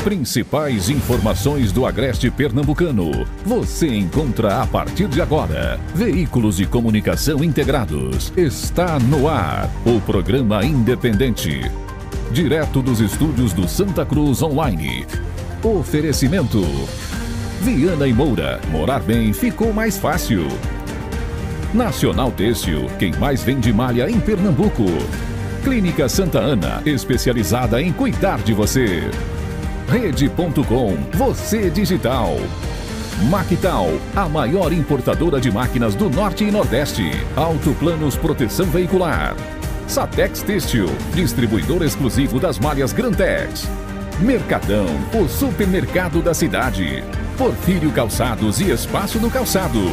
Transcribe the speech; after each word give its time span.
principais 0.00 0.88
informações 0.88 1.72
do 1.72 1.84
Agreste 1.84 2.30
Pernambucano. 2.30 3.26
Você 3.44 3.86
encontra 3.86 4.62
a 4.62 4.66
partir 4.66 5.06
de 5.08 5.20
agora. 5.20 5.78
Veículos 5.94 6.56
de 6.56 6.66
comunicação 6.66 7.44
integrados. 7.44 8.32
Está 8.36 8.98
no 8.98 9.28
ar. 9.28 9.70
O 9.84 10.00
programa 10.00 10.64
independente. 10.64 11.60
Direto 12.32 12.80
dos 12.80 13.00
estúdios 13.00 13.52
do 13.52 13.68
Santa 13.68 14.06
Cruz 14.06 14.40
Online. 14.42 15.06
Oferecimento. 15.62 16.62
Viana 17.60 18.08
e 18.08 18.12
Moura. 18.12 18.58
Morar 18.70 19.00
bem 19.00 19.34
ficou 19.34 19.70
mais 19.72 19.98
fácil. 19.98 20.48
Nacional 21.74 22.32
Têxtil. 22.32 22.86
Quem 22.98 23.12
mais 23.16 23.42
vende 23.42 23.70
malha 23.70 24.08
em 24.08 24.18
Pernambuco. 24.18 24.86
Clínica 25.62 26.08
Santa 26.08 26.38
Ana, 26.38 26.80
especializada 26.86 27.82
em 27.82 27.92
cuidar 27.92 28.38
de 28.38 28.54
você. 28.54 29.10
Rede.com, 29.90 30.96
você 31.14 31.68
digital. 31.68 32.36
Mactal, 33.28 33.88
a 34.14 34.28
maior 34.28 34.72
importadora 34.72 35.40
de 35.40 35.50
máquinas 35.50 35.96
do 35.96 36.08
Norte 36.08 36.44
e 36.44 36.50
Nordeste. 36.52 37.10
Autoplanos 37.34 38.14
Proteção 38.14 38.66
Veicular. 38.66 39.34
Satex 39.88 40.42
Têxtil, 40.42 40.86
distribuidor 41.12 41.82
exclusivo 41.82 42.38
das 42.38 42.56
malhas 42.56 42.92
Grantex. 42.92 43.68
Mercadão, 44.20 44.86
o 45.12 45.28
supermercado 45.28 46.22
da 46.22 46.34
cidade. 46.34 47.02
Porfírio 47.36 47.90
Calçados 47.90 48.60
e 48.60 48.70
Espaço 48.70 49.18
do 49.18 49.28
Calçado. 49.28 49.90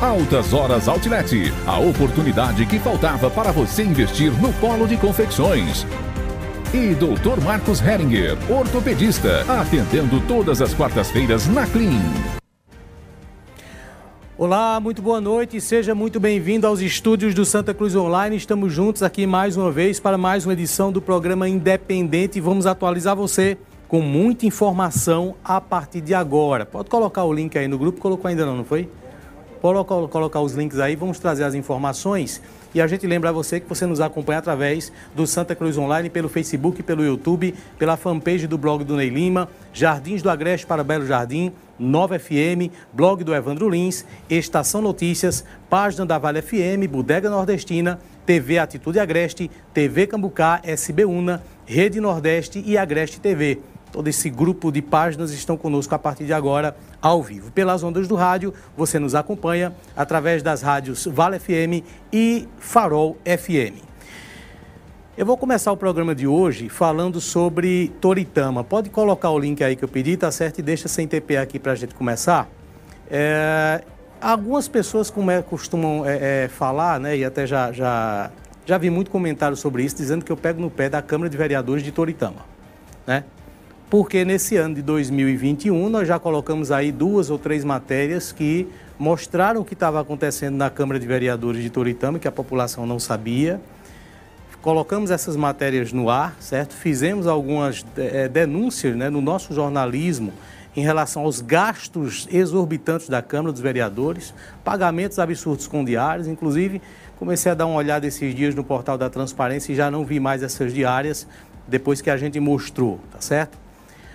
Altas 0.00 0.54
Horas 0.54 0.88
Outlet, 0.88 1.52
a 1.66 1.78
oportunidade 1.78 2.64
que 2.64 2.78
faltava 2.78 3.30
para 3.30 3.52
você 3.52 3.82
investir 3.82 4.32
no 4.32 4.50
polo 4.54 4.88
de 4.88 4.96
confecções. 4.96 5.86
E 6.74 6.94
Dr. 6.94 7.38
Marcos 7.44 7.82
Heringer, 7.82 8.34
ortopedista, 8.50 9.44
atendendo 9.60 10.26
todas 10.26 10.62
as 10.62 10.72
quartas-feiras 10.72 11.46
na 11.46 11.66
Clean. 11.66 12.00
Olá, 14.38 14.80
muito 14.80 15.02
boa 15.02 15.20
noite 15.20 15.58
e 15.58 15.60
seja 15.60 15.94
muito 15.94 16.18
bem-vindo 16.18 16.66
aos 16.66 16.80
estúdios 16.80 17.34
do 17.34 17.44
Santa 17.44 17.74
Cruz 17.74 17.94
Online. 17.94 18.36
Estamos 18.36 18.72
juntos 18.72 19.02
aqui 19.02 19.26
mais 19.26 19.54
uma 19.54 19.70
vez 19.70 20.00
para 20.00 20.16
mais 20.16 20.46
uma 20.46 20.54
edição 20.54 20.90
do 20.90 21.02
programa 21.02 21.46
Independente 21.46 22.38
e 22.38 22.40
vamos 22.40 22.64
atualizar 22.64 23.14
você 23.14 23.58
com 23.86 24.00
muita 24.00 24.46
informação 24.46 25.34
a 25.44 25.60
partir 25.60 26.00
de 26.00 26.14
agora. 26.14 26.64
Pode 26.64 26.88
colocar 26.88 27.24
o 27.24 27.34
link 27.34 27.58
aí 27.58 27.68
no 27.68 27.76
grupo, 27.76 28.00
colocou 28.00 28.30
ainda 28.30 28.46
não, 28.46 28.56
não 28.56 28.64
foi? 28.64 28.88
Coloca, 29.60 29.94
colocar 30.08 30.40
os 30.40 30.54
links 30.54 30.78
aí, 30.78 30.96
vamos 30.96 31.18
trazer 31.18 31.44
as 31.44 31.54
informações. 31.54 32.40
E 32.74 32.80
a 32.80 32.86
gente 32.86 33.06
lembra 33.06 33.28
a 33.28 33.32
você 33.32 33.60
que 33.60 33.68
você 33.68 33.84
nos 33.84 34.00
acompanha 34.00 34.38
através 34.38 34.90
do 35.14 35.26
Santa 35.26 35.54
Cruz 35.54 35.76
Online, 35.76 36.08
pelo 36.08 36.28
Facebook, 36.28 36.82
pelo 36.82 37.04
YouTube, 37.04 37.54
pela 37.78 37.98
fanpage 37.98 38.46
do 38.46 38.56
blog 38.56 38.82
do 38.82 38.96
Ney 38.96 39.10
Lima, 39.10 39.48
Jardins 39.74 40.22
do 40.22 40.30
Agreste 40.30 40.66
para 40.66 40.82
Belo 40.82 41.06
Jardim, 41.06 41.52
Nova 41.78 42.18
FM, 42.18 42.72
blog 42.92 43.24
do 43.24 43.34
Evandro 43.34 43.68
Lins, 43.68 44.06
Estação 44.30 44.80
Notícias, 44.80 45.44
página 45.68 46.06
da 46.06 46.16
Vale 46.16 46.40
FM, 46.40 46.88
Bodega 46.88 47.28
Nordestina, 47.28 47.98
TV 48.24 48.58
Atitude 48.58 48.98
Agreste, 48.98 49.50
TV 49.74 50.06
Cambucá, 50.06 50.60
SB 50.62 51.04
Una, 51.04 51.42
Rede 51.66 52.00
Nordeste 52.00 52.62
e 52.64 52.78
Agreste 52.78 53.20
TV. 53.20 53.60
Todo 53.92 54.08
esse 54.08 54.30
grupo 54.30 54.72
de 54.72 54.80
páginas 54.80 55.32
estão 55.32 55.54
conosco 55.54 55.94
a 55.94 55.98
partir 55.98 56.24
de 56.24 56.32
agora, 56.32 56.74
ao 57.00 57.22
vivo. 57.22 57.52
Pelas 57.52 57.82
ondas 57.82 58.08
do 58.08 58.14
rádio, 58.14 58.54
você 58.74 58.98
nos 58.98 59.14
acompanha 59.14 59.74
através 59.94 60.42
das 60.42 60.62
rádios 60.62 61.06
Vale 61.06 61.38
FM 61.38 61.84
e 62.10 62.48
Farol 62.58 63.18
FM. 63.26 63.84
Eu 65.14 65.26
vou 65.26 65.36
começar 65.36 65.70
o 65.70 65.76
programa 65.76 66.14
de 66.14 66.26
hoje 66.26 66.70
falando 66.70 67.20
sobre 67.20 67.92
Toritama. 68.00 68.64
Pode 68.64 68.88
colocar 68.88 69.28
o 69.28 69.38
link 69.38 69.62
aí 69.62 69.76
que 69.76 69.84
eu 69.84 69.88
pedi, 69.88 70.16
tá 70.16 70.32
certo? 70.32 70.60
E 70.60 70.62
deixa 70.62 70.88
sem 70.88 71.06
TP 71.06 71.36
aqui 71.36 71.58
para 71.58 71.72
a 71.72 71.74
gente 71.74 71.94
começar. 71.94 72.48
É, 73.10 73.84
algumas 74.18 74.68
pessoas 74.68 75.10
como 75.10 75.30
é, 75.30 75.42
costumam 75.42 76.06
é, 76.06 76.44
é, 76.44 76.48
falar, 76.48 76.98
né, 76.98 77.14
e 77.14 77.26
até 77.26 77.46
já, 77.46 77.70
já, 77.72 78.30
já 78.64 78.78
vi 78.78 78.88
muito 78.88 79.10
comentário 79.10 79.54
sobre 79.54 79.84
isso, 79.84 79.96
dizendo 79.96 80.24
que 80.24 80.32
eu 80.32 80.36
pego 80.36 80.62
no 80.62 80.70
pé 80.70 80.88
da 80.88 81.02
Câmara 81.02 81.28
de 81.28 81.36
Vereadores 81.36 81.82
de 81.84 81.92
Toritama. 81.92 82.46
Né? 83.06 83.24
Porque 83.92 84.24
nesse 84.24 84.56
ano 84.56 84.76
de 84.76 84.80
2021 84.80 85.90
nós 85.90 86.08
já 86.08 86.18
colocamos 86.18 86.72
aí 86.72 86.90
duas 86.90 87.28
ou 87.28 87.38
três 87.38 87.62
matérias 87.62 88.32
que 88.32 88.66
mostraram 88.98 89.60
o 89.60 89.64
que 89.66 89.74
estava 89.74 90.00
acontecendo 90.00 90.56
na 90.56 90.70
Câmara 90.70 90.98
de 90.98 91.06
Vereadores 91.06 91.62
de 91.62 91.68
Toritama, 91.68 92.18
que 92.18 92.26
a 92.26 92.32
população 92.32 92.86
não 92.86 92.98
sabia. 92.98 93.60
Colocamos 94.62 95.10
essas 95.10 95.36
matérias 95.36 95.92
no 95.92 96.08
ar, 96.08 96.34
certo? 96.40 96.72
Fizemos 96.72 97.26
algumas 97.26 97.84
é, 97.98 98.28
denúncias 98.28 98.96
né, 98.96 99.10
no 99.10 99.20
nosso 99.20 99.52
jornalismo 99.52 100.32
em 100.74 100.80
relação 100.80 101.24
aos 101.24 101.42
gastos 101.42 102.26
exorbitantes 102.32 103.10
da 103.10 103.20
Câmara 103.20 103.52
dos 103.52 103.60
Vereadores, 103.60 104.32
pagamentos 104.64 105.18
absurdos 105.18 105.66
com 105.66 105.84
diários, 105.84 106.26
inclusive 106.26 106.80
comecei 107.18 107.52
a 107.52 107.54
dar 107.54 107.66
uma 107.66 107.76
olhada 107.76 108.06
esses 108.06 108.34
dias 108.34 108.54
no 108.54 108.64
portal 108.64 108.96
da 108.96 109.10
transparência 109.10 109.70
e 109.70 109.76
já 109.76 109.90
não 109.90 110.02
vi 110.02 110.18
mais 110.18 110.42
essas 110.42 110.72
diárias 110.72 111.28
depois 111.68 112.00
que 112.00 112.08
a 112.08 112.16
gente 112.16 112.40
mostrou, 112.40 112.98
tá 113.12 113.20
certo? 113.20 113.61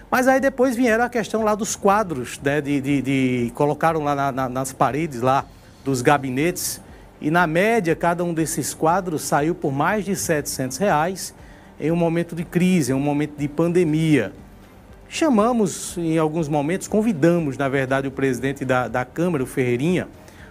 Mas 0.10 0.28
aí 0.28 0.40
depois 0.40 0.76
vieram 0.76 1.04
a 1.04 1.10
questão 1.10 1.44
lá 1.44 1.54
dos 1.54 1.76
quadros, 1.76 2.40
né? 2.42 2.62
De, 2.62 2.80
de, 2.80 3.02
de 3.02 3.52
colocaram 3.54 4.04
lá 4.04 4.16
na, 4.16 4.32
na, 4.32 4.50
nas 4.50 4.72
paredes 4.72 5.22
lá 5.22 5.46
dos 5.84 6.02
gabinetes 6.02 6.82
e 7.20 7.30
na 7.30 7.46
média 7.46 7.96
cada 7.96 8.24
um 8.24 8.34
desses 8.34 8.74
quadros 8.74 9.24
saiu 9.24 9.54
por 9.54 9.72
mais 9.72 10.06
de 10.06 10.16
700 10.16 10.78
reais 10.78 11.34
em 11.80 11.92
um 11.92 11.96
momento 11.96 12.36
de 12.36 12.46
crise, 12.46 12.92
em 12.92 12.96
um 12.96 13.00
momento 13.00 13.38
de 13.38 13.48
pandemia. 13.48 14.32
Chamamos 15.10 15.98
em 15.98 16.18
alguns 16.18 16.48
momentos, 16.48 16.88
convidamos 16.88 17.58
na 17.58 17.68
verdade 17.68 18.08
o 18.08 18.12
presidente 18.12 18.64
da, 18.64 18.88
da 18.88 19.04
Câmara, 19.04 19.44
o 19.44 19.48
Ferreirinha, 19.48 20.08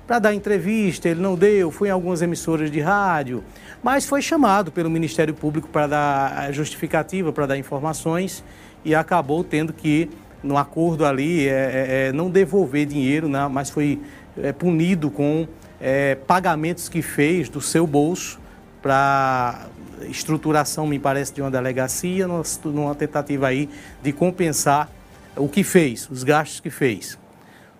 para 0.06 0.18
dar 0.18 0.34
entrevista, 0.34 1.08
ele 1.08 1.20
não 1.20 1.34
deu, 1.34 1.70
foi 1.70 1.88
em 1.88 1.90
algumas 1.90 2.22
emissoras 2.22 2.70
de 2.70 2.80
rádio, 2.80 3.42
mas 3.82 4.06
foi 4.06 4.22
chamado 4.22 4.70
pelo 4.70 4.88
Ministério 4.88 5.34
Público 5.34 5.68
para 5.68 5.86
dar 5.88 6.52
justificativa, 6.52 7.32
para 7.32 7.46
dar 7.46 7.58
informações 7.58 8.44
e 8.86 8.94
acabou 8.94 9.42
tendo 9.42 9.72
que, 9.72 10.08
no 10.44 10.56
acordo 10.56 11.04
ali, 11.04 11.48
é, 11.48 11.50
é, 11.50 11.86
é, 11.88 12.12
não 12.12 12.30
devolver 12.30 12.86
dinheiro, 12.86 13.28
né, 13.28 13.48
mas 13.50 13.68
foi 13.68 14.00
é, 14.40 14.52
punido 14.52 15.10
com 15.10 15.48
é, 15.80 16.14
pagamentos 16.14 16.88
que 16.88 17.02
fez 17.02 17.48
do 17.48 17.60
seu 17.60 17.84
bolso 17.84 18.38
para 18.80 19.66
estruturação, 20.02 20.86
me 20.86 21.00
parece, 21.00 21.34
de 21.34 21.42
uma 21.42 21.50
delegacia, 21.50 22.28
numa 22.64 22.94
tentativa 22.94 23.48
aí 23.48 23.68
de 24.04 24.12
compensar 24.12 24.88
o 25.34 25.48
que 25.48 25.64
fez, 25.64 26.08
os 26.08 26.22
gastos 26.22 26.60
que 26.60 26.70
fez. 26.70 27.18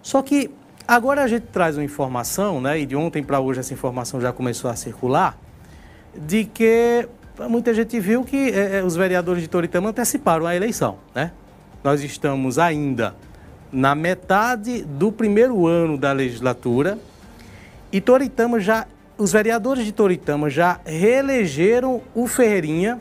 Só 0.03 0.23
que 0.23 0.51
agora 0.89 1.23
a 1.23 1.29
gente 1.29 1.45
traz 1.53 1.77
uma 1.77 1.85
informação, 1.85 2.61
né, 2.61 2.81
e 2.81 2.85
de 2.85 2.97
ontem 2.97 3.23
para 3.23 3.39
hoje 3.39 3.61
essa 3.61 3.73
informação 3.73 4.21
já 4.21 4.33
começou 4.33 4.69
a 4.69 4.75
circular, 4.75 5.39
de 6.17 6.47
que 6.47 7.09
muita 7.49 7.75
gente 7.75 8.01
viu 8.01 8.25
que 8.25 8.51
é, 8.51 8.83
os 8.83 8.97
vereadores 8.97 9.43
de 9.43 9.49
Toritama 9.49 9.91
anteciparam 9.91 10.47
a 10.47 10.57
eleição, 10.57 10.97
né? 11.15 11.33
Nós 11.85 12.03
estamos 12.03 12.59
ainda 12.59 13.15
na 13.71 13.95
metade 13.95 14.83
do 14.83 15.13
primeiro 15.13 15.67
ano 15.67 15.99
da 15.99 16.13
legislatura 16.13 16.99
e 17.93 18.01
Toritama 18.01 18.59
já, 18.59 18.87
os 19.19 19.33
vereadores 19.33 19.85
de 19.85 19.93
Toritama 19.93 20.49
já 20.49 20.81
reelegeram 20.85 22.01
o 22.15 22.27
Ferreirinha 22.27 23.01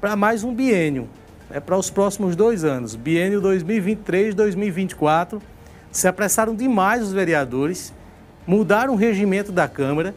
para 0.00 0.16
mais 0.16 0.42
um 0.44 0.52
biênio, 0.52 1.08
é 1.50 1.60
para 1.60 1.78
os 1.78 1.90
próximos 1.90 2.34
dois 2.34 2.64
anos, 2.64 2.96
biênio 2.96 3.40
2023-2024. 3.40 5.40
Se 5.92 6.08
apressaram 6.08 6.54
demais 6.54 7.02
os 7.02 7.12
vereadores, 7.12 7.92
mudaram 8.46 8.94
o 8.94 8.96
regimento 8.96 9.52
da 9.52 9.68
Câmara 9.68 10.14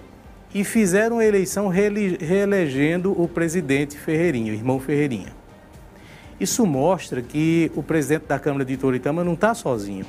e 0.54 0.64
fizeram 0.64 1.20
a 1.20 1.26
eleição 1.26 1.68
reelegendo 1.68 3.12
o 3.20 3.28
presidente 3.28 3.98
Ferreirinha, 3.98 4.52
o 4.52 4.56
irmão 4.56 4.80
Ferreirinha. 4.80 5.34
Isso 6.40 6.66
mostra 6.66 7.22
que 7.22 7.72
o 7.76 7.82
presidente 7.82 8.26
da 8.28 8.40
Câmara 8.40 8.64
de 8.64 8.78
Toritama 8.78 9.24
não 9.24 9.34
está 9.34 9.54
sozinho. 9.54 10.06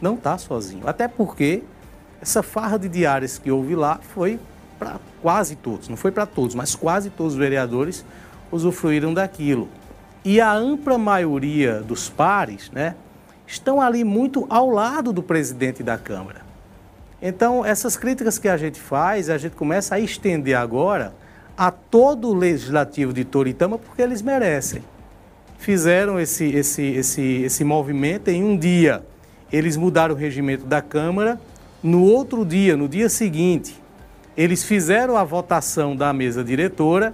Não 0.00 0.14
está 0.14 0.36
sozinho. 0.36 0.86
Até 0.86 1.06
porque 1.08 1.62
essa 2.20 2.42
farra 2.42 2.78
de 2.78 2.88
diárias 2.88 3.38
que 3.38 3.50
houve 3.50 3.74
lá 3.74 4.00
foi 4.14 4.38
para 4.78 4.98
quase 5.22 5.56
todos, 5.56 5.88
não 5.88 5.96
foi 5.96 6.10
para 6.10 6.26
todos, 6.26 6.54
mas 6.54 6.74
quase 6.74 7.08
todos 7.08 7.32
os 7.32 7.38
vereadores 7.38 8.04
usufruíram 8.50 9.14
daquilo. 9.14 9.68
E 10.24 10.40
a 10.40 10.52
ampla 10.52 10.98
maioria 10.98 11.80
dos 11.80 12.08
pares 12.10 12.70
né, 12.70 12.94
estão 13.46 13.80
ali 13.80 14.04
muito 14.04 14.46
ao 14.50 14.68
lado 14.68 15.12
do 15.12 15.22
presidente 15.22 15.82
da 15.82 15.96
Câmara. 15.96 16.45
Então, 17.28 17.66
essas 17.66 17.96
críticas 17.96 18.38
que 18.38 18.46
a 18.46 18.56
gente 18.56 18.78
faz, 18.78 19.28
a 19.28 19.36
gente 19.36 19.56
começa 19.56 19.96
a 19.96 19.98
estender 19.98 20.56
agora 20.56 21.12
a 21.58 21.72
todo 21.72 22.28
o 22.28 22.32
legislativo 22.32 23.12
de 23.12 23.24
Toritama, 23.24 23.78
porque 23.78 24.00
eles 24.00 24.22
merecem. 24.22 24.80
Fizeram 25.58 26.20
esse, 26.20 26.44
esse, 26.44 26.84
esse, 26.84 27.42
esse 27.42 27.64
movimento 27.64 28.28
em 28.28 28.44
um 28.44 28.56
dia. 28.56 29.02
Eles 29.52 29.76
mudaram 29.76 30.14
o 30.14 30.16
regimento 30.16 30.64
da 30.66 30.80
Câmara. 30.80 31.40
No 31.82 32.04
outro 32.04 32.44
dia, 32.44 32.76
no 32.76 32.88
dia 32.88 33.08
seguinte, 33.08 33.74
eles 34.36 34.62
fizeram 34.62 35.16
a 35.16 35.24
votação 35.24 35.96
da 35.96 36.12
mesa 36.12 36.44
diretora 36.44 37.12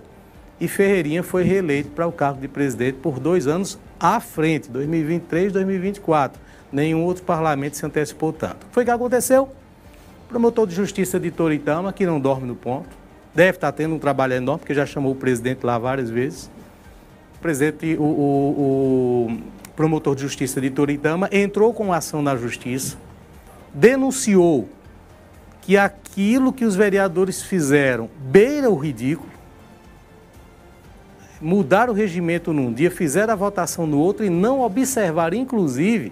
e 0.60 0.68
Ferreirinha 0.68 1.22
foi 1.22 1.42
reeleito 1.42 1.88
para 1.88 2.06
o 2.06 2.12
cargo 2.12 2.38
de 2.38 2.48
presidente 2.48 2.98
por 2.98 3.18
dois 3.18 3.46
anos 3.46 3.78
à 3.98 4.20
frente, 4.20 4.70
2023 4.70 5.46
e 5.46 5.50
2024. 5.54 6.38
Nenhum 6.70 7.02
outro 7.02 7.22
parlamento 7.24 7.78
se 7.78 7.86
antecipou 7.86 8.30
tanto. 8.30 8.66
Foi 8.72 8.82
o 8.82 8.86
que 8.86 8.92
aconteceu? 8.92 9.48
Promotor 10.32 10.67
de 10.67 10.75
justiça 10.75 11.20
de 11.20 11.31
Toritama, 11.31 11.93
que 11.93 12.06
não 12.06 12.19
dorme 12.19 12.46
no 12.46 12.56
ponto, 12.56 12.88
deve 13.34 13.58
estar 13.58 13.70
tendo 13.70 13.96
um 13.96 13.99
trabalho 13.99 14.32
enorme, 14.32 14.61
porque 14.61 14.73
já 14.73 14.87
chamou 14.87 15.12
o 15.12 15.14
presidente 15.14 15.62
lá 15.62 15.79
várias 15.79 16.08
vezes. 16.08 16.50
O 17.37 17.38
presidente, 17.38 17.96
o, 17.99 18.02
o, 18.02 19.26
o 19.29 19.40
promotor 19.76 20.14
de 20.14 20.23
justiça 20.23 20.58
de 20.58 20.70
Toritama 20.70 21.29
entrou 21.31 21.75
com 21.75 21.93
ação 21.93 22.23
na 22.23 22.34
justiça, 22.34 22.96
denunciou 23.75 24.70
que 25.61 25.76
aquilo 25.76 26.50
que 26.50 26.64
os 26.64 26.75
vereadores 26.75 27.43
fizeram 27.43 28.08
beira 28.19 28.70
o 28.70 28.75
ridículo, 28.75 29.29
mudar 31.43 31.90
o 31.90 31.93
regimento 31.93 32.55
num 32.55 32.73
dia, 32.73 32.90
fizeram 32.90 33.34
a 33.34 33.37
votação 33.37 33.87
no 33.87 33.99
outro 33.99 34.25
e 34.25 34.31
não 34.31 34.62
observaram, 34.62 35.37
inclusive, 35.37 36.11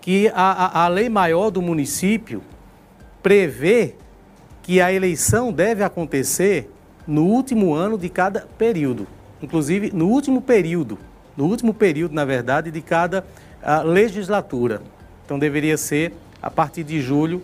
que 0.00 0.26
a, 0.34 0.80
a, 0.80 0.84
a 0.86 0.88
lei 0.88 1.08
maior 1.08 1.48
do 1.48 1.62
município 1.62 2.42
prevê 3.22 3.94
que 4.62 4.80
a 4.80 4.92
eleição 4.92 5.52
deve 5.52 5.82
acontecer 5.82 6.70
no 7.06 7.24
último 7.24 7.74
ano 7.74 7.98
de 7.98 8.08
cada 8.08 8.46
período, 8.56 9.06
inclusive 9.42 9.90
no 9.92 10.08
último 10.08 10.40
período, 10.40 10.98
no 11.36 11.46
último 11.46 11.74
período, 11.74 12.14
na 12.14 12.24
verdade, 12.24 12.70
de 12.70 12.80
cada 12.80 13.24
uh, 13.62 13.86
legislatura. 13.86 14.82
Então 15.24 15.38
deveria 15.38 15.76
ser 15.76 16.12
a 16.40 16.50
partir 16.50 16.84
de 16.84 17.00
julho 17.00 17.42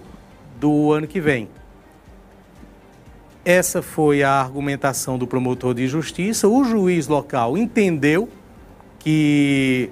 do 0.60 0.92
ano 0.92 1.06
que 1.06 1.20
vem. 1.20 1.48
Essa 3.44 3.80
foi 3.80 4.22
a 4.22 4.30
argumentação 4.30 5.16
do 5.16 5.26
promotor 5.26 5.72
de 5.72 5.88
justiça. 5.88 6.46
O 6.48 6.64
juiz 6.64 7.08
local 7.08 7.56
entendeu 7.56 8.28
que, 8.98 9.90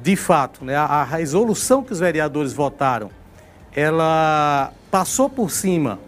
de 0.00 0.14
fato, 0.14 0.64
né, 0.64 0.76
a 0.76 1.02
resolução 1.02 1.82
que 1.82 1.92
os 1.92 1.98
vereadores 1.98 2.52
votaram, 2.52 3.10
ela 3.74 4.72
passou 4.92 5.30
por 5.30 5.50
cima 5.50 5.98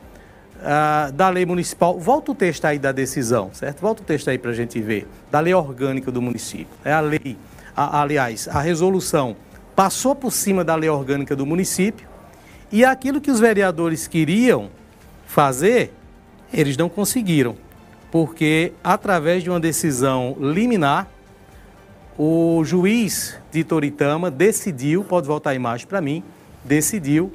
uh, 0.58 1.10
da 1.10 1.30
lei 1.30 1.46
municipal. 1.46 1.98
Volta 1.98 2.32
o 2.32 2.34
texto 2.34 2.66
aí 2.66 2.78
da 2.78 2.92
decisão, 2.92 3.48
certo? 3.54 3.80
Volta 3.80 4.02
o 4.02 4.04
texto 4.04 4.28
aí 4.28 4.36
para 4.36 4.50
a 4.50 4.54
gente 4.54 4.78
ver. 4.78 5.08
Da 5.30 5.40
lei 5.40 5.54
orgânica 5.54 6.12
do 6.12 6.20
município. 6.20 6.68
É 6.84 6.92
a 6.92 7.00
lei, 7.00 7.38
a, 7.74 8.02
aliás, 8.02 8.46
a 8.46 8.60
resolução 8.60 9.34
passou 9.74 10.14
por 10.14 10.30
cima 10.30 10.62
da 10.62 10.74
lei 10.74 10.90
orgânica 10.90 11.34
do 11.34 11.46
município 11.46 12.06
e 12.70 12.84
aquilo 12.84 13.22
que 13.22 13.30
os 13.30 13.40
vereadores 13.40 14.06
queriam 14.06 14.68
fazer 15.26 15.90
eles 16.52 16.76
não 16.76 16.88
conseguiram, 16.88 17.56
porque 18.12 18.74
através 18.84 19.42
de 19.42 19.48
uma 19.50 19.58
decisão 19.58 20.36
liminar, 20.38 21.08
o 22.16 22.62
juiz 22.64 23.36
de 23.50 23.64
Toritama 23.64 24.30
decidiu, 24.30 25.02
pode 25.02 25.26
voltar 25.26 25.50
a 25.50 25.54
imagem 25.54 25.86
para 25.86 26.00
mim, 26.02 26.22
decidiu 26.64 27.32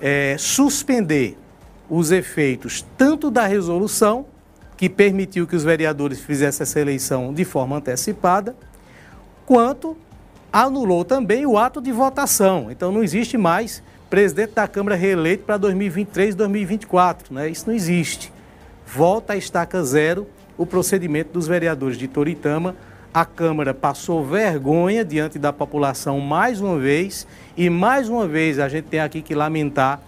é, 0.00 0.36
suspender 0.38 1.36
os 1.88 2.10
efeitos 2.10 2.84
tanto 2.96 3.30
da 3.30 3.46
resolução, 3.46 4.26
que 4.76 4.88
permitiu 4.88 5.46
que 5.46 5.56
os 5.56 5.64
vereadores 5.64 6.20
fizessem 6.20 6.62
essa 6.62 6.78
eleição 6.78 7.34
de 7.34 7.44
forma 7.44 7.76
antecipada, 7.76 8.56
quanto 9.44 9.96
anulou 10.52 11.04
também 11.04 11.44
o 11.46 11.58
ato 11.58 11.80
de 11.80 11.90
votação. 11.90 12.70
Então 12.70 12.92
não 12.92 13.02
existe 13.02 13.36
mais 13.36 13.82
presidente 14.08 14.54
da 14.54 14.68
Câmara 14.68 14.96
reeleito 14.96 15.44
para 15.44 15.56
2023 15.56 16.34
e 16.34 16.36
2024, 16.36 17.34
né? 17.34 17.48
Isso 17.48 17.66
não 17.66 17.74
existe 17.74 18.32
volta 18.88 19.34
a 19.34 19.36
estaca 19.36 19.82
zero 19.84 20.26
o 20.56 20.64
procedimento 20.64 21.32
dos 21.32 21.46
vereadores 21.46 21.98
de 21.98 22.08
Toritama. 22.08 22.74
A 23.12 23.24
Câmara 23.24 23.74
passou 23.74 24.24
vergonha 24.24 25.04
diante 25.04 25.38
da 25.38 25.52
população 25.52 26.20
mais 26.20 26.60
uma 26.60 26.78
vez 26.78 27.26
e 27.58 27.68
mais 27.68 28.08
uma 28.08 28.24
vez 28.24 28.60
a 28.60 28.68
gente 28.68 28.84
tem 28.84 29.00
aqui 29.00 29.20
que 29.20 29.34
lamentar 29.34 30.00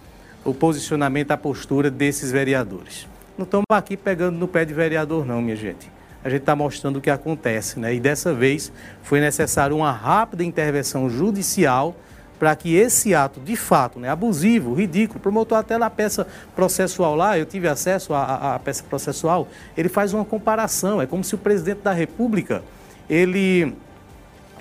o 0.45 0.53
posicionamento, 0.53 1.31
a 1.31 1.37
postura 1.37 1.91
desses 1.91 2.31
vereadores. 2.31 3.05
Não 3.37 3.43
estamos 3.43 3.65
aqui 3.69 3.97
pegando 3.97 4.37
no 4.37 4.47
pé 4.47 4.63
de 4.63 4.73
vereador, 4.73 5.25
não, 5.25 5.41
minha 5.41 5.57
gente. 5.57 5.91
A 6.23 6.29
gente 6.29 6.43
está 6.43 6.55
mostrando 6.55 6.95
o 6.95 7.01
que 7.01 7.09
acontece, 7.09 7.77
né? 7.77 7.93
E 7.93 7.99
dessa 7.99 8.33
vez 8.33 8.71
foi 9.03 9.19
necessário 9.19 9.75
uma 9.75 9.91
rápida 9.91 10.45
intervenção 10.45 11.09
judicial 11.09 11.93
para 12.39 12.55
que 12.55 12.73
esse 12.73 13.13
ato, 13.13 13.41
de 13.41 13.57
fato, 13.57 13.99
né, 13.99 14.07
abusivo, 14.07 14.73
ridículo, 14.73 15.19
promotor 15.19 15.57
até 15.57 15.77
na 15.77 15.89
peça 15.89 16.25
processual 16.55 17.15
lá, 17.17 17.37
eu 17.37 17.45
tive 17.45 17.67
acesso 17.67 18.13
à, 18.13 18.55
à 18.55 18.59
peça 18.59 18.81
processual, 18.83 19.47
ele 19.77 19.89
faz 19.89 20.13
uma 20.13 20.23
comparação, 20.23 21.01
é 21.01 21.05
como 21.05 21.23
se 21.23 21.35
o 21.35 21.37
presidente 21.37 21.81
da 21.81 21.91
República, 21.91 22.63
ele 23.09 23.75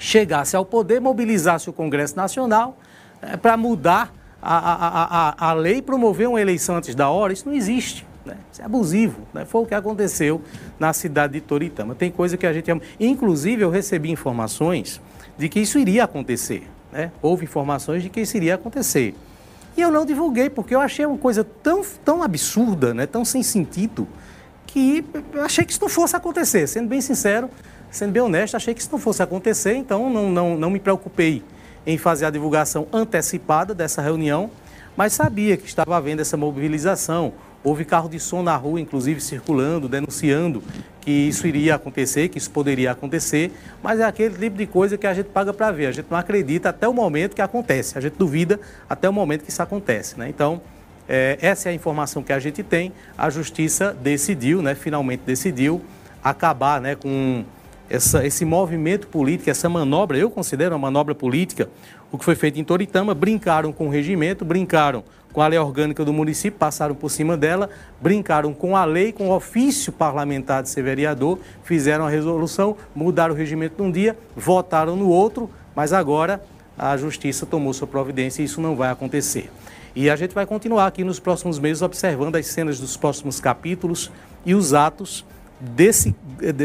chegasse 0.00 0.56
ao 0.56 0.64
poder, 0.64 0.98
mobilizasse 0.98 1.68
o 1.68 1.72
Congresso 1.72 2.16
Nacional 2.16 2.78
é, 3.20 3.36
para 3.36 3.56
mudar 3.56 4.12
a, 4.42 4.56
a, 4.56 5.34
a, 5.46 5.50
a 5.50 5.52
lei 5.52 5.82
promover 5.82 6.26
uma 6.26 6.40
eleição 6.40 6.76
antes 6.76 6.94
da 6.94 7.10
hora, 7.10 7.32
isso 7.34 7.46
não 7.46 7.54
existe. 7.54 8.06
Né? 8.24 8.36
Isso 8.50 8.62
é 8.62 8.64
abusivo. 8.64 9.20
Né? 9.34 9.44
Foi 9.44 9.62
o 9.62 9.66
que 9.66 9.74
aconteceu 9.74 10.40
na 10.78 10.94
cidade 10.94 11.34
de 11.34 11.42
Toritama. 11.42 11.94
Tem 11.94 12.10
coisa 12.10 12.38
que 12.38 12.46
a 12.46 12.52
gente 12.52 12.70
ama. 12.70 12.80
Inclusive, 12.98 13.62
eu 13.62 13.70
recebi 13.70 14.10
informações 14.10 15.00
de 15.36 15.48
que 15.50 15.60
isso 15.60 15.78
iria 15.78 16.04
acontecer. 16.04 16.66
Né? 16.90 17.12
Houve 17.20 17.44
informações 17.44 18.02
de 18.02 18.08
que 18.08 18.22
isso 18.22 18.36
iria 18.38 18.54
acontecer. 18.54 19.14
E 19.76 19.82
eu 19.82 19.90
não 19.90 20.06
divulguei, 20.06 20.48
porque 20.48 20.74
eu 20.74 20.80
achei 20.80 21.04
uma 21.04 21.18
coisa 21.18 21.44
tão, 21.44 21.82
tão 22.02 22.22
absurda, 22.22 22.94
né? 22.94 23.06
tão 23.06 23.22
sem 23.22 23.42
sentido, 23.42 24.08
que 24.66 25.04
eu 25.34 25.44
achei 25.44 25.64
que 25.64 25.72
isso 25.72 25.80
não 25.82 25.90
fosse 25.90 26.16
acontecer. 26.16 26.66
Sendo 26.66 26.88
bem 26.88 27.02
sincero, 27.02 27.50
sendo 27.90 28.12
bem 28.12 28.22
honesto, 28.22 28.56
achei 28.56 28.74
que 28.74 28.80
isso 28.80 28.90
não 28.92 28.98
fosse 28.98 29.22
acontecer, 29.22 29.74
então 29.74 30.08
não, 30.08 30.30
não, 30.30 30.56
não 30.56 30.70
me 30.70 30.78
preocupei 30.78 31.42
em 31.86 31.98
fazer 31.98 32.26
a 32.26 32.30
divulgação 32.30 32.86
antecipada 32.92 33.74
dessa 33.74 34.00
reunião, 34.02 34.50
mas 34.96 35.12
sabia 35.12 35.56
que 35.56 35.66
estava 35.66 35.96
havendo 35.96 36.20
essa 36.20 36.36
mobilização. 36.36 37.32
Houve 37.62 37.84
carro 37.84 38.08
de 38.08 38.18
som 38.18 38.42
na 38.42 38.56
rua, 38.56 38.80
inclusive 38.80 39.20
circulando, 39.20 39.88
denunciando 39.88 40.62
que 41.00 41.10
isso 41.10 41.46
iria 41.46 41.74
acontecer, 41.74 42.28
que 42.28 42.38
isso 42.38 42.50
poderia 42.50 42.92
acontecer, 42.92 43.52
mas 43.82 44.00
é 44.00 44.04
aquele 44.04 44.36
tipo 44.36 44.56
de 44.56 44.66
coisa 44.66 44.96
que 44.96 45.06
a 45.06 45.12
gente 45.12 45.26
paga 45.26 45.52
para 45.52 45.70
ver. 45.70 45.86
A 45.86 45.92
gente 45.92 46.06
não 46.10 46.18
acredita 46.18 46.70
até 46.70 46.88
o 46.88 46.94
momento 46.94 47.34
que 47.34 47.42
acontece, 47.42 47.98
a 47.98 48.00
gente 48.00 48.16
duvida 48.16 48.60
até 48.88 49.08
o 49.08 49.12
momento 49.12 49.44
que 49.44 49.50
isso 49.50 49.62
acontece. 49.62 50.18
Né? 50.18 50.28
Então, 50.28 50.62
é, 51.08 51.38
essa 51.40 51.68
é 51.68 51.72
a 51.72 51.74
informação 51.74 52.22
que 52.22 52.32
a 52.32 52.38
gente 52.38 52.62
tem. 52.62 52.92
A 53.16 53.28
justiça 53.28 53.92
decidiu, 53.92 54.62
né, 54.62 54.74
finalmente 54.74 55.22
decidiu, 55.26 55.82
acabar 56.22 56.80
né, 56.80 56.94
com 56.94 57.44
essa, 57.90 58.24
esse 58.24 58.44
movimento 58.44 59.08
político, 59.08 59.50
essa 59.50 59.68
manobra, 59.68 60.16
eu 60.16 60.30
considero 60.30 60.74
uma 60.74 60.78
manobra 60.78 61.12
política, 61.12 61.68
o 62.12 62.16
que 62.16 62.24
foi 62.24 62.36
feito 62.36 62.58
em 62.60 62.64
Toritama, 62.64 63.12
brincaram 63.12 63.72
com 63.72 63.88
o 63.88 63.90
regimento, 63.90 64.44
brincaram 64.44 65.02
com 65.32 65.42
a 65.42 65.46
lei 65.48 65.58
orgânica 65.58 66.04
do 66.04 66.12
município, 66.12 66.58
passaram 66.58 66.94
por 66.94 67.10
cima 67.10 67.36
dela, 67.36 67.68
brincaram 68.00 68.54
com 68.54 68.76
a 68.76 68.84
lei, 68.84 69.12
com 69.12 69.28
o 69.28 69.34
ofício 69.34 69.92
parlamentar 69.92 70.62
de 70.62 70.68
ser 70.70 70.82
vereador, 70.82 71.38
fizeram 71.64 72.06
a 72.06 72.08
resolução, 72.08 72.76
mudaram 72.94 73.34
o 73.34 73.36
regimento 73.36 73.82
num 73.82 73.90
dia, 73.90 74.16
votaram 74.36 74.96
no 74.96 75.08
outro, 75.08 75.50
mas 75.74 75.92
agora 75.92 76.42
a 76.78 76.96
justiça 76.96 77.44
tomou 77.44 77.72
sua 77.72 77.86
providência 77.86 78.42
e 78.42 78.44
isso 78.44 78.60
não 78.60 78.74
vai 78.74 78.90
acontecer. 78.90 79.50
E 79.94 80.08
a 80.08 80.14
gente 80.14 80.34
vai 80.34 80.46
continuar 80.46 80.86
aqui 80.86 81.02
nos 81.02 81.18
próximos 81.18 81.58
meses 81.58 81.82
observando 81.82 82.36
as 82.36 82.46
cenas 82.46 82.78
dos 82.78 82.96
próximos 82.96 83.40
capítulos 83.40 84.10
e 84.46 84.54
os 84.54 84.72
atos 84.74 85.24
desse, 85.60 86.14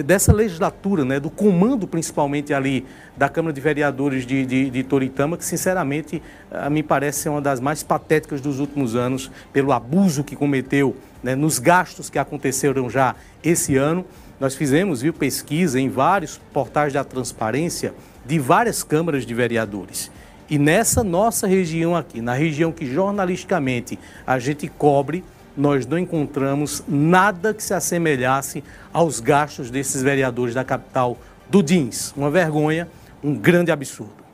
dessa 0.06 0.32
legislatura, 0.32 1.04
né, 1.04 1.20
do 1.20 1.30
comando 1.30 1.86
principalmente 1.86 2.54
ali 2.54 2.86
da 3.18 3.28
Câmara 3.28 3.54
de 3.54 3.60
Vereadores 3.60 4.26
de, 4.26 4.46
de, 4.46 4.70
de 4.70 4.84
Toritama, 4.84 5.38
que 5.38 5.44
sinceramente 5.44 6.24
a 6.50 6.70
mim 6.70 6.82
parece 6.82 7.20
ser 7.20 7.30
uma 7.30 7.42
das 7.42 7.60
mais 7.60 7.84
patéticas 7.84 8.40
dos 8.40 8.60
últimos 8.60 8.96
anos, 8.96 9.30
pelo 9.52 9.74
abuso 9.74 10.24
que 10.24 10.36
cometeu 10.36 10.96
né, 11.22 11.36
nos 11.36 11.60
gastos 11.60 12.10
que 12.10 12.18
aconteceram 12.18 12.90
já 12.90 13.16
esse 13.44 13.76
ano. 13.76 14.06
Nós 14.40 14.56
fizemos, 14.56 15.02
viu, 15.02 15.14
pesquisa 15.14 15.80
em 15.80 15.90
vários 15.90 16.40
portais 16.54 16.94
da 16.94 17.04
transparência 17.04 17.94
de 18.26 18.40
várias 18.40 18.84
câmaras 18.84 19.26
de 19.26 19.34
vereadores. 19.34 20.12
E 20.50 20.60
nessa 20.60 21.04
nossa 21.04 21.48
região 21.48 21.96
aqui, 21.96 22.22
na 22.22 22.34
região 22.34 22.72
que 22.72 22.86
jornalisticamente 22.86 23.98
a 24.26 24.38
gente 24.38 24.68
cobre, 24.68 25.24
nós 25.58 25.86
não 25.86 25.98
encontramos 25.98 26.84
nada 26.88 27.54
que 27.54 27.64
se 27.64 27.74
assemelhasse 27.74 28.64
aos 28.92 29.20
gastos 29.20 29.70
desses 29.70 30.02
vereadores 30.02 30.54
da 30.54 30.64
capital 30.64 31.18
do 31.50 31.64
DINS. 31.64 32.14
Uma 32.16 32.30
vergonha, 32.30 32.88
um 33.24 33.34
grande 33.34 33.72
absurdo. 33.72 34.26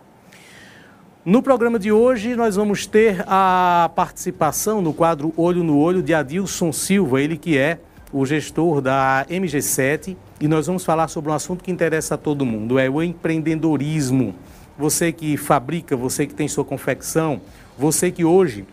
No 1.23 1.43
programa 1.43 1.77
de 1.77 1.91
hoje, 1.91 2.35
nós 2.35 2.55
vamos 2.55 2.87
ter 2.87 3.23
a 3.27 3.91
participação 3.95 4.81
no 4.81 4.91
quadro 4.91 5.31
Olho 5.37 5.63
no 5.63 5.77
Olho 5.77 6.01
de 6.01 6.15
Adilson 6.15 6.71
Silva, 6.71 7.21
ele 7.21 7.37
que 7.37 7.57
é 7.57 7.79
o 8.11 8.25
gestor 8.25 8.81
da 8.81 9.25
MG7, 9.29 10.17
e 10.39 10.47
nós 10.47 10.65
vamos 10.65 10.83
falar 10.83 11.07
sobre 11.07 11.29
um 11.29 11.33
assunto 11.33 11.63
que 11.63 11.71
interessa 11.71 12.15
a 12.15 12.17
todo 12.17 12.43
mundo, 12.45 12.79
é 12.79 12.89
o 12.89 13.03
empreendedorismo. 13.03 14.33
Você 14.77 15.11
que 15.11 15.37
fabrica, 15.37 15.95
você 15.95 16.25
que 16.25 16.33
tem 16.33 16.47
sua 16.47 16.65
confecção, 16.65 17.39
você 17.77 18.09
que 18.09 18.25
hoje 18.25 18.65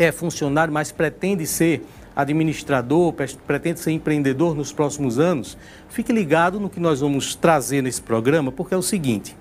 é 0.00 0.10
funcionário, 0.10 0.72
mas 0.72 0.90
pretende 0.90 1.46
ser 1.46 1.86
administrador, 2.16 3.14
pretende 3.46 3.80
ser 3.80 3.92
empreendedor 3.92 4.54
nos 4.54 4.72
próximos 4.72 5.18
anos, 5.18 5.58
fique 5.90 6.10
ligado 6.10 6.58
no 6.58 6.70
que 6.70 6.80
nós 6.80 7.00
vamos 7.00 7.34
trazer 7.34 7.82
nesse 7.82 8.00
programa, 8.00 8.50
porque 8.50 8.72
é 8.72 8.76
o 8.76 8.82
seguinte: 8.82 9.36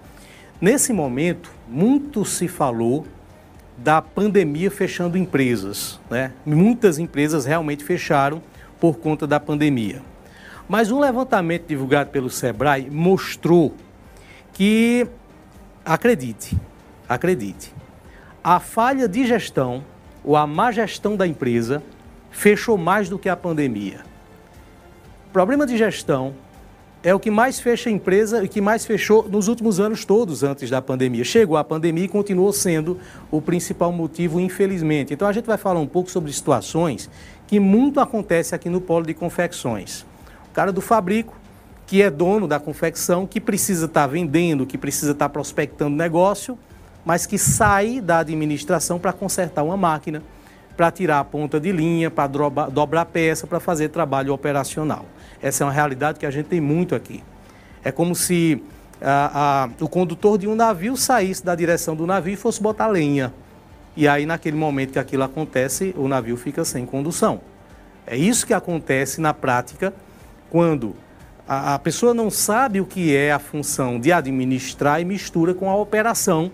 nesse 0.60 0.92
momento, 0.92 1.50
muito 1.68 2.26
se 2.26 2.48
falou 2.50 3.08
da 3.78 4.02
pandemia 4.02 4.70
fechando 4.70 5.18
empresas, 5.18 5.98
né? 6.10 6.34
Muitas 6.46 7.00
empresas 7.00 7.46
realmente 7.46 7.84
fecharam 7.86 8.44
por 8.82 8.98
conta 8.98 9.26
da 9.26 9.40
pandemia. 9.40 10.02
Mas 10.68 10.92
um 10.92 11.00
levantamento 11.00 11.68
divulgado 11.68 12.10
pelo 12.10 12.30
Sebrae 12.30 12.90
mostrou 12.90 13.74
que, 14.52 15.08
acredite, 15.86 16.58
acredite, 17.08 17.74
a 18.44 18.60
falha 18.60 19.08
de 19.08 19.26
gestão 19.26 19.84
ou 20.24 20.36
a 20.36 20.46
má 20.46 20.72
gestão 20.72 21.16
da 21.16 21.26
empresa 21.26 21.84
fechou 22.32 22.78
mais 22.78 23.10
do 23.10 23.18
que 23.18 23.30
a 23.30 23.36
pandemia. 23.36 24.02
Problema 25.32 25.66
de 25.66 25.78
gestão 25.78 26.34
é 27.02 27.14
o 27.14 27.20
que 27.20 27.32
mais 27.32 27.60
fecha 27.60 27.90
a 27.90 27.92
empresa 27.92 28.44
e 28.44 28.48
que 28.48 28.60
mais 28.60 28.86
fechou 28.86 29.28
nos 29.28 29.48
últimos 29.48 29.80
anos 29.80 30.04
todos 30.04 30.44
antes 30.44 30.70
da 30.70 30.82
pandemia. 30.82 31.24
Chegou 31.24 31.56
a 31.56 31.64
pandemia 31.64 32.06
e 32.06 32.08
continuou 32.10 32.52
sendo 32.52 33.00
o 33.32 33.42
principal 33.42 33.92
motivo, 33.92 34.40
infelizmente. 34.40 35.14
Então 35.14 35.28
a 35.28 35.32
gente 35.32 35.46
vai 35.46 35.58
falar 35.58 35.80
um 35.80 35.88
pouco 35.88 36.12
sobre 36.12 36.32
situações 36.34 37.10
que 37.48 37.60
muito 37.60 38.00
acontece 38.00 38.54
aqui 38.54 38.70
no 38.70 38.82
polo 38.82 39.06
de 39.06 39.14
confecções. 39.14 40.06
O 40.50 40.54
cara 40.54 40.72
do 40.72 40.82
fabrico, 40.82 41.36
que 41.88 42.02
é 42.02 42.10
dono 42.10 42.48
da 42.48 42.60
confecção, 42.60 43.26
que 43.26 43.40
precisa 43.40 43.86
estar 43.86 44.02
tá 44.02 44.08
vendendo, 44.08 44.66
que 44.66 44.78
precisa 44.78 45.14
estar 45.14 45.26
tá 45.26 45.30
prospectando 45.30 45.96
negócio, 45.96 46.58
mas 47.10 47.26
que 47.26 47.40
sai 47.40 48.00
da 48.00 48.20
administração 48.20 49.00
para 49.00 49.12
consertar 49.12 49.64
uma 49.64 49.76
máquina, 49.76 50.22
para 50.78 50.92
tirar 50.92 51.18
a 51.18 51.24
ponta 51.24 51.60
de 51.60 51.72
linha, 51.72 52.12
para 52.12 52.28
dobrar 52.28 53.04
peça, 53.06 53.48
para 53.48 53.60
fazer 53.60 53.90
trabalho 53.90 54.32
operacional. 54.32 55.08
Essa 55.42 55.64
é 55.64 55.66
uma 55.66 55.74
realidade 55.74 56.20
que 56.20 56.26
a 56.28 56.30
gente 56.30 56.46
tem 56.46 56.62
muito 56.62 56.94
aqui. 56.94 57.24
É 57.84 57.92
como 57.92 58.14
se 58.14 58.62
o 59.82 59.90
condutor 59.90 60.38
de 60.38 60.48
um 60.48 60.54
navio 60.54 60.96
saísse 60.96 61.44
da 61.44 61.56
direção 61.56 61.96
do 61.96 62.06
navio 62.06 62.36
e 62.36 62.38
fosse 62.38 62.62
botar 62.62 62.86
lenha. 62.86 63.34
E 63.98 64.08
aí, 64.08 64.28
naquele 64.28 64.56
momento 64.56 64.92
que 64.92 65.00
aquilo 65.00 65.24
acontece, 65.24 65.96
o 65.98 66.08
navio 66.08 66.38
fica 66.38 66.64
sem 66.64 66.86
condução. 66.86 67.42
É 68.06 68.16
isso 68.16 68.46
que 68.46 68.54
acontece 68.54 69.20
na 69.20 69.34
prática 69.34 69.92
quando 70.48 70.96
a 71.48 71.80
pessoa 71.80 72.14
não 72.14 72.30
sabe 72.30 72.80
o 72.80 72.86
que 72.86 73.16
é 73.16 73.32
a 73.32 73.40
função 73.40 74.00
de 74.00 74.12
administrar 74.12 75.02
e 75.02 75.06
mistura 75.06 75.56
com 75.56 75.72
a 75.72 75.76
operação 75.76 76.52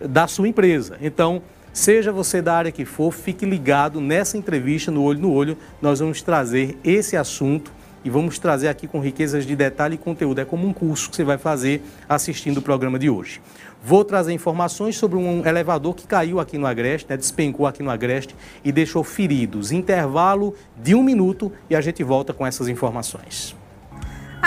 da 0.00 0.26
sua 0.26 0.48
empresa. 0.48 0.96
Então, 1.00 1.42
seja 1.72 2.12
você 2.12 2.40
da 2.40 2.54
área 2.54 2.72
que 2.72 2.84
for, 2.84 3.12
fique 3.12 3.44
ligado 3.44 4.00
nessa 4.00 4.36
entrevista 4.36 4.90
no 4.90 5.02
Olho 5.02 5.20
no 5.20 5.32
Olho. 5.32 5.56
Nós 5.80 6.00
vamos 6.00 6.22
trazer 6.22 6.78
esse 6.84 7.16
assunto 7.16 7.72
e 8.04 8.10
vamos 8.10 8.38
trazer 8.38 8.68
aqui 8.68 8.86
com 8.86 9.00
riquezas 9.00 9.44
de 9.44 9.56
detalhe 9.56 9.96
e 9.96 9.98
conteúdo. 9.98 10.40
É 10.40 10.44
como 10.44 10.66
um 10.66 10.72
curso 10.72 11.10
que 11.10 11.16
você 11.16 11.24
vai 11.24 11.38
fazer 11.38 11.82
assistindo 12.08 12.58
o 12.58 12.62
programa 12.62 12.98
de 12.98 13.10
hoje. 13.10 13.40
Vou 13.82 14.04
trazer 14.04 14.32
informações 14.32 14.96
sobre 14.96 15.18
um 15.18 15.44
elevador 15.44 15.94
que 15.94 16.06
caiu 16.06 16.38
aqui 16.38 16.56
no 16.56 16.66
Agreste, 16.66 17.08
né, 17.10 17.16
despencou 17.16 17.66
aqui 17.66 17.82
no 17.82 17.90
Agreste 17.90 18.34
e 18.64 18.70
deixou 18.70 19.02
feridos. 19.02 19.72
Intervalo 19.72 20.54
de 20.80 20.94
um 20.94 21.02
minuto 21.02 21.52
e 21.68 21.74
a 21.74 21.80
gente 21.80 22.02
volta 22.04 22.32
com 22.32 22.46
essas 22.46 22.68
informações. 22.68 23.56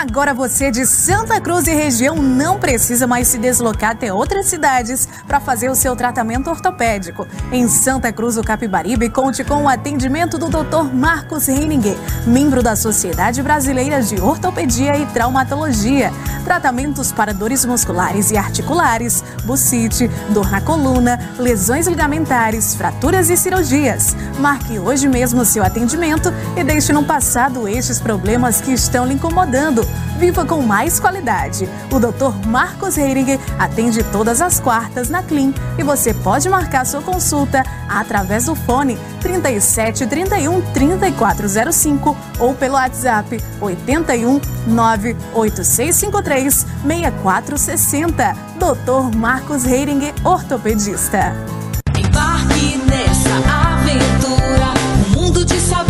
Agora 0.00 0.32
você 0.32 0.70
de 0.70 0.86
Santa 0.86 1.38
Cruz 1.42 1.66
e 1.66 1.74
região 1.74 2.16
não 2.16 2.58
precisa 2.58 3.06
mais 3.06 3.28
se 3.28 3.36
deslocar 3.36 3.90
até 3.90 4.10
outras 4.10 4.46
cidades 4.46 5.06
para 5.26 5.38
fazer 5.40 5.68
o 5.68 5.74
seu 5.74 5.94
tratamento 5.94 6.48
ortopédico. 6.48 7.28
Em 7.52 7.68
Santa 7.68 8.10
Cruz, 8.10 8.38
o 8.38 8.42
Capibaribe, 8.42 9.10
conte 9.10 9.44
com 9.44 9.64
o 9.64 9.68
atendimento 9.68 10.38
do 10.38 10.48
Dr. 10.48 10.90
Marcos 10.90 11.48
Reininger, 11.48 11.98
membro 12.26 12.62
da 12.62 12.74
Sociedade 12.76 13.42
Brasileira 13.42 14.02
de 14.02 14.18
Ortopedia 14.18 14.96
e 14.96 15.04
Traumatologia. 15.04 16.10
Tratamentos 16.44 17.12
para 17.12 17.34
dores 17.34 17.66
musculares 17.66 18.30
e 18.30 18.38
articulares, 18.38 19.22
bucite, 19.44 20.08
dor 20.30 20.50
na 20.50 20.62
coluna, 20.62 21.20
lesões 21.38 21.86
ligamentares, 21.86 22.74
fraturas 22.74 23.28
e 23.28 23.36
cirurgias. 23.36 24.16
Marque 24.38 24.78
hoje 24.78 25.06
mesmo 25.06 25.44
seu 25.44 25.62
atendimento 25.62 26.32
e 26.56 26.64
deixe 26.64 26.90
no 26.90 27.04
passado 27.04 27.68
estes 27.68 28.00
problemas 28.00 28.62
que 28.62 28.72
estão 28.72 29.04
lhe 29.04 29.12
incomodando. 29.12 29.89
Viva 30.18 30.44
com 30.44 30.62
mais 30.62 31.00
qualidade. 31.00 31.68
O 31.90 31.98
Dr. 31.98 32.46
Marcos 32.46 32.98
Heiringer 32.98 33.38
atende 33.58 34.02
todas 34.04 34.42
as 34.42 34.60
quartas 34.60 35.08
na 35.08 35.22
Clean 35.22 35.52
e 35.78 35.82
você 35.82 36.12
pode 36.12 36.48
marcar 36.48 36.84
sua 36.84 37.00
consulta 37.00 37.62
através 37.88 38.46
do 38.46 38.54
fone 38.54 38.98
37 39.20 40.06
31 40.06 40.60
3405 40.72 42.16
ou 42.38 42.54
pelo 42.54 42.74
WhatsApp 42.74 43.42
81 43.60 44.40
98653 44.66 46.66
6460. 46.86 48.36
Dr. 48.58 49.16
Marcos 49.16 49.64
Heiringer, 49.64 50.12
ortopedista. 50.22 51.34
Embarque 51.98 52.76
nessa 52.86 53.36
aventura, 53.48 54.74
um 55.16 55.20
mundo 55.22 55.44
de 55.44 55.58
saber 55.60 55.89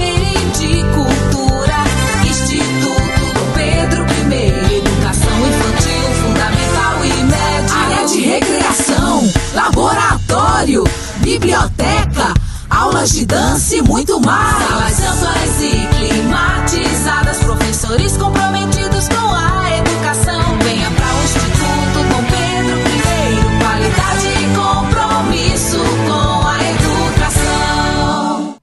biblioteca, 11.69 12.33
aulas 12.71 13.11
de 13.11 13.26
dança 13.26 13.76
e 13.76 13.83
muito 13.83 14.21
mais. 14.21 14.97
Salas 14.97 15.00
amplas 15.00 15.62
e 15.62 15.87
climatizadas, 15.97 17.38
professores 17.38 18.17
comprometidos 18.17 19.09
com 19.09 19.35
a 19.35 19.79
educação. 19.79 20.59
Venha 20.62 20.90
para 20.90 21.07
o 21.07 21.23
Instituto 21.25 21.99
Dom 22.09 22.25
Pedro 22.25 22.79
I, 22.79 23.59
qualidade 23.59 24.26
e 24.26 24.47
compromisso 24.57 25.79
com 26.07 26.47
a 26.47 26.57
educação. 26.71 28.57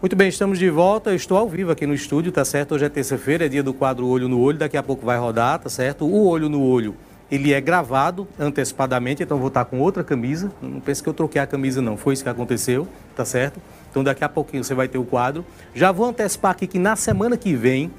Muito 0.00 0.16
bem, 0.16 0.28
estamos 0.28 0.58
de 0.58 0.70
volta. 0.70 1.10
Eu 1.10 1.16
estou 1.16 1.36
ao 1.36 1.48
vivo 1.48 1.70
aqui 1.70 1.86
no 1.86 1.94
estúdio, 1.94 2.32
tá 2.32 2.44
certo? 2.44 2.74
Hoje 2.74 2.86
é 2.86 2.88
terça-feira, 2.88 3.46
é 3.46 3.48
dia 3.48 3.62
do 3.62 3.74
quadro 3.74 4.06
Olho 4.06 4.28
no 4.28 4.40
Olho. 4.40 4.58
Daqui 4.58 4.76
a 4.76 4.82
pouco 4.82 5.04
vai 5.04 5.18
rodar, 5.18 5.58
tá 5.58 5.68
certo? 5.68 6.06
O 6.06 6.26
Olho 6.26 6.48
no 6.48 6.62
Olho, 6.62 6.96
ele 7.32 7.50
é 7.54 7.62
gravado 7.62 8.28
antecipadamente, 8.38 9.22
então 9.22 9.38
vou 9.38 9.48
estar 9.48 9.64
com 9.64 9.80
outra 9.80 10.04
camisa. 10.04 10.52
Não 10.60 10.80
pense 10.80 11.02
que 11.02 11.08
eu 11.08 11.14
troquei 11.14 11.40
a 11.40 11.46
camisa, 11.46 11.80
não. 11.80 11.96
Foi 11.96 12.12
isso 12.12 12.22
que 12.22 12.28
aconteceu, 12.28 12.86
tá 13.16 13.24
certo? 13.24 13.58
Então 13.90 14.04
daqui 14.04 14.22
a 14.22 14.28
pouquinho 14.28 14.62
você 14.62 14.74
vai 14.74 14.86
ter 14.86 14.98
o 14.98 15.04
quadro. 15.04 15.42
Já 15.74 15.90
vou 15.90 16.04
antecipar 16.04 16.50
aqui 16.50 16.66
que 16.66 16.78
na 16.78 16.94
semana 16.94 17.38
que 17.38 17.54
vem, 17.54 17.90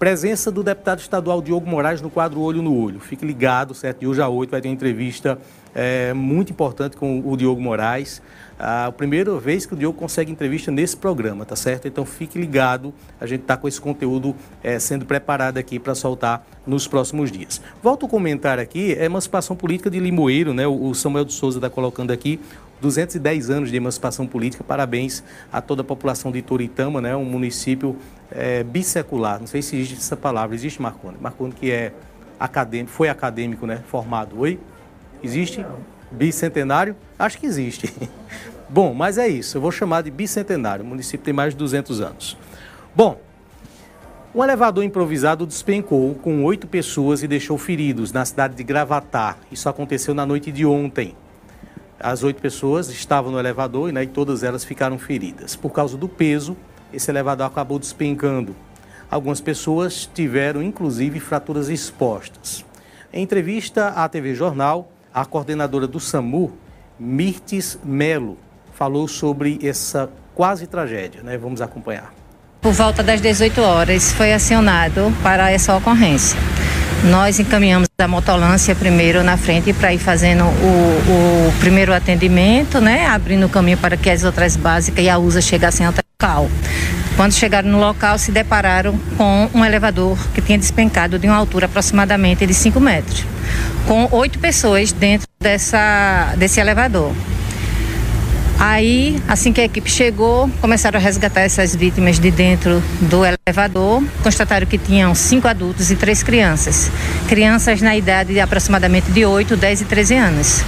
presença 0.00 0.50
do 0.50 0.64
deputado 0.64 0.98
estadual 0.98 1.40
Diogo 1.40 1.70
Moraes 1.70 2.02
no 2.02 2.10
quadro 2.10 2.40
Olho 2.40 2.60
no 2.60 2.76
Olho. 2.76 2.98
Fique 2.98 3.24
ligado, 3.24 3.72
certo? 3.72 4.00
De 4.00 4.06
hoje 4.08 4.20
a 4.20 4.28
8 4.28 4.50
vai 4.50 4.60
ter 4.60 4.66
uma 4.66 4.74
entrevista 4.74 5.38
é, 5.72 6.12
muito 6.12 6.50
importante 6.50 6.96
com 6.96 7.22
o 7.24 7.36
Diogo 7.36 7.60
Moraes. 7.60 8.20
A 8.58 8.92
primeira 8.92 9.36
vez 9.38 9.66
que 9.66 9.74
o 9.74 9.76
Diogo 9.76 9.98
consegue 9.98 10.30
entrevista 10.30 10.70
nesse 10.70 10.96
programa, 10.96 11.44
tá 11.44 11.56
certo? 11.56 11.88
Então 11.88 12.04
fique 12.06 12.38
ligado, 12.38 12.94
a 13.20 13.26
gente 13.26 13.40
está 13.40 13.56
com 13.56 13.66
esse 13.66 13.80
conteúdo 13.80 14.34
é, 14.62 14.78
sendo 14.78 15.04
preparado 15.04 15.58
aqui 15.58 15.78
para 15.78 15.94
soltar 15.94 16.46
nos 16.66 16.86
próximos 16.86 17.32
dias. 17.32 17.60
Volto 17.82 18.06
a 18.06 18.08
comentar 18.08 18.58
aqui, 18.58 18.92
é 18.94 19.04
emancipação 19.04 19.56
política 19.56 19.90
de 19.90 19.98
Limoeiro, 19.98 20.54
né? 20.54 20.66
O 20.66 20.94
Samuel 20.94 21.24
de 21.24 21.32
Souza 21.32 21.58
está 21.58 21.68
colocando 21.68 22.12
aqui 22.12 22.40
210 22.80 23.50
anos 23.50 23.70
de 23.70 23.76
emancipação 23.76 24.26
política. 24.26 24.62
Parabéns 24.62 25.24
a 25.52 25.60
toda 25.60 25.82
a 25.82 25.84
população 25.84 26.30
de 26.30 26.42
Toritama, 26.42 27.00
né? 27.00 27.16
Um 27.16 27.24
município 27.24 27.96
é, 28.30 28.62
bissecular. 28.62 29.40
Não 29.40 29.46
sei 29.46 29.62
se 29.62 29.76
existe 29.76 29.96
essa 29.96 30.16
palavra. 30.16 30.54
Existe 30.54 30.80
Marconi? 30.80 31.16
Marconi 31.20 31.52
que 31.52 31.70
é 31.70 31.92
acadêmico, 32.38 32.92
foi 32.92 33.08
acadêmico, 33.08 33.66
né? 33.66 33.82
Formado. 33.86 34.38
Oi? 34.38 34.60
Existe? 35.22 35.64
Bicentenário? 36.10 36.96
Acho 37.18 37.38
que 37.38 37.46
existe. 37.46 37.92
Bom, 38.68 38.94
mas 38.94 39.18
é 39.18 39.28
isso. 39.28 39.56
Eu 39.56 39.60
vou 39.60 39.70
chamar 39.70 40.02
de 40.02 40.10
bicentenário. 40.10 40.84
O 40.84 40.88
município 40.88 41.24
tem 41.24 41.34
mais 41.34 41.52
de 41.52 41.58
200 41.58 42.00
anos. 42.00 42.36
Bom, 42.94 43.20
um 44.34 44.42
elevador 44.42 44.82
improvisado 44.82 45.46
despencou 45.46 46.14
com 46.16 46.42
oito 46.44 46.66
pessoas 46.66 47.22
e 47.22 47.28
deixou 47.28 47.56
feridos 47.56 48.12
na 48.12 48.24
cidade 48.24 48.56
de 48.56 48.64
Gravatar. 48.64 49.38
Isso 49.52 49.68
aconteceu 49.68 50.12
na 50.12 50.26
noite 50.26 50.50
de 50.50 50.66
ontem. 50.66 51.14
As 52.00 52.22
oito 52.24 52.42
pessoas 52.42 52.88
estavam 52.88 53.30
no 53.30 53.38
elevador 53.38 53.92
né, 53.92 54.02
e 54.02 54.06
todas 54.06 54.42
elas 54.42 54.64
ficaram 54.64 54.98
feridas. 54.98 55.54
Por 55.54 55.70
causa 55.70 55.96
do 55.96 56.08
peso, 56.08 56.56
esse 56.92 57.10
elevador 57.10 57.46
acabou 57.46 57.78
despencando. 57.78 58.56
Algumas 59.10 59.40
pessoas 59.40 60.10
tiveram, 60.12 60.62
inclusive, 60.62 61.20
fraturas 61.20 61.68
expostas. 61.68 62.64
Em 63.12 63.22
entrevista 63.22 63.88
à 63.90 64.08
TV 64.08 64.34
Jornal, 64.34 64.90
a 65.14 65.24
coordenadora 65.24 65.86
do 65.86 66.00
SAMU, 66.00 66.52
Mirtes 66.98 67.78
Melo, 67.84 68.36
falou 68.74 69.06
sobre 69.06 69.60
essa 69.62 70.10
quase 70.34 70.66
tragédia. 70.66 71.22
Né? 71.22 71.38
Vamos 71.38 71.62
acompanhar. 71.62 72.12
Por 72.60 72.72
volta 72.72 73.02
das 73.02 73.20
18 73.20 73.60
horas, 73.60 74.12
foi 74.12 74.32
acionado 74.32 75.12
para 75.22 75.52
essa 75.52 75.76
ocorrência. 75.76 76.36
Nós 77.04 77.38
encaminhamos 77.38 77.86
a 77.98 78.08
motolância 78.08 78.74
primeiro 78.74 79.22
na 79.22 79.36
frente 79.36 79.72
para 79.74 79.92
ir 79.92 79.98
fazendo 79.98 80.44
o, 80.44 81.48
o, 81.48 81.52
primeiro 81.60 81.92
atendimento, 81.92 82.80
né? 82.80 83.06
Abrindo 83.06 83.44
o 83.44 83.48
caminho 83.48 83.76
para 83.76 83.96
que 83.96 84.08
as 84.08 84.24
outras 84.24 84.56
básicas 84.56 85.04
e 85.04 85.10
a 85.10 85.18
USA 85.18 85.42
chegassem 85.42 85.86
até 85.86 86.00
o 86.00 86.24
local. 86.24 86.48
Quando 87.14 87.32
chegaram 87.32 87.68
no 87.68 87.78
local, 87.78 88.18
se 88.18 88.32
depararam 88.32 88.98
com 89.18 89.50
um 89.54 89.64
elevador 89.64 90.18
que 90.34 90.40
tinha 90.40 90.56
despencado 90.56 91.18
de 91.18 91.28
uma 91.28 91.36
altura 91.36 91.66
aproximadamente 91.66 92.46
de 92.46 92.54
5 92.54 92.80
metros, 92.80 93.26
com 93.86 94.08
oito 94.12 94.38
pessoas 94.38 94.92
dentro 94.92 95.26
dessa, 95.40 96.34
desse 96.36 96.60
elevador. 96.60 97.12
Aí, 98.58 99.20
assim 99.28 99.52
que 99.52 99.60
a 99.60 99.64
equipe 99.64 99.90
chegou, 99.90 100.48
começaram 100.60 100.98
a 100.98 101.02
resgatar 101.02 101.40
essas 101.40 101.74
vítimas 101.74 102.18
de 102.18 102.30
dentro 102.30 102.82
do 103.00 103.22
elevador. 103.24 104.02
Constataram 104.22 104.66
que 104.66 104.78
tinham 104.78 105.14
cinco 105.14 105.48
adultos 105.48 105.90
e 105.90 105.96
três 105.96 106.22
crianças. 106.22 106.90
Crianças 107.28 107.82
na 107.82 107.96
idade 107.96 108.32
de 108.32 108.40
aproximadamente 108.40 109.10
de 109.10 109.24
8, 109.24 109.56
10 109.56 109.80
e 109.80 109.84
13 109.84 110.14
anos 110.14 110.64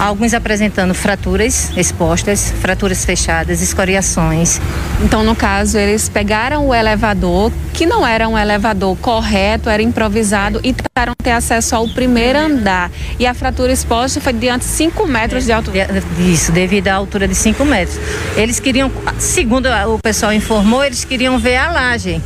alguns 0.00 0.32
apresentando 0.32 0.94
fraturas 0.94 1.70
expostas, 1.76 2.50
fraturas 2.60 3.04
fechadas, 3.04 3.60
escoriações. 3.60 4.58
Então, 5.02 5.22
no 5.22 5.36
caso, 5.36 5.76
eles 5.76 6.08
pegaram 6.08 6.66
o 6.66 6.74
elevador, 6.74 7.52
que 7.74 7.84
não 7.84 8.06
era 8.06 8.26
um 8.26 8.36
elevador 8.36 8.96
correto, 8.96 9.68
era 9.68 9.82
improvisado, 9.82 10.58
e 10.64 10.72
tentaram 10.72 11.12
ter 11.22 11.32
acesso 11.32 11.76
ao 11.76 11.86
primeiro 11.88 12.38
andar. 12.38 12.90
E 13.18 13.26
a 13.26 13.34
fratura 13.34 13.72
exposta 13.72 14.20
foi 14.20 14.32
diante 14.32 14.64
de 14.64 14.72
5 14.72 15.06
metros 15.06 15.44
de 15.44 15.52
altura. 15.52 15.88
Isso, 16.18 16.50
devido 16.50 16.88
à 16.88 16.94
altura 16.94 17.28
de 17.28 17.34
5 17.34 17.62
metros. 17.64 17.98
Eles 18.36 18.58
queriam, 18.58 18.90
segundo 19.18 19.68
o 19.94 19.98
pessoal 19.98 20.32
informou, 20.32 20.82
eles 20.82 21.04
queriam 21.04 21.38
ver 21.38 21.56
a 21.56 21.70
laje 21.70 22.22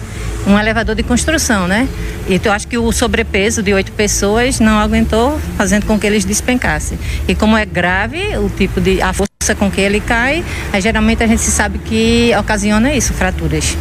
um 0.46 0.58
elevador 0.58 0.94
de 0.94 1.02
construção, 1.02 1.66
né? 1.66 1.88
E 2.28 2.40
eu 2.42 2.52
acho 2.52 2.66
que 2.68 2.76
o 2.76 2.92
sobrepeso 2.92 3.62
de 3.62 3.72
oito 3.72 3.92
pessoas 3.92 4.60
não 4.60 4.78
aguentou, 4.78 5.38
fazendo 5.56 5.86
com 5.86 5.98
que 5.98 6.06
eles 6.06 6.24
despencassem. 6.24 6.98
E 7.26 7.34
como 7.34 7.56
é 7.56 7.64
grave 7.64 8.36
o 8.36 8.48
tipo 8.48 8.80
de 8.80 9.00
a 9.00 9.12
força 9.12 9.54
com 9.58 9.70
que 9.70 9.80
ele 9.80 10.00
cai, 10.00 10.44
aí, 10.72 10.80
geralmente 10.80 11.22
a 11.22 11.26
gente 11.26 11.42
sabe 11.42 11.78
que 11.78 12.32
ocasiona 12.38 12.92
isso, 12.94 13.12
fraturas. 13.12 13.76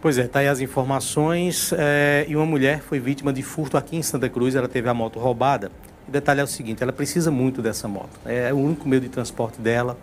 Pois 0.00 0.18
é, 0.18 0.26
tá 0.26 0.40
aí 0.40 0.48
as 0.48 0.60
informações. 0.60 1.72
É, 1.76 2.26
e 2.28 2.34
uma 2.34 2.46
mulher 2.46 2.80
foi 2.80 2.98
vítima 2.98 3.32
de 3.32 3.42
furto 3.42 3.76
aqui 3.76 3.96
em 3.96 4.02
Santa 4.02 4.28
Cruz, 4.28 4.54
ela 4.54 4.68
teve 4.68 4.88
a 4.88 4.94
moto 4.94 5.18
roubada. 5.18 5.70
O 6.08 6.10
detalhe 6.10 6.40
é 6.40 6.44
o 6.44 6.48
seguinte, 6.48 6.82
ela 6.82 6.92
precisa 6.92 7.30
muito 7.30 7.62
dessa 7.62 7.86
moto. 7.86 8.18
É 8.26 8.52
o 8.52 8.56
único 8.56 8.88
meio 8.88 9.00
de 9.00 9.08
transporte 9.08 9.60
dela. 9.60 9.96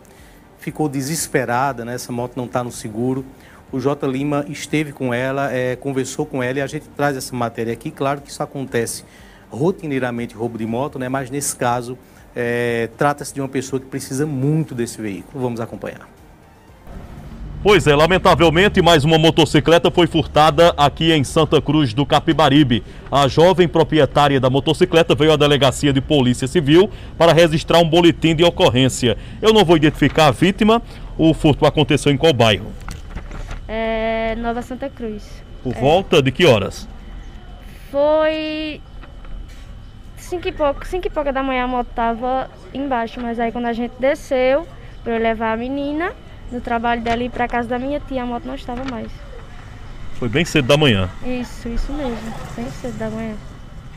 Ficou 0.57 0.87
desesperada, 0.89 1.83
né? 1.83 1.95
Essa 1.95 2.11
moto 2.11 2.33
não 2.35 2.45
está 2.45 2.63
no 2.63 2.71
seguro 2.71 3.25
o 3.71 3.79
J. 3.79 4.07
Lima 4.07 4.45
esteve 4.49 4.91
com 4.91 5.13
ela, 5.13 5.51
é, 5.51 5.75
conversou 5.75 6.25
com 6.25 6.41
ela 6.41 6.59
e 6.59 6.61
a 6.61 6.67
gente 6.67 6.87
traz 6.89 7.15
essa 7.15 7.35
matéria 7.35 7.73
aqui. 7.73 7.91
Claro 7.91 8.21
que 8.21 8.29
isso 8.29 8.41
acontece 8.41 9.03
rotineiramente, 9.49 10.35
roubo 10.35 10.57
de 10.57 10.65
moto, 10.65 10.99
né? 10.99 11.09
mas 11.09 11.29
nesse 11.29 11.55
caso 11.55 11.97
é, 12.35 12.89
trata-se 12.97 13.33
de 13.33 13.41
uma 13.41 13.49
pessoa 13.49 13.79
que 13.79 13.85
precisa 13.85 14.25
muito 14.25 14.73
desse 14.73 15.01
veículo. 15.01 15.41
Vamos 15.41 15.59
acompanhar. 15.59 16.07
Pois 17.61 17.85
é, 17.87 17.93
lamentavelmente 17.93 18.81
mais 18.81 19.03
uma 19.03 19.17
motocicleta 19.17 19.91
foi 19.91 20.07
furtada 20.07 20.73
aqui 20.77 21.11
em 21.11 21.25
Santa 21.25 21.61
Cruz 21.61 21.93
do 21.93 22.05
Capibaribe. 22.05 22.81
A 23.11 23.27
jovem 23.27 23.67
proprietária 23.67 24.39
da 24.39 24.49
motocicleta 24.49 25.13
veio 25.13 25.33
à 25.33 25.35
delegacia 25.35 25.91
de 25.91 25.99
polícia 25.99 26.47
civil 26.47 26.89
para 27.17 27.33
registrar 27.33 27.79
um 27.79 27.89
boletim 27.89 28.33
de 28.33 28.45
ocorrência. 28.45 29.17
Eu 29.41 29.51
não 29.51 29.65
vou 29.65 29.75
identificar 29.75 30.27
a 30.27 30.31
vítima, 30.31 30.81
o 31.17 31.33
furto 31.33 31.65
aconteceu 31.65 32.13
em 32.13 32.17
qual 32.17 32.31
bairro? 32.31 32.71
É, 33.69 34.35
Nova 34.39 34.63
Santa 34.63 34.89
Cruz. 34.89 35.43
Por 35.63 35.75
é. 35.75 35.79
volta 35.79 36.23
de 36.23 36.31
que 36.31 36.45
horas? 36.45 36.89
Foi 37.91 38.81
cinco 40.17 40.47
e 40.47 40.51
pouco, 40.51 40.85
cinco 40.87 41.05
e 41.05 41.09
pouca 41.09 41.31
da 41.31 41.43
manhã 41.43 41.65
a 41.65 41.67
moto 41.67 41.87
tava 41.93 42.49
embaixo, 42.73 43.21
mas 43.21 43.39
aí 43.39 43.51
quando 43.51 43.67
a 43.67 43.73
gente 43.73 43.93
desceu 43.99 44.67
para 45.03 45.13
eu 45.13 45.19
levar 45.21 45.53
a 45.53 45.57
menina 45.57 46.13
no 46.51 46.59
trabalho 46.59 47.01
dela 47.01 47.23
e 47.23 47.29
para 47.29 47.47
casa 47.47 47.69
da 47.69 47.77
minha 47.77 47.99
tia, 47.99 48.23
a 48.23 48.25
moto 48.25 48.45
não 48.45 48.55
estava 48.55 48.83
mais. 48.89 49.11
Foi 50.13 50.27
bem 50.27 50.43
cedo 50.43 50.67
da 50.67 50.75
manhã. 50.75 51.07
Isso, 51.23 51.69
isso 51.69 51.93
mesmo, 51.93 52.17
bem 52.55 52.69
cedo 52.71 52.97
da 52.97 53.09
manhã. 53.09 53.35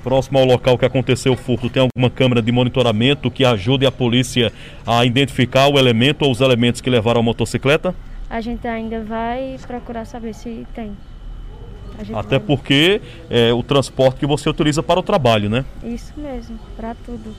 Próximo 0.02 0.38
ao 0.38 0.44
local 0.44 0.76
que 0.76 0.84
aconteceu 0.84 1.32
o 1.32 1.36
furto, 1.36 1.70
tem 1.70 1.82
alguma 1.82 2.10
câmera 2.10 2.42
de 2.42 2.52
monitoramento 2.52 3.30
que 3.30 3.44
ajude 3.44 3.86
a 3.86 3.92
polícia 3.92 4.52
a 4.86 5.04
identificar 5.04 5.68
o 5.68 5.78
elemento 5.78 6.24
ou 6.24 6.30
os 6.30 6.40
elementos 6.40 6.80
que 6.80 6.90
levaram 6.90 7.20
a 7.20 7.22
motocicleta? 7.22 7.94
A 8.32 8.40
gente 8.40 8.66
ainda 8.66 9.04
vai 9.04 9.58
procurar 9.66 10.06
saber 10.06 10.32
se 10.32 10.66
tem. 10.74 10.96
Até 12.14 12.38
vai... 12.38 12.40
porque 12.40 13.02
é 13.28 13.52
o 13.52 13.62
transporte 13.62 14.20
que 14.20 14.26
você 14.26 14.48
utiliza 14.48 14.82
para 14.82 14.98
o 14.98 15.02
trabalho, 15.02 15.50
né? 15.50 15.66
Isso 15.84 16.14
mesmo, 16.16 16.58
para 16.74 16.94
tudo. 16.94 17.36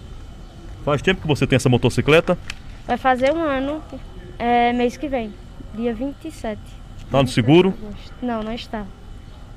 Faz 0.86 1.01
tempo 1.01 1.19
que 1.19 1.27
você 1.27 1.47
tem 1.47 1.56
essa 1.56 1.67
motocicleta? 1.67 2.38
Vai 2.86 2.97
fazer 2.97 3.34
um 3.34 3.41
ano, 3.41 3.82
é, 4.38 4.71
mês 4.71 4.95
que 4.95 5.08
vem, 5.08 5.34
dia 5.73 5.95
27. 5.95 6.62
Está 6.99 7.23
no 7.23 7.27
seguro? 7.27 7.73
Não, 8.21 8.43
não 8.43 8.53
está. 8.53 8.86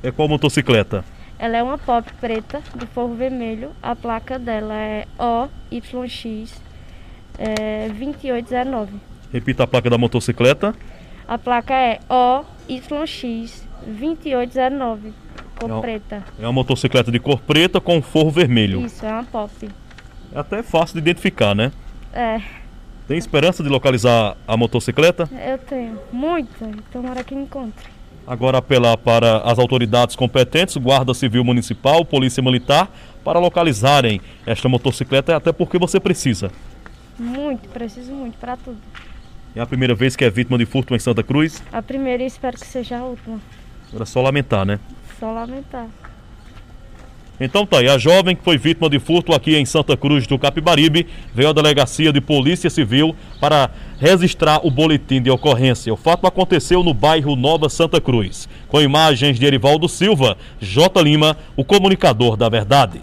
É 0.02 0.10
qual 0.10 0.28
motocicleta? 0.28 1.04
Ela 1.38 1.58
é 1.58 1.62
uma 1.62 1.76
pop 1.76 2.10
preta 2.18 2.62
de 2.74 2.86
forro 2.86 3.14
vermelho. 3.14 3.72
A 3.82 3.94
placa 3.94 4.38
dela 4.38 4.74
é 4.74 5.06
OYX 5.18 6.62
é, 7.38 7.88
2819. 7.90 8.92
Repita 9.30 9.64
a 9.64 9.66
placa 9.66 9.90
da 9.90 9.98
motocicleta. 9.98 10.74
A 11.28 11.36
placa 11.36 11.74
é 11.74 11.98
OYX 12.08 13.66
2809, 13.84 15.12
cor 15.58 15.70
é 15.70 15.80
preta. 15.80 16.24
É 16.38 16.42
uma 16.46 16.52
motocicleta 16.52 17.10
de 17.10 17.18
cor 17.18 17.40
preta 17.40 17.80
com 17.80 18.00
forro 18.00 18.30
vermelho. 18.30 18.86
Isso, 18.86 19.04
é 19.04 19.10
uma 19.10 19.24
pop. 19.24 19.68
É 20.32 20.38
até 20.38 20.62
fácil 20.62 20.94
de 20.94 21.00
identificar, 21.00 21.54
né? 21.54 21.72
É. 22.12 22.40
Tem 23.08 23.18
esperança 23.18 23.62
de 23.62 23.68
localizar 23.68 24.36
a 24.46 24.56
motocicleta? 24.56 25.28
Eu 25.32 25.58
tenho, 25.58 25.98
muita. 26.12 26.70
Tomara 26.92 27.24
que 27.24 27.34
encontre. 27.34 27.88
Agora 28.26 28.58
apelar 28.58 28.96
para 28.96 29.38
as 29.38 29.58
autoridades 29.58 30.16
competentes, 30.16 30.76
Guarda 30.76 31.14
Civil 31.14 31.44
Municipal, 31.44 32.04
Polícia 32.04 32.42
Militar, 32.42 32.90
para 33.24 33.38
localizarem 33.38 34.20
esta 34.44 34.68
motocicleta, 34.68 35.36
até 35.36 35.52
porque 35.52 35.78
você 35.78 36.00
precisa. 36.00 36.50
Muito, 37.18 37.68
preciso 37.68 38.12
muito, 38.12 38.36
para 38.38 38.56
tudo. 38.56 38.78
É 39.56 39.60
a 39.62 39.66
primeira 39.66 39.94
vez 39.94 40.14
que 40.14 40.22
é 40.22 40.28
vítima 40.28 40.58
de 40.58 40.66
furto 40.66 40.94
em 40.94 40.98
Santa 40.98 41.22
Cruz? 41.22 41.62
A 41.72 41.80
primeira 41.80 42.22
e 42.22 42.26
espero 42.26 42.58
que 42.58 42.66
seja 42.66 42.98
a 42.98 43.04
última. 43.04 43.40
Era 43.90 44.04
só 44.04 44.20
lamentar, 44.20 44.66
né? 44.66 44.78
Só 45.18 45.32
lamentar. 45.32 45.86
Então 47.40 47.64
tá 47.64 47.78
aí, 47.78 47.88
a 47.88 47.96
jovem 47.96 48.36
que 48.36 48.44
foi 48.44 48.58
vítima 48.58 48.90
de 48.90 48.98
furto 48.98 49.32
aqui 49.32 49.56
em 49.56 49.64
Santa 49.64 49.96
Cruz 49.96 50.26
do 50.26 50.38
Capibaribe 50.38 51.06
veio 51.34 51.48
à 51.48 51.52
delegacia 51.54 52.12
de 52.12 52.20
Polícia 52.20 52.68
Civil 52.68 53.16
para 53.40 53.70
registrar 53.98 54.60
o 54.62 54.70
boletim 54.70 55.22
de 55.22 55.30
ocorrência. 55.30 55.92
O 55.92 55.96
fato 55.96 56.26
aconteceu 56.26 56.82
no 56.82 56.92
bairro 56.92 57.34
Nova 57.34 57.70
Santa 57.70 57.98
Cruz. 57.98 58.46
Com 58.68 58.82
imagens 58.82 59.38
de 59.38 59.46
Erivaldo 59.46 59.88
Silva, 59.88 60.36
J. 60.60 61.02
Lima, 61.02 61.34
o 61.56 61.64
comunicador 61.64 62.36
da 62.36 62.50
verdade. 62.50 63.00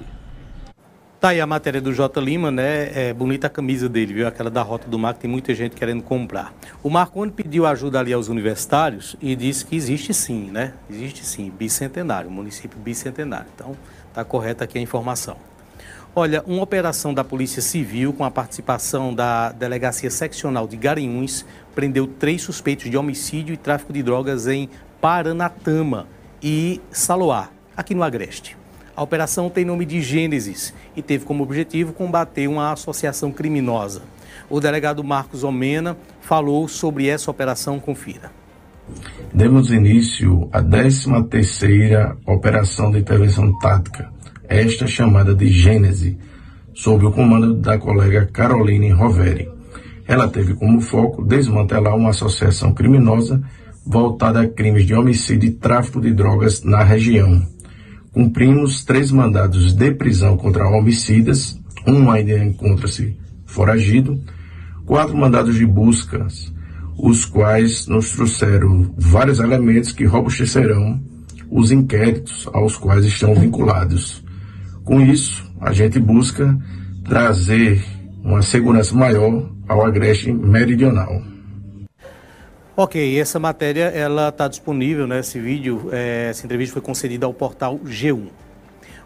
Tá 1.24 1.30
aí 1.30 1.40
a 1.40 1.48
matéria 1.48 1.80
do 1.80 1.94
J. 1.94 2.20
Lima, 2.20 2.52
né? 2.52 2.92
É 2.94 3.14
bonita 3.14 3.48
a 3.48 3.50
camisa 3.50 3.88
dele, 3.88 4.14
viu? 4.14 4.28
Aquela 4.28 4.50
da 4.50 4.62
Rota 4.62 4.90
do 4.90 5.00
Mar, 5.00 5.14
que 5.14 5.22
tem 5.22 5.32
muita 5.32 5.56
gente 5.56 5.74
querendo 5.74 6.04
comprar. 6.04 6.54
O 6.84 6.90
Marconi 6.90 7.32
pediu 7.32 7.66
ajuda 7.66 7.98
ali 7.98 8.12
aos 8.12 8.28
universitários 8.28 9.16
e 9.22 9.34
disse 9.34 9.66
que 9.66 9.74
existe 9.74 10.14
sim, 10.14 10.52
né? 10.52 10.74
Existe 10.90 11.26
sim, 11.26 11.50
bicentenário, 11.50 12.30
município 12.30 12.78
bicentenário. 12.78 13.46
Então, 13.56 13.74
tá 14.14 14.26
correta 14.26 14.66
aqui 14.66 14.78
a 14.78 14.82
informação. 14.82 15.38
Olha, 16.14 16.44
uma 16.46 16.62
operação 16.62 17.14
da 17.14 17.24
Polícia 17.24 17.62
Civil 17.62 18.12
com 18.12 18.26
a 18.26 18.30
participação 18.30 19.16
da 19.16 19.54
Delegacia 19.54 20.10
Seccional 20.10 20.68
de 20.68 20.76
Garanhuns 20.76 21.46
prendeu 21.74 22.06
três 22.06 22.42
suspeitos 22.42 22.92
de 22.92 22.98
homicídio 22.98 23.54
e 23.54 23.58
tráfico 23.58 23.94
de 23.94 24.04
drogas 24.04 24.46
em 24.46 24.70
Paranatama 25.00 26.06
e 26.42 26.82
Saloá, 26.92 27.48
aqui 27.78 27.96
no 27.96 28.04
Agreste. 28.04 28.62
A 28.96 29.02
operação 29.02 29.50
tem 29.50 29.66
nome 29.66 29.86
de 29.86 30.02
Gênesis 30.02 30.74
e 30.96 31.02
teve 31.02 31.26
como 31.26 31.44
objetivo 31.44 31.94
combater 31.94 32.48
uma 32.48 32.72
associação 32.72 33.32
criminosa. 33.32 34.04
O 34.50 34.60
delegado 34.60 35.04
Marcos 35.04 35.44
Omena 35.44 35.98
falou 36.22 36.68
sobre 36.68 37.08
essa 37.08 37.32
operação. 37.32 37.80
Confira. 37.80 38.32
Demos 39.34 39.72
início 39.72 40.48
à 40.52 40.62
13ª 40.62 42.18
Operação 42.28 42.92
de 42.92 43.00
Intervenção 43.00 43.58
Tática, 43.58 44.12
esta 44.48 44.86
chamada 44.86 45.34
de 45.34 45.48
Gênese, 45.48 46.18
sob 46.76 47.06
o 47.06 47.12
comando 47.12 47.56
da 47.56 47.80
colega 47.80 48.30
Caroline 48.32 48.92
Roveri. 48.92 49.50
Ela 50.08 50.28
teve 50.28 50.54
como 50.54 50.82
foco 50.82 51.24
desmantelar 51.24 51.96
uma 51.96 52.10
associação 52.10 52.74
criminosa 52.74 53.42
voltada 53.86 54.42
a 54.42 54.48
crimes 54.48 54.86
de 54.86 54.94
homicídio 54.94 55.50
e 55.50 55.54
tráfico 55.54 56.00
de 56.00 56.14
drogas 56.14 56.64
na 56.64 56.84
região, 56.84 57.42
cumprimos 58.14 58.86
três 58.86 59.12
mandados 59.12 59.74
de 59.74 59.92
prisão 59.92 60.38
contra 60.38 60.70
homicidas, 60.70 61.60
um 61.86 62.10
ainda 62.12 62.38
encontra-se 62.38 63.18
foragido, 63.46 64.22
quatro 64.86 65.18
mandados 65.18 65.56
de 65.56 65.66
buscas, 65.66 66.54
os 66.98 67.26
quais 67.26 67.88
nos 67.88 68.12
trouxeram 68.12 68.94
vários 68.98 69.40
elementos 69.40 69.92
que 69.92 70.06
robustecerão 70.06 71.02
os 71.50 71.72
inquéritos 71.72 72.48
aos 72.54 72.78
quais 72.78 73.04
estão 73.04 73.34
vinculados. 73.34 74.24
Com 74.84 75.02
isso, 75.02 75.44
a 75.60 75.74
gente 75.74 76.00
busca 76.00 76.58
trazer 77.04 77.84
uma 78.24 78.42
segurança 78.42 78.96
maior 78.96 79.52
ao 79.68 79.86
agreste 79.86 80.32
meridional. 80.32 81.33
Ok, 82.76 83.20
essa 83.20 83.38
matéria 83.38 83.84
ela 83.84 84.30
está 84.30 84.48
disponível, 84.48 85.06
né? 85.06 85.20
Esse 85.20 85.40
vídeo, 85.40 85.90
é, 85.92 86.30
essa 86.32 86.44
entrevista 86.44 86.74
foi 86.74 86.82
concedida 86.82 87.24
ao 87.24 87.32
portal 87.32 87.78
G1. 87.86 88.30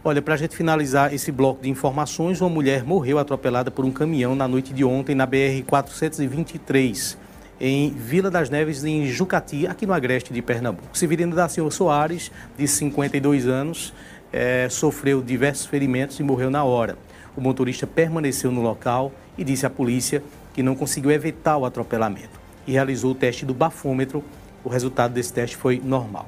Olha, 0.06 0.22
para 0.22 0.36
a 0.36 0.38
gente 0.38 0.56
finalizar 0.56 1.14
esse 1.14 1.34
bloco 1.34 1.62
de 1.62 1.70
informações, 1.70 2.40
uma 2.40 2.50
mulher 2.50 2.86
morreu 2.86 3.20
atropelada 3.20 3.70
por 3.70 3.84
um 3.84 3.92
caminhão 3.92 4.36
na 4.38 4.48
noite 4.48 4.74
de 4.74 4.86
ontem 4.86 5.14
na 5.14 5.26
BR 5.26 5.66
423 5.68 7.18
em 7.60 7.90
Vila 7.90 8.32
das 8.32 8.50
Neves, 8.50 8.86
em 8.86 9.06
Jucati, 9.08 9.68
aqui 9.68 9.86
no 9.86 9.92
agreste 9.92 10.32
de 10.32 10.42
Pernambuco. 10.42 10.98
Severino 10.98 11.36
da 11.36 11.50
Silva 11.50 11.70
Soares, 11.70 12.32
de 12.58 12.66
52 12.70 13.48
anos, 13.48 13.94
é, 14.32 14.70
sofreu 14.70 15.22
diversos 15.22 15.66
ferimentos 15.66 16.18
e 16.22 16.24
morreu 16.24 16.50
na 16.50 16.64
hora. 16.64 16.98
O 17.36 17.42
motorista 17.42 17.86
permaneceu 17.86 18.50
no 18.50 18.62
local 18.62 19.12
e 19.38 19.44
disse 19.44 19.66
à 19.66 19.70
polícia 19.70 20.24
que 20.54 20.64
não 20.64 20.74
conseguiu 20.74 21.12
evitar 21.12 21.58
o 21.58 21.66
atropelamento 21.66 22.47
e 22.68 22.74
realizou 22.74 23.12
o 23.12 23.16
teste 23.16 23.46
do 23.46 23.54
bafômetro. 23.54 24.24
O 24.64 24.70
resultado 24.70 25.14
desse 25.14 25.32
teste 25.32 25.56
foi 25.56 25.82
normal. 25.84 26.28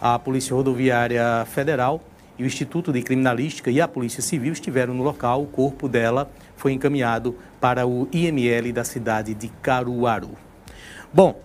A 0.00 0.18
Polícia 0.18 0.56
Rodoviária 0.56 1.44
Federal 1.46 2.02
e 2.38 2.42
o 2.42 2.46
Instituto 2.46 2.92
de 2.92 3.02
Criminalística 3.02 3.70
e 3.70 3.80
a 3.80 3.86
Polícia 3.86 4.22
Civil 4.22 4.52
estiveram 4.52 4.94
no 4.94 5.02
local. 5.02 5.42
O 5.42 5.46
corpo 5.46 5.88
dela 5.88 6.30
foi 6.56 6.72
encaminhado 6.72 7.36
para 7.60 7.86
o 7.86 8.08
IML 8.12 8.72
da 8.72 8.84
cidade 8.84 9.34
de 9.34 9.48
Caruaru. 9.62 10.30
Bom, 11.12 11.40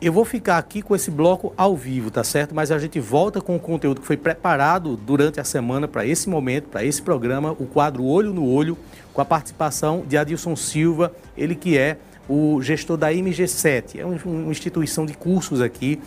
eu 0.00 0.12
vou 0.12 0.24
ficar 0.24 0.58
aqui 0.58 0.82
com 0.82 0.96
esse 0.96 1.12
bloco 1.12 1.54
ao 1.56 1.76
vivo, 1.76 2.10
tá 2.10 2.24
certo? 2.24 2.52
Mas 2.52 2.72
a 2.72 2.78
gente 2.80 2.98
volta 2.98 3.40
com 3.40 3.54
o 3.54 3.60
conteúdo 3.60 4.00
que 4.00 4.06
foi 4.06 4.16
preparado 4.16 4.96
durante 4.96 5.38
a 5.38 5.44
semana 5.44 5.86
para 5.86 6.04
esse 6.04 6.28
momento, 6.28 6.68
para 6.68 6.84
esse 6.84 7.00
programa, 7.00 7.52
o 7.52 7.66
quadro 7.66 8.02
Olho 8.04 8.32
no 8.34 8.44
Olho, 8.44 8.76
com 9.14 9.20
a 9.20 9.24
participação 9.24 10.02
de 10.04 10.16
Adilson 10.16 10.56
Silva, 10.56 11.14
ele 11.38 11.54
que 11.54 11.78
é 11.78 11.98
o 12.28 12.60
gestor 12.62 12.96
da 12.96 13.12
MG7, 13.12 13.98
é 13.98 14.04
uma 14.04 14.50
instituição 14.50 15.04
de 15.04 15.14
cursos 15.14 15.60
aqui. 15.60 16.00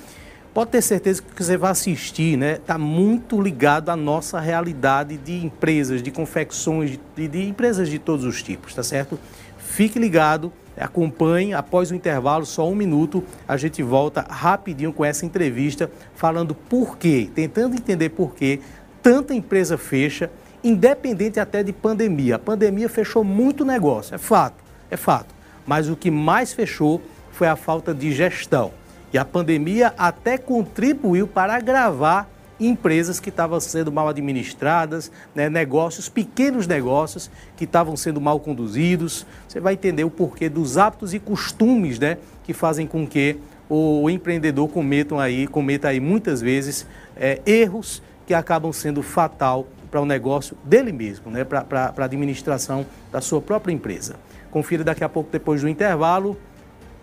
Pode 0.54 0.72
ter 0.72 0.82
certeza 0.82 1.22
que 1.22 1.44
você 1.44 1.58
vai 1.58 1.72
assistir, 1.72 2.38
né? 2.38 2.54
Está 2.54 2.78
muito 2.78 3.42
ligado 3.42 3.90
à 3.90 3.96
nossa 3.96 4.40
realidade 4.40 5.18
de 5.18 5.46
empresas, 5.46 6.02
de 6.02 6.12
confecções, 6.12 6.98
de, 7.16 7.28
de 7.28 7.48
empresas 7.48 7.90
de 7.90 8.00
todos 8.00 8.24
os 8.24 8.42
tipos, 8.42 8.74
tá 8.74 8.82
certo? 8.82 9.20
Fique 9.58 10.00
ligado 10.00 10.54
Acompanhe, 10.78 11.54
após 11.54 11.90
o 11.90 11.96
intervalo, 11.96 12.46
só 12.46 12.70
um 12.70 12.76
minuto, 12.76 13.24
a 13.48 13.56
gente 13.56 13.82
volta 13.82 14.26
rapidinho 14.30 14.92
com 14.92 15.06
essa 15.06 15.26
entrevista, 15.26 15.90
falando 16.16 16.54
por 16.54 16.98
quê, 16.98 17.30
tentando 17.34 17.76
entender 17.76 18.10
por 18.10 18.36
que 18.36 18.60
tanta 19.02 19.34
empresa 19.34 19.78
fecha, 19.78 20.30
independente 20.64 21.40
até 21.40 21.64
de 21.64 21.72
pandemia. 21.72 22.36
A 22.36 22.40
pandemia 22.40 22.90
fechou 22.90 23.24
muito 23.24 23.64
negócio, 23.64 24.16
é 24.16 24.18
fato, 24.18 24.64
é 24.90 24.98
fato. 24.98 25.35
Mas 25.66 25.90
o 25.90 25.96
que 25.96 26.12
mais 26.12 26.54
fechou 26.54 27.02
foi 27.32 27.48
a 27.48 27.56
falta 27.56 27.94
de 27.94 28.12
gestão. 28.12 28.72
E 29.14 29.18
a 29.18 29.26
pandemia 29.26 29.94
até 29.98 30.38
contribuiu 30.38 31.28
para 31.28 31.56
agravar 31.56 32.28
empresas 32.60 33.20
que 33.20 33.30
estavam 33.30 33.60
sendo 33.60 33.92
mal 33.92 34.08
administradas, 34.08 35.12
né, 35.34 35.50
negócios, 35.50 36.08
pequenos 36.08 36.68
negócios 36.68 37.30
que 37.58 37.66
estavam 37.66 37.98
sendo 37.98 38.22
mal 38.22 38.40
conduzidos. 38.40 39.26
Você 39.48 39.60
vai 39.60 39.74
entender 39.74 40.04
o 40.04 40.10
porquê 40.10 40.48
dos 40.48 40.78
hábitos 40.78 41.14
e 41.14 41.20
costumes 41.20 42.00
né, 42.00 42.18
que 42.44 42.54
fazem 42.54 42.88
com 42.88 43.06
que 43.06 43.38
o 43.70 44.10
empreendedor 44.10 44.70
cometam 44.70 45.20
aí, 45.20 45.48
cometa 45.48 45.90
aí 45.90 46.00
muitas 46.00 46.40
vezes 46.40 46.86
é, 47.18 47.42
erros 47.46 48.02
que 48.28 48.34
acabam 48.34 48.72
sendo 48.72 49.02
fatal 49.02 49.68
para 49.90 50.02
o 50.02 50.06
negócio 50.06 50.58
dele 50.64 50.92
mesmo, 50.92 51.32
né, 51.32 51.44
para 51.44 51.94
a 51.96 52.04
administração 52.04 52.86
da 53.12 53.22
sua 53.22 53.42
própria 53.42 53.74
empresa. 53.74 54.16
Confira 54.56 54.86
daqui 54.86 55.04
a 55.04 55.10
pouco, 55.10 55.30
depois 55.30 55.60
do 55.60 55.68
intervalo. 55.68 56.38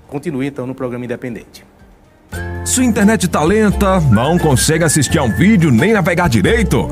Continue 0.08 0.46
então 0.46 0.66
no 0.66 0.74
programa 0.74 1.04
Independente. 1.04 1.66
Sua 2.64 2.82
internet 2.82 3.28
tá 3.28 3.44
lenta, 3.44 4.00
não 4.00 4.38
consegue 4.38 4.84
assistir 4.84 5.18
a 5.18 5.22
um 5.22 5.30
vídeo 5.30 5.70
nem 5.70 5.92
navegar 5.92 6.30
direito? 6.30 6.88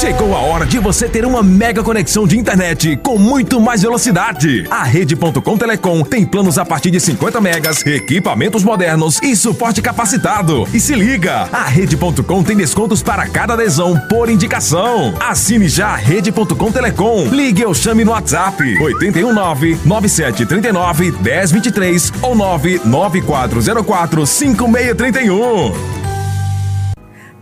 Chegou 0.00 0.34
a 0.34 0.38
hora 0.38 0.66
de 0.66 0.78
você 0.78 1.08
ter 1.08 1.24
uma 1.26 1.42
mega 1.42 1.82
conexão 1.82 2.26
de 2.26 2.38
internet 2.38 2.96
com 3.02 3.18
muito 3.18 3.60
mais 3.60 3.82
velocidade. 3.82 4.66
A 4.70 4.84
Rede.com 4.84 5.58
Telecom 5.58 6.02
tem 6.02 6.24
planos 6.24 6.58
a 6.58 6.64
partir 6.64 6.90
de 6.90 7.00
50 7.00 7.40
megas, 7.40 7.84
equipamentos 7.84 8.62
modernos 8.62 9.20
e 9.22 9.34
suporte 9.36 9.82
capacitado. 9.82 10.66
E 10.72 10.80
se 10.80 10.94
liga, 10.94 11.48
a 11.52 11.64
Rede.com 11.64 12.42
tem 12.42 12.56
descontos 12.56 13.02
para 13.02 13.28
cada 13.28 13.54
adesão 13.54 13.98
por 14.08 14.30
indicação. 14.30 15.14
Assine 15.20 15.68
já 15.68 15.88
a 15.88 15.96
Rede.com 15.96 16.72
Telecom. 16.72 17.26
Ligue 17.26 17.64
ou 17.64 17.74
chame 17.74 18.04
no 18.04 18.12
WhatsApp 18.12 18.62
819 18.80 19.80
9739 19.84 21.14
1023 21.20 22.12
ou 22.22 22.34
99404 22.34 24.26
5631. 24.26 26.13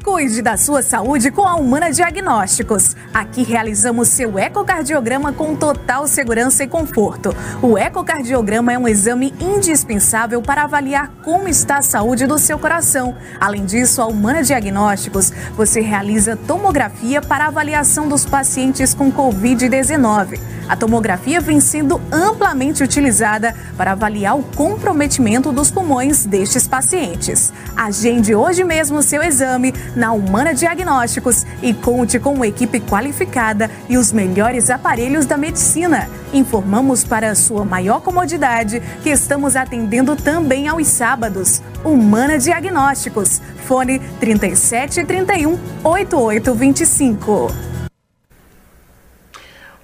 Cuide 0.03 0.43
da 0.43 0.57
sua 0.57 0.83
saúde 0.83 1.31
com 1.31 1.47
a 1.47 1.55
Humana 1.55 1.93
Diagnósticos. 1.93 2.97
Aqui 3.15 3.45
realizamos 3.45 4.09
seu 4.09 4.37
ecocardiograma 4.37 5.33
com 5.33 5.55
total 5.55 6.09
segurança 6.09 6.65
e 6.65 6.67
conforto. 6.67 7.33
O 7.63 7.79
ecocardiograma 7.79 8.73
é 8.73 8.79
um 8.79 8.89
exame 8.89 9.33
indispensável 9.39 10.43
para 10.43 10.65
avaliar 10.65 11.09
como 11.23 11.47
está 11.47 11.79
a 11.79 11.83
saúde 11.83 12.27
do 12.27 12.37
seu 12.37 12.59
coração. 12.59 13.17
Além 13.41 13.65
disso, 13.65 14.03
a 14.03 14.07
Humana 14.07 14.43
Diagnósticos 14.43 15.33
você 15.57 15.81
realiza 15.81 16.37
tomografia 16.37 17.23
para 17.23 17.47
avaliação 17.47 18.09
dos 18.09 18.25
pacientes 18.25 18.93
com 18.93 19.13
Covid-19. 19.13 20.53
A 20.69 20.77
tomografia 20.77 21.41
vem 21.41 21.61
sendo 21.61 22.01
amplamente 22.11 22.83
utilizada 22.83 23.55
para 23.77 23.93
avaliar 23.93 24.39
o 24.39 24.43
comprometimento 24.43 25.53
dos 25.53 25.71
pulmões 25.71 26.25
destes 26.25 26.67
pacientes. 26.67 27.53
Agende 27.77 28.35
hoje 28.35 28.65
mesmo 28.65 29.03
seu 29.03 29.23
exame 29.23 29.75
na 29.95 30.13
Humana 30.13 30.55
Diagnósticos 30.55 31.47
e 31.63 31.73
conte 31.75 32.19
com 32.19 32.35
uma 32.35 32.47
equipe 32.47 32.81
qualificada 32.81 33.71
e 33.89 33.97
os 33.97 34.13
melhores 34.13 34.71
aparelhos 34.71 35.27
da 35.27 35.37
medicina. 35.37 36.09
Informamos 36.33 37.05
para 37.05 37.35
sua 37.35 37.65
maior 37.65 38.01
comodidade 38.01 38.83
que 39.03 39.11
estamos 39.11 39.57
atendendo 39.57 40.17
também 40.17 40.69
aos 40.69 40.87
sábados. 40.87 41.63
Humana 41.85 42.39
Diagnósticos. 42.39 43.41
Fone 43.67 43.99
3731 44.21 45.59
8825. 45.85 47.73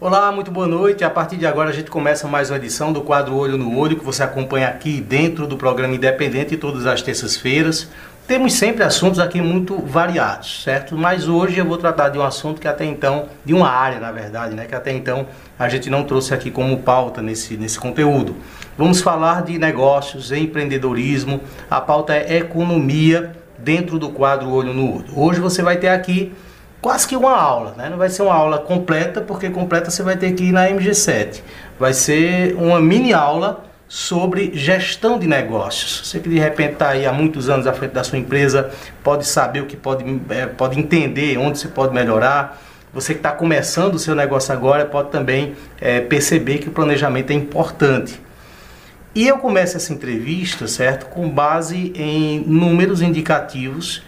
Olá, 0.01 0.31
muito 0.31 0.53
boa 0.53 0.68
noite. 0.68 1.03
A 1.03 1.11
partir 1.11 1.37
de 1.37 1.44
agora 1.44 1.71
a 1.71 1.73
gente 1.73 1.90
começa 1.90 2.29
mais 2.29 2.51
uma 2.51 2.57
edição 2.57 2.92
do 2.92 3.01
quadro 3.01 3.35
Olho 3.35 3.59
no 3.59 3.77
Olho 3.77 3.99
que 3.99 4.05
você 4.05 4.23
acompanha 4.23 4.68
aqui 4.68 5.01
dentro 5.01 5.44
do 5.44 5.57
programa 5.57 5.92
Independente 5.92 6.57
todas 6.57 6.87
as 6.87 7.03
terças-feiras. 7.03 7.88
Temos 8.29 8.53
sempre 8.53 8.85
assuntos 8.85 9.19
aqui 9.19 9.41
muito 9.41 9.79
variados, 9.79 10.62
certo? 10.62 10.95
Mas 10.95 11.27
hoje 11.27 11.57
eu 11.57 11.64
vou 11.64 11.79
tratar 11.79 12.11
de 12.11 12.19
um 12.19 12.23
assunto 12.23 12.61
que 12.61 12.69
até 12.69 12.85
então, 12.85 13.25
de 13.43 13.55
uma 13.55 13.71
área 13.71 13.99
na 13.99 14.12
verdade, 14.12 14.55
né, 14.55 14.67
que 14.67 14.75
até 14.75 14.93
então 14.93 15.27
a 15.59 15.67
gente 15.71 15.88
não 15.88 16.05
trouxe 16.05 16.35
aqui 16.35 16.51
como 16.51 16.77
pauta 16.77 17.23
nesse, 17.23 17.57
nesse 17.57 17.81
conteúdo. 17.81 18.37
Vamos 18.77 19.01
falar 19.01 19.45
de 19.45 19.59
negócios, 19.59 20.31
empreendedorismo, 20.31 21.41
a 21.71 21.81
pauta 21.81 22.12
é 22.12 22.37
economia 22.37 23.33
dentro 23.57 23.99
do 23.99 24.11
quadro 24.11 24.51
Olho 24.51 24.75
no 24.75 24.97
Olho. 24.97 25.07
Hoje 25.17 25.41
você 25.41 25.62
vai 25.62 25.79
ter 25.79 25.88
aqui 25.88 26.31
quase 26.83 27.09
que 27.09 27.17
uma 27.17 27.35
aula, 27.35 27.77
né? 27.79 27.88
Não 27.88 27.97
vai 27.97 28.11
ser 28.11 28.21
uma 28.21 28.35
aula 28.35 28.59
completa, 28.59 29.23
porque 29.23 29.49
completa 29.49 29.91
você 29.91 30.03
vai 30.03 30.19
ter 30.19 30.33
que 30.33 30.45
ir 30.45 30.53
na 30.53 30.69
MG7. 30.69 31.41
Vai 31.81 31.95
ser 31.95 32.55
uma 32.57 32.79
mini 32.79 33.14
aula 33.14 33.68
sobre 33.88 34.53
gestão 34.55 35.18
de 35.18 35.27
negócios. 35.27 36.07
Você 36.07 36.20
que 36.20 36.29
de 36.29 36.38
repente 36.38 36.74
está 36.74 36.90
aí 36.90 37.07
há 37.07 37.12
muitos 37.12 37.48
anos 37.48 37.66
à 37.66 37.72
frente 37.72 37.92
da 37.92 38.05
sua 38.05 38.18
empresa, 38.18 38.70
pode 39.03 39.27
saber 39.27 39.62
o 39.62 39.66
que 39.66 39.77
pode, 39.77 40.05
é, 40.29 40.46
pode 40.46 40.79
entender, 40.79 41.38
onde 41.38 41.59
você 41.59 41.68
pode 41.68 41.94
melhorar. 41.94 42.62
Você 42.92 43.14
que 43.14 43.20
está 43.20 43.33
começando 43.33 43.94
o 43.94 43.98
seu 43.98 44.14
negócio 44.14 44.53
agora 44.53 44.85
pode 44.85 45.11
também 45.11 45.55
é, 45.81 46.01
perceber 46.01 46.59
que 46.59 46.68
o 46.68 46.72
planejamento 46.72 47.31
é 47.31 47.35
importante. 47.35 48.20
E 49.14 49.27
eu 49.27 49.38
começo 49.38 49.77
essa 49.77 49.92
entrevista, 49.92 50.68
certo, 50.68 51.07
com 51.07 51.29
base 51.29 51.92
em 51.96 52.40
números 52.46 53.01
indicativos 53.01 54.03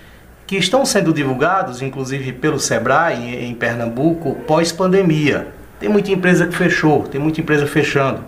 que 0.47 0.57
estão 0.57 0.85
sendo 0.85 1.13
divulgados, 1.13 1.81
inclusive 1.81 2.33
pelo 2.33 2.59
Sebrae 2.59 3.45
em 3.45 3.55
Pernambuco, 3.55 4.35
pós-pandemia. 4.47 5.49
Tem 5.79 5.89
muita 5.89 6.11
empresa 6.11 6.47
que 6.47 6.55
fechou, 6.55 7.05
tem 7.05 7.21
muita 7.21 7.41
empresa 7.41 7.67
fechando. 7.67 8.23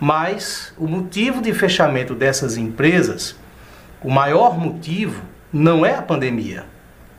Mas 0.00 0.72
o 0.78 0.86
motivo 0.86 1.42
de 1.42 1.52
fechamento 1.52 2.14
dessas 2.14 2.56
empresas, 2.56 3.34
o 4.02 4.10
maior 4.10 4.58
motivo, 4.58 5.22
não 5.52 5.84
é 5.84 5.94
a 5.94 6.02
pandemia, 6.02 6.64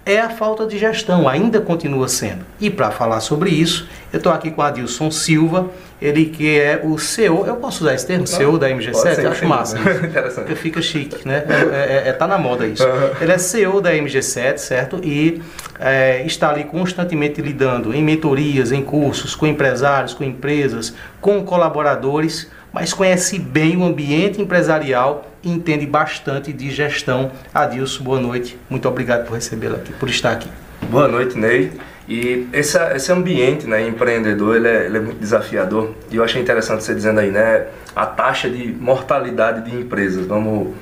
é 0.05 0.19
a 0.19 0.29
falta 0.29 0.65
de 0.65 0.77
gestão, 0.77 1.27
ainda 1.27 1.59
continua 1.61 2.07
sendo. 2.07 2.43
E 2.59 2.69
para 2.69 2.89
falar 2.89 3.19
sobre 3.19 3.51
isso, 3.51 3.87
eu 4.11 4.17
estou 4.17 4.31
aqui 4.31 4.49
com 4.49 4.61
Adilson 4.61 5.11
Silva, 5.11 5.69
ele 6.01 6.25
que 6.25 6.57
é 6.57 6.81
o 6.83 6.97
CEO, 6.97 7.45
eu 7.45 7.57
posso 7.57 7.83
usar 7.83 7.93
esse 7.93 8.07
termo, 8.07 8.25
CEO 8.25 8.57
da 8.57 8.69
MG7? 8.69 9.15
Ser, 9.15 9.27
acho 9.27 9.45
massa. 9.45 9.77
Interessante. 10.03 10.45
Porque 10.45 10.55
fica 10.55 10.81
chique, 10.81 11.27
né? 11.27 11.43
É, 11.47 12.07
é, 12.07 12.09
é, 12.09 12.13
tá 12.13 12.25
na 12.25 12.37
moda 12.37 12.65
isso. 12.65 12.83
Uhum. 12.83 13.11
Ele 13.21 13.31
é 13.31 13.37
CEO 13.37 13.81
da 13.81 13.93
MG7, 13.93 14.57
certo? 14.57 14.99
E 15.03 15.41
é, 15.79 16.25
está 16.25 16.49
ali 16.49 16.63
constantemente 16.63 17.41
lidando 17.41 17.93
em 17.93 18.01
mentorias, 18.01 18.71
em 18.71 18.81
cursos, 18.81 19.35
com 19.35 19.45
empresários, 19.45 20.13
com 20.13 20.23
empresas, 20.23 20.93
com 21.21 21.43
colaboradores, 21.43 22.49
mas 22.71 22.93
conhece 22.93 23.39
bem 23.39 23.77
o 23.77 23.83
ambiente 23.83 24.41
empresarial 24.41 25.25
e 25.43 25.51
entende 25.51 25.85
bastante 25.85 26.53
de 26.53 26.69
gestão. 26.69 27.31
Adilson, 27.53 28.03
boa 28.03 28.19
noite. 28.19 28.57
Muito 28.69 28.87
obrigado 28.87 29.25
por 29.25 29.33
recebê-lo 29.33 29.75
aqui, 29.75 29.91
por 29.93 30.09
estar 30.09 30.31
aqui. 30.31 30.49
Boa 30.89 31.07
noite, 31.07 31.37
Ney. 31.37 31.71
E 32.07 32.47
esse, 32.53 32.77
esse 32.95 33.11
ambiente 33.11 33.67
né, 33.67 33.87
empreendedor, 33.87 34.55
ele 34.55 34.67
é, 34.67 34.85
ele 34.85 34.97
é 34.97 34.99
muito 34.99 35.19
desafiador. 35.19 35.93
E 36.09 36.15
eu 36.15 36.23
achei 36.23 36.41
interessante 36.41 36.83
você 36.83 36.95
dizendo 36.95 37.19
aí, 37.19 37.29
né? 37.29 37.67
A 37.95 38.05
taxa 38.05 38.49
de 38.49 38.71
mortalidade 38.73 39.69
de 39.69 39.75
empresas. 39.75 40.25
Vamos 40.25 40.73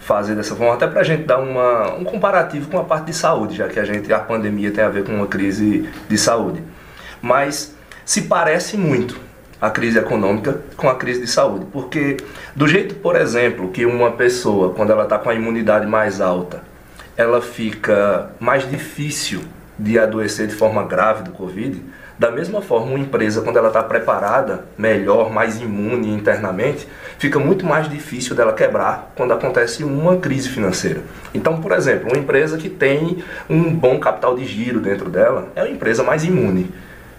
fazer 0.00 0.34
dessa 0.34 0.56
forma, 0.56 0.74
até 0.74 0.86
para 0.86 1.00
a 1.00 1.04
gente 1.04 1.24
dar 1.24 1.38
uma, 1.38 1.94
um 1.94 2.04
comparativo 2.04 2.68
com 2.68 2.78
a 2.78 2.84
parte 2.84 3.06
de 3.06 3.14
saúde, 3.14 3.56
já 3.56 3.68
que 3.68 3.78
a 3.78 3.84
gente 3.84 4.12
a 4.12 4.18
pandemia 4.18 4.70
tem 4.72 4.82
a 4.82 4.88
ver 4.88 5.04
com 5.04 5.12
uma 5.12 5.26
crise 5.26 5.88
de 6.08 6.18
saúde. 6.18 6.62
Mas 7.22 7.76
se 8.04 8.22
parece 8.22 8.76
muito 8.76 9.20
a 9.60 9.70
crise 9.70 9.98
econômica 9.98 10.60
com 10.76 10.88
a 10.88 10.94
crise 10.94 11.20
de 11.20 11.26
saúde, 11.26 11.66
porque 11.72 12.16
do 12.56 12.66
jeito, 12.66 12.94
por 12.96 13.16
exemplo, 13.16 13.68
que 13.68 13.84
uma 13.84 14.12
pessoa 14.12 14.72
quando 14.72 14.90
ela 14.90 15.04
está 15.04 15.18
com 15.18 15.28
a 15.28 15.34
imunidade 15.34 15.86
mais 15.86 16.20
alta, 16.20 16.62
ela 17.16 17.42
fica 17.42 18.30
mais 18.40 18.68
difícil 18.68 19.42
de 19.78 19.98
adoecer 19.98 20.46
de 20.46 20.54
forma 20.54 20.84
grave 20.84 21.22
do 21.22 21.30
Covid, 21.30 21.82
da 22.20 22.30
mesma 22.30 22.60
forma, 22.60 22.88
uma 22.88 22.98
empresa, 22.98 23.40
quando 23.40 23.56
ela 23.56 23.68
está 23.68 23.82
preparada, 23.82 24.66
melhor, 24.76 25.32
mais 25.32 25.58
imune 25.58 26.10
internamente, 26.10 26.86
fica 27.18 27.38
muito 27.38 27.64
mais 27.64 27.88
difícil 27.88 28.36
dela 28.36 28.52
quebrar 28.52 29.10
quando 29.16 29.32
acontece 29.32 29.82
uma 29.82 30.18
crise 30.18 30.50
financeira. 30.50 31.00
Então, 31.32 31.62
por 31.62 31.72
exemplo, 31.72 32.10
uma 32.10 32.18
empresa 32.18 32.58
que 32.58 32.68
tem 32.68 33.24
um 33.48 33.74
bom 33.74 33.98
capital 33.98 34.36
de 34.36 34.44
giro 34.44 34.80
dentro 34.80 35.08
dela 35.08 35.48
é 35.56 35.62
uma 35.62 35.70
empresa 35.70 36.02
mais 36.02 36.22
imune. 36.22 36.70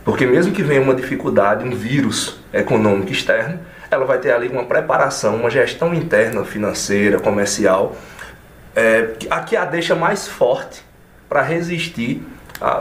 Porque 0.04 0.26
mesmo 0.26 0.54
que 0.54 0.64
venha 0.64 0.82
uma 0.82 0.96
dificuldade, 0.96 1.64
um 1.64 1.76
vírus 1.76 2.40
econômico 2.54 3.12
externo, 3.12 3.60
ela 3.90 4.06
vai 4.06 4.18
ter 4.18 4.32
ali 4.32 4.48
uma 4.48 4.64
preparação, 4.64 5.36
uma 5.36 5.50
gestão 5.50 5.94
interna 5.94 6.44
financeira, 6.44 7.20
comercial, 7.20 7.96
é, 8.76 9.14
a 9.30 9.42
que 9.42 9.56
a 9.56 9.66
deixa 9.66 9.96
mais 9.96 10.28
forte 10.28 10.82
para 11.28 11.42
resistir 11.42 12.22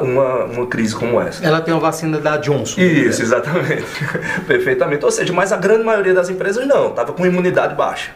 uma, 0.00 0.44
uma 0.44 0.66
crise 0.66 0.94
como 0.94 1.20
essa. 1.20 1.44
Ela 1.44 1.60
tem 1.60 1.72
uma 1.72 1.80
vacina 1.80 2.18
da 2.18 2.36
Johnson. 2.36 2.80
Isso, 2.80 3.22
exatamente. 3.22 3.86
Perfeitamente. 4.46 5.04
Ou 5.04 5.10
seja, 5.10 5.32
mas 5.32 5.52
a 5.52 5.56
grande 5.56 5.84
maioria 5.84 6.12
das 6.12 6.28
empresas 6.28 6.66
não, 6.66 6.90
estava 6.90 7.12
com 7.12 7.24
imunidade 7.24 7.74
baixa. 7.74 8.10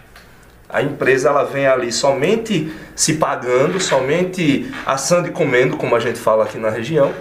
A 0.68 0.82
empresa 0.82 1.28
ela 1.28 1.44
vem 1.44 1.66
ali 1.66 1.92
somente 1.92 2.72
se 2.94 3.14
pagando, 3.14 3.80
somente 3.80 4.70
assando 4.84 5.28
e 5.28 5.30
comendo, 5.30 5.76
como 5.76 5.94
a 5.94 6.00
gente 6.00 6.18
fala 6.18 6.44
aqui 6.44 6.58
na 6.58 6.68
região. 6.68 7.12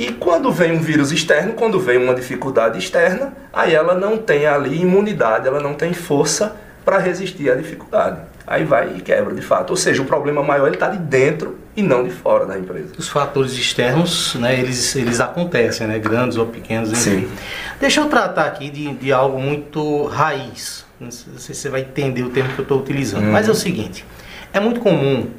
E 0.00 0.12
quando 0.12 0.50
vem 0.50 0.72
um 0.72 0.80
vírus 0.80 1.12
externo, 1.12 1.52
quando 1.52 1.78
vem 1.78 1.98
uma 1.98 2.14
dificuldade 2.14 2.78
externa, 2.78 3.34
aí 3.52 3.74
ela 3.74 3.94
não 3.94 4.16
tem 4.16 4.46
ali 4.46 4.80
imunidade, 4.80 5.46
ela 5.46 5.60
não 5.60 5.74
tem 5.74 5.92
força 5.92 6.56
para 6.84 6.98
resistir 6.98 7.50
à 7.50 7.54
dificuldade 7.54 8.30
aí 8.50 8.64
vai 8.64 8.96
e 8.96 9.00
quebra 9.00 9.32
de 9.32 9.40
fato. 9.40 9.70
Ou 9.70 9.76
seja, 9.76 10.02
o 10.02 10.04
problema 10.04 10.42
maior 10.42 10.72
está 10.72 10.88
de 10.88 10.98
dentro 10.98 11.56
e 11.76 11.82
não 11.82 12.02
de 12.02 12.10
fora 12.10 12.44
da 12.44 12.58
empresa. 12.58 12.88
Os 12.98 13.08
fatores 13.08 13.52
externos, 13.52 14.34
né, 14.34 14.58
eles, 14.58 14.96
eles 14.96 15.20
acontecem, 15.20 15.86
né, 15.86 16.00
grandes 16.00 16.36
ou 16.36 16.46
pequenos. 16.46 16.90
Enfim. 16.90 17.28
Sim. 17.28 17.30
Deixa 17.78 18.00
eu 18.00 18.08
tratar 18.08 18.46
aqui 18.46 18.68
de, 18.68 18.92
de 18.94 19.12
algo 19.12 19.40
muito 19.40 20.04
raiz. 20.06 20.84
Não 20.98 21.12
sei 21.12 21.32
se 21.38 21.54
você 21.54 21.68
vai 21.68 21.82
entender 21.82 22.24
o 22.24 22.30
termo 22.30 22.52
que 22.52 22.58
eu 22.58 22.64
estou 22.64 22.80
utilizando. 22.80 23.22
Hum. 23.22 23.32
Mas 23.32 23.48
é 23.48 23.52
o 23.52 23.54
seguinte, 23.54 24.04
é 24.52 24.58
muito 24.58 24.80
comum 24.80 25.30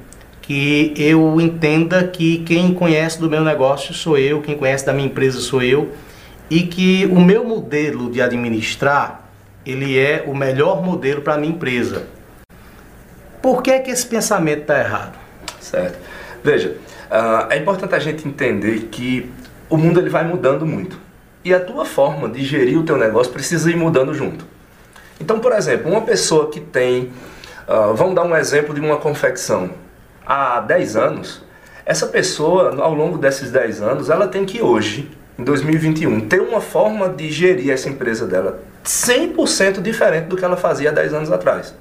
que 0.51 0.93
eu 0.97 1.39
entenda 1.39 2.05
que 2.05 2.39
quem 2.39 2.73
conhece 2.73 3.17
do 3.17 3.29
meu 3.29 3.41
negócio 3.41 3.93
sou 3.93 4.17
eu, 4.17 4.41
quem 4.41 4.57
conhece 4.57 4.85
da 4.85 4.91
minha 4.91 5.07
empresa 5.07 5.39
sou 5.39 5.63
eu, 5.63 5.93
e 6.49 6.63
que 6.63 7.05
o 7.05 7.21
meu 7.21 7.45
modelo 7.45 8.11
de 8.11 8.21
administrar, 8.21 9.29
ele 9.65 9.97
é 9.97 10.25
o 10.27 10.35
melhor 10.35 10.83
modelo 10.83 11.21
para 11.21 11.35
a 11.35 11.37
minha 11.37 11.53
empresa. 11.53 12.05
Por 13.41 13.63
que, 13.63 13.79
que 13.79 13.91
esse 13.91 14.05
pensamento 14.05 14.63
está 14.63 14.77
errado? 14.77 15.17
Certo. 15.61 15.97
Veja, 16.43 16.75
uh, 17.09 17.49
é 17.49 17.55
importante 17.55 17.95
a 17.95 17.99
gente 17.99 18.27
entender 18.27 18.89
que 18.91 19.31
o 19.69 19.77
mundo 19.77 20.01
ele 20.01 20.09
vai 20.09 20.25
mudando 20.25 20.65
muito. 20.65 20.99
E 21.45 21.53
a 21.53 21.61
tua 21.61 21.85
forma 21.85 22.27
de 22.27 22.43
gerir 22.43 22.77
o 22.77 22.83
teu 22.83 22.97
negócio 22.97 23.31
precisa 23.31 23.71
ir 23.71 23.77
mudando 23.77 24.13
junto. 24.13 24.45
Então, 25.17 25.39
por 25.39 25.53
exemplo, 25.53 25.89
uma 25.89 26.01
pessoa 26.01 26.51
que 26.51 26.59
tem, 26.59 27.03
uh, 27.69 27.95
vamos 27.95 28.15
dar 28.15 28.25
um 28.25 28.35
exemplo 28.35 28.75
de 28.75 28.81
uma 28.81 28.97
confecção, 28.97 29.69
há 30.25 30.59
10 30.59 30.95
anos, 30.95 31.43
essa 31.85 32.07
pessoa, 32.07 32.81
ao 32.81 32.93
longo 32.93 33.17
desses 33.17 33.51
10 33.51 33.81
anos, 33.81 34.09
ela 34.09 34.27
tem 34.27 34.45
que 34.45 34.61
hoje, 34.61 35.11
em 35.37 35.43
2021, 35.43 36.21
ter 36.21 36.41
uma 36.41 36.61
forma 36.61 37.09
de 37.09 37.29
gerir 37.31 37.71
essa 37.71 37.89
empresa 37.89 38.27
dela 38.27 38.61
100% 38.83 39.81
diferente 39.81 40.25
do 40.25 40.37
que 40.37 40.45
ela 40.45 40.57
fazia 40.57 40.89
há 40.89 40.93
10 40.93 41.13
anos 41.13 41.31
atrás. 41.31 41.75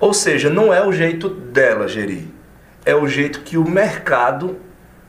Ou 0.00 0.14
seja, 0.14 0.48
não 0.48 0.72
é 0.72 0.86
o 0.86 0.92
jeito 0.92 1.28
dela 1.28 1.88
gerir, 1.88 2.26
é 2.84 2.94
o 2.94 3.08
jeito 3.08 3.40
que 3.40 3.58
o 3.58 3.68
mercado 3.68 4.56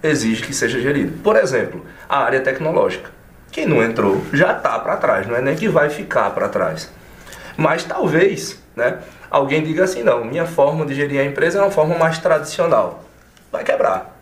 exige 0.01 0.43
que 0.43 0.53
seja 0.53 0.79
gerido. 0.79 1.21
Por 1.21 1.35
exemplo, 1.35 1.85
a 2.07 2.23
área 2.23 2.39
tecnológica. 2.39 3.11
Quem 3.51 3.65
não 3.65 3.83
entrou 3.83 4.23
já 4.31 4.53
está 4.55 4.77
para 4.79 4.97
trás, 4.97 5.27
não 5.27 5.35
é 5.35 5.41
nem 5.41 5.55
que 5.55 5.67
vai 5.67 5.89
ficar 5.89 6.29
para 6.31 6.47
trás. 6.47 6.91
Mas 7.57 7.83
talvez 7.83 8.61
né, 8.75 8.99
alguém 9.29 9.63
diga 9.63 9.83
assim: 9.83 10.03
não, 10.03 10.23
minha 10.23 10.45
forma 10.45 10.85
de 10.85 10.93
gerir 10.93 11.19
a 11.19 11.25
empresa 11.25 11.59
é 11.59 11.61
uma 11.61 11.71
forma 11.71 11.97
mais 11.97 12.17
tradicional. 12.19 13.03
Vai 13.51 13.63
quebrar 13.63 14.19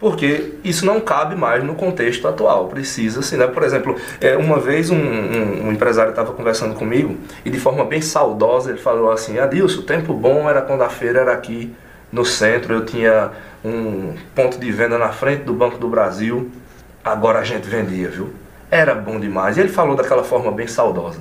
porque 0.00 0.54
isso 0.64 0.86
não 0.86 0.98
cabe 0.98 1.36
mais 1.36 1.62
no 1.62 1.74
contexto 1.74 2.26
atual. 2.26 2.68
Precisa-se, 2.68 3.36
né? 3.36 3.46
Por 3.46 3.62
exemplo, 3.62 3.94
é, 4.18 4.34
uma 4.34 4.58
vez 4.58 4.90
um, 4.90 4.96
um, 4.96 5.66
um 5.66 5.72
empresário 5.72 6.10
estava 6.10 6.32
conversando 6.32 6.74
comigo 6.74 7.18
e 7.44 7.50
de 7.50 7.60
forma 7.60 7.84
bem 7.84 8.00
saudosa 8.00 8.70
ele 8.70 8.78
falou 8.78 9.12
assim: 9.12 9.38
Adilson, 9.38 9.80
o 9.80 9.82
tempo 9.82 10.14
bom 10.14 10.48
era 10.48 10.62
quando 10.62 10.82
a 10.82 10.88
feira 10.88 11.20
era 11.20 11.34
aqui 11.34 11.72
no 12.10 12.24
centro, 12.24 12.72
eu 12.72 12.84
tinha 12.86 13.30
um 13.62 14.14
ponto 14.34 14.58
de 14.58 14.72
venda 14.72 14.96
na 14.96 15.10
frente 15.10 15.44
do 15.44 15.52
Banco 15.52 15.76
do 15.76 15.86
Brasil, 15.86 16.50
agora 17.04 17.38
a 17.38 17.44
gente 17.44 17.68
vendia, 17.68 18.08
viu? 18.08 18.32
Era 18.70 18.94
bom 18.94 19.20
demais. 19.20 19.58
E 19.58 19.60
ele 19.60 19.68
falou 19.68 19.94
daquela 19.94 20.24
forma 20.24 20.50
bem 20.50 20.66
saudosa. 20.66 21.20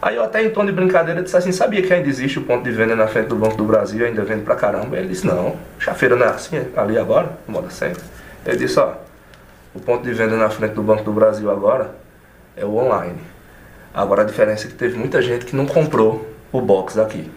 Aí 0.00 0.16
eu 0.16 0.22
até 0.22 0.44
em 0.44 0.50
tom 0.50 0.64
de 0.64 0.72
brincadeira 0.72 1.22
disse 1.22 1.36
assim, 1.36 1.52
sabia 1.52 1.82
que 1.82 1.92
ainda 1.92 2.08
existe 2.08 2.38
o 2.38 2.42
ponto 2.42 2.62
de 2.62 2.70
venda 2.70 2.94
na 2.94 3.06
frente 3.06 3.28
do 3.28 3.36
Banco 3.36 3.56
do 3.56 3.64
Brasil, 3.64 4.04
ainda 4.04 4.22
vende 4.24 4.42
pra 4.42 4.54
caramba? 4.54 4.96
Ele 4.96 5.08
disse, 5.08 5.26
não, 5.26 5.56
chafeira 5.78 6.14
não 6.14 6.26
é 6.26 6.28
assim, 6.28 6.56
é 6.56 6.66
ali 6.76 6.98
agora, 6.98 7.30
moda 7.46 7.70
sempre. 7.70 8.02
Ele 8.44 8.56
disse, 8.56 8.78
ó, 8.78 8.94
o 9.74 9.80
ponto 9.80 10.04
de 10.04 10.12
venda 10.12 10.36
na 10.36 10.48
frente 10.50 10.74
do 10.74 10.82
Banco 10.82 11.02
do 11.02 11.12
Brasil 11.12 11.50
agora 11.50 11.90
é 12.56 12.64
o 12.64 12.76
online. 12.76 13.20
Agora 13.92 14.22
a 14.22 14.24
diferença 14.24 14.66
é 14.66 14.70
que 14.70 14.74
teve 14.74 14.96
muita 14.98 15.22
gente 15.22 15.46
que 15.46 15.56
não 15.56 15.66
comprou 15.66 16.30
o 16.52 16.60
box 16.60 16.98
aqui. 16.98 17.30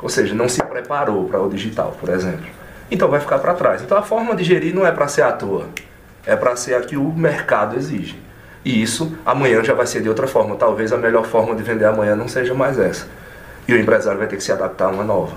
Ou 0.00 0.08
seja, 0.08 0.34
não 0.34 0.48
se 0.48 0.62
preparou 0.62 1.28
para 1.28 1.40
o 1.40 1.50
digital, 1.50 1.96
por 2.00 2.08
exemplo. 2.08 2.46
Então 2.90 3.08
vai 3.08 3.20
ficar 3.20 3.38
para 3.38 3.54
trás. 3.54 3.82
Então 3.82 3.96
a 3.96 4.02
forma 4.02 4.34
de 4.34 4.42
gerir 4.42 4.74
não 4.74 4.86
é 4.86 4.90
para 4.90 5.06
ser 5.06 5.22
à 5.22 5.32
toa, 5.32 5.66
é 6.26 6.34
para 6.34 6.56
ser 6.56 6.74
a 6.74 6.80
que 6.80 6.96
o 6.96 7.12
mercado 7.12 7.76
exige. 7.76 8.18
E 8.64 8.82
isso 8.82 9.12
amanhã 9.24 9.64
já 9.64 9.74
vai 9.74 9.86
ser 9.86 10.02
de 10.02 10.08
outra 10.08 10.26
forma. 10.26 10.56
Talvez 10.56 10.92
a 10.92 10.96
melhor 10.96 11.24
forma 11.24 11.54
de 11.54 11.62
vender 11.62 11.86
amanhã 11.86 12.14
não 12.14 12.28
seja 12.28 12.54
mais 12.54 12.78
essa. 12.78 13.06
E 13.66 13.72
o 13.72 13.78
empresário 13.78 14.18
vai 14.18 14.28
ter 14.28 14.36
que 14.36 14.42
se 14.42 14.52
adaptar 14.52 14.86
a 14.86 14.88
uma 14.88 15.04
nova. 15.04 15.34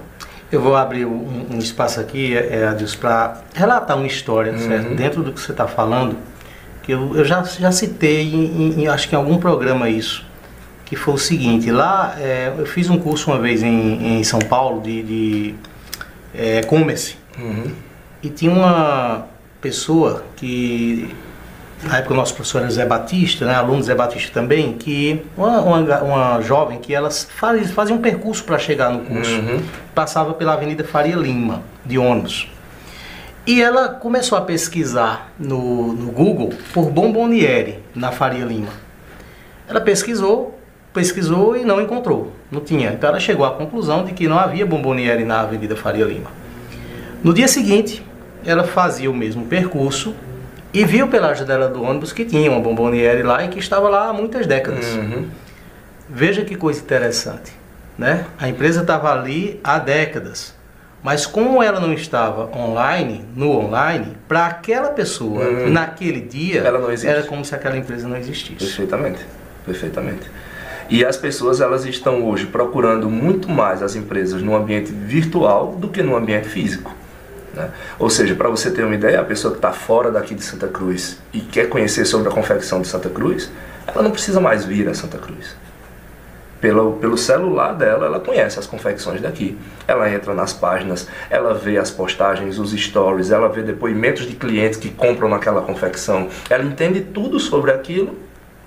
Eu 0.51 0.61
vou 0.61 0.75
abrir 0.75 1.05
um, 1.05 1.47
um 1.51 1.57
espaço 1.57 1.99
aqui, 1.99 2.37
é, 2.37 2.59
é 2.59 2.67
Adilson, 2.67 2.99
para 2.99 3.41
relatar 3.55 3.97
uma 3.97 4.05
história, 4.05 4.51
uhum. 4.51 4.59
certo? 4.59 4.93
Dentro 4.93 5.23
do 5.23 5.31
que 5.31 5.41
você 5.41 5.51
está 5.51 5.67
falando, 5.67 6.15
que 6.83 6.91
eu, 6.91 7.15
eu 7.15 7.25
já, 7.25 7.41
já 7.43 7.71
citei, 7.71 8.21
em, 8.21 8.81
em, 8.81 8.87
acho 8.87 9.09
que 9.09 9.15
em 9.15 9.17
algum 9.17 9.37
programa 9.37 9.89
isso, 9.89 10.23
que 10.85 10.95
foi 10.95 11.13
o 11.15 11.17
seguinte, 11.17 11.71
lá 11.71 12.15
é, 12.19 12.53
eu 12.55 12.65
fiz 12.67 12.89
um 12.89 12.99
curso 12.99 13.31
uma 13.31 13.39
vez 13.39 13.63
em, 13.63 14.19
em 14.19 14.23
São 14.23 14.39
Paulo 14.39 14.81
de, 14.81 15.01
de 15.01 15.55
é, 16.35 16.61
commerce, 16.63 17.15
uhum. 17.39 17.71
e 18.21 18.29
tinha 18.29 18.51
uma 18.51 19.25
pessoa 19.59 20.23
que 20.35 21.09
na 21.85 21.97
época 21.97 22.13
o 22.13 22.17
nosso 22.17 22.33
professor 22.33 22.61
era 22.61 22.71
Zé 22.71 22.85
Batista, 22.85 23.45
né, 23.45 23.55
aluno 23.55 23.81
Zé 23.83 23.95
Batista 23.95 24.31
também, 24.33 24.73
que 24.73 25.23
uma, 25.35 25.61
uma, 25.61 26.01
uma 26.01 26.41
jovem 26.41 26.79
que 26.79 26.93
elas 26.93 27.27
faz, 27.35 27.71
fazia 27.71 27.95
um 27.95 27.99
percurso 27.99 28.43
para 28.43 28.57
chegar 28.57 28.91
no 28.91 28.99
curso, 28.99 29.31
uhum. 29.31 29.61
passava 29.93 30.33
pela 30.33 30.53
Avenida 30.53 30.83
Faria 30.83 31.15
Lima, 31.15 31.61
de 31.85 31.97
ônibus. 31.97 32.47
E 33.45 33.61
ela 33.61 33.89
começou 33.89 34.37
a 34.37 34.41
pesquisar 34.41 35.33
no, 35.37 35.91
no 35.91 36.11
Google 36.11 36.53
por 36.73 36.89
Bomboniere, 36.89 37.79
na 37.93 38.11
Faria 38.11 38.45
Lima. 38.45 38.71
Ela 39.67 39.81
pesquisou, 39.81 40.57
pesquisou 40.93 41.57
e 41.57 41.65
não 41.65 41.81
encontrou, 41.81 42.31
não 42.49 42.61
tinha. 42.61 42.91
Então 42.91 43.09
ela 43.09 43.19
chegou 43.19 43.45
à 43.45 43.51
conclusão 43.51 44.05
de 44.05 44.13
que 44.13 44.29
não 44.29 44.39
havia 44.39 44.65
Bomboniere 44.65 45.25
na 45.25 45.41
Avenida 45.41 45.75
Faria 45.75 46.05
Lima. 46.05 46.31
No 47.21 47.33
dia 47.33 47.47
seguinte, 47.47 48.01
ela 48.45 48.63
fazia 48.63 49.11
o 49.11 49.13
mesmo 49.13 49.45
percurso, 49.45 50.13
e 50.73 50.83
viu 50.85 51.07
pela 51.07 51.33
janela 51.33 51.67
do 51.67 51.83
ônibus 51.83 52.11
que 52.11 52.25
tinha 52.25 52.49
uma 52.49 52.59
bomboniere 52.59 53.21
lá 53.21 53.43
e 53.45 53.49
que 53.49 53.59
estava 53.59 53.87
lá 53.89 54.09
há 54.09 54.13
muitas 54.13 54.47
décadas. 54.47 54.85
Uhum. 54.93 55.27
Veja 56.09 56.43
que 56.43 56.55
coisa 56.55 56.81
interessante. 56.81 57.53
Né? 57.97 58.25
A 58.39 58.49
empresa 58.49 58.81
estava 58.81 59.13
ali 59.13 59.59
há 59.63 59.77
décadas. 59.77 60.55
Mas 61.03 61.25
como 61.25 61.61
ela 61.61 61.79
não 61.79 61.93
estava 61.93 62.49
online, 62.57 63.25
no 63.35 63.51
online, 63.51 64.17
para 64.27 64.47
aquela 64.47 64.89
pessoa, 64.89 65.43
uhum. 65.43 65.69
naquele 65.69 66.21
dia, 66.21 66.63
era 67.05 67.23
como 67.23 67.43
se 67.43 67.53
aquela 67.53 67.77
empresa 67.77 68.07
não 68.07 68.15
existisse. 68.15 68.65
Perfeitamente. 68.65 69.19
Perfeitamente. 69.65 70.31
E 70.89 71.03
as 71.03 71.17
pessoas 71.17 71.61
elas 71.61 71.85
estão 71.85 72.23
hoje 72.23 72.45
procurando 72.45 73.09
muito 73.09 73.49
mais 73.49 73.81
as 73.83 73.95
empresas 73.95 74.41
no 74.41 74.55
ambiente 74.55 74.91
virtual 74.91 75.75
do 75.75 75.89
que 75.89 76.01
no 76.01 76.15
ambiente 76.15 76.47
físico. 76.47 76.95
Né? 77.53 77.69
Ou 77.99 78.09
seja, 78.09 78.35
para 78.35 78.49
você 78.49 78.71
ter 78.71 78.83
uma 78.83 78.95
ideia, 78.95 79.19
a 79.19 79.23
pessoa 79.23 79.51
que 79.51 79.59
está 79.59 79.71
fora 79.71 80.11
daqui 80.11 80.33
de 80.33 80.43
Santa 80.43 80.67
Cruz 80.67 81.19
e 81.31 81.39
quer 81.39 81.69
conhecer 81.69 82.05
sobre 82.05 82.29
a 82.29 82.31
confecção 82.31 82.81
de 82.81 82.87
Santa 82.87 83.09
Cruz, 83.09 83.49
ela 83.87 84.01
não 84.01 84.11
precisa 84.11 84.39
mais 84.39 84.65
vir 84.65 84.89
a 84.89 84.93
Santa 84.93 85.17
Cruz. 85.17 85.55
Pelo, 86.59 86.93
pelo 86.93 87.17
celular 87.17 87.73
dela, 87.73 88.05
ela 88.05 88.19
conhece 88.21 88.57
as 88.57 88.65
confecções 88.65 89.19
daqui. 89.19 89.57
Ela 89.85 90.09
entra 90.09 90.33
nas 90.33 90.53
páginas, 90.53 91.09
ela 91.29 91.53
vê 91.53 91.77
as 91.77 91.91
postagens, 91.91 92.57
os 92.57 92.71
stories, 92.71 93.31
ela 93.31 93.49
vê 93.49 93.61
depoimentos 93.61 94.25
de 94.25 94.33
clientes 94.33 94.79
que 94.79 94.89
compram 94.89 95.27
naquela 95.27 95.61
confecção. 95.61 96.29
Ela 96.49 96.63
entende 96.63 97.01
tudo 97.01 97.37
sobre 97.37 97.69
aquilo 97.69 98.17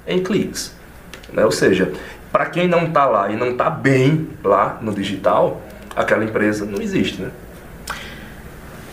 em 0.07 0.23
cliques. 0.23 0.75
Né? 1.33 1.43
Ou 1.43 1.51
seja, 1.51 1.91
para 2.31 2.47
quem 2.47 2.69
não 2.69 2.85
está 2.85 3.07
lá 3.07 3.31
e 3.31 3.37
não 3.37 3.53
está 3.53 3.71
bem 3.71 4.29
lá 4.45 4.79
no 4.83 4.93
digital, 4.93 5.63
aquela 5.97 6.23
empresa 6.23 6.67
não 6.67 6.83
existe. 6.83 7.23
Né? 7.23 7.31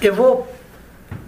Eu 0.07 0.13
vou 0.13 0.47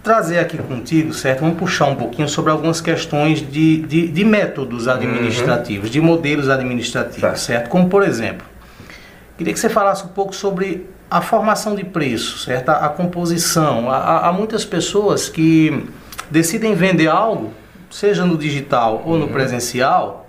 trazer 0.02 0.38
aqui 0.38 0.58
contigo, 0.58 1.12
certo? 1.12 1.40
Vamos 1.40 1.58
puxar 1.58 1.86
um 1.86 1.96
pouquinho 1.96 2.28
sobre 2.28 2.52
algumas 2.52 2.80
questões 2.80 3.40
de, 3.40 3.78
de, 3.82 4.08
de 4.08 4.24
métodos 4.24 4.86
administrativos, 4.86 5.86
uhum. 5.86 5.92
de 5.92 6.00
modelos 6.00 6.48
administrativos, 6.48 7.20
certo. 7.20 7.38
certo? 7.38 7.68
Como, 7.70 7.88
por 7.88 8.02
exemplo, 8.02 8.46
queria 9.36 9.52
que 9.52 9.58
você 9.58 9.68
falasse 9.68 10.04
um 10.04 10.08
pouco 10.08 10.34
sobre 10.34 10.86
a 11.10 11.20
formação 11.20 11.74
de 11.74 11.84
preço, 11.84 12.38
certo? 12.38 12.68
A, 12.68 12.86
a 12.86 12.88
composição. 12.88 13.90
Há, 13.90 14.28
há, 14.28 14.32
muitas 14.32 14.64
pessoas 14.64 15.28
que 15.28 15.88
decidem 16.30 16.74
vender 16.74 17.08
algo, 17.08 17.52
seja 17.90 18.24
no 18.24 18.36
digital 18.36 19.02
ou 19.06 19.16
no 19.16 19.26
uhum. 19.26 19.32
presencial, 19.32 20.25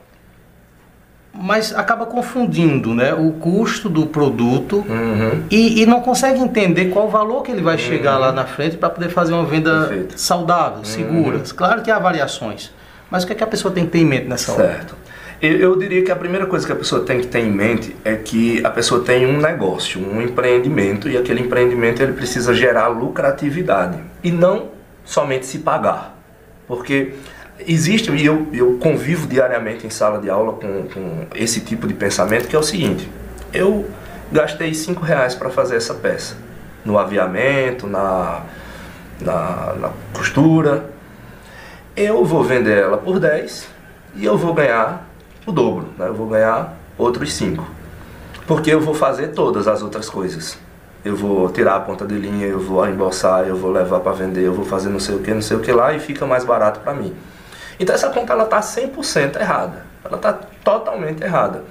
mas 1.39 1.73
acaba 1.75 2.05
confundindo 2.05 2.95
né, 2.95 3.13
o 3.13 3.31
custo 3.33 3.87
do 3.87 4.07
produto 4.07 4.83
uhum. 4.89 5.43
e, 5.51 5.83
e, 5.83 5.85
não 5.85 6.01
consegue 6.01 6.39
entender 6.39 6.85
qual 6.85 7.05
o 7.05 7.09
valor 7.09 7.43
que 7.43 7.51
ele 7.51 7.61
vai 7.61 7.75
uhum. 7.75 7.81
chegar 7.81 8.17
lá 8.17 8.31
na 8.31 8.45
frente 8.45 8.75
para 8.75 8.89
poder 8.89 9.09
fazer 9.09 9.33
uma 9.33 9.45
venda 9.45 9.81
Perfeito. 9.81 10.19
saudável, 10.19 10.79
uhum. 10.79 10.85
segura. 10.85 11.41
Claro 11.55 11.83
que 11.83 11.91
há 11.91 11.99
variações, 11.99 12.73
mas 13.11 13.23
o 13.23 13.27
que, 13.27 13.33
é 13.33 13.35
que 13.35 13.43
a 13.43 13.47
pessoa 13.47 13.71
tem 13.71 13.85
que 13.85 13.91
ter 13.91 13.99
em 13.99 14.05
mente 14.05 14.27
nessa 14.27 14.51
certo. 14.51 14.59
hora? 14.59 14.73
Certo. 14.73 14.95
Eu 15.39 15.77
diria 15.77 16.03
que 16.03 16.11
a 16.11 16.15
primeira 16.15 16.47
coisa 16.47 16.65
que 16.65 16.71
a 16.71 16.75
pessoa 16.75 17.05
tem 17.05 17.19
que 17.19 17.27
ter 17.27 17.41
em 17.41 17.51
mente 17.51 17.95
é 18.03 18.15
que 18.15 18.65
a 18.65 18.71
pessoa 18.71 19.03
tem 19.03 19.27
um 19.27 19.39
negócio, 19.39 20.01
um 20.01 20.19
empreendimento, 20.19 21.07
e 21.07 21.15
aquele 21.15 21.41
empreendimento 21.41 22.01
ele 22.01 22.13
precisa 22.13 22.55
gerar 22.55 22.87
lucratividade 22.87 23.99
e 24.23 24.31
não 24.31 24.69
somente 25.05 25.45
se 25.45 25.59
pagar. 25.59 26.17
Porque 26.67 27.13
existe, 27.65 28.11
e 28.11 28.25
eu, 28.25 28.47
eu 28.53 28.77
convivo 28.79 29.27
diariamente 29.27 29.85
em 29.85 29.89
sala 29.89 30.19
de 30.19 30.29
aula 30.29 30.53
com, 30.53 30.87
com 30.87 31.27
esse 31.35 31.61
tipo 31.61 31.87
de 31.87 31.93
pensamento, 31.93 32.47
que 32.47 32.55
é 32.55 32.59
o 32.59 32.63
seguinte: 32.63 33.09
eu 33.53 33.89
gastei 34.31 34.73
5 34.73 35.01
reais 35.03 35.35
para 35.35 35.49
fazer 35.49 35.77
essa 35.77 35.93
peça, 35.93 36.35
no 36.83 36.97
aviamento, 36.97 37.87
na, 37.87 38.43
na, 39.19 39.73
na, 39.79 39.89
costura. 40.13 40.89
Eu 41.95 42.23
vou 42.23 42.43
vender 42.43 42.77
ela 42.77 42.97
por 42.97 43.19
10 43.19 43.67
e 44.15 44.25
eu 44.25 44.37
vou 44.37 44.53
ganhar 44.53 45.07
o 45.45 45.51
dobro, 45.51 45.87
né? 45.97 46.07
eu 46.07 46.13
vou 46.13 46.27
ganhar 46.27 46.77
outros 46.97 47.33
5. 47.33 47.65
Porque 48.45 48.69
eu 48.69 48.79
vou 48.79 48.93
fazer 48.93 49.29
todas 49.29 49.67
as 49.67 49.81
outras 49.81 50.09
coisas. 50.09 50.57
Eu 51.03 51.15
vou 51.15 51.49
tirar 51.49 51.75
a 51.75 51.79
ponta 51.79 52.05
de 52.05 52.15
linha, 52.15 52.45
eu 52.45 52.59
vou 52.59 52.87
embolsar, 52.87 53.47
eu 53.47 53.55
vou 53.55 53.71
levar 53.71 53.99
para 53.99 54.11
vender, 54.11 54.41
eu 54.41 54.53
vou 54.53 54.65
fazer 54.65 54.89
não 54.89 54.99
sei 54.99 55.15
o 55.15 55.19
que, 55.19 55.33
não 55.33 55.41
sei 55.41 55.57
o 55.57 55.59
que 55.59 55.71
lá 55.71 55.93
e 55.93 55.99
fica 55.99 56.25
mais 56.25 56.43
barato 56.43 56.79
para 56.81 56.93
mim. 56.93 57.13
Então 57.79 57.95
essa 57.95 58.09
conta 58.09 58.33
ela 58.33 58.43
está 58.43 58.59
100% 58.59 59.39
errada. 59.39 59.85
Ela 60.03 60.15
está 60.15 60.33
totalmente 60.63 61.23
errada. 61.23 61.63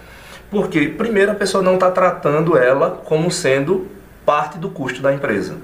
Porque, 0.51 0.89
primeiro, 0.89 1.33
a 1.33 1.35
pessoa 1.35 1.63
não 1.63 1.75
está 1.75 1.91
tratando 1.91 2.57
ela 2.57 3.03
como 3.05 3.31
sendo 3.31 3.89
parte 4.25 4.59
do 4.59 4.71
custo 4.71 5.03
da 5.03 5.13
empresa. 5.13 5.57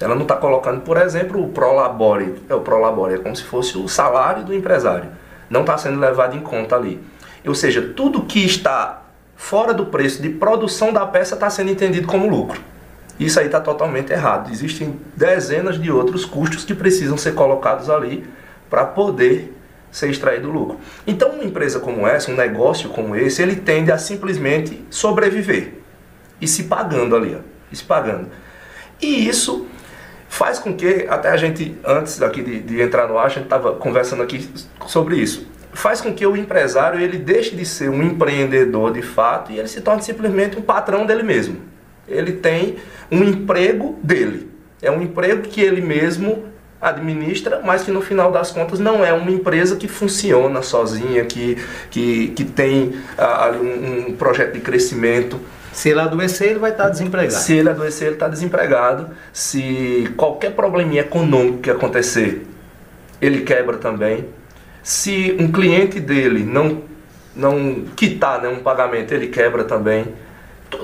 Ela 0.00 0.14
não 0.14 0.22
está 0.22 0.36
colocando, 0.36 0.82
por 0.82 0.96
exemplo, 0.96 1.42
o 1.42 1.48
prolabore. 1.48 2.36
É 2.48 2.54
o 2.54 2.60
prolabore, 2.60 3.14
é 3.14 3.18
como 3.18 3.34
se 3.34 3.42
fosse 3.42 3.76
o 3.76 3.88
salário 3.88 4.44
do 4.44 4.54
empresário. 4.54 5.10
Não 5.50 5.62
está 5.62 5.76
sendo 5.76 5.98
levado 5.98 6.36
em 6.36 6.40
conta 6.40 6.76
ali. 6.76 7.02
Ou 7.44 7.54
seja, 7.54 7.92
tudo 7.96 8.22
que 8.22 8.44
está 8.44 9.02
fora 9.34 9.74
do 9.74 9.86
preço 9.86 10.22
de 10.22 10.28
produção 10.28 10.92
da 10.92 11.04
peça 11.06 11.34
está 11.34 11.50
sendo 11.50 11.70
entendido 11.70 12.06
como 12.06 12.28
lucro. 12.28 12.60
Isso 13.18 13.40
aí 13.40 13.46
está 13.46 13.60
totalmente 13.60 14.12
errado. 14.12 14.52
Existem 14.52 15.00
dezenas 15.16 15.80
de 15.80 15.90
outros 15.90 16.24
custos 16.24 16.64
que 16.64 16.74
precisam 16.74 17.16
ser 17.16 17.34
colocados 17.34 17.90
ali 17.90 18.24
para 18.70 18.84
poder 18.84 19.57
ser 19.90 20.10
extraído 20.10 20.50
lucro. 20.50 20.78
Então, 21.06 21.30
uma 21.30 21.44
empresa 21.44 21.80
como 21.80 22.06
essa, 22.06 22.30
um 22.30 22.36
negócio 22.36 22.90
como 22.90 23.16
esse, 23.16 23.42
ele 23.42 23.56
tende 23.56 23.90
a 23.90 23.98
simplesmente 23.98 24.84
sobreviver 24.90 25.74
e 26.40 26.46
se 26.46 26.64
pagando 26.64 27.16
ali, 27.16 27.34
ó, 27.34 27.40
e 27.72 27.76
se 27.76 27.84
pagando. 27.84 28.28
E 29.00 29.28
isso 29.28 29.66
faz 30.28 30.58
com 30.58 30.74
que, 30.74 31.06
até 31.08 31.30
a 31.30 31.36
gente, 31.36 31.76
antes 31.84 32.18
daqui 32.18 32.42
de, 32.42 32.60
de 32.60 32.80
entrar 32.80 33.08
no 33.08 33.18
ar, 33.18 33.26
a 33.26 33.28
gente 33.28 33.44
estava 33.44 33.72
conversando 33.74 34.22
aqui 34.22 34.48
sobre 34.86 35.16
isso, 35.16 35.48
faz 35.72 36.00
com 36.00 36.12
que 36.12 36.26
o 36.26 36.36
empresário 36.36 37.00
ele 37.00 37.18
deixe 37.18 37.54
de 37.54 37.64
ser 37.64 37.88
um 37.88 38.02
empreendedor 38.02 38.92
de 38.92 39.02
fato 39.02 39.52
e 39.52 39.58
ele 39.58 39.68
se 39.68 39.80
torne 39.80 40.02
simplesmente 40.02 40.58
um 40.58 40.62
patrão 40.62 41.06
dele 41.06 41.22
mesmo. 41.22 41.58
Ele 42.06 42.32
tem 42.32 42.76
um 43.10 43.22
emprego 43.22 43.98
dele. 44.02 44.50
É 44.80 44.90
um 44.90 45.02
emprego 45.02 45.42
que 45.42 45.60
ele 45.60 45.80
mesmo 45.80 46.44
administra, 46.80 47.60
mas 47.64 47.82
que 47.82 47.90
no 47.90 48.00
final 48.00 48.30
das 48.30 48.50
contas 48.50 48.78
não 48.78 49.04
é 49.04 49.12
uma 49.12 49.30
empresa 49.30 49.76
que 49.76 49.88
funciona 49.88 50.62
sozinha, 50.62 51.24
que, 51.24 51.58
que, 51.90 52.28
que 52.28 52.44
tem 52.44 52.94
ah, 53.16 53.46
ali 53.46 53.58
um, 53.58 54.08
um, 54.08 54.12
projeto 54.14 54.52
de 54.52 54.60
crescimento. 54.60 55.40
Se 55.72 55.90
ele 55.90 56.00
adoecer, 56.00 56.50
ele 56.50 56.58
vai 56.58 56.70
estar 56.70 56.88
desempregado. 56.88 57.34
Se 57.34 57.52
ele 57.52 57.68
adoecer, 57.68 58.06
ele 58.06 58.14
está 58.14 58.28
desempregado. 58.28 59.10
Se 59.32 60.12
qualquer 60.16 60.52
probleminha 60.52 61.02
econômico 61.02 61.58
que 61.58 61.70
acontecer, 61.70 62.46
ele 63.20 63.40
quebra 63.42 63.76
também. 63.76 64.26
Se 64.82 65.36
um 65.38 65.50
cliente 65.50 66.00
dele 66.00 66.44
não, 66.44 66.82
não 67.34 67.84
quitar 67.96 68.40
né, 68.40 68.48
um 68.48 68.60
pagamento, 68.60 69.12
ele 69.12 69.26
quebra 69.28 69.64
também. 69.64 70.06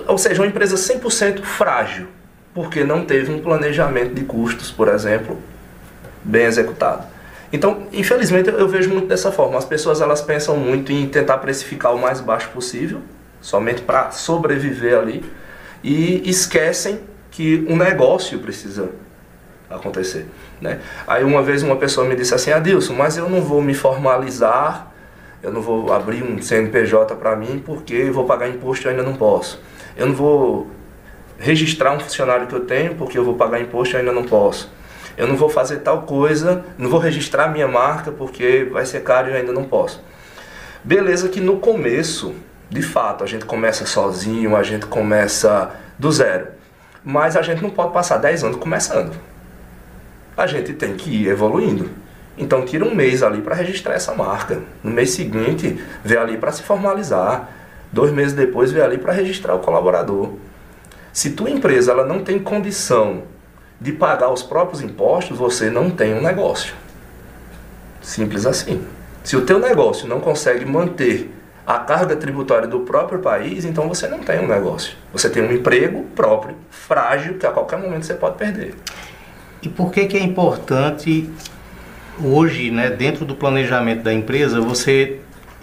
Ou 0.07 0.19
seja, 0.19 0.43
uma 0.43 0.49
empresa 0.49 0.77
100% 0.77 1.43
frágil, 1.43 2.09
porque 2.53 2.85
não 2.85 3.05
teve 3.05 3.33
um 3.33 3.41
planejamento 3.41 4.15
de 4.15 4.25
custos, 4.25 4.71
por 4.71 4.89
exemplo, 4.89 5.39
bem 6.25 6.45
executado. 6.45 7.05
Então, 7.53 7.87
infelizmente, 7.93 8.49
eu 8.49 8.67
vejo 8.67 8.91
muito 8.91 9.07
dessa 9.07 9.31
forma. 9.31 9.57
As 9.59 9.65
pessoas 9.65 10.01
elas 10.01 10.21
pensam 10.21 10.57
muito 10.57 10.91
em 10.91 11.07
tentar 11.07 11.39
precificar 11.39 11.95
o 11.95 11.99
mais 12.01 12.21
baixo 12.21 12.49
possível, 12.51 13.01
somente 13.41 13.83
para 13.83 14.11
sobreviver 14.11 14.99
ali, 14.99 15.25
e 15.83 16.29
esquecem 16.29 17.01
que 17.31 17.65
um 17.69 17.77
negócio 17.77 18.39
precisa 18.41 18.91
acontecer. 19.71 20.27
Né? 20.61 20.81
Aí 21.07 21.23
uma 21.23 21.43
vez 21.43 21.63
uma 21.63 21.77
pessoa 21.77 22.07
me 22.07 22.17
disse 22.17 22.35
assim, 22.35 22.51
Adilson, 22.51 22.95
mas 22.95 23.17
eu 23.17 23.29
não 23.29 23.43
vou 23.43 23.63
me 23.63 23.75
formalizar, 23.75 24.93
eu 25.43 25.53
não 25.53 25.61
vou 25.61 25.93
abrir 25.93 26.25
um 26.25 26.41
CNPJ 26.41 27.15
para 27.17 27.37
mim 27.37 27.63
porque 27.65 28.11
vou 28.11 28.25
pagar 28.25 28.49
imposto 28.49 28.89
e 28.89 28.91
ainda 28.91 29.03
não 29.03 29.15
posso. 29.15 29.61
Eu 29.97 30.07
não 30.07 30.15
vou 30.15 30.71
registrar 31.39 31.93
um 31.93 32.01
funcionário 32.01 32.47
que 32.47 32.55
eu 32.55 32.65
tenho 32.65 32.95
porque 32.95 33.19
eu 33.19 33.25
vou 33.25 33.35
pagar 33.35 33.61
imposto 33.61 33.95
e 33.95 33.99
ainda 33.99 34.13
não 34.13 34.25
posso 34.25 34.71
eu 35.17 35.27
não 35.27 35.37
vou 35.37 35.49
fazer 35.49 35.79
tal 35.79 36.03
coisa, 36.03 36.65
não 36.77 36.91
vou 36.91 36.99
registrar 36.99 37.49
minha 37.49 37.69
marca 37.69 38.11
porque 38.11 38.69
vai 38.71 38.85
ser 38.85 39.01
caro 39.03 39.29
e 39.29 39.33
eu 39.33 39.37
ainda 39.37 39.53
não 39.53 39.65
posso. 39.65 40.03
Beleza 40.83 41.29
que 41.29 41.41
no 41.41 41.59
começo, 41.59 42.35
de 42.69 42.83
fato, 42.83 43.25
a 43.25 43.27
gente 43.27 43.45
começa 43.45 43.87
sozinho, 43.87 44.57
a 44.57 44.63
gente 44.63 44.87
começa 44.87 45.71
do 45.99 46.11
zero. 46.11 46.49
Mas 47.05 47.37
a 47.37 47.43
gente 47.43 47.63
não 47.63 47.71
pode 47.71 47.93
passar 47.93 48.19
10 48.19 48.45
anos 48.45 48.57
começando. 48.57 49.15
A 50.37 50.47
gente 50.47 50.73
tem 50.73 50.97
que 50.97 51.11
ir 51.11 51.29
evoluindo. 51.29 51.91
Então 52.37 52.65
tira 52.65 52.85
um 52.85 52.95
mês 52.95 53.23
ali 53.23 53.41
para 53.41 53.55
registrar 53.55 53.95
essa 53.95 54.15
marca. 54.15 54.61
No 54.83 54.91
mês 54.91 55.11
seguinte, 55.11 55.81
vê 56.03 56.17
ali 56.17 56.37
para 56.37 56.51
se 56.51 56.63
formalizar. 56.63 57.49
Dois 57.93 58.11
meses 58.11 58.33
depois, 58.33 58.73
vê 58.73 58.83
ali 58.83 58.99
para 58.99 59.13
registrar 59.13 59.55
o 59.55 59.61
colaborador. 59.61 60.33
Se 61.13 61.31
tua 61.31 61.49
empresa 61.49 61.93
ela 61.93 62.05
não 62.05 62.25
tem 62.25 62.41
condição 62.41 63.23
de 63.81 63.93
pagar 63.93 64.33
os 64.33 64.43
próprios 64.43 64.81
impostos, 64.81 65.37
você 65.37 65.71
não 65.71 65.91
tem 65.91 66.15
um 66.15 66.23
negócio. 66.23 66.75
Simples 68.01 68.47
assim. 68.47 68.85
Se 69.23 69.37
o 69.37 69.47
teu 69.47 69.59
negócio 69.59 70.07
não 70.07 70.21
consegue 70.21 70.65
manter 70.65 71.31
a 71.67 71.79
carga 71.79 72.15
tributária 72.15 72.69
do 72.69 72.81
próprio 72.81 73.21
país, 73.21 73.65
então 73.65 73.89
você 73.89 74.07
não 74.07 74.19
tem 74.19 74.39
um 74.39 74.47
negócio. 74.47 74.95
Você 75.13 75.31
tem 75.31 75.43
um 75.43 75.51
emprego 75.51 76.05
próprio, 76.15 76.57
frágil, 76.71 77.39
que 77.39 77.47
a 77.47 77.51
qualquer 77.51 77.79
momento 77.79 78.05
você 78.05 78.15
pode 78.15 78.37
perder. 78.37 78.75
E 79.63 79.69
por 79.69 79.91
que, 79.91 80.05
que 80.05 80.17
é 80.17 80.21
importante 80.21 81.31
hoje, 82.23 82.71
né, 82.71 82.91
dentro 82.91 83.25
do 83.25 83.35
planejamento 83.35 84.03
da 84.03 84.13
empresa, 84.13 84.61
você 84.61 85.21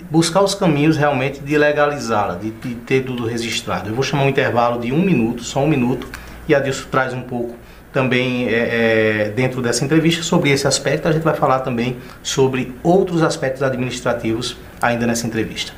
buscar 0.10 0.42
os 0.42 0.56
caminhos 0.56 0.98
realmente 0.98 1.40
de 1.40 1.56
legalizá-la, 1.56 2.34
de, 2.34 2.50
de, 2.50 2.74
ter 2.76 3.04
tudo 3.04 3.28
registrado? 3.28 3.90
Eu 3.90 3.94
vou 3.94 4.04
chamar 4.04 4.24
um 4.24 4.30
intervalo 4.30 4.82
de 4.82 4.92
um 4.92 5.04
minuto, 5.04 5.44
só 5.44 5.60
um 5.60 5.68
minuto, 5.68 6.08
e 6.48 6.56
a 6.56 6.60
disso 6.60 6.88
traz 6.90 7.14
um 7.14 7.22
pouco 7.22 7.56
também 7.92 8.48
é, 8.48 8.54
é, 9.28 9.30
dentro 9.30 9.62
dessa 9.62 9.84
entrevista 9.84 10.24
sobre 10.24 10.50
esse 10.50 10.68
aspecto. 10.68 11.08
A 11.08 11.12
gente 11.12 11.24
vai 11.24 11.36
falar 11.36 11.60
também 11.60 11.98
sobre 12.24 12.76
outros 12.84 13.22
aspectos 13.22 13.62
administrativos 13.62 14.58
ainda 14.82 15.06
nessa 15.06 15.28
entrevista. 15.28 15.74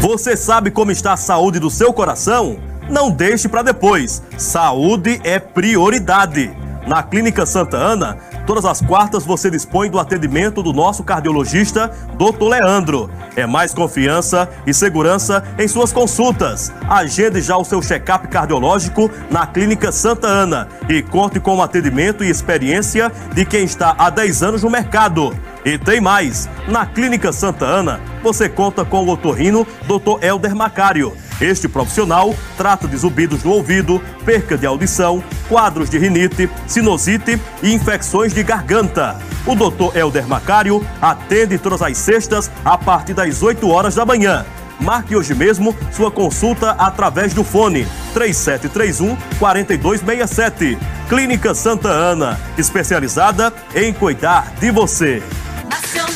Você 0.00 0.36
sabe 0.36 0.70
como 0.70 0.90
está 0.90 1.12
a 1.12 1.16
saúde 1.16 1.58
do 1.58 1.70
seu 1.70 1.92
coração? 1.92 2.58
Não 2.88 3.10
deixe 3.10 3.48
para 3.48 3.62
depois. 3.62 4.22
Saúde 4.36 5.20
é 5.24 5.38
prioridade. 5.38 6.54
Na 6.86 7.02
Clínica 7.02 7.46
Santa 7.46 7.78
Ana, 7.78 8.18
todas 8.46 8.64
as 8.64 8.80
quartas 8.80 9.24
você 9.24 9.50
dispõe 9.50 9.90
do 9.90 9.98
atendimento 9.98 10.62
do 10.62 10.72
nosso 10.72 11.02
cardiologista, 11.02 11.90
Dr. 12.14 12.44
Leandro. 12.44 13.10
É 13.36 13.46
mais 13.46 13.74
confiança 13.74 14.48
e 14.66 14.72
segurança 14.72 15.42
em 15.58 15.66
suas 15.66 15.92
consultas. 15.92 16.72
Agende 16.88 17.40
já 17.40 17.56
o 17.56 17.64
seu 17.64 17.80
check-up 17.80 18.28
cardiológico 18.28 19.10
na 19.30 19.46
Clínica 19.46 19.90
Santa 19.90 20.26
Ana 20.26 20.68
e 20.88 21.02
conte 21.02 21.40
com 21.40 21.56
o 21.56 21.62
atendimento 21.62 22.22
e 22.22 22.30
experiência 22.30 23.10
de 23.34 23.44
quem 23.44 23.64
está 23.64 23.94
há 23.98 24.10
10 24.10 24.42
anos 24.42 24.62
no 24.62 24.70
mercado. 24.70 25.34
E 25.64 25.78
tem 25.78 25.98
mais! 25.98 26.46
Na 26.68 26.84
Clínica 26.84 27.32
Santa 27.32 27.64
Ana, 27.64 27.98
você 28.22 28.50
conta 28.50 28.84
com 28.84 29.02
o 29.02 29.08
otorrino 29.08 29.66
Dr. 29.86 30.22
Elder 30.22 30.54
Macário. 30.54 31.16
Este 31.40 31.66
profissional 31.66 32.34
trata 32.56 32.86
de 32.86 32.96
zumbidos 32.98 33.42
no 33.42 33.52
ouvido, 33.52 34.00
perca 34.26 34.58
de 34.58 34.66
audição, 34.66 35.24
quadros 35.48 35.88
de 35.88 35.96
rinite, 35.96 36.50
sinusite 36.66 37.40
e 37.62 37.72
infecções 37.72 38.34
de 38.34 38.42
garganta. 38.42 39.18
O 39.46 39.54
Dr. 39.54 39.96
Elder 39.96 40.28
Macário 40.28 40.86
atende 41.00 41.56
todas 41.56 41.80
as 41.80 41.96
sextas 41.96 42.50
a 42.62 42.76
partir 42.76 43.14
das 43.14 43.42
8 43.42 43.66
horas 43.68 43.94
da 43.94 44.04
manhã. 44.04 44.44
Marque 44.78 45.16
hoje 45.16 45.34
mesmo 45.34 45.74
sua 45.92 46.10
consulta 46.10 46.72
através 46.72 47.32
do 47.32 47.42
fone 47.42 47.86
3731 48.12 49.16
4267. 49.38 50.78
Clínica 51.08 51.54
Santa 51.54 51.88
Ana, 51.88 52.38
especializada 52.58 53.52
em 53.74 53.92
cuidar 53.92 54.52
de 54.60 54.70
você. 54.70 55.22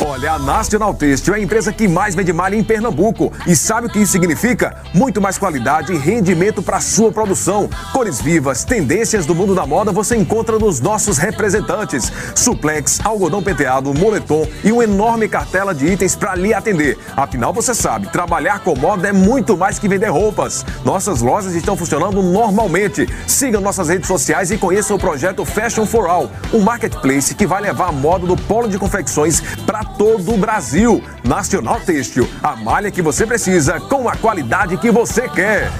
Olha, 0.00 0.34
a 0.34 0.38
National 0.38 0.94
Têxtil 0.94 1.34
é 1.34 1.38
a 1.38 1.40
empresa 1.40 1.72
que 1.72 1.88
mais 1.88 2.14
vende 2.14 2.32
malha 2.32 2.54
em 2.54 2.62
Pernambuco. 2.62 3.32
E 3.48 3.56
sabe 3.56 3.88
o 3.88 3.90
que 3.90 3.98
isso 3.98 4.12
significa? 4.12 4.76
Muito 4.94 5.20
mais 5.20 5.36
qualidade 5.36 5.92
e 5.92 5.98
rendimento 5.98 6.62
para 6.62 6.78
sua 6.78 7.10
produção. 7.10 7.68
Cores 7.92 8.20
vivas, 8.20 8.62
tendências 8.62 9.26
do 9.26 9.34
mundo 9.34 9.56
da 9.56 9.66
moda 9.66 9.90
você 9.90 10.14
encontra 10.14 10.56
nos 10.56 10.78
nossos 10.78 11.18
representantes. 11.18 12.12
Suplex, 12.32 13.00
algodão 13.04 13.42
penteado, 13.42 13.92
moletom 13.92 14.46
e 14.62 14.70
uma 14.70 14.84
enorme 14.84 15.28
cartela 15.28 15.74
de 15.74 15.86
itens 15.86 16.14
para 16.14 16.36
lhe 16.36 16.54
atender. 16.54 16.96
Afinal, 17.16 17.52
você 17.52 17.74
sabe, 17.74 18.06
trabalhar 18.12 18.60
com 18.60 18.76
moda 18.76 19.08
é 19.08 19.12
muito 19.12 19.56
mais 19.56 19.80
que 19.80 19.88
vender 19.88 20.10
roupas. 20.10 20.64
Nossas 20.84 21.20
lojas 21.20 21.56
estão 21.56 21.76
funcionando 21.76 22.22
normalmente. 22.22 23.08
Siga 23.26 23.60
nossas 23.60 23.88
redes 23.88 24.06
sociais 24.06 24.52
e 24.52 24.58
conheça 24.58 24.94
o 24.94 24.98
projeto 24.98 25.44
Fashion 25.44 25.84
for 25.84 26.08
All, 26.08 26.30
um 26.54 26.60
marketplace 26.60 27.34
que 27.34 27.48
vai 27.48 27.60
levar 27.60 27.88
a 27.88 27.92
moda 27.92 28.28
do 28.28 28.36
polo 28.36 28.68
de 28.68 28.78
confecções 28.78 29.40
para 29.66 29.87
todo 29.96 30.34
o 30.34 30.36
Brasil. 30.36 31.02
Nacional 31.24 31.80
Têxtil, 31.80 32.28
a 32.42 32.56
malha 32.56 32.90
que 32.90 33.02
você 33.02 33.26
precisa 33.26 33.80
com 33.80 34.08
a 34.08 34.16
qualidade 34.16 34.76
que 34.76 34.90
você 34.90 35.28
quer. 35.28 35.70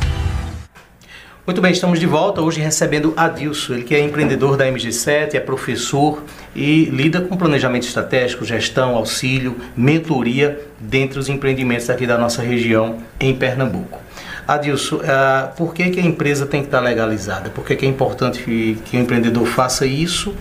Muito 1.49 1.63
bem, 1.63 1.73
estamos 1.73 1.99
de 1.99 2.05
volta 2.05 2.43
hoje 2.43 2.61
recebendo 2.61 3.15
Adilson, 3.17 3.73
ele 3.73 3.83
que 3.83 3.95
é 3.95 4.01
empreendedor 4.01 4.55
da 4.55 4.67
MG7, 4.67 5.33
é 5.33 5.41
professor 5.41 6.23
e 6.55 6.85
lida 6.85 7.23
com 7.23 7.39
planejamento 7.39 7.85
estratégico, 7.85 8.45
gestão, 8.45 8.95
auxílio, 8.95 9.57
mentoria 9.75 10.61
dentre 10.79 11.19
os 11.19 11.31
empreendimentos 11.31 11.89
aqui 11.89 12.07
da 12.07 12.19
nossa 12.19 12.43
região 12.43 12.99
em 13.19 13.35
Pernambuco. 13.35 13.99
Adilson, 14.47 14.97
uh, 14.97 15.57
por 15.57 15.73
que, 15.73 15.89
que 15.89 16.01
a 16.01 16.03
empresa 16.03 16.45
tem 16.45 16.61
que 16.61 16.67
estar 16.67 16.81
legalizada? 16.81 17.49
Por 17.49 17.65
que, 17.65 17.77
que 17.77 17.87
é 17.87 17.89
importante 17.89 18.43
que, 18.43 18.79
que 18.85 18.99
o 18.99 19.01
empreendedor 19.01 19.47
faça 19.47 19.87
isso, 19.87 20.35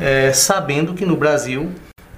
eh, 0.00 0.32
sabendo 0.32 0.94
que 0.94 1.04
no 1.04 1.16
Brasil 1.16 1.70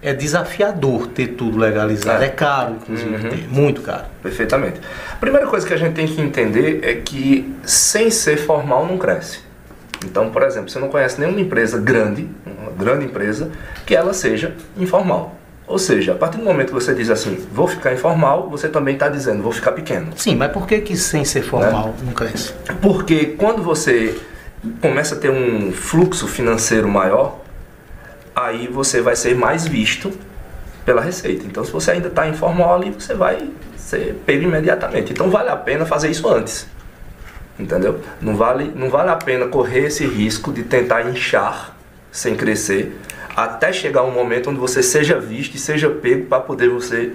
é 0.02 0.12
desafiador 0.12 1.06
ter 1.08 1.28
tudo 1.28 1.58
legalizado. 1.58 2.22
É, 2.22 2.26
é 2.26 2.30
caro, 2.30 2.74
inclusive, 2.74 3.14
uhum. 3.14 3.30
ter, 3.30 3.48
muito 3.48 3.82
caro. 3.82 4.04
Perfeitamente. 4.22 4.80
A 5.12 5.16
primeira 5.16 5.46
coisa 5.46 5.66
que 5.66 5.74
a 5.74 5.76
gente 5.76 5.94
tem 5.94 6.06
que 6.06 6.20
entender 6.20 6.80
é 6.82 6.94
que 6.94 7.52
sem 7.64 8.10
ser 8.10 8.36
formal 8.36 8.86
não 8.86 8.98
cresce. 8.98 9.40
Então, 10.04 10.30
por 10.30 10.42
exemplo, 10.42 10.68
você 10.68 10.78
não 10.78 10.88
conhece 10.88 11.20
nenhuma 11.20 11.40
empresa 11.40 11.78
grande, 11.78 12.28
uma 12.44 12.70
grande 12.72 13.06
empresa, 13.06 13.50
que 13.84 13.96
ela 13.96 14.12
seja 14.12 14.54
informal. 14.76 15.34
Ou 15.66 15.78
seja, 15.78 16.12
a 16.12 16.14
partir 16.14 16.38
do 16.38 16.44
momento 16.44 16.68
que 16.68 16.74
você 16.74 16.94
diz 16.94 17.10
assim, 17.10 17.44
vou 17.52 17.66
ficar 17.66 17.92
informal, 17.92 18.48
você 18.48 18.68
também 18.68 18.94
está 18.94 19.08
dizendo, 19.08 19.42
vou 19.42 19.50
ficar 19.50 19.72
pequeno. 19.72 20.12
Sim, 20.16 20.36
mas 20.36 20.52
por 20.52 20.66
que, 20.66 20.80
que 20.80 20.96
sem 20.96 21.24
ser 21.24 21.42
formal 21.42 21.88
né? 21.88 21.94
não 22.04 22.12
cresce? 22.12 22.52
Porque 22.80 23.34
quando 23.36 23.62
você 23.62 24.16
começa 24.80 25.16
a 25.16 25.18
ter 25.18 25.30
um 25.30 25.72
fluxo 25.72 26.28
financeiro 26.28 26.88
maior, 26.88 27.40
aí 28.36 28.68
você 28.68 29.00
vai 29.00 29.16
ser 29.16 29.34
mais 29.34 29.66
visto 29.66 30.12
pela 30.84 31.00
Receita. 31.00 31.46
Então, 31.46 31.64
se 31.64 31.72
você 31.72 31.92
ainda 31.92 32.08
está 32.08 32.28
informal 32.28 32.74
ali, 32.74 32.90
você 32.90 33.14
vai 33.14 33.48
ser 33.76 34.14
pego 34.26 34.44
imediatamente. 34.44 35.10
Então, 35.12 35.30
vale 35.30 35.48
a 35.48 35.56
pena 35.56 35.86
fazer 35.86 36.10
isso 36.10 36.28
antes. 36.28 36.68
Entendeu? 37.58 37.98
Não 38.20 38.36
vale, 38.36 38.70
não 38.76 38.90
vale 38.90 39.08
a 39.08 39.16
pena 39.16 39.46
correr 39.46 39.86
esse 39.86 40.06
risco 40.06 40.52
de 40.52 40.62
tentar 40.62 41.08
inchar 41.08 41.74
sem 42.12 42.36
crescer, 42.36 42.98
até 43.34 43.72
chegar 43.72 44.02
um 44.02 44.10
momento 44.10 44.50
onde 44.50 44.58
você 44.58 44.82
seja 44.82 45.18
visto 45.18 45.54
e 45.54 45.58
seja 45.58 45.88
pego 45.88 46.26
para 46.26 46.40
poder 46.40 46.68
você 46.68 47.12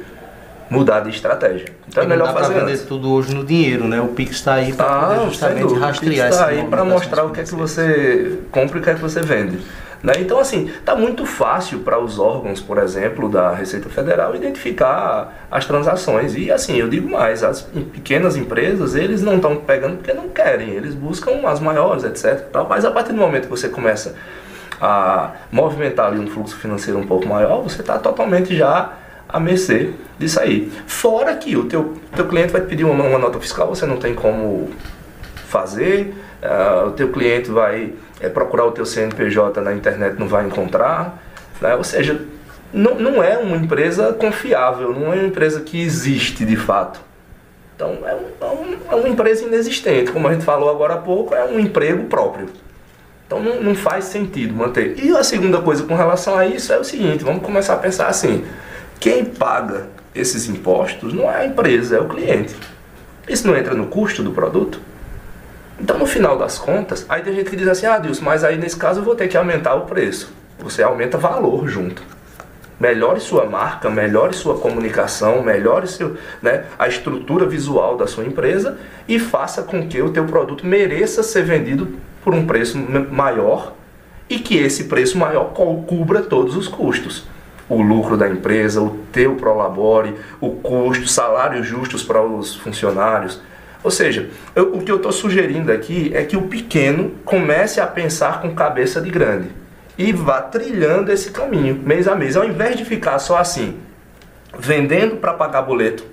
mudar 0.69 1.01
de 1.01 1.09
estratégia. 1.09 1.67
Então 1.87 2.03
é 2.03 2.07
melhor 2.07 2.33
fazer 2.33 2.53
vender 2.53 2.71
antes. 2.71 2.83
tudo 2.83 3.11
hoje 3.11 3.33
no 3.33 3.43
dinheiro, 3.43 3.87
né? 3.87 3.99
O 4.01 4.07
Pix 4.07 4.37
está 4.37 4.53
aí 4.55 4.73
para 4.73 4.85
ah, 4.85 5.25
justamente 5.25 5.73
rastrear 5.73 6.27
O 6.27 6.29
Pix 6.29 6.35
está 6.35 6.47
aí 6.47 6.63
para 6.65 6.85
mostrar 6.85 7.25
o 7.25 7.31
que 7.31 7.41
é 7.41 7.43
que 7.43 7.53
você 7.53 8.39
compra 8.51 8.77
e 8.77 8.81
o 8.81 8.83
que 8.83 8.89
é 8.89 8.93
que 8.93 9.01
você 9.01 9.21
vende. 9.21 9.59
Né? 10.03 10.13
Então, 10.19 10.39
assim, 10.39 10.67
está 10.67 10.95
muito 10.95 11.25
fácil 11.25 11.79
para 11.79 11.99
os 11.99 12.17
órgãos, 12.17 12.59
por 12.59 12.77
exemplo, 12.77 13.29
da 13.29 13.53
Receita 13.53 13.87
Federal 13.89 14.35
identificar 14.35 15.45
as 15.49 15.65
transações. 15.65 16.35
E, 16.35 16.51
assim, 16.51 16.75
eu 16.75 16.89
digo 16.89 17.09
mais, 17.09 17.43
as 17.43 17.61
pequenas 17.61 18.35
empresas, 18.35 18.95
eles 18.95 19.21
não 19.21 19.35
estão 19.35 19.57
pegando 19.57 19.97
porque 19.97 20.13
não 20.13 20.29
querem, 20.29 20.69
eles 20.69 20.95
buscam 20.95 21.47
as 21.47 21.59
maiores, 21.59 22.03
etc. 22.03 22.47
Mas 22.67 22.83
a 22.83 22.91
partir 22.91 23.13
do 23.13 23.19
momento 23.19 23.43
que 23.43 23.49
você 23.49 23.69
começa 23.69 24.15
a 24.81 25.33
movimentar 25.51 26.07
ali 26.07 26.19
um 26.19 26.27
fluxo 26.27 26.57
financeiro 26.57 26.99
um 26.99 27.05
pouco 27.05 27.27
maior, 27.27 27.61
você 27.61 27.81
está 27.81 27.99
totalmente 27.99 28.55
já 28.55 28.93
a 29.29 29.39
mercê 29.39 29.91
disso 30.17 30.39
aí. 30.39 30.71
Fora 30.87 31.35
que 31.35 31.55
o 31.55 31.65
teu, 31.65 31.97
teu 32.15 32.27
cliente 32.27 32.51
vai 32.51 32.61
te 32.61 32.67
pedir 32.67 32.83
uma, 32.83 33.03
uma 33.03 33.19
nota 33.19 33.39
fiscal, 33.39 33.67
você 33.67 33.85
não 33.85 33.97
tem 33.97 34.15
como 34.15 34.71
fazer, 35.47 36.15
uh, 36.41 36.87
o 36.87 36.91
teu 36.91 37.11
cliente 37.11 37.51
vai 37.51 37.93
é, 38.21 38.29
procurar 38.29 38.65
o 38.65 38.71
teu 38.71 38.85
CNPJ 38.85 39.61
na 39.61 39.73
internet 39.73 40.17
não 40.19 40.27
vai 40.27 40.45
encontrar, 40.45 41.21
né? 41.59 41.75
ou 41.75 41.83
seja, 41.83 42.21
não, 42.73 42.95
não 42.95 43.23
é 43.23 43.37
uma 43.37 43.57
empresa 43.57 44.13
confiável, 44.13 44.93
não 44.93 45.11
é 45.11 45.17
uma 45.17 45.25
empresa 45.25 45.61
que 45.61 45.81
existe 45.81 46.45
de 46.45 46.55
fato. 46.55 47.01
Então 47.75 47.97
é, 48.05 48.11
é, 48.11 48.45
um, 48.45 48.77
é 48.91 48.95
uma 48.95 49.09
empresa 49.09 49.43
inexistente, 49.43 50.11
como 50.11 50.27
a 50.27 50.33
gente 50.33 50.45
falou 50.45 50.69
agora 50.69 50.93
há 50.93 50.97
pouco, 50.97 51.33
é 51.33 51.43
um 51.43 51.59
emprego 51.59 52.05
próprio. 52.05 52.47
Então 53.25 53.41
não, 53.41 53.61
não 53.61 53.75
faz 53.75 54.05
sentido 54.05 54.53
manter. 54.53 55.03
E 55.03 55.15
a 55.15 55.23
segunda 55.23 55.59
coisa 55.61 55.83
com 55.83 55.95
relação 55.95 56.37
a 56.37 56.45
isso 56.45 56.71
é 56.71 56.77
o 56.77 56.83
seguinte, 56.83 57.23
vamos 57.23 57.43
começar 57.43 57.73
a 57.73 57.77
pensar 57.77 58.07
assim, 58.07 58.45
quem 58.99 59.25
paga 59.25 59.87
esses 60.13 60.47
impostos 60.47 61.13
não 61.13 61.31
é 61.31 61.37
a 61.37 61.45
empresa, 61.45 61.97
é 61.97 61.99
o 61.99 62.07
cliente. 62.07 62.55
Isso 63.27 63.47
não 63.47 63.55
entra 63.55 63.73
no 63.73 63.87
custo 63.87 64.21
do 64.21 64.31
produto? 64.31 64.79
Então, 65.81 65.97
no 65.97 66.05
final 66.05 66.37
das 66.37 66.59
contas, 66.59 67.07
aí 67.09 67.23
tem 67.23 67.33
gente 67.33 67.49
que 67.49 67.55
diz 67.55 67.67
assim: 67.67 67.87
ah, 67.87 67.97
Deus, 67.97 68.19
mas 68.19 68.43
aí 68.43 68.55
nesse 68.55 68.77
caso 68.77 68.99
eu 68.99 69.03
vou 69.03 69.15
ter 69.15 69.27
que 69.27 69.35
aumentar 69.35 69.73
o 69.73 69.81
preço. 69.81 70.31
Você 70.59 70.83
aumenta 70.83 71.17
valor 71.17 71.67
junto. 71.67 72.03
Melhore 72.79 73.19
sua 73.19 73.45
marca, 73.45 73.89
melhore 73.89 74.33
sua 74.33 74.59
comunicação, 74.59 75.41
melhore 75.41 75.87
seu, 75.87 76.17
né, 76.41 76.65
a 76.77 76.87
estrutura 76.87 77.47
visual 77.47 77.97
da 77.97 78.07
sua 78.07 78.25
empresa 78.25 78.77
e 79.07 79.19
faça 79.19 79.63
com 79.63 79.87
que 79.87 80.01
o 80.01 80.11
teu 80.11 80.25
produto 80.25 80.65
mereça 80.65 81.21
ser 81.21 81.43
vendido 81.43 81.95
por 82.23 82.33
um 82.33 82.45
preço 82.45 82.77
maior 83.11 83.73
e 84.29 84.39
que 84.39 84.57
esse 84.57 84.85
preço 84.85 85.17
maior 85.17 85.53
cubra 85.53 86.21
todos 86.21 86.55
os 86.55 86.67
custos. 86.67 87.25
O 87.69 87.81
lucro 87.81 88.17
da 88.17 88.27
empresa, 88.27 88.81
o 88.81 88.97
teu 89.11 89.35
prolabore, 89.35 90.15
o 90.39 90.51
custo, 90.51 91.07
salários 91.07 91.67
justos 91.67 92.03
para 92.03 92.21
os 92.21 92.55
funcionários, 92.55 93.41
ou 93.83 93.89
seja, 93.89 94.29
eu, 94.55 94.75
o 94.75 94.83
que 94.83 94.91
eu 94.91 94.97
estou 94.97 95.11
sugerindo 95.11 95.71
aqui 95.71 96.11
é 96.13 96.23
que 96.23 96.37
o 96.37 96.43
pequeno 96.43 97.15
comece 97.25 97.81
a 97.81 97.87
pensar 97.87 98.41
com 98.41 98.53
cabeça 98.53 99.01
de 99.01 99.09
grande 99.09 99.49
e 99.97 100.11
vá 100.11 100.41
trilhando 100.41 101.11
esse 101.11 101.31
caminho 101.31 101.75
mês 101.75 102.07
a 102.07 102.15
mês, 102.15 102.35
ao 102.35 102.45
invés 102.45 102.77
de 102.77 102.85
ficar 102.85 103.17
só 103.19 103.37
assim, 103.37 103.77
vendendo 104.57 105.17
para 105.17 105.33
pagar 105.33 105.63
boleto, 105.63 106.05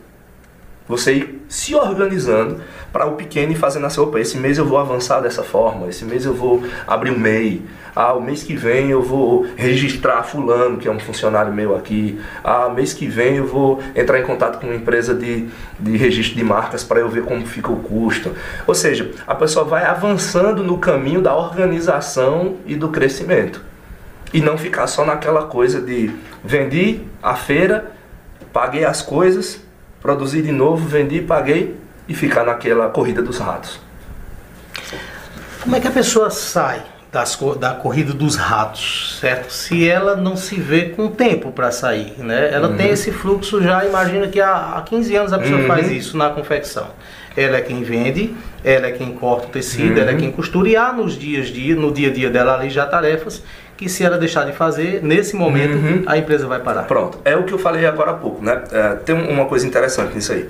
você 0.87 1.15
ir 1.15 1.45
se 1.49 1.75
organizando 1.75 2.61
para 2.93 3.07
o 3.07 3.13
pequeno 3.13 3.53
e 3.53 3.55
fazendo 3.55 3.87
assim, 3.87 4.01
opa, 4.01 4.19
esse 4.19 4.37
mês 4.37 4.59
eu 4.59 4.65
vou 4.65 4.79
avançar 4.79 5.21
dessa 5.21 5.43
forma, 5.43 5.89
esse 5.89 6.05
mês 6.05 6.25
eu 6.25 6.35
vou 6.35 6.63
abrir 6.87 7.11
um 7.11 7.19
MEI, 7.19 7.63
ah, 7.95 8.15
o 8.15 8.21
mês 8.21 8.43
que 8.43 8.57
vem 8.57 8.91
eu 8.91 9.03
vou 9.03 9.47
registrar 9.57 10.23
fulano, 10.23 10.79
que 10.79 10.89
é 10.89 10.91
um 10.91 10.99
funcionário 10.99 11.53
meu 11.53 11.77
aqui, 11.77 12.19
ah, 12.43 12.69
mês 12.69 12.93
que 12.93 13.07
vem 13.07 13.37
eu 13.37 13.47
vou 13.47 13.83
entrar 13.95 14.19
em 14.19 14.23
contato 14.23 14.59
com 14.59 14.67
uma 14.67 14.77
empresa 14.77 15.15
de, 15.15 15.49
de 15.79 15.97
registro 15.97 16.37
de 16.37 16.45
marcas 16.45 16.83
para 16.83 17.01
eu 17.01 17.09
ver 17.09 17.25
como 17.25 17.47
fica 17.47 17.71
o 17.71 17.77
custo. 17.77 18.33
Ou 18.67 18.75
seja, 18.75 19.11
a 19.27 19.35
pessoa 19.35 19.65
vai 19.65 19.85
avançando 19.85 20.63
no 20.63 20.79
caminho 20.79 21.21
da 21.21 21.37
organização 21.37 22.57
e 22.67 22.75
do 22.75 22.89
crescimento. 22.89 23.63
E 24.33 24.41
não 24.41 24.59
ficar 24.59 24.87
só 24.87 25.05
naquela 25.05 25.47
coisa 25.47 25.81
de 25.81 26.11
vendi 26.45 27.01
a 27.23 27.35
feira, 27.35 27.93
paguei 28.53 28.85
as 28.85 29.03
coisas, 29.03 29.61
Produzi 30.01 30.43
de 30.43 30.53
novo, 30.53 30.87
vendi, 30.87 31.21
paguei 31.21 31.77
e 32.09 32.15
ficar 32.15 32.45
naquela 32.45 32.89
corrida 32.89 33.23
dos 33.23 33.39
ratos. 33.39 33.79
Como 35.63 35.77
é 35.77 35.81
que 35.81 35.89
a 35.89 35.91
pessoa 35.91 36.31
sai 36.31 36.83
das 37.11 37.39
da 37.59 37.71
corrida 37.75 38.13
dos 38.13 38.37
ratos, 38.37 39.17
certo? 39.21 39.51
Se 39.51 39.89
ela 39.89 40.15
não 40.15 40.37
se 40.37 40.57
vê 40.61 40.91
com 40.91 41.09
tempo 41.09 41.51
para 41.51 41.71
sair, 41.71 42.15
né? 42.19 42.51
Ela 42.53 42.69
tem 42.75 42.91
esse 42.91 43.11
fluxo 43.11 43.63
já, 43.63 43.85
imagina 43.85 44.29
que 44.29 44.41
há, 44.41 44.75
há 44.77 44.83
15 44.83 45.17
anos 45.17 45.33
a 45.33 45.39
pessoa 45.39 45.61
Uhum. 45.61 45.67
faz 45.67 45.91
isso 45.91 46.17
na 46.17 46.29
confecção. 46.31 46.87
Ela 47.37 47.59
é 47.59 47.61
quem 47.63 47.83
vende, 47.83 48.35
ela 48.65 48.87
é 48.89 48.93
quem 48.93 49.13
corta 49.13 49.47
o 49.47 49.51
tecido, 49.51 49.99
ela 49.99 50.11
é 50.11 50.13
Uhum. 50.15 50.19
quem 50.21 50.33
costura 50.33 50.69
e 50.69 50.77
há 50.77 50.93
nos 50.93 51.19
dias 51.19 51.49
dia, 51.49 51.75
no 51.75 51.93
dia 51.93 52.09
a 52.09 52.13
dia 52.13 52.29
dela 52.31 52.55
ali 52.55 52.69
já 52.69 52.85
tarefas 52.87 53.43
que 53.77 53.89
se 53.89 54.05
ela 54.05 54.19
deixar 54.19 54.45
de 54.45 54.53
fazer, 54.53 55.01
nesse 55.03 55.35
momento 55.37 55.77
Uhum. 55.77 56.03
a 56.07 56.19
empresa 56.19 56.47
vai 56.47 56.59
parar. 56.61 56.83
Pronto, 56.83 57.19
é 57.25 57.37
o 57.37 57.45
que 57.45 57.53
eu 57.55 57.59
falei 57.59 57.87
agora 57.87 58.11
há 58.11 58.15
pouco, 58.15 58.45
né? 58.45 58.63
É, 58.73 58.89
tem 58.97 59.15
um- 59.15 59.31
uma 59.31 59.47
coisa 59.47 59.67
interessante 59.67 60.15
nisso 60.15 60.33
aí. 60.33 60.47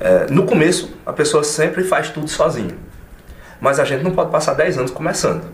É, 0.00 0.26
no 0.30 0.44
começo, 0.46 0.94
a 1.04 1.12
pessoa 1.12 1.44
sempre 1.44 1.84
faz 1.84 2.08
tudo 2.08 2.28
sozinha. 2.28 2.74
Mas 3.60 3.78
a 3.78 3.84
gente 3.84 4.02
não 4.02 4.12
pode 4.12 4.30
passar 4.30 4.54
10 4.54 4.78
anos 4.78 4.90
começando. 4.90 5.44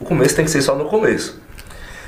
O 0.00 0.04
começo 0.04 0.34
tem 0.34 0.44
que 0.44 0.50
ser 0.50 0.60
só 0.62 0.74
no 0.74 0.86
começo. 0.86 1.40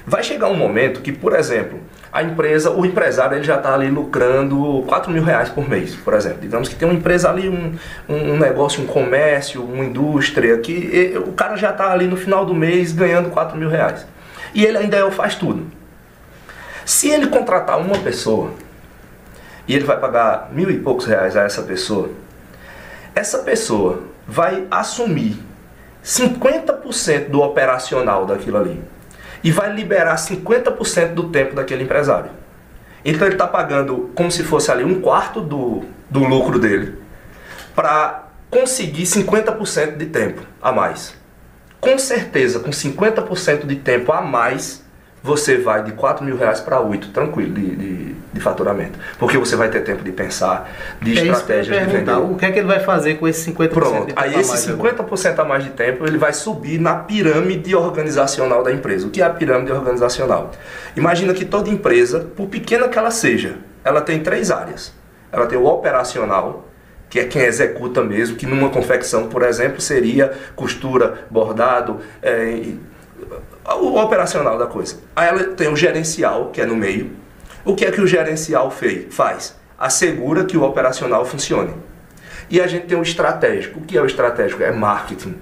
Vai 0.04 0.22
chegar 0.22 0.48
um 0.48 0.56
momento 0.56 1.00
que, 1.00 1.12
por 1.12 1.34
exemplo, 1.34 1.78
a 2.12 2.22
empresa, 2.22 2.70
o 2.70 2.84
empresário 2.84 3.36
ele 3.36 3.44
já 3.44 3.56
está 3.56 3.74
ali 3.74 3.88
lucrando 3.90 4.82
4 4.88 5.12
mil 5.12 5.22
reais 5.22 5.50
por 5.50 5.68
mês, 5.68 5.94
por 5.94 6.14
exemplo. 6.14 6.38
Digamos 6.40 6.68
que 6.68 6.74
tem 6.74 6.88
uma 6.88 6.94
empresa 6.96 7.30
ali, 7.30 7.48
um, 7.48 7.74
um 8.08 8.36
negócio, 8.38 8.82
um 8.82 8.86
comércio, 8.86 9.62
uma 9.62 9.84
indústria, 9.84 10.58
que 10.58 10.72
e- 10.72 11.18
o 11.18 11.32
cara 11.32 11.56
já 11.56 11.70
está 11.70 11.92
ali 11.92 12.06
no 12.06 12.16
final 12.16 12.44
do 12.44 12.54
mês 12.54 12.90
ganhando 12.90 13.30
4 13.30 13.56
mil 13.56 13.68
reais. 13.68 14.06
E 14.54 14.64
ele 14.64 14.78
ainda 14.78 14.96
é 14.96 15.04
o 15.04 15.10
faz 15.10 15.34
tudo. 15.34 15.66
Se 16.84 17.10
ele 17.10 17.26
contratar 17.26 17.78
uma 17.78 17.98
pessoa 17.98 18.52
e 19.68 19.74
ele 19.74 19.84
vai 19.84 20.00
pagar 20.00 20.48
mil 20.50 20.70
e 20.70 20.78
poucos 20.78 21.04
reais 21.04 21.36
a 21.36 21.42
essa 21.42 21.62
pessoa, 21.62 22.10
essa 23.14 23.38
pessoa 23.40 24.02
vai 24.26 24.66
assumir 24.70 25.36
50% 26.02 27.28
do 27.28 27.42
operacional 27.42 28.24
daquilo 28.24 28.56
ali 28.56 28.82
e 29.44 29.52
vai 29.52 29.72
liberar 29.72 30.16
50% 30.16 31.12
do 31.12 31.28
tempo 31.28 31.54
daquele 31.54 31.84
empresário. 31.84 32.30
Então 33.04 33.26
ele 33.26 33.34
está 33.34 33.46
pagando 33.46 34.10
como 34.14 34.30
se 34.30 34.42
fosse 34.42 34.70
ali 34.70 34.84
um 34.84 35.00
quarto 35.00 35.40
do, 35.40 35.84
do 36.10 36.24
lucro 36.24 36.58
dele 36.58 36.98
para 37.74 38.24
conseguir 38.50 39.04
50% 39.04 39.96
de 39.96 40.06
tempo 40.06 40.42
a 40.60 40.72
mais. 40.72 41.14
Com 41.80 41.96
certeza, 41.98 42.58
com 42.58 42.70
50% 42.70 43.66
de 43.66 43.76
tempo 43.76 44.10
a 44.12 44.20
mais, 44.20 44.82
você 45.22 45.58
vai 45.58 45.82
de 45.82 45.92
4 45.92 46.24
mil 46.24 46.36
reais 46.36 46.60
para 46.60 46.80
8, 46.80 47.08
tranquilo, 47.08 47.52
de, 47.52 47.76
de, 47.76 48.14
de 48.32 48.40
faturamento. 48.40 48.98
Porque 49.18 49.36
você 49.36 49.56
vai 49.56 49.68
ter 49.68 49.80
tempo 49.80 50.02
de 50.02 50.12
pensar, 50.12 50.70
de 51.00 51.18
É 51.18 51.22
estratégias 51.22 51.86
de 51.88 51.96
vender. 51.96 52.12
O 52.12 52.36
que 52.36 52.46
é 52.46 52.52
que 52.52 52.58
ele 52.58 52.68
vai 52.68 52.80
fazer 52.80 53.14
com 53.14 53.26
esse 53.26 53.50
50% 53.50 53.68
de 53.68 53.68
Pronto, 53.68 54.12
aí 54.16 54.38
esse 54.38 54.50
mais 54.50 54.68
agora? 54.68 54.94
50% 54.94 55.38
a 55.38 55.44
mais 55.44 55.64
de 55.64 55.70
tempo 55.70 56.06
ele 56.06 56.18
vai 56.18 56.32
subir 56.32 56.80
na 56.80 56.94
pirâmide 56.94 57.74
organizacional 57.74 58.62
da 58.62 58.72
empresa. 58.72 59.06
O 59.06 59.10
que 59.10 59.20
é 59.20 59.24
a 59.24 59.30
pirâmide 59.30 59.72
organizacional? 59.72 60.52
Imagina 60.96 61.34
que 61.34 61.44
toda 61.44 61.68
empresa, 61.68 62.20
por 62.36 62.46
pequena 62.46 62.88
que 62.88 62.98
ela 62.98 63.10
seja, 63.10 63.56
ela 63.84 64.00
tem 64.00 64.20
três 64.20 64.50
áreas. 64.50 64.92
Ela 65.30 65.46
tem 65.46 65.58
o 65.58 65.66
operacional, 65.66 66.68
que 67.10 67.18
é 67.18 67.24
quem 67.24 67.42
executa 67.42 68.02
mesmo, 68.02 68.36
que 68.36 68.46
numa 68.46 68.70
confecção, 68.70 69.28
por 69.28 69.42
exemplo, 69.42 69.80
seria 69.80 70.32
costura, 70.54 71.26
bordado, 71.30 72.00
é, 72.22 72.72
o 73.76 73.96
operacional 73.96 74.58
da 74.58 74.66
coisa. 74.66 74.96
Aí 75.14 75.28
ela 75.28 75.44
tem 75.44 75.68
o 75.68 75.76
gerencial, 75.76 76.50
que 76.50 76.60
é 76.60 76.66
no 76.66 76.76
meio. 76.76 77.10
O 77.64 77.74
que 77.74 77.84
é 77.84 77.90
que 77.90 78.00
o 78.00 78.06
gerencial 78.06 78.70
fei- 78.70 79.08
faz? 79.10 79.56
Assegura 79.78 80.44
que 80.44 80.56
o 80.56 80.62
operacional 80.62 81.24
funcione. 81.24 81.74
E 82.50 82.60
a 82.60 82.66
gente 82.66 82.86
tem 82.86 82.98
o 82.98 83.02
estratégico. 83.02 83.78
O 83.80 83.82
que 83.82 83.96
é 83.96 84.00
o 84.00 84.06
estratégico? 84.06 84.62
É 84.62 84.72
marketing, 84.72 85.36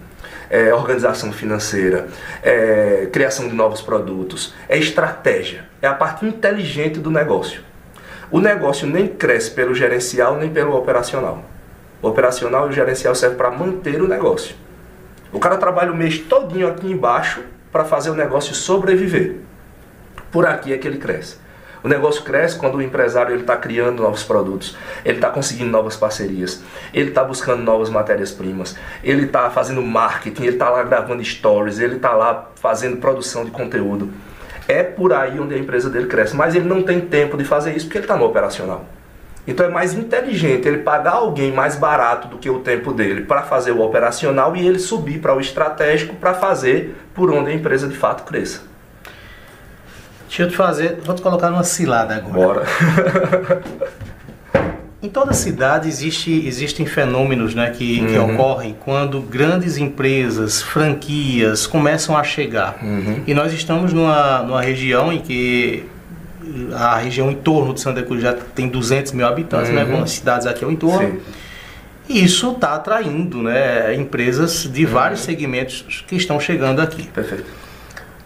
é 0.51 0.75
organização 0.75 1.33
financeira, 1.33 2.09
é 2.43 3.09
criação 3.13 3.49
de 3.49 3.55
novos 3.55 3.81
produtos, 3.81 4.53
é 4.69 4.77
estratégia, 4.77 5.65
é 5.81 5.87
a 5.87 5.95
parte 5.95 6.27
inteligente 6.27 6.99
do 6.99 7.11
negócio. 7.11 7.61
O 8.31 8.41
negócio 8.41 8.89
nem 8.89 9.07
cresce 9.07 9.53
pelo 9.53 9.73
gerencial 9.75 10.37
nem 10.37 10.51
pelo 10.51 10.75
operacional. 10.77 11.45
O 12.03 12.09
operacional 12.09 12.67
e 12.67 12.71
o 12.71 12.73
gerencial 12.73 13.15
servem 13.15 13.39
para 13.39 13.51
manter 13.53 14.03
o 14.03 14.09
negócio. 14.09 14.57
O 15.33 15.39
cara 15.39 15.57
trabalha 15.57 15.93
o 15.93 15.97
mês 15.97 16.19
todinho 16.19 16.67
aqui 16.69 16.91
embaixo 16.91 17.41
para 17.77 17.85
fazer 17.85 18.09
o 18.09 18.15
negócio 18.15 18.55
sobreviver. 18.55 19.37
Por 20.33 20.47
aqui 20.47 20.73
é 20.73 20.79
que 20.79 20.89
ele 20.89 20.97
cresce. 20.97 21.37
O 21.85 21.89
negócio 21.89 22.23
cresce 22.23 22.57
quando 22.57 22.77
o 22.77 22.83
empresário 22.83 23.35
ele 23.35 23.43
está 23.43 23.55
criando 23.55 24.03
novos 24.03 24.23
produtos, 24.23 24.75
ele 25.05 25.19
está 25.19 25.29
conseguindo 25.29 25.71
novas 25.71 25.95
parcerias, 25.95 26.63
ele 26.95 27.11
está 27.11 27.23
buscando 27.23 27.63
novas 27.63 27.91
matérias-primas, 27.91 28.79
ele 29.05 29.27
está 29.27 29.51
fazendo 29.51 29.83
marketing, 29.83 30.45
ele 30.45 30.53
está 30.53 30.71
lá 30.71 30.83
gravando 30.85 31.23
stories, 31.23 31.79
ele 31.79 31.97
está 31.97 32.15
lá 32.15 32.49
fazendo 32.55 32.97
produção 32.97 33.45
de 33.45 33.51
conteúdo. 33.51 34.11
É 34.67 34.83
por 34.83 35.13
aí 35.13 35.39
onde 35.39 35.55
a 35.55 35.59
empresa 35.59 35.91
dele 35.91 36.07
cresce, 36.07 36.35
mas 36.35 36.55
ele 36.55 36.65
não 36.65 36.83
tem 36.83 37.03
tempo 37.03 37.37
de 37.37 37.45
fazer 37.45 37.77
isso 37.77 37.85
porque 37.85 37.99
ele 37.99 38.05
está 38.07 38.17
no 38.17 38.25
operacional. 38.25 38.87
Então 39.47 39.65
é 39.67 39.69
mais 39.69 39.95
inteligente 39.95 40.67
ele 40.67 40.79
pagar 40.79 41.13
alguém 41.13 41.53
mais 41.53 41.77
barato 41.77 42.27
do 42.29 42.39
que 42.39 42.51
o 42.51 42.59
tempo 42.59 42.93
dele 42.93 43.23
para 43.23 43.43
fazer 43.43 43.71
o 43.71 43.81
operacional 43.81 44.57
e 44.57 44.67
ele 44.67 44.79
subir 44.79 45.21
para 45.21 45.35
o 45.37 45.41
estratégico 45.41 46.17
para 46.17 46.35
fazer 46.35 46.97
por 47.15 47.31
onde 47.31 47.51
a 47.51 47.55
empresa 47.55 47.87
de 47.87 47.97
fato 47.97 48.25
cresça. 48.25 48.63
Deixa 50.29 50.43
eu 50.43 50.49
te 50.49 50.57
fazer, 50.57 50.99
vou 51.05 51.15
te 51.15 51.23
colocar 51.23 51.51
numa 51.51 51.63
cilada 51.63 52.17
agora. 52.17 52.65
Bora. 52.65 53.63
Em 55.03 55.09
toda 55.09 55.33
cidade 55.35 55.89
existe, 55.89 56.47
existem 56.49 56.85
fenômenos 56.85 57.55
né, 57.55 57.71
que, 57.71 58.05
que 58.07 58.19
Uhum. 58.19 58.35
ocorrem 58.35 58.77
quando 58.85 59.21
grandes 59.21 59.77
empresas, 59.77 60.61
franquias 60.63 61.65
começam 61.67 62.17
a 62.17 62.25
chegar. 62.25 62.79
Uhum. 62.83 63.23
E 63.27 63.33
nós 63.33 63.53
estamos 63.53 63.93
numa, 63.93 64.43
numa 64.43 64.61
região 64.61 65.13
em 65.13 65.21
que 65.21 65.85
a 66.75 66.97
região 66.97 67.31
em 67.31 67.35
torno 67.37 67.75
de 67.75 67.81
Santa 67.81 68.03
Cruz 68.03 68.23
já 68.23 68.33
tem 68.33 68.69
200 68.69 69.13
mil 69.13 69.27
habitantes, 69.27 69.71
né, 69.73 69.85
Uhum. 69.85 69.97
com 69.99 70.03
as 70.03 70.11
cidades 70.13 70.47
aqui 70.47 70.65
ao 70.65 70.71
entorno. 70.71 71.09
Sim. 71.09 71.21
E 72.09 72.25
isso 72.25 72.53
está 72.53 72.75
atraindo 72.75 73.43
né, 73.43 73.95
empresas 73.95 74.63
de 74.71 74.87
vários 74.87 75.21
segmentos 75.21 76.05
que 76.07 76.15
estão 76.17 76.39
chegando 76.39 76.81
aqui. 76.81 77.03
Perfeito. 77.09 77.47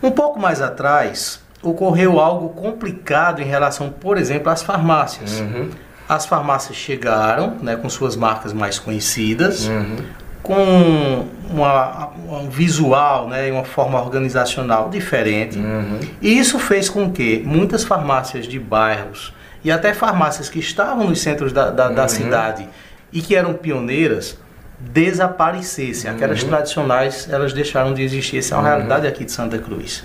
Um 0.02 0.10
pouco 0.10 0.38
mais 0.38 0.60
atrás, 0.60 1.40
ocorreu 1.62 2.20
algo 2.20 2.50
complicado 2.50 3.40
em 3.40 3.44
relação, 3.46 3.90
por 3.90 4.16
exemplo, 4.18 4.50
às 4.50 4.62
farmácias. 4.62 5.40
Uhum. 5.40 5.70
As 6.08 6.26
farmácias 6.26 6.76
chegaram 6.76 7.56
né, 7.62 7.76
com 7.76 7.88
suas 7.88 8.16
marcas 8.16 8.52
mais 8.52 8.78
conhecidas, 8.78 9.66
Uhum. 9.68 9.96
Com 10.42 11.26
uma, 11.50 12.10
um 12.28 12.48
visual 12.48 13.28
né, 13.28 13.48
e 13.48 13.50
uma 13.50 13.64
forma 13.64 14.00
organizacional 14.00 14.88
diferente. 14.88 15.58
Uhum. 15.58 15.98
E 16.22 16.38
isso 16.38 16.58
fez 16.58 16.88
com 16.88 17.10
que 17.10 17.42
muitas 17.44 17.84
farmácias 17.84 18.46
de 18.46 18.58
bairros 18.58 19.34
e 19.62 19.70
até 19.70 19.92
farmácias 19.92 20.48
que 20.48 20.58
estavam 20.58 21.08
nos 21.08 21.20
centros 21.20 21.52
da, 21.52 21.70
da, 21.70 21.88
da 21.88 22.02
Uhum. 22.02 22.08
cidade 22.08 22.68
e 23.12 23.20
que 23.20 23.34
eram 23.36 23.52
pioneiras 23.54 24.38
desaparecessem. 24.78 26.10
Aquelas 26.10 26.42
Uhum. 26.42 26.48
tradicionais, 26.48 27.28
elas 27.30 27.52
deixaram 27.52 27.92
de 27.92 28.02
existir. 28.02 28.38
Essa 28.38 28.54
é 28.54 28.58
uma 28.58 28.62
Uhum. 28.64 28.68
realidade 28.76 29.06
aqui 29.06 29.24
de 29.24 29.32
Santa 29.32 29.58
Cruz. 29.58 30.04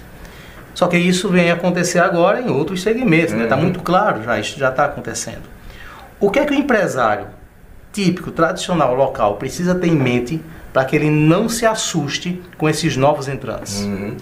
Só 0.74 0.88
que 0.88 0.98
isso 0.98 1.30
vem 1.30 1.50
acontecer 1.52 2.00
agora 2.00 2.42
em 2.42 2.50
outros 2.50 2.82
segmentos, 2.82 3.34
está 3.34 3.56
Uhum. 3.56 3.62
muito 3.62 3.80
claro 3.80 4.22
já, 4.24 4.38
isso 4.40 4.60
já 4.60 4.70
está 4.70 4.86
acontecendo. 4.86 5.44
O 6.20 6.30
que 6.30 6.40
é 6.40 6.46
que 6.46 6.52
o 6.52 6.56
empresário 6.56 7.28
típico, 7.96 8.30
tradicional, 8.30 8.94
local 8.94 9.38
precisa 9.38 9.74
ter 9.74 9.88
em 9.88 9.96
mente 9.96 10.42
para 10.74 10.84
que 10.84 10.98
ele 10.98 11.10
não 11.10 11.48
se 11.48 11.66
assuste 11.66 12.44
com 12.58 12.68
esses 12.68 12.98
novos 12.98 13.30
entrantes? 13.30 13.80
Uhum. 13.80 14.18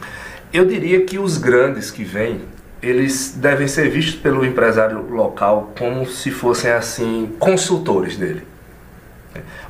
Eu 0.53 0.65
diria 0.65 1.03
que 1.03 1.17
os 1.17 1.39
grandes 1.39 1.89
que 1.89 2.03
vêm, 2.03 2.41
eles 2.79 3.33
devem 3.35 3.67
ser 3.67 3.89
vistos 3.89 4.15
pelo 4.15 4.45
empresário 4.45 5.09
local 5.09 5.73
como 5.75 6.05
se 6.05 6.29
fossem 6.29 6.71
assim 6.71 7.33
consultores 7.39 8.15
dele. 8.15 8.43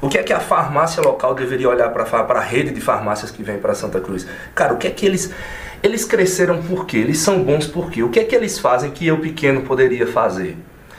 O 0.01 0.09
que 0.09 0.17
é 0.17 0.23
que 0.23 0.33
a 0.33 0.41
farmácia 0.41 1.01
local 1.01 1.33
deveria 1.33 1.69
olhar 1.69 1.87
para 1.89 2.03
a 2.03 2.41
rede 2.41 2.71
de 2.71 2.81
farmácias 2.81 3.31
que 3.31 3.41
vem 3.41 3.57
para 3.57 3.73
Santa 3.73 4.01
Cruz? 4.01 4.27
Cara, 4.53 4.73
o 4.73 4.77
que 4.77 4.87
é 4.87 4.91
que 4.91 5.05
eles 5.05 5.31
eles 5.81 6.03
cresceram 6.03 6.61
por 6.61 6.85
quê? 6.85 6.97
Eles 6.97 7.19
são 7.19 7.41
bons 7.41 7.65
por 7.65 7.89
quê? 7.89 8.03
O 8.03 8.09
que 8.09 8.19
é 8.19 8.25
que 8.25 8.35
eles 8.35 8.59
fazem 8.59 8.91
que 8.91 9.07
eu 9.07 9.19
pequeno 9.19 9.61
poderia 9.61 10.05
fazer? 10.05 10.57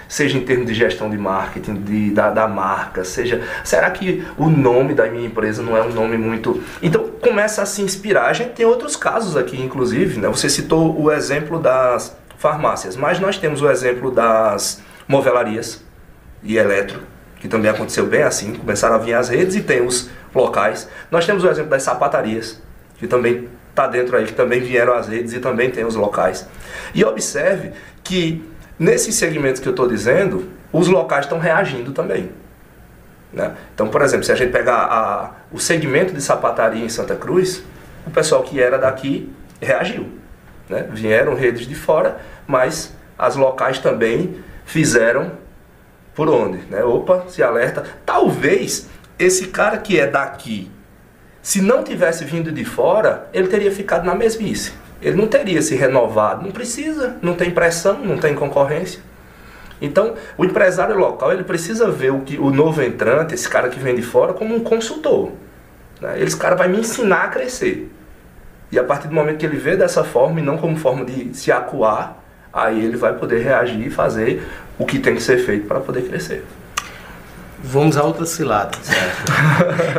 Seja 0.09 0.39
em 0.39 0.45
termos 0.45 0.67
de 0.67 0.75
gestão 0.75 1.11
de 1.11 1.17
marketing, 1.17 1.75
de, 1.75 2.11
da, 2.11 2.31
da 2.31 2.47
marca, 2.47 3.05
seja. 3.05 3.43
Será 3.63 3.91
que 3.91 4.25
o 4.37 4.49
nome 4.49 4.95
da 4.95 5.07
minha 5.07 5.27
empresa 5.27 5.63
não 5.63 5.77
é 5.77 5.83
um 5.83 5.93
nome 5.93 6.17
muito. 6.17 6.63
Então 6.83 7.09
começa 7.21 7.63
a 7.63 7.67
se 7.67 7.83
inspirar. 7.83 8.27
A 8.27 8.33
gente 8.33 8.51
tem 8.51 8.67
outros 8.67 8.97
casos 8.97 9.37
aqui, 9.37 9.61
inclusive, 9.61 10.21
né? 10.21 10.29
Você 10.29 10.49
citou 10.49 11.01
o 11.01 11.11
exemplo 11.11 11.59
das 11.59 12.17
farmácias, 12.39 12.97
mas 12.97 13.19
nós 13.19 13.39
temos 13.39 13.63
o 13.63 13.71
exemplo 13.71 14.11
das 14.11 14.83
movelarias 15.09 15.83
e 16.43 16.57
eletro, 16.57 17.01
que 17.41 17.49
também 17.49 17.71
aconteceu 17.71 18.07
bem 18.07 18.23
assim, 18.23 18.55
começaram 18.55 18.97
a 18.97 18.99
vir 18.99 19.15
as 19.15 19.29
redes 19.29 19.55
e 19.57 19.63
tem 19.63 19.85
os 19.85 20.11
locais. 20.35 20.89
Nós 21.11 21.25
temos 21.25 21.43
o 21.43 21.49
exemplo 21.49 21.71
das 21.71 21.83
sapatarias, 21.83 22.61
que 22.99 23.07
também 23.07 23.49
está 23.71 23.87
dentro 23.87 24.17
aí, 24.17 24.27
que 24.27 24.33
também 24.33 24.61
vieram 24.61 24.95
as 24.95 25.09
redes 25.09 25.33
e 25.33 25.41
também 25.41 25.71
tem 25.71 25.85
os 25.85 25.97
locais. 25.97 26.47
E 26.95 27.05
observe 27.05 27.73
que 28.03 28.45
Nesses 28.79 29.15
segmentos 29.15 29.61
que 29.61 29.69
eu 29.69 29.73
estou 29.73 29.89
dizendo, 29.89 30.51
os 30.73 30.89
locais 30.89 31.27
estão 31.27 31.39
reagindo 31.39 31.93
também. 31.93 32.31
Né? 33.33 33.55
Então, 33.75 33.89
por 33.89 34.03
exemplo, 34.03 34.25
se 34.25 34.33
a 34.33 34.35
gente 34.35 34.53
pegar 34.53 34.85
a, 34.85 35.31
o 35.53 35.59
segmento 35.59 36.13
de 36.13 36.21
sapataria 36.21 36.85
em 36.85 36.89
Santa 36.89 37.15
Cruz, 37.15 37.63
o 38.07 38.11
pessoal 38.11 38.43
que 38.43 38.61
era 38.61 38.79
daqui 38.79 39.33
reagiu. 39.61 40.09
Né? 40.69 40.89
Vieram 40.91 41.35
redes 41.35 41.67
de 41.67 41.75
fora, 41.75 42.19
mas 42.47 42.93
as 43.19 43.37
locais 43.37 43.79
também 43.79 44.37
fizeram 44.65 45.33
por 46.15 46.29
onde? 46.29 46.59
Né? 46.71 46.83
Opa, 46.85 47.25
se 47.29 47.43
alerta. 47.43 47.85
Talvez 48.07 48.89
esse 49.19 49.49
cara 49.49 49.79
que 49.79 49.99
é 49.99 50.07
daqui, 50.07 50.71
se 51.43 51.61
não 51.61 51.83
tivesse 51.83 52.25
vindo 52.25 52.51
de 52.53 52.65
fora, 52.65 53.29
ele 53.33 53.49
teria 53.49 53.71
ficado 53.71 54.05
na 54.05 54.15
mesmice. 54.15 54.73
Ele 55.03 55.17
não 55.17 55.27
teria 55.27 55.61
se 55.61 55.75
renovado. 55.75 56.43
Não 56.43 56.51
precisa, 56.51 57.17
não 57.21 57.35
tem 57.35 57.51
pressão, 57.51 57.99
não 57.99 58.19
tem 58.19 58.35
concorrência. 58.35 59.01
Então, 59.81 60.15
o 60.39 60.45
empresário 60.45 60.97
local 60.97 61.33
ele 61.33 61.45
precisa 61.45 61.91
ver 61.91 62.13
o, 62.13 62.21
que, 62.21 62.39
o 62.39 62.51
novo 62.51 62.83
entrante, 62.83 63.35
esse 63.35 63.49
cara 63.49 63.69
que 63.69 63.79
vem 63.79 63.95
de 63.95 64.03
fora, 64.03 64.33
como 64.33 64.55
um 64.55 64.61
consultor. 64.61 65.33
Né? 66.01 66.23
Esse 66.23 66.37
cara 66.37 66.55
vai 66.55 66.69
me 66.69 66.79
ensinar 66.79 67.25
a 67.25 67.29
crescer. 67.29 67.91
E 68.73 68.79
a 68.79 68.85
partir 68.85 69.09
do 69.09 69.15
momento 69.15 69.39
que 69.39 69.47
ele 69.47 69.59
vê 69.59 69.77
dessa 69.77 70.03
forma 70.03 70.41
e 70.41 70.43
não 70.43 70.57
como 70.57 70.77
forma 70.77 71.05
de 71.05 71.35
se 71.37 71.53
acuar, 71.53 72.23
aí 72.53 72.85
ele 72.85 72.97
vai 72.97 73.15
poder 73.15 73.43
reagir 73.43 73.87
e 73.87 73.91
fazer 73.91 74.43
o 74.79 74.87
que 74.87 74.99
tem 74.99 75.15
que 75.15 75.23
ser 75.23 75.39
feito 75.39 75.67
para 75.67 75.81
poder 75.81 76.03
crescer. 76.09 76.45
Vamos 77.67 77.97
a 77.97 78.03
outra 78.03 78.27
cilada? 78.27 78.73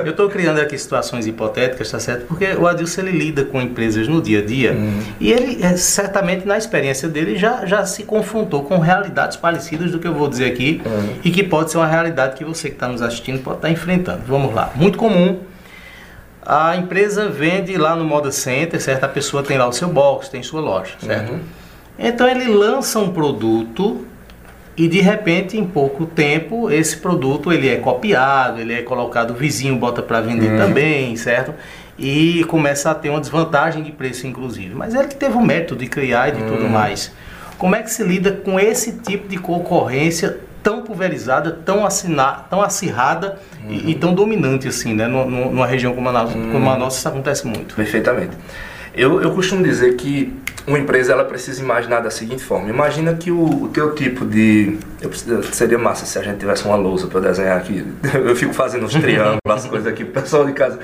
Eu 0.06 0.12
estou 0.12 0.30
criando 0.30 0.60
aqui 0.60 0.78
situações 0.78 1.26
hipotéticas, 1.26 1.90
tá 1.90 2.00
certo? 2.00 2.26
Porque 2.28 2.46
o 2.54 2.68
Adilson 2.68 3.02
ele 3.02 3.12
lida 3.18 3.44
com 3.44 3.60
empresas 3.60 4.08
no 4.08 4.22
dia 4.22 4.40
a 4.40 4.46
dia 4.46 4.74
Uhum. 4.74 5.02
e 5.20 5.32
ele, 5.32 5.64
é, 5.66 5.76
certamente, 5.76 6.46
na 6.46 6.58
experiência 6.58 7.10
dele, 7.10 7.36
já, 7.38 7.66
já 7.66 7.84
se 7.86 8.04
confrontou 8.04 8.64
com 8.64 8.78
realidades 8.78 9.36
parecidas 9.36 9.92
do 9.92 9.98
que 10.00 10.08
eu 10.08 10.14
vou 10.14 10.28
dizer 10.28 10.46
aqui 10.46 10.80
Uhum. 10.86 11.16
e 11.24 11.32
que 11.32 11.44
pode 11.44 11.72
ser 11.72 11.78
uma 11.78 11.88
realidade 11.88 12.36
que 12.36 12.46
você 12.46 12.70
que 12.70 12.76
está 12.76 12.88
nos 12.88 13.02
assistindo 13.02 13.42
pode 13.42 13.58
estar 13.58 13.70
enfrentando. 13.72 14.22
Vamos 14.28 14.54
lá. 14.54 14.72
Muito 14.76 14.98
comum. 14.98 15.40
A 16.46 16.76
empresa 16.78 17.28
vende 17.30 17.76
lá 17.78 17.96
no 17.96 18.06
Moda 18.06 18.32
Center, 18.32 18.80
certo? 18.80 19.04
A 19.06 19.08
pessoa 19.08 19.42
tem 19.42 19.58
lá 19.58 19.68
o 19.68 19.74
seu 19.74 19.88
box, 19.90 20.30
tem 20.30 20.44
sua 20.44 20.62
loja, 20.62 20.92
certo? 21.04 21.32
Uhum. 21.34 21.40
Então 21.98 22.28
ele 22.28 22.46
lança 22.46 23.00
um 23.00 23.10
produto 23.12 24.06
e 24.78 24.88
de 24.88 25.00
repente 25.02 25.58
em 25.58 25.66
pouco 25.66 26.06
tempo 26.06 26.70
esse 26.70 26.98
produto 26.98 27.52
ele 27.52 27.70
é 27.70 27.78
copiado, 27.78 28.60
ele 28.60 28.74
é 28.74 28.82
colocado, 28.82 29.32
o 29.32 29.34
vizinho 29.34 29.76
bota 29.78 30.02
para 30.02 30.20
vender 30.22 30.52
Uhum. 30.52 30.58
também, 30.58 31.16
certo? 31.16 31.54
E 31.98 32.44
começa 32.50 32.92
a 32.92 32.96
ter 32.96 33.10
uma 33.10 33.22
desvantagem 33.22 33.82
de 33.84 33.92
preço 33.92 34.28
inclusive. 34.28 34.76
Mas 34.76 34.94
ele 34.94 35.08
que 35.08 35.16
teve 35.16 35.36
o 35.38 35.42
método 35.42 35.80
de 35.82 35.88
criar 35.90 36.30
e 36.30 36.34
de 36.34 36.44
tudo 36.44 36.64
Uhum. 36.64 36.70
mais. 36.70 37.12
Como 37.58 37.74
é 37.76 37.82
que 37.82 37.90
se 37.90 38.04
lida 38.04 38.32
com 38.34 38.60
esse 38.60 38.94
tipo 38.98 39.30
de 39.30 39.38
concorrência 39.38 40.40
tão 40.62 40.82
pulverizada, 40.82 41.52
tão, 41.64 41.86
assina, 41.86 42.44
tão 42.50 42.62
acirrada 42.62 43.38
e, 43.70 43.92
e 43.92 43.96
tão 43.96 44.14
dominante 44.14 44.68
assim, 44.68 44.94
né? 44.94 45.08
Nu- 45.08 45.30
nu- 45.30 45.52
Numa 45.52 45.66
região 45.68 45.94
como 45.94 46.10
a, 46.10 46.12
nossa, 46.12 46.34
como 46.34 46.70
a 46.70 46.78
nossa 46.78 46.98
isso 46.98 47.08
acontece 47.08 47.48
muito. 47.48 47.76
Perfeitamente. 47.76 48.32
Eu, 48.96 49.22
eu 49.22 49.32
costumo 49.32 49.62
dizer 49.62 49.96
que 49.96 50.34
uma 50.66 50.80
empresa 50.80 51.12
ela 51.12 51.26
precisa 51.26 51.62
imaginar 51.62 52.00
da 52.00 52.10
seguinte 52.10 52.44
forma. 52.44 52.70
Imagina 52.70 53.14
que 53.14 53.30
o, 53.30 53.64
o 53.64 53.68
teu 53.68 53.94
tipo 53.94 54.26
de... 54.26 54.78
Eu, 55.02 55.12
seria 55.52 55.78
massa 55.78 56.06
se 56.06 56.18
a 56.18 56.24
gente 56.24 56.40
tivesse 56.40 56.66
uma 56.66 56.78
lousa 56.78 57.08
para 57.08 57.20
desenhar 57.20 57.58
aqui. 57.58 57.86
Eu 58.16 58.36
fico 58.36 58.54
fazendo 58.54 58.86
os 58.86 58.94
triângulos, 58.94 59.42
as 59.46 59.66
coisas 59.66 59.86
aqui, 59.86 60.04
o 60.04 60.08
pessoal 60.12 60.46
de 60.46 60.54
casa. 60.54 60.80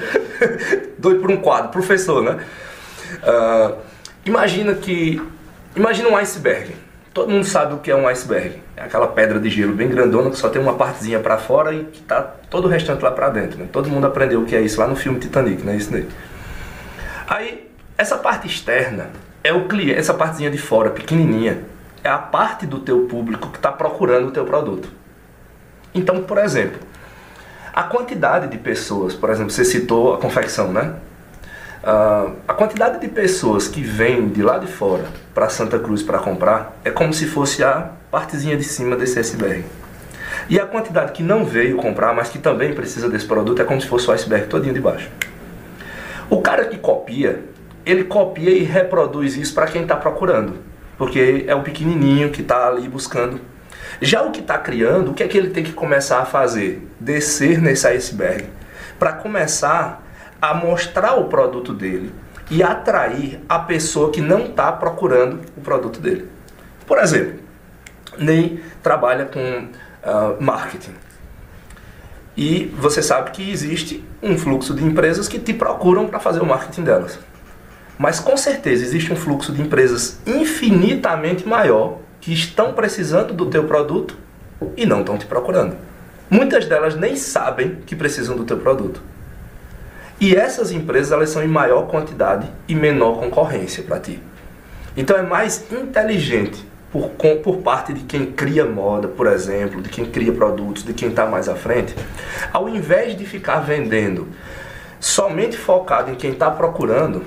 Doido 1.00 1.22
por 1.22 1.32
um 1.32 1.38
quadro, 1.38 1.72
professor, 1.72 2.22
né? 2.22 2.38
Ah, 3.24 3.74
imagina 4.26 4.74
que... 4.76 5.22
Imagina 5.74 6.10
um 6.10 6.18
iceberg. 6.18 6.76
Todo 7.14 7.30
mundo 7.30 7.46
sabe 7.46 7.74
o 7.74 7.78
que 7.78 7.90
é 7.90 7.96
um 7.96 8.08
iceberg. 8.08 8.62
É 8.76 8.84
aquela 8.84 9.08
pedra 9.08 9.40
de 9.40 9.50
gelo 9.50 9.74
bem 9.74 9.88
grandona 9.88 10.30
que 10.30 10.38
só 10.38 10.50
tem 10.50 10.62
uma 10.62 10.74
partezinha 10.74 11.20
para 11.20 11.38
fora 11.38 11.74
e 11.74 11.86
que 11.86 12.02
tá 12.02 12.22
todo 12.22 12.66
o 12.66 12.68
restante 12.68 13.02
lá 13.02 13.12
para 13.12 13.30
dentro. 13.30 13.58
Né? 13.58 13.68
Todo 13.72 13.90
mundo 13.90 14.06
aprendeu 14.06 14.42
o 14.42 14.46
que 14.46 14.56
é 14.56 14.62
isso 14.62 14.80
lá 14.80 14.88
no 14.88 14.98
filme 14.98 15.18
Titanic, 15.18 15.64
né? 15.64 15.76
Isso 15.78 15.92
daí. 15.92 16.08
Aí, 17.28 17.71
essa 18.02 18.18
parte 18.18 18.48
externa 18.48 19.12
é 19.44 19.54
o 19.54 19.68
cliente, 19.68 19.94
essa 19.94 20.12
partezinha 20.12 20.50
de 20.50 20.58
fora, 20.58 20.90
pequenininha, 20.90 21.60
é 22.04 22.10
a 22.10 22.18
parte 22.18 22.66
do 22.66 22.80
teu 22.80 23.06
público 23.06 23.50
que 23.50 23.58
está 23.58 23.72
procurando 23.72 24.30
o 24.30 24.32
teu 24.32 24.44
produto. 24.44 24.90
Então, 25.94 26.24
por 26.24 26.40
exemplo, 26.40 26.80
a 27.72 27.84
quantidade 27.84 28.48
de 28.48 28.58
pessoas, 28.58 29.14
por 29.14 29.30
exemplo, 29.30 29.52
você 29.52 29.64
citou 29.64 30.16
a 30.16 30.18
confecção, 30.18 30.74
né? 30.74 30.96
Ah, 31.84 32.32
a 32.48 32.54
quantidade 32.56 33.00
de 33.00 33.08
pessoas 33.08 33.68
que 33.68 33.84
vêm 33.84 34.30
de 34.30 34.42
lá 34.42 34.58
de 34.58 34.66
fora 34.66 35.06
para 35.32 35.48
Santa 35.50 35.78
Cruz 35.78 36.02
para 36.02 36.18
comprar 36.18 36.76
é 36.84 36.90
como 36.90 37.14
se 37.14 37.28
fosse 37.28 37.64
a 37.64 37.92
partezinha 38.10 38.58
de 38.58 38.64
cima 38.64 38.96
desse 38.96 39.20
iceberg. 39.20 39.64
E 40.50 40.60
a 40.60 40.66
quantidade 40.66 41.12
que 41.12 41.22
não 41.22 41.46
veio 41.46 41.78
comprar, 41.78 42.16
mas 42.16 42.30
que 42.30 42.40
também 42.40 42.74
precisa 42.74 43.08
desse 43.08 43.28
produto, 43.28 43.62
é 43.62 43.66
como 43.66 43.80
se 43.80 43.86
fosse 43.86 44.10
o 44.10 44.12
iceberg 44.12 44.48
todinho 44.48 44.74
de 44.74 44.82
baixo. 44.82 45.08
O 46.32 46.42
cara 46.42 46.66
que 46.66 46.78
copia, 46.78 47.52
ele 47.86 48.04
copia 48.04 48.52
e 48.52 48.64
reproduz 48.64 49.36
isso 49.36 49.54
para 49.54 49.68
quem 49.68 49.84
está 49.84 49.96
procurando, 49.96 50.56
porque 50.98 51.46
é 51.48 51.56
o 51.56 51.62
pequenininho 51.62 52.30
que 52.30 52.42
está 52.42 52.68
ali 52.68 52.88
buscando. 52.88 53.40
Já 54.02 54.22
o 54.24 54.32
que 54.32 54.40
está 54.40 54.58
criando, 54.58 55.12
o 55.12 55.14
que 55.14 55.24
é 55.24 55.28
que 55.28 55.38
ele 55.38 55.50
tem 55.50 55.64
que 55.64 55.74
começar 55.74 56.20
a 56.20 56.26
fazer? 56.26 56.88
Descer 57.00 57.62
nesse 57.62 57.88
iceberg 57.88 58.46
para 58.98 59.14
começar 59.14 60.04
a 60.42 60.54
mostrar 60.54 61.16
o 61.16 61.26
produto 61.26 61.74
dele 61.74 62.12
e 62.50 62.62
atrair 62.62 63.40
a 63.48 63.60
pessoa 63.60 64.12
que 64.12 64.22
não 64.22 64.46
está 64.46 64.72
procurando 64.72 65.42
o 65.56 65.62
produto 65.62 66.00
dele. 66.00 66.28
Por 66.86 66.98
exemplo, 66.98 67.40
Ney 68.18 68.64
trabalha 68.84 69.26
com 69.26 69.68
ah, 70.04 70.36
marketing. 70.40 70.94
E 72.36 72.66
você 72.78 73.02
sabe 73.02 73.32
que 73.32 73.52
existe 73.52 74.04
um 74.22 74.38
fluxo 74.38 74.74
de 74.74 74.84
empresas 74.84 75.28
que 75.28 75.40
te 75.40 75.54
procuram 75.54 76.08
para 76.08 76.20
fazer 76.20 76.42
o 76.42 76.46
marketing 76.46 76.84
delas. 76.84 77.20
Mas 78.02 78.20
com 78.20 78.36
certeza 78.36 78.84
existe 78.84 79.14
um 79.14 79.16
fluxo 79.16 79.54
de 79.54 79.62
empresas 79.62 80.18
infinitamente 80.26 81.48
maior 81.48 82.00
que 82.20 82.34
estão 82.34 82.74
precisando 82.74 83.32
do 83.32 83.46
teu 83.46 83.66
produto 83.66 84.18
e 84.76 84.88
não 84.88 85.02
estão 85.02 85.20
te 85.20 85.28
procurando. 85.28 85.76
Muitas 86.28 86.66
delas 86.66 86.96
nem 86.96 87.16
sabem 87.16 87.78
que 87.86 87.96
precisam 87.96 88.36
do 88.36 88.44
teu 88.44 88.58
produto. 88.58 89.04
E 90.20 90.36
essas 90.36 90.72
empresas 90.72 91.12
elas 91.12 91.30
são 91.30 91.44
em 91.44 91.48
maior 91.48 91.84
quantidade 91.84 92.50
e 92.68 92.74
menor 92.74 93.20
concorrência 93.20 93.84
para 93.84 94.00
ti. 94.00 94.20
Então 94.98 95.16
é 95.16 95.22
mais 95.22 95.72
inteligente 95.72 96.66
por, 96.92 97.08
por 97.44 97.58
parte 97.58 97.94
de 97.94 98.02
quem 98.06 98.26
cria 98.26 98.66
moda, 98.66 99.10
por 99.10 99.28
exemplo, 99.28 99.80
de 99.80 99.90
quem 99.90 100.06
cria 100.06 100.32
produtos, 100.32 100.84
de 100.84 100.94
quem 100.96 101.10
está 101.10 101.28
mais 101.28 101.48
à 101.48 101.54
frente, 101.54 101.94
ao 102.52 102.68
invés 102.68 103.16
de 103.16 103.28
ficar 103.28 103.60
vendendo 103.60 104.28
somente 105.00 105.56
focado 105.56 106.10
em 106.10 106.16
quem 106.16 106.32
está 106.32 106.50
procurando, 106.50 107.24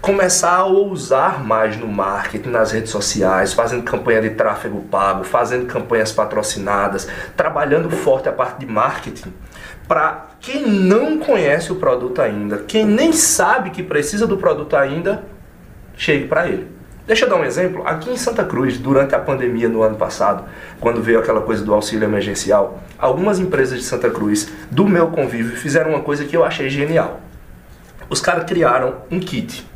começar 0.00 0.56
a 0.56 0.64
ousar 0.64 1.44
mais 1.44 1.76
no 1.76 1.88
marketing, 1.88 2.50
nas 2.50 2.72
redes 2.72 2.90
sociais, 2.90 3.52
fazendo 3.52 3.82
campanha 3.82 4.22
de 4.22 4.30
tráfego 4.30 4.82
pago, 4.82 5.24
fazendo 5.24 5.66
campanhas 5.66 6.12
patrocinadas, 6.12 7.08
trabalhando 7.36 7.90
forte 7.90 8.28
a 8.28 8.32
parte 8.32 8.60
de 8.60 8.66
marketing 8.66 9.32
para 9.88 10.26
quem 10.38 10.66
não 10.68 11.18
conhece 11.18 11.72
o 11.72 11.76
produto 11.76 12.20
ainda, 12.20 12.58
quem 12.58 12.84
nem 12.84 13.10
sabe 13.10 13.70
que 13.70 13.82
precisa 13.82 14.26
do 14.26 14.36
produto 14.36 14.76
ainda, 14.76 15.24
chegue 15.96 16.28
para 16.28 16.46
ele. 16.46 16.68
Deixa 17.06 17.24
eu 17.24 17.30
dar 17.30 17.36
um 17.36 17.44
exemplo. 17.44 17.82
Aqui 17.86 18.10
em 18.10 18.16
Santa 18.18 18.44
Cruz, 18.44 18.76
durante 18.76 19.14
a 19.14 19.18
pandemia 19.18 19.66
no 19.66 19.82
ano 19.82 19.96
passado, 19.96 20.44
quando 20.78 21.02
veio 21.02 21.18
aquela 21.18 21.40
coisa 21.40 21.64
do 21.64 21.72
auxílio 21.72 22.04
emergencial, 22.04 22.82
algumas 22.98 23.38
empresas 23.38 23.78
de 23.78 23.84
Santa 23.84 24.10
Cruz, 24.10 24.52
do 24.70 24.86
meu 24.86 25.06
convívio, 25.06 25.56
fizeram 25.56 25.92
uma 25.92 26.02
coisa 26.02 26.26
que 26.26 26.36
eu 26.36 26.44
achei 26.44 26.68
genial. 26.68 27.20
Os 28.10 28.20
caras 28.20 28.44
criaram 28.44 28.96
um 29.10 29.18
kit 29.18 29.66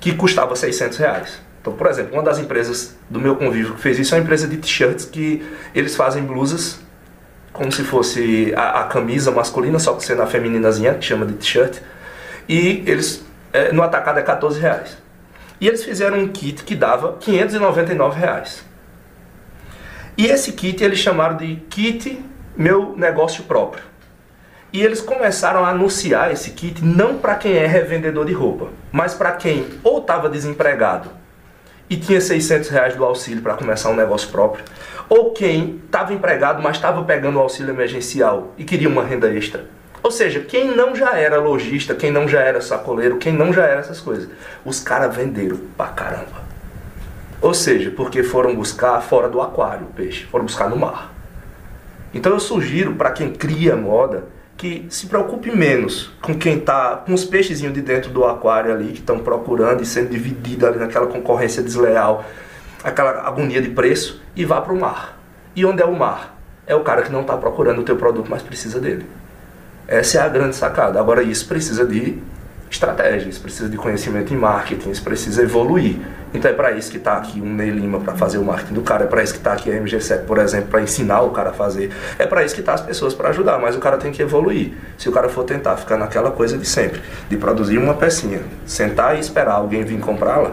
que 0.00 0.14
custava 0.14 0.56
600 0.56 0.98
reais. 0.98 1.40
Então, 1.60 1.74
por 1.74 1.86
exemplo, 1.86 2.14
uma 2.14 2.22
das 2.22 2.38
empresas 2.38 2.96
do 3.08 3.20
meu 3.20 3.36
convívio 3.36 3.74
que 3.74 3.80
fez 3.80 3.98
isso 3.98 4.14
é 4.14 4.18
uma 4.18 4.24
empresa 4.24 4.48
de 4.48 4.56
t-shirts 4.56 5.04
que 5.04 5.46
eles 5.74 5.94
fazem 5.94 6.22
blusas 6.22 6.80
como 7.52 7.70
se 7.70 7.84
fosse 7.84 8.54
a, 8.56 8.80
a 8.80 8.84
camisa 8.84 9.30
masculina, 9.30 9.78
só 9.78 9.94
que 9.94 10.04
sendo 10.04 10.22
a 10.22 10.26
femininazinha, 10.26 10.94
que 10.94 11.04
chama 11.04 11.26
de 11.26 11.34
t-shirt. 11.34 11.78
E 12.48 12.82
eles, 12.86 13.24
eh, 13.52 13.72
no 13.72 13.82
atacado 13.82 14.18
é 14.18 14.22
14 14.22 14.58
reais. 14.58 14.96
E 15.60 15.68
eles 15.68 15.84
fizeram 15.84 16.18
um 16.18 16.28
kit 16.28 16.64
que 16.64 16.74
dava 16.74 17.18
599 17.18 18.18
reais. 18.18 18.64
E 20.16 20.26
esse 20.26 20.52
kit 20.52 20.82
eles 20.82 20.98
chamaram 20.98 21.36
de 21.36 21.56
kit 21.68 22.24
meu 22.56 22.94
negócio 22.96 23.44
próprio. 23.44 23.89
E 24.72 24.82
eles 24.82 25.00
começaram 25.00 25.64
a 25.64 25.70
anunciar 25.70 26.30
esse 26.30 26.50
kit 26.50 26.84
não 26.84 27.18
para 27.18 27.34
quem 27.34 27.56
é 27.56 27.66
revendedor 27.66 28.24
de 28.24 28.32
roupa, 28.32 28.68
mas 28.92 29.14
para 29.14 29.32
quem 29.32 29.66
ou 29.82 29.98
estava 29.98 30.28
desempregado 30.28 31.10
e 31.88 31.96
tinha 31.96 32.20
600 32.20 32.68
reais 32.68 32.94
do 32.94 33.04
auxílio 33.04 33.42
para 33.42 33.54
começar 33.54 33.90
um 33.90 33.96
negócio 33.96 34.28
próprio, 34.28 34.64
ou 35.08 35.32
quem 35.32 35.80
estava 35.84 36.14
empregado, 36.14 36.62
mas 36.62 36.76
estava 36.76 37.02
pegando 37.02 37.36
o 37.36 37.40
auxílio 37.40 37.74
emergencial 37.74 38.54
e 38.56 38.62
queria 38.62 38.88
uma 38.88 39.04
renda 39.04 39.28
extra. 39.28 39.64
Ou 40.00 40.12
seja, 40.12 40.38
quem 40.40 40.74
não 40.74 40.94
já 40.94 41.18
era 41.18 41.40
lojista, 41.40 41.94
quem 41.94 42.12
não 42.12 42.28
já 42.28 42.40
era 42.40 42.60
sacoleiro, 42.60 43.18
quem 43.18 43.32
não 43.32 43.52
já 43.52 43.64
era 43.64 43.80
essas 43.80 44.00
coisas. 44.00 44.28
Os 44.64 44.78
caras 44.80 45.14
venderam 45.14 45.58
pra 45.76 45.88
caramba. 45.88 46.40
Ou 47.42 47.52
seja, 47.52 47.90
porque 47.90 48.22
foram 48.22 48.54
buscar 48.54 49.00
fora 49.00 49.28
do 49.28 49.42
aquário 49.42 49.86
o 49.86 49.92
peixe, 49.92 50.24
foram 50.26 50.44
buscar 50.44 50.70
no 50.70 50.76
mar. 50.76 51.12
Então 52.14 52.32
eu 52.32 52.40
sugiro 52.40 52.94
para 52.94 53.10
quem 53.10 53.32
cria 53.32 53.74
moda 53.74 54.24
que 54.60 54.86
se 54.90 55.06
preocupe 55.06 55.50
menos 55.50 56.12
com 56.20 56.34
quem 56.34 56.60
tá 56.60 57.02
com 57.06 57.14
os 57.14 57.24
peixezinhos 57.24 57.72
de 57.72 57.80
dentro 57.80 58.10
do 58.10 58.26
aquário 58.26 58.70
ali 58.70 58.88
que 58.88 58.98
estão 58.98 59.18
procurando 59.18 59.82
e 59.82 59.86
sendo 59.86 60.10
dividido 60.10 60.66
ali 60.66 60.78
naquela 60.78 61.06
concorrência 61.06 61.62
desleal, 61.62 62.26
aquela 62.84 63.26
agonia 63.26 63.62
de 63.62 63.70
preço 63.70 64.20
e 64.36 64.44
vá 64.44 64.60
para 64.60 64.74
o 64.74 64.78
mar. 64.78 65.18
E 65.56 65.64
onde 65.64 65.82
é 65.82 65.86
o 65.86 65.98
mar? 65.98 66.38
É 66.66 66.74
o 66.74 66.84
cara 66.84 67.00
que 67.00 67.10
não 67.10 67.22
está 67.22 67.38
procurando 67.38 67.80
o 67.80 67.84
teu 67.84 67.96
produto, 67.96 68.26
mas 68.28 68.42
precisa 68.42 68.78
dele. 68.78 69.06
Essa 69.88 70.18
é 70.18 70.20
a 70.20 70.28
grande 70.28 70.54
sacada. 70.54 71.00
Agora 71.00 71.22
isso 71.22 71.48
precisa 71.48 71.86
de 71.86 72.18
estratégia, 72.70 73.28
isso 73.28 73.40
precisa 73.40 73.68
de 73.68 73.76
conhecimento 73.76 74.32
em 74.32 74.36
marketing, 74.36 74.90
isso 74.90 75.02
precisa 75.02 75.42
evoluir. 75.42 75.96
Então 76.32 76.48
é 76.48 76.54
para 76.54 76.70
isso 76.70 76.90
que 76.90 76.96
está 76.96 77.14
aqui 77.14 77.40
um 77.40 77.52
Ney 77.52 77.70
Lima 77.70 77.98
para 77.98 78.14
fazer 78.14 78.38
o 78.38 78.44
marketing 78.44 78.74
do 78.74 78.82
cara, 78.82 79.04
é 79.04 79.06
para 79.08 79.22
isso 79.22 79.32
que 79.32 79.40
está 79.40 79.52
aqui 79.52 79.70
a 79.70 79.74
MG7, 79.74 80.24
por 80.24 80.38
exemplo, 80.38 80.68
para 80.68 80.80
ensinar 80.80 81.22
o 81.22 81.30
cara 81.30 81.50
a 81.50 81.52
fazer. 81.52 81.90
É 82.18 82.26
para 82.26 82.44
isso 82.44 82.54
que 82.54 82.62
tá 82.62 82.74
as 82.74 82.80
pessoas 82.80 83.12
para 83.12 83.30
ajudar, 83.30 83.58
mas 83.58 83.74
o 83.74 83.80
cara 83.80 83.98
tem 83.98 84.12
que 84.12 84.22
evoluir. 84.22 84.72
Se 84.96 85.08
o 85.08 85.12
cara 85.12 85.28
for 85.28 85.42
tentar 85.42 85.76
ficar 85.76 85.96
naquela 85.96 86.30
coisa 86.30 86.56
de 86.56 86.64
sempre, 86.64 87.00
de 87.28 87.36
produzir 87.36 87.76
uma 87.78 87.94
pecinha, 87.94 88.40
sentar 88.64 89.16
e 89.16 89.20
esperar 89.20 89.54
alguém 89.54 89.82
vir 89.82 89.98
comprá-la, 89.98 90.52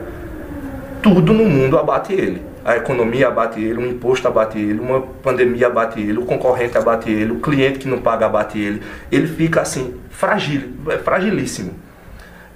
tudo 1.03 1.31
no 1.33 1.45
mundo 1.45 1.77
abate 1.77 2.13
ele. 2.13 2.41
A 2.65 2.75
economia 2.75 3.27
abate 3.27 3.61
ele, 3.61 3.77
um 3.79 3.85
imposto 3.85 4.27
abate 4.27 4.57
ele, 4.57 4.79
uma 4.79 5.01
pandemia 5.01 5.67
abate 5.67 6.01
ele, 6.01 6.17
o 6.17 6.25
concorrente 6.25 6.77
abate 6.77 7.09
ele, 7.09 7.31
o 7.31 7.39
cliente 7.39 7.77
que 7.77 7.87
não 7.87 7.99
paga 7.99 8.25
abate 8.25 8.59
ele. 8.59 8.81
Ele 9.11 9.27
fica 9.27 9.61
assim, 9.61 9.93
fragil, 10.09 10.63
é 10.89 10.97
fragilíssimo. 10.97 11.86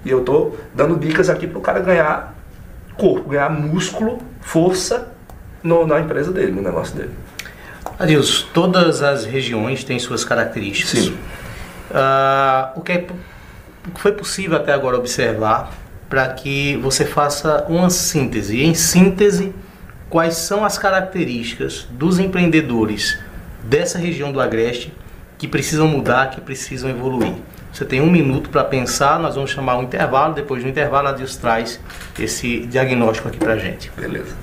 E 0.04 0.10
eu 0.10 0.24
tô 0.24 0.56
dando 0.74 0.98
dicas 0.98 1.28
aqui 1.28 1.46
para 1.46 1.58
o 1.58 1.62
cara 1.62 1.80
ganhar 1.80 2.34
corpo, 2.96 3.30
ganhar 3.30 3.48
músculo, 3.48 4.18
força 4.40 5.12
no, 5.62 5.86
na 5.86 6.00
empresa 6.00 6.32
dele, 6.32 6.52
no 6.52 6.62
negócio 6.62 6.96
dele. 6.96 7.10
Adilson, 7.98 8.46
todas 8.52 9.02
as 9.02 9.24
regiões 9.24 9.84
têm 9.84 9.98
suas 9.98 10.24
características. 10.24 11.04
Sim. 11.04 11.16
Ah, 11.90 12.72
o, 12.74 12.80
que 12.80 12.92
é, 12.92 13.06
o 13.86 13.90
que 13.90 14.00
foi 14.00 14.12
possível 14.12 14.56
até 14.56 14.72
agora 14.72 14.96
observar 14.96 15.72
para 16.08 16.28
que 16.28 16.76
você 16.78 17.04
faça 17.04 17.64
uma 17.68 17.90
síntese? 17.90 18.56
E 18.56 18.64
em 18.64 18.74
síntese, 18.74 19.54
quais 20.10 20.34
são 20.36 20.64
as 20.64 20.78
características 20.78 21.86
dos 21.90 22.18
empreendedores 22.18 23.18
dessa 23.62 23.98
região 23.98 24.32
do 24.32 24.40
Agreste 24.40 24.92
que 25.38 25.46
precisam 25.46 25.88
mudar, 25.88 26.30
que 26.30 26.40
precisam 26.40 26.90
evoluir? 26.90 27.34
Você 27.72 27.86
tem 27.86 28.02
um 28.02 28.10
minuto 28.10 28.50
para 28.50 28.64
pensar, 28.64 29.18
nós 29.18 29.34
vamos 29.34 29.50
chamar 29.50 29.78
um 29.78 29.84
intervalo, 29.84 30.34
depois 30.34 30.62
do 30.62 30.68
intervalo 30.68 31.08
a 31.08 31.12
Deus 31.12 31.36
traz 31.36 31.80
esse 32.18 32.66
diagnóstico 32.66 33.28
aqui 33.28 33.38
para 33.38 33.56
gente. 33.56 33.90
Beleza. 33.96 34.36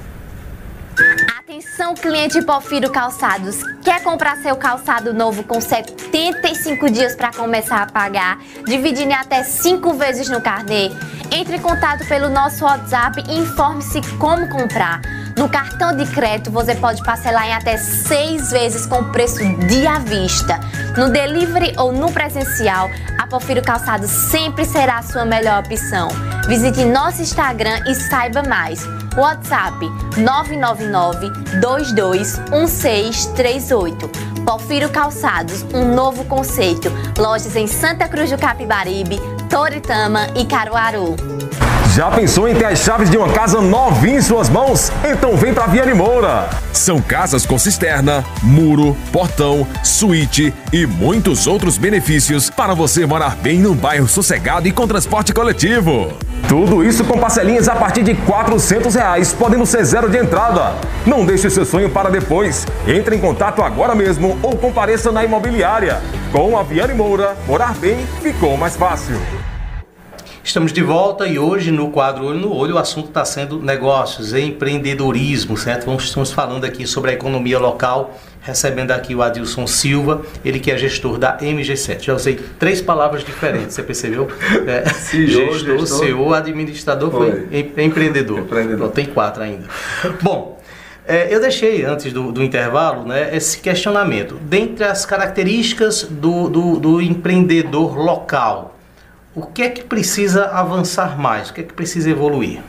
Atenção, 1.38 1.94
cliente 1.94 2.42
Porfiro 2.42 2.90
Calçados. 2.90 3.62
Quer 3.84 4.02
comprar 4.04 4.38
seu 4.38 4.56
calçado 4.56 5.14
novo 5.14 5.44
com 5.44 5.62
75 5.62 6.90
dias 6.90 7.16
para 7.16 7.32
começar 7.32 7.84
a 7.84 7.86
pagar, 7.86 8.40
dividindo 8.66 9.14
até 9.14 9.44
5 9.44 9.94
vezes 9.94 10.28
no 10.30 10.42
carnê? 10.42 10.90
Entre 11.32 11.58
em 11.58 11.62
contato 11.62 12.08
pelo 12.08 12.30
nosso 12.30 12.66
WhatsApp 12.66 13.24
e 13.30 13.38
informe-se 13.38 14.02
como 14.18 14.50
comprar. 14.50 15.02
No 15.40 15.48
cartão 15.48 15.96
de 15.96 16.06
crédito 16.06 16.52
você 16.52 16.76
pode 16.76 17.02
parcelar 17.02 17.48
em 17.48 17.54
até 17.54 17.78
6 17.78 18.52
vezes 18.52 18.86
com 18.86 19.06
preço 19.06 19.38
de 19.38 19.88
à 19.88 19.98
vista. 19.98 20.60
No 20.98 21.10
delivery 21.10 21.74
ou 21.78 21.94
no 21.94 22.12
presencial, 22.12 22.90
a 23.18 23.26
Porfiro 23.26 23.62
Calçados 23.62 24.12
sempre 24.12 24.66
será 24.66 24.98
a 24.98 25.02
sua 25.02 25.24
melhor 25.24 25.64
opção. 25.64 26.10
Visite 26.46 26.84
nosso 26.84 27.22
Instagram 27.22 27.80
e 27.88 27.96
saiba 27.96 28.44
mais. 28.44 28.86
WhatsApp 29.16 29.90
999 30.18 31.30
221638. 31.62 34.10
Porfiro 34.46 34.90
Calçados, 34.90 35.64
um 35.74 35.96
novo 35.96 36.26
conceito. 36.26 36.92
Lojas 37.18 37.56
em 37.56 37.66
Santa 37.66 38.10
Cruz 38.10 38.30
do 38.30 38.38
Capibaribe, 38.38 39.18
Toritama 39.50 40.28
e 40.36 40.44
Caruaru. 40.44 41.16
Já 41.96 42.12
pensou 42.12 42.48
em 42.48 42.54
ter 42.54 42.66
as 42.66 42.80
chaves 42.80 43.10
de 43.10 43.18
uma 43.18 43.30
casa 43.30 43.60
novinha 43.60 44.18
em 44.18 44.22
suas 44.22 44.48
mãos? 44.48 44.92
Então 45.04 45.36
vem 45.36 45.54
pra 45.54 45.66
Viane 45.66 45.94
Moura. 45.94 46.48
São 46.72 47.02
casas 47.02 47.48
com 47.48 47.58
cisterna, 47.58 48.24
muro, 48.44 48.96
portão, 49.12 49.66
suíte 49.84 50.54
e 50.72 50.86
muitos 50.86 51.48
outros 51.48 51.80
benefícios 51.80 52.50
para 52.50 52.76
você 52.76 53.08
morar 53.08 53.36
bem 53.38 53.60
num 53.60 53.74
bairro 53.74 54.08
sossegado 54.08 54.68
e 54.68 54.72
com 54.72 54.88
transporte 54.88 55.34
coletivo. 55.34 56.14
Tudo 56.48 56.84
isso 56.84 57.04
com 57.04 57.18
parcelinhas 57.18 57.68
a 57.68 57.76
partir 57.76 58.04
de 58.04 58.14
400 58.14 58.94
reais, 58.94 59.34
podendo 59.34 59.66
ser 59.66 59.84
zero 59.84 60.10
de 60.10 60.18
entrada. 60.18 60.76
Não 61.06 61.26
deixe 61.26 61.50
seu 61.50 61.66
sonho 61.66 61.90
para 61.90 62.10
depois. 62.10 62.68
Entre 62.88 63.16
em 63.16 63.20
contato 63.20 63.64
agora 63.64 63.96
mesmo 63.96 64.38
ou 64.44 64.56
compareça 64.56 65.12
na 65.12 65.26
imobiliária. 65.26 66.02
Com 66.32 66.58
a 66.58 66.62
Viane 66.62 66.94
Moura, 66.94 67.36
morar 67.48 67.74
bem 67.76 67.98
ficou 68.22 68.56
mais 68.58 68.76
fácil. 68.76 69.20
Estamos 70.50 70.74
de 70.74 70.82
volta 70.82 71.28
e 71.28 71.38
hoje 71.38 71.72
no 71.72 71.92
quadro 71.92 72.26
Olho 72.26 72.40
no 72.40 72.52
Olho 72.52 72.74
o 72.74 72.80
assunto 72.80 73.10
está 73.10 73.24
sendo 73.24 73.62
negócios 73.62 74.34
e 74.34 74.42
empreendedorismo, 74.42 75.56
certo? 75.56 75.86
Vamos, 75.86 76.06
estamos 76.06 76.32
falando 76.32 76.66
aqui 76.66 76.88
sobre 76.88 77.12
a 77.12 77.14
economia 77.14 77.60
local, 77.60 78.20
recebendo 78.42 78.90
aqui 78.90 79.14
o 79.14 79.22
Adilson 79.22 79.68
Silva, 79.68 80.24
ele 80.44 80.60
que 80.60 80.72
é 80.72 80.76
gestor 80.76 81.20
da 81.20 81.38
MG7. 81.38 82.02
Já 82.02 82.16
usei 82.16 82.40
três 82.58 82.82
palavras 82.82 83.24
diferentes, 83.24 83.76
você 83.76 83.84
percebeu? 83.84 84.28
É, 84.66 84.90
CEO, 84.90 85.54
gestor, 85.54 85.78
gestor. 85.78 86.00
CEO, 86.00 86.34
administrador, 86.34 87.12
foi, 87.12 87.32
Foi. 87.32 87.48
em- 87.52 87.86
empreendedor. 87.86 88.40
Empreendedor. 88.40 88.88
Não, 88.88 88.90
tem 88.90 89.06
quatro 89.06 89.44
ainda. 89.44 89.68
Bom, 90.20 90.60
é, 91.08 91.28
eu 91.32 91.40
deixei 91.40 91.86
antes 91.86 92.12
do, 92.12 92.32
do 92.32 92.42
intervalo 92.42 93.06
né, 93.06 93.36
esse 93.36 93.60
questionamento. 93.60 94.34
Dentre 94.42 94.84
as 94.84 95.06
características 95.06 96.06
do, 96.10 96.50
do, 96.50 96.80
do 96.80 97.00
empreendedor 97.00 97.96
local, 97.96 98.79
o 99.36 99.46
que 99.46 99.62
é 99.62 99.70
que 99.70 99.84
precisa 99.84 100.46
avançar 100.46 101.20
mais? 101.20 101.50
O 101.50 101.54
que 101.54 101.62
é 101.62 101.64
que 101.64 101.74
precisa 101.74 102.10
evoluir? 102.10 102.62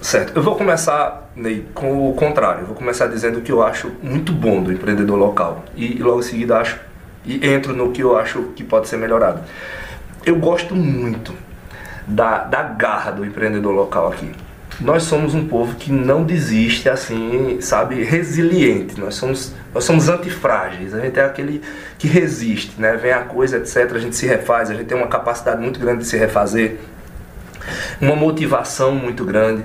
Certo. 0.00 0.36
Eu 0.36 0.42
vou 0.42 0.54
começar, 0.54 1.30
Ney, 1.34 1.66
com 1.74 2.08
o 2.08 2.14
contrário. 2.14 2.60
Eu 2.60 2.66
vou 2.66 2.76
começar 2.76 3.06
dizendo 3.06 3.38
o 3.38 3.42
que 3.42 3.50
eu 3.50 3.62
acho 3.62 3.92
muito 4.02 4.32
bom 4.32 4.62
do 4.62 4.72
empreendedor 4.72 5.18
local. 5.18 5.64
E, 5.74 5.94
logo 5.98 6.20
em 6.20 6.22
seguida 6.22 6.58
acho 6.58 6.78
e 7.24 7.44
entro 7.44 7.74
no 7.74 7.90
que 7.90 8.02
eu 8.02 8.16
acho 8.16 8.52
que 8.54 8.62
pode 8.62 8.88
ser 8.88 8.96
melhorado. 8.96 9.40
Eu 10.24 10.36
gosto 10.36 10.74
muito 10.74 11.34
da, 12.06 12.44
da 12.44 12.62
garra 12.62 13.10
do 13.10 13.24
empreendedor 13.24 13.74
local 13.74 14.08
aqui. 14.08 14.30
Nós 14.80 15.04
somos 15.04 15.34
um 15.34 15.48
povo 15.48 15.74
que 15.76 15.90
não 15.90 16.22
desiste 16.22 16.88
assim, 16.88 17.58
sabe, 17.62 18.04
resiliente. 18.04 19.00
Nós 19.00 19.14
somos, 19.14 19.54
nós 19.72 19.84
somos 19.84 20.08
antifrágeis. 20.08 20.92
A 20.92 21.00
gente 21.00 21.18
é 21.18 21.24
aquele 21.24 21.62
que 21.98 22.06
resiste, 22.06 22.78
né? 22.78 22.94
Vem 22.96 23.12
a 23.12 23.20
coisa, 23.20 23.56
etc. 23.56 23.90
A 23.94 23.98
gente 23.98 24.14
se 24.14 24.26
refaz, 24.26 24.70
a 24.70 24.74
gente 24.74 24.86
tem 24.86 24.96
uma 24.96 25.06
capacidade 25.06 25.62
muito 25.62 25.80
grande 25.80 26.00
de 26.00 26.06
se 26.06 26.18
refazer, 26.18 26.76
uma 28.00 28.14
motivação 28.14 28.94
muito 28.94 29.24
grande. 29.24 29.64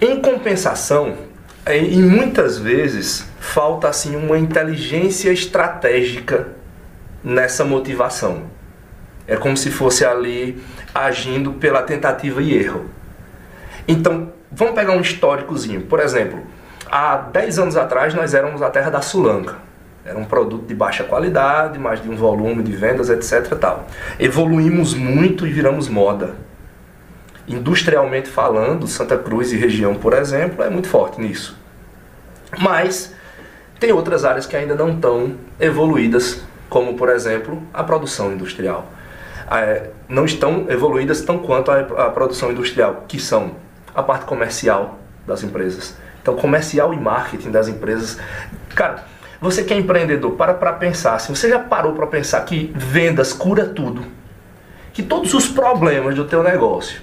Em 0.00 0.20
compensação, 0.20 1.16
é, 1.64 1.78
e 1.78 1.96
muitas 1.96 2.58
vezes 2.58 3.26
falta 3.38 3.88
assim 3.88 4.16
uma 4.16 4.38
inteligência 4.38 5.30
estratégica 5.30 6.48
nessa 7.22 7.64
motivação. 7.64 8.44
É 9.26 9.36
como 9.36 9.56
se 9.56 9.70
fosse 9.70 10.04
ali 10.04 10.60
agindo 10.92 11.52
pela 11.52 11.82
tentativa 11.82 12.42
e 12.42 12.54
erro. 12.54 12.90
Então, 13.90 14.32
vamos 14.52 14.76
pegar 14.76 14.92
um 14.92 15.00
históricozinho. 15.00 15.80
Por 15.80 15.98
exemplo, 15.98 16.38
há 16.88 17.16
10 17.16 17.58
anos 17.58 17.76
atrás 17.76 18.14
nós 18.14 18.34
éramos 18.34 18.62
a 18.62 18.70
terra 18.70 18.88
da 18.88 19.02
sulanca. 19.02 19.56
Era 20.04 20.16
um 20.16 20.24
produto 20.24 20.64
de 20.64 20.74
baixa 20.76 21.02
qualidade, 21.02 21.76
mais 21.76 22.00
de 22.00 22.08
um 22.08 22.14
volume 22.14 22.62
de 22.62 22.70
vendas, 22.70 23.10
etc. 23.10 23.52
Tal. 23.58 23.88
Evoluímos 24.16 24.94
muito 24.94 25.44
e 25.44 25.50
viramos 25.52 25.88
moda. 25.88 26.36
Industrialmente 27.48 28.28
falando, 28.28 28.86
Santa 28.86 29.18
Cruz 29.18 29.52
e 29.52 29.56
região, 29.56 29.96
por 29.96 30.12
exemplo, 30.12 30.62
é 30.62 30.70
muito 30.70 30.86
forte 30.86 31.20
nisso. 31.20 31.58
Mas 32.60 33.12
tem 33.80 33.90
outras 33.90 34.24
áreas 34.24 34.46
que 34.46 34.54
ainda 34.54 34.76
não 34.76 34.90
estão 34.90 35.34
evoluídas, 35.58 36.44
como 36.68 36.94
por 36.94 37.08
exemplo 37.08 37.60
a 37.74 37.82
produção 37.82 38.32
industrial. 38.32 38.86
É, 39.50 39.90
não 40.08 40.24
estão 40.24 40.66
evoluídas 40.68 41.22
tão 41.22 41.40
quanto 41.40 41.72
a, 41.72 41.80
a 41.80 42.10
produção 42.10 42.52
industrial, 42.52 43.04
que 43.08 43.18
são 43.18 43.56
a 43.94 44.02
parte 44.02 44.24
comercial 44.24 44.98
das 45.26 45.42
empresas. 45.42 45.96
Então, 46.20 46.36
comercial 46.36 46.92
e 46.92 46.98
marketing 46.98 47.50
das 47.50 47.68
empresas. 47.68 48.18
Cara, 48.74 49.04
você 49.40 49.64
que 49.64 49.72
é 49.72 49.78
empreendedor, 49.78 50.32
para 50.32 50.54
para 50.54 50.72
pensar. 50.74 51.18
Se 51.18 51.30
você 51.30 51.48
já 51.48 51.58
parou 51.58 51.94
para 51.94 52.06
pensar 52.06 52.44
que 52.44 52.72
vendas 52.74 53.32
cura 53.32 53.66
tudo, 53.66 54.04
que 54.92 55.02
todos 55.02 55.32
os 55.32 55.48
problemas 55.48 56.14
do 56.14 56.26
teu 56.26 56.42
negócio, 56.42 57.00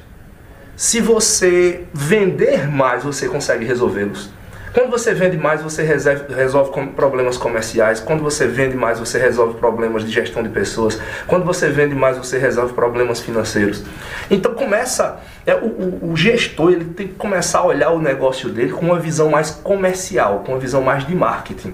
se 0.76 1.02
você 1.02 1.86
vender 1.92 2.70
mais, 2.70 3.04
você 3.04 3.28
consegue 3.28 3.66
resolvê-los. 3.66 4.30
Quando 4.74 4.91
você 4.91 5.13
vende 5.13 5.38
mais, 5.38 5.61
você 5.61 5.82
resolve, 5.84 6.72
problemas 6.95 7.38
comerciais. 7.38 7.99
Quando 7.99 8.22
você 8.22 8.45
vende 8.45 8.76
mais, 8.76 8.99
você 8.99 9.18
resolve 9.18 9.55
problemas 9.59 10.03
de 10.05 10.11
gestão 10.11 10.43
de 10.43 10.49
pessoas. 10.49 10.99
Quando 11.26 11.45
você 11.45 11.70
vende 11.70 11.95
mais, 11.95 12.18
você 12.18 12.38
resolve 12.38 12.74
problemas 12.74 13.20
financeiros. 13.20 13.84
Então 14.30 14.53
começa, 14.53 15.20
é, 15.45 15.55
o, 15.55 15.65
o- 15.65 16.11
o 16.11 16.15
gestor 16.18 16.72
ele 16.74 16.86
tem 16.86 17.07
que 17.07 17.15
começar 17.15 17.59
a 17.59 17.65
olhar 17.65 17.89
o 17.91 17.99
negócio 18.01 18.49
dele 18.49 18.72
com 18.72 18.86
uma 18.86 18.99
visão 18.99 19.30
mais 19.30 19.49
comercial, 19.51 20.43
com 20.45 20.51
uma 20.51 20.59
visão 20.59 20.82
mais 20.82 21.05
de 21.07 21.15
marketing. 21.15 21.74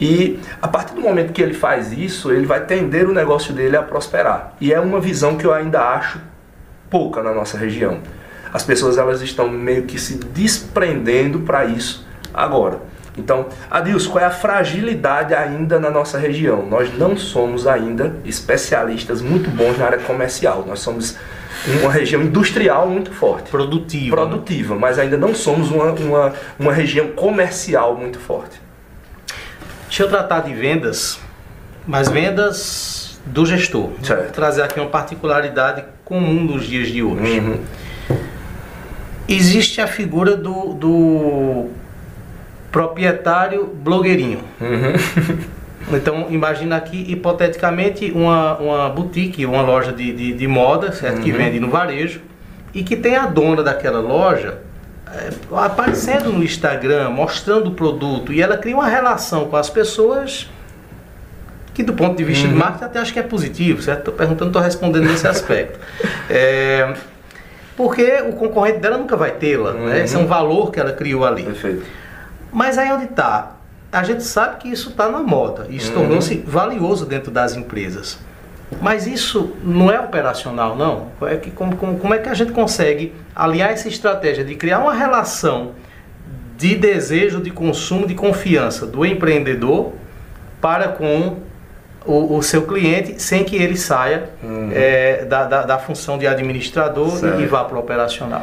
E 0.00 0.38
a 0.60 0.68
partir 0.68 0.94
do 0.94 1.00
momento 1.00 1.32
que 1.32 1.40
ele 1.42 1.54
faz 1.54 1.92
isso, 1.92 2.32
ele 2.32 2.46
vai 2.46 2.60
tender 2.64 3.08
o 3.08 3.12
negócio 3.12 3.52
dele 3.54 3.76
a 3.76 3.82
prosperar. 3.82 4.54
E 4.60 4.72
é 4.72 4.80
uma 4.80 5.00
visão 5.00 5.36
que 5.36 5.44
eu 5.46 5.52
ainda 5.52 5.80
acho 5.80 6.20
pouca 6.90 7.22
na 7.22 7.32
nossa 7.32 7.56
região. 7.56 7.98
As 8.52 8.62
pessoas 8.62 8.98
elas 8.98 9.22
estão 9.22 9.48
meio 9.48 9.84
que 9.84 9.98
se 9.98 10.16
desprendendo 10.16 11.40
para 11.40 11.64
isso 11.64 12.06
agora. 12.34 12.80
Então, 13.16 13.46
Adilson, 13.70 14.10
qual 14.10 14.24
é 14.24 14.26
a 14.26 14.30
fragilidade 14.30 15.34
ainda 15.34 15.78
na 15.78 15.90
nossa 15.90 16.18
região? 16.18 16.64
Nós 16.66 16.96
não 16.96 17.16
somos 17.16 17.66
ainda 17.66 18.16
especialistas 18.24 19.20
muito 19.20 19.50
bons 19.50 19.78
na 19.78 19.84
área 19.84 19.98
comercial. 19.98 20.64
Nós 20.66 20.80
somos 20.80 21.16
uma 21.82 21.92
região 21.92 22.22
industrial 22.22 22.88
muito 22.88 23.12
forte. 23.12 23.50
Produtiva. 23.50 24.16
Produtiva, 24.16 24.74
mas 24.76 24.98
ainda 24.98 25.16
não 25.16 25.34
somos 25.34 25.70
uma, 25.70 25.92
uma, 25.92 26.32
uma 26.58 26.72
região 26.72 27.08
comercial 27.08 27.96
muito 27.96 28.18
forte. 28.18 28.60
Deixa 29.88 30.04
eu 30.04 30.08
tratar 30.08 30.40
de 30.40 30.54
vendas, 30.54 31.20
mas 31.86 32.08
vendas 32.08 33.20
do 33.26 33.44
gestor. 33.44 33.90
Vou 34.00 34.30
trazer 34.32 34.62
aqui 34.62 34.80
uma 34.80 34.88
particularidade 34.88 35.84
comum 36.02 36.46
dos 36.46 36.64
dias 36.64 36.88
de 36.88 37.02
hoje. 37.02 37.40
Uhum. 37.40 37.60
Existe 39.28 39.80
a 39.80 39.86
figura 39.86 40.36
do, 40.36 40.74
do 40.74 41.66
proprietário 42.70 43.66
blogueirinho. 43.66 44.40
Então, 45.92 46.28
imagina 46.30 46.76
aqui, 46.76 47.04
hipoteticamente, 47.10 48.12
uma, 48.14 48.56
uma 48.58 48.88
boutique, 48.88 49.44
uma 49.44 49.62
loja 49.62 49.92
de, 49.92 50.12
de, 50.12 50.32
de 50.32 50.46
moda, 50.46 50.92
certo? 50.92 51.20
Que 51.20 51.32
Uhum. 51.32 51.36
vende 51.36 51.58
no 51.58 51.68
varejo 51.68 52.20
e 52.72 52.84
que 52.84 52.94
tem 52.96 53.16
a 53.16 53.26
dona 53.26 53.64
daquela 53.64 53.98
loja 54.00 54.58
é, 55.12 55.30
aparecendo 55.56 56.32
no 56.32 56.42
Instagram, 56.42 57.10
mostrando 57.10 57.66
o 57.66 57.72
produto 57.72 58.32
e 58.32 58.40
ela 58.40 58.56
cria 58.56 58.76
uma 58.76 58.86
relação 58.86 59.46
com 59.48 59.56
as 59.56 59.68
pessoas 59.68 60.48
que 61.74 61.82
do 61.82 61.92
ponto 61.94 62.16
de 62.16 62.22
vista 62.24 62.46
de 62.46 62.54
Uhum. 62.54 62.60
marketing 62.60 62.84
até 62.84 62.98
acho 63.00 63.12
que 63.12 63.18
é 63.18 63.22
positivo, 63.24 63.82
certo? 63.82 63.98
Estou 63.98 64.14
perguntando, 64.14 64.50
estou 64.50 64.62
respondendo 64.62 65.06
nesse 65.08 65.26
aspecto. 65.26 65.80
É, 66.30 66.94
porque 67.82 68.22
o 68.28 68.32
concorrente 68.34 68.78
dela 68.78 68.96
nunca 68.96 69.16
vai 69.16 69.32
tê-la, 69.32 69.72
né? 69.72 70.04
Esse 70.04 70.14
é 70.14 70.18
um 70.20 70.26
valor 70.26 70.70
que 70.70 70.78
ela 70.78 70.92
criou 70.92 71.24
ali. 71.24 71.42
Perfeito. 71.42 71.84
Mas 72.52 72.78
aí 72.78 72.92
onde 72.92 73.06
está? 73.06 73.56
A 73.90 74.04
gente 74.04 74.22
sabe 74.22 74.58
que 74.58 74.68
isso 74.68 74.90
está 74.90 75.08
na 75.10 75.18
moda, 75.18 75.66
isso 75.68 75.90
Uhum. 75.92 75.98
tornou-se 75.98 76.36
valioso 76.46 77.04
dentro 77.04 77.32
das 77.32 77.56
empresas. 77.56 78.18
Mas 78.80 79.06
isso 79.06 79.54
não 79.64 79.90
é 79.90 79.98
operacional, 79.98 80.76
não? 80.76 81.08
É 81.28 81.36
que, 81.36 81.50
como, 81.50 81.76
como, 81.76 81.98
como 81.98 82.14
é 82.14 82.18
que 82.18 82.28
a 82.28 82.34
gente 82.34 82.52
consegue 82.52 83.12
aliar 83.34 83.70
essa 83.72 83.88
estratégia 83.88 84.44
de 84.44 84.54
criar 84.54 84.78
uma 84.78 84.94
relação 84.94 85.72
de 86.56 86.76
desejo 86.76 87.40
de 87.42 87.50
consumo, 87.50 88.06
de 88.06 88.14
confiança 88.14 88.86
do 88.86 89.04
empreendedor 89.04 89.92
para 90.60 90.88
com 90.88 91.38
o, 92.04 92.36
o 92.36 92.42
seu 92.42 92.62
cliente, 92.62 93.20
sem 93.22 93.44
que 93.44 93.56
ele 93.56 93.76
saia 93.76 94.24
eh, 94.72 95.24
da, 95.28 95.44
da, 95.44 95.62
da 95.62 95.78
função 95.78 96.18
de 96.18 96.26
administrador 96.26 97.08
Uhum. 97.08 97.16
Certo. 97.18 97.40
e 97.40 97.46
vá 97.46 97.64
para 97.64 97.76
o 97.76 97.80
operacional? 97.80 98.42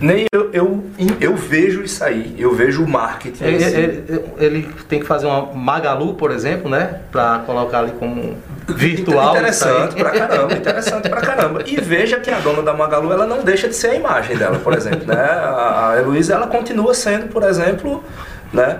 Nem 0.00 0.26
eu, 0.32 0.50
eu, 0.52 0.84
eu 1.20 1.34
vejo 1.34 1.82
isso 1.82 2.04
aí, 2.04 2.36
eu 2.38 2.54
vejo 2.54 2.84
o 2.84 2.88
marketing. 2.88 3.42
Ele, 3.42 3.64
assim. 3.64 3.76
ele- 3.76 4.24
ele 4.38 4.68
tem 4.88 5.00
que 5.00 5.06
fazer 5.06 5.26
uma 5.26 5.52
Magalu, 5.52 6.14
por 6.14 6.30
exemplo, 6.30 6.70
né? 6.70 7.00
Para 7.10 7.40
colocar 7.44 7.80
ali 7.80 7.90
como 7.98 8.36
virtual. 8.68 9.30
Interessante 9.34 9.96
pra 9.96 10.10
caramba, 10.10 10.52
interessante 10.54 11.08
pra 11.08 11.20
caramba. 11.20 11.62
E 11.66 11.80
veja 11.80 12.20
que 12.20 12.30
a 12.30 12.38
dona 12.38 12.62
da 12.62 12.72
Magalu, 12.74 13.12
ela 13.12 13.26
não 13.26 13.42
deixa 13.42 13.66
de 13.66 13.74
ser 13.74 13.88
a 13.88 13.94
imagem 13.96 14.36
dela, 14.36 14.60
por 14.60 14.72
exemplo, 14.72 15.04
né? 15.04 15.16
A, 15.20 15.90
a 15.94 15.98
Heloísa, 15.98 16.34
ela 16.34 16.46
continua 16.46 16.94
sendo, 16.94 17.26
por 17.26 17.42
exemplo, 17.42 18.04
né? 18.52 18.78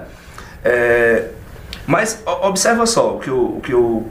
É, 0.64 1.24
mas 1.88 2.22
observa 2.42 2.84
só 2.84 3.16
o 3.16 3.18
que, 3.18 3.28
eu, 3.28 3.56
o 3.56 3.60
que 3.62 3.72
eu 3.72 4.06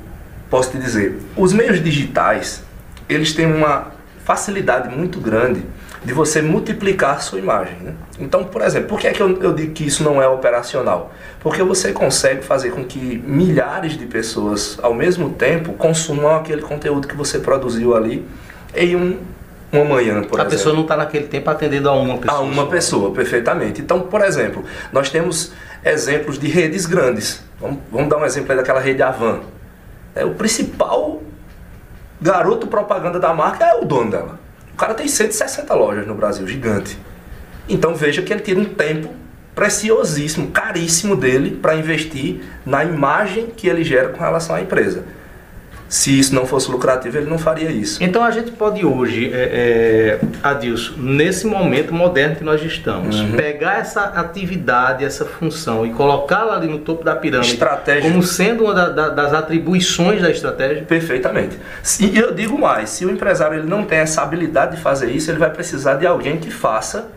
posso 0.50 0.72
te 0.72 0.80
dizer. 0.80 1.16
Os 1.36 1.54
meios 1.54 1.82
digitais, 1.82 2.64
eles 3.08 3.34
têm 3.34 3.46
uma 3.46 3.92
facilidade 4.26 4.94
muito 4.94 5.20
grande 5.20 5.64
de 6.04 6.12
você 6.12 6.42
multiplicar 6.42 7.18
a 7.18 7.20
sua 7.20 7.38
imagem. 7.38 7.76
Né? 7.80 7.94
Então, 8.20 8.46
por 8.46 8.64
exemplo, 8.64 8.88
por 8.88 9.00
que, 9.00 9.06
é 9.06 9.12
que 9.12 9.22
eu, 9.22 9.44
eu 9.44 9.54
digo 9.54 9.74
que 9.74 9.86
isso 9.86 10.04
não 10.04 10.20
é 10.20 10.28
operacional? 10.28 11.14
Porque 11.40 11.62
você 11.62 11.94
consegue 11.94 12.44
fazer 12.44 12.72
com 12.72 12.84
que 12.84 13.22
milhares 13.24 13.96
de 13.96 14.08
pessoas 14.08 14.80
ao 14.82 14.96
mesmo 14.96 15.30
tempo 15.30 15.74
consumam 15.74 16.36
aquele 16.36 16.64
conteúdo 16.64 17.08
que 17.08 17.16
você 17.16 17.38
produziu 17.38 17.96
ali 17.96 18.26
em 18.76 18.96
um, 18.96 19.20
uma 19.72 19.86
manhã, 19.86 20.24
por 20.24 20.40
a 20.40 20.44
exemplo. 20.44 20.50
pessoa 20.50 20.74
não 20.74 20.82
está 20.82 20.98
naquele 20.98 21.28
tempo 21.28 21.48
atendendo 21.48 21.90
a 21.90 21.94
uma 21.94 22.18
pessoa. 22.18 22.40
A 22.40 22.42
uma 22.42 22.66
pessoa, 22.66 23.12
perfeitamente. 23.12 23.82
Então, 23.82 24.02
por 24.02 24.22
exemplo, 24.22 24.64
nós 24.92 25.12
temos 25.12 25.52
exemplos 25.84 26.38
de 26.38 26.48
redes 26.48 26.86
grandes. 26.86 27.44
Vamos, 27.60 27.80
vamos 27.92 28.10
dar 28.10 28.18
um 28.18 28.26
exemplo 28.26 28.52
aí 28.52 28.58
daquela 28.58 28.80
rede 28.80 29.02
Avan. 29.02 29.42
É, 30.16 30.26
o 30.26 30.36
principal 30.36 31.22
garoto 32.22 32.68
propaganda 32.68 33.20
da 33.20 33.34
marca 33.34 33.66
é 33.66 33.76
o 33.76 33.86
dono 33.86 34.12
dela. 34.12 34.40
O 34.74 34.78
cara 34.78 34.94
tem 34.94 35.08
160 35.08 35.74
lojas 35.74 36.08
no 36.08 36.16
Brasil, 36.16 36.48
gigante. 36.48 36.98
Então 37.68 37.96
veja 37.96 38.22
que 38.22 38.32
ele 38.32 38.42
tira 38.42 38.60
um 38.60 38.66
tempo 38.66 39.10
preciosíssimo, 39.56 40.52
caríssimo 40.52 41.16
dele 41.16 41.58
para 41.60 41.76
investir 41.76 42.42
na 42.66 42.84
imagem 42.84 43.48
que 43.48 43.68
ele 43.68 43.84
gera 43.84 44.10
com 44.10 44.20
relação 44.20 44.56
à 44.56 44.62
empresa. 44.62 45.04
Se 45.90 46.18
isso 46.20 46.36
não 46.36 46.46
fosse 46.46 46.70
lucrativo, 46.70 47.18
ele 47.18 47.30
não 47.30 47.38
faria 47.38 47.72
isso. 47.72 48.04
Então 48.04 48.24
a 48.24 48.30
gente 48.32 48.52
pode 48.52 48.86
hoje, 48.86 49.32
é, 49.34 50.18
é, 50.20 50.26
Adilson, 50.44 50.94
nesse 50.98 51.48
momento 51.48 51.94
moderno 51.94 52.36
que 52.36 52.44
nós 52.44 52.62
estamos, 52.62 53.20
Uhum. 53.20 53.32
pegar 53.34 53.80
essa 53.80 54.02
atividade, 54.02 55.06
essa 55.06 55.24
função 55.26 55.86
e 55.86 55.92
colocá-la 55.92 56.56
ali 56.58 56.68
no 56.68 56.80
topo 56.80 57.04
da 57.04 57.16
pirâmide 57.16 57.54
Estratégia. 57.54 58.10
como 58.10 58.22
sendo 58.22 58.66
uma 58.66 58.74
da- 58.74 58.90
da- 58.90 59.10
das 59.10 59.34
atribuições 59.34 60.22
da 60.22 60.30
estratégia? 60.30 60.84
Perfeitamente. 60.84 61.58
E 62.02 62.18
eu 62.18 62.34
digo 62.34 62.60
mais, 62.60 62.90
se 62.90 63.06
o 63.06 63.10
empresário 63.12 63.60
ele 63.60 63.68
não 63.68 63.84
tem 63.84 64.00
essa 64.00 64.22
habilidade 64.22 64.76
de 64.76 64.82
fazer 64.82 65.10
isso, 65.12 65.32
ele 65.32 65.40
vai 65.40 65.50
precisar 65.50 65.94
de 65.96 66.06
alguém 66.06 66.38
que 66.38 66.52
faça, 66.52 67.08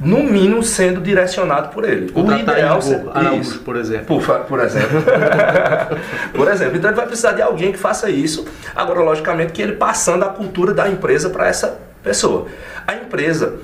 no 0.00 0.22
mínimo 0.22 0.62
sendo 0.62 1.00
direcionado 1.00 1.68
por 1.68 1.84
ele. 1.84 2.10
O 2.14 2.32
ideal 2.32 2.78
Igor 2.78 2.82
seria- 2.82 3.10
Araújo, 3.12 3.58
por 3.60 3.76
exemplo. 3.76 4.20
Por, 4.20 4.38
por 4.40 4.60
exemplo. 4.60 5.02
por 6.34 6.48
exemplo. 6.48 6.76
Então 6.78 6.90
ele 6.90 6.96
vai 6.96 7.06
precisar 7.06 7.32
de 7.32 7.42
alguém 7.42 7.70
que 7.70 7.78
faça 7.78 8.08
isso. 8.08 8.46
Agora, 8.74 9.00
logicamente, 9.00 9.52
que 9.52 9.60
ele 9.60 9.72
passando 9.72 10.24
a 10.24 10.28
cultura 10.30 10.72
da 10.72 10.88
empresa 10.88 11.28
para 11.28 11.46
essa 11.46 11.78
pessoa. 12.02 12.46
A 12.86 12.94
empresa, 12.94 13.56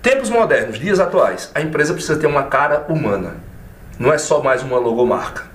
tempos 0.00 0.30
modernos, 0.30 0.78
dias 0.78 0.98
atuais, 0.98 1.50
a 1.54 1.60
empresa 1.60 1.92
precisa 1.92 2.16
ter 2.18 2.26
uma 2.26 2.44
cara 2.44 2.86
humana. 2.88 3.36
Não 3.98 4.12
é 4.12 4.16
só 4.18 4.42
mais 4.42 4.62
uma 4.62 4.78
logomarca. 4.78 5.53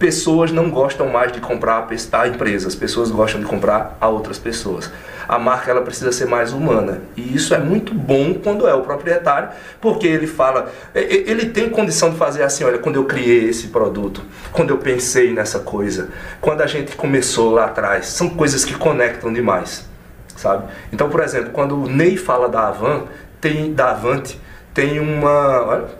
Pessoas 0.00 0.50
não 0.50 0.70
gostam 0.70 1.08
mais 1.10 1.30
de 1.30 1.40
comprar 1.40 1.86
a 2.12 2.26
empresa, 2.26 2.66
as 2.66 2.74
pessoas 2.74 3.10
gostam 3.10 3.38
de 3.38 3.46
comprar 3.46 3.98
a 4.00 4.08
outras 4.08 4.38
pessoas. 4.38 4.90
A 5.28 5.38
marca 5.38 5.70
ela 5.70 5.82
precisa 5.82 6.10
ser 6.10 6.24
mais 6.24 6.54
humana. 6.54 7.02
E 7.14 7.36
isso 7.36 7.54
é 7.54 7.58
muito 7.58 7.92
bom 7.94 8.32
quando 8.32 8.66
é 8.66 8.74
o 8.74 8.80
proprietário, 8.80 9.50
porque 9.78 10.06
ele 10.06 10.26
fala, 10.26 10.72
ele 10.94 11.50
tem 11.50 11.68
condição 11.68 12.10
de 12.10 12.16
fazer 12.16 12.42
assim, 12.42 12.64
olha, 12.64 12.78
quando 12.78 12.96
eu 12.96 13.04
criei 13.04 13.50
esse 13.50 13.68
produto, 13.68 14.22
quando 14.50 14.70
eu 14.70 14.78
pensei 14.78 15.34
nessa 15.34 15.58
coisa, 15.58 16.08
quando 16.40 16.62
a 16.62 16.66
gente 16.66 16.96
começou 16.96 17.52
lá 17.52 17.66
atrás, 17.66 18.06
são 18.06 18.30
coisas 18.30 18.64
que 18.64 18.74
conectam 18.74 19.30
demais, 19.30 19.86
sabe? 20.34 20.64
Então, 20.90 21.10
por 21.10 21.22
exemplo, 21.22 21.50
quando 21.50 21.76
o 21.76 21.86
Ney 21.86 22.16
fala 22.16 22.48
da 22.48 22.68
Avan, 22.68 23.04
tem 23.38 23.74
da 23.74 23.90
Avante, 23.90 24.40
tem 24.72 24.98
uma, 24.98 25.66
olha, 25.66 25.99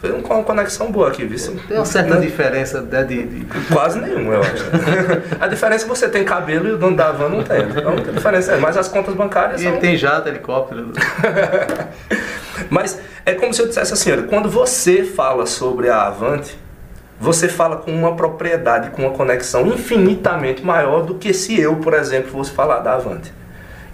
foi 0.00 0.10
uma 0.12 0.42
conexão 0.42 0.90
boa 0.90 1.08
aqui, 1.08 1.24
viu? 1.26 1.38
Tem 1.68 1.76
uma 1.76 1.84
certa 1.84 2.14
Né? 2.14 2.20
diferença 2.26 2.80
né, 2.80 3.04
de, 3.04 3.22
de- 3.22 3.46
Quase 3.72 4.00
nenhuma, 4.00 4.34
eu 4.34 4.40
acho. 4.40 4.64
a 5.38 5.46
diferença 5.46 5.84
é 5.84 5.88
que 5.88 5.94
você 5.94 6.08
tem 6.08 6.24
cabelo 6.24 6.68
e 6.68 6.72
o 6.72 6.78
dono 6.78 6.96
da 6.96 7.12
van 7.12 7.28
não 7.28 7.42
tem. 7.42 7.60
Então, 7.62 7.92
a 7.92 8.12
diferença 8.12 8.52
é, 8.52 8.56
mas 8.58 8.76
as 8.78 8.88
contas 8.88 9.14
bancárias 9.14 9.60
E 9.60 9.64
são... 9.64 9.72
ele 9.72 9.80
tem 9.80 9.96
jato, 9.96 10.28
helicóptero. 10.28 10.92
Mas 12.68 13.00
é 13.24 13.32
como 13.34 13.52
se 13.54 13.62
eu 13.62 13.66
dissesse 13.68 13.92
assim, 13.92 14.12
olha, 14.12 14.22
quando 14.24 14.48
você 14.48 15.02
fala 15.02 15.46
sobre 15.46 15.88
a 15.88 16.02
Avante, 16.06 16.56
você 17.18 17.48
fala 17.48 17.76
com 17.76 17.90
uma 17.90 18.14
propriedade, 18.16 18.90
com 18.90 19.02
uma 19.02 19.10
conexão 19.12 19.66
infinitamente 19.66 20.64
maior 20.64 21.02
do 21.02 21.14
que 21.14 21.32
se 21.32 21.58
eu, 21.60 21.76
por 21.76 21.94
exemplo, 21.94 22.30
fosse 22.30 22.50
falar 22.52 22.80
da 22.80 22.94
Avante. 22.94 23.32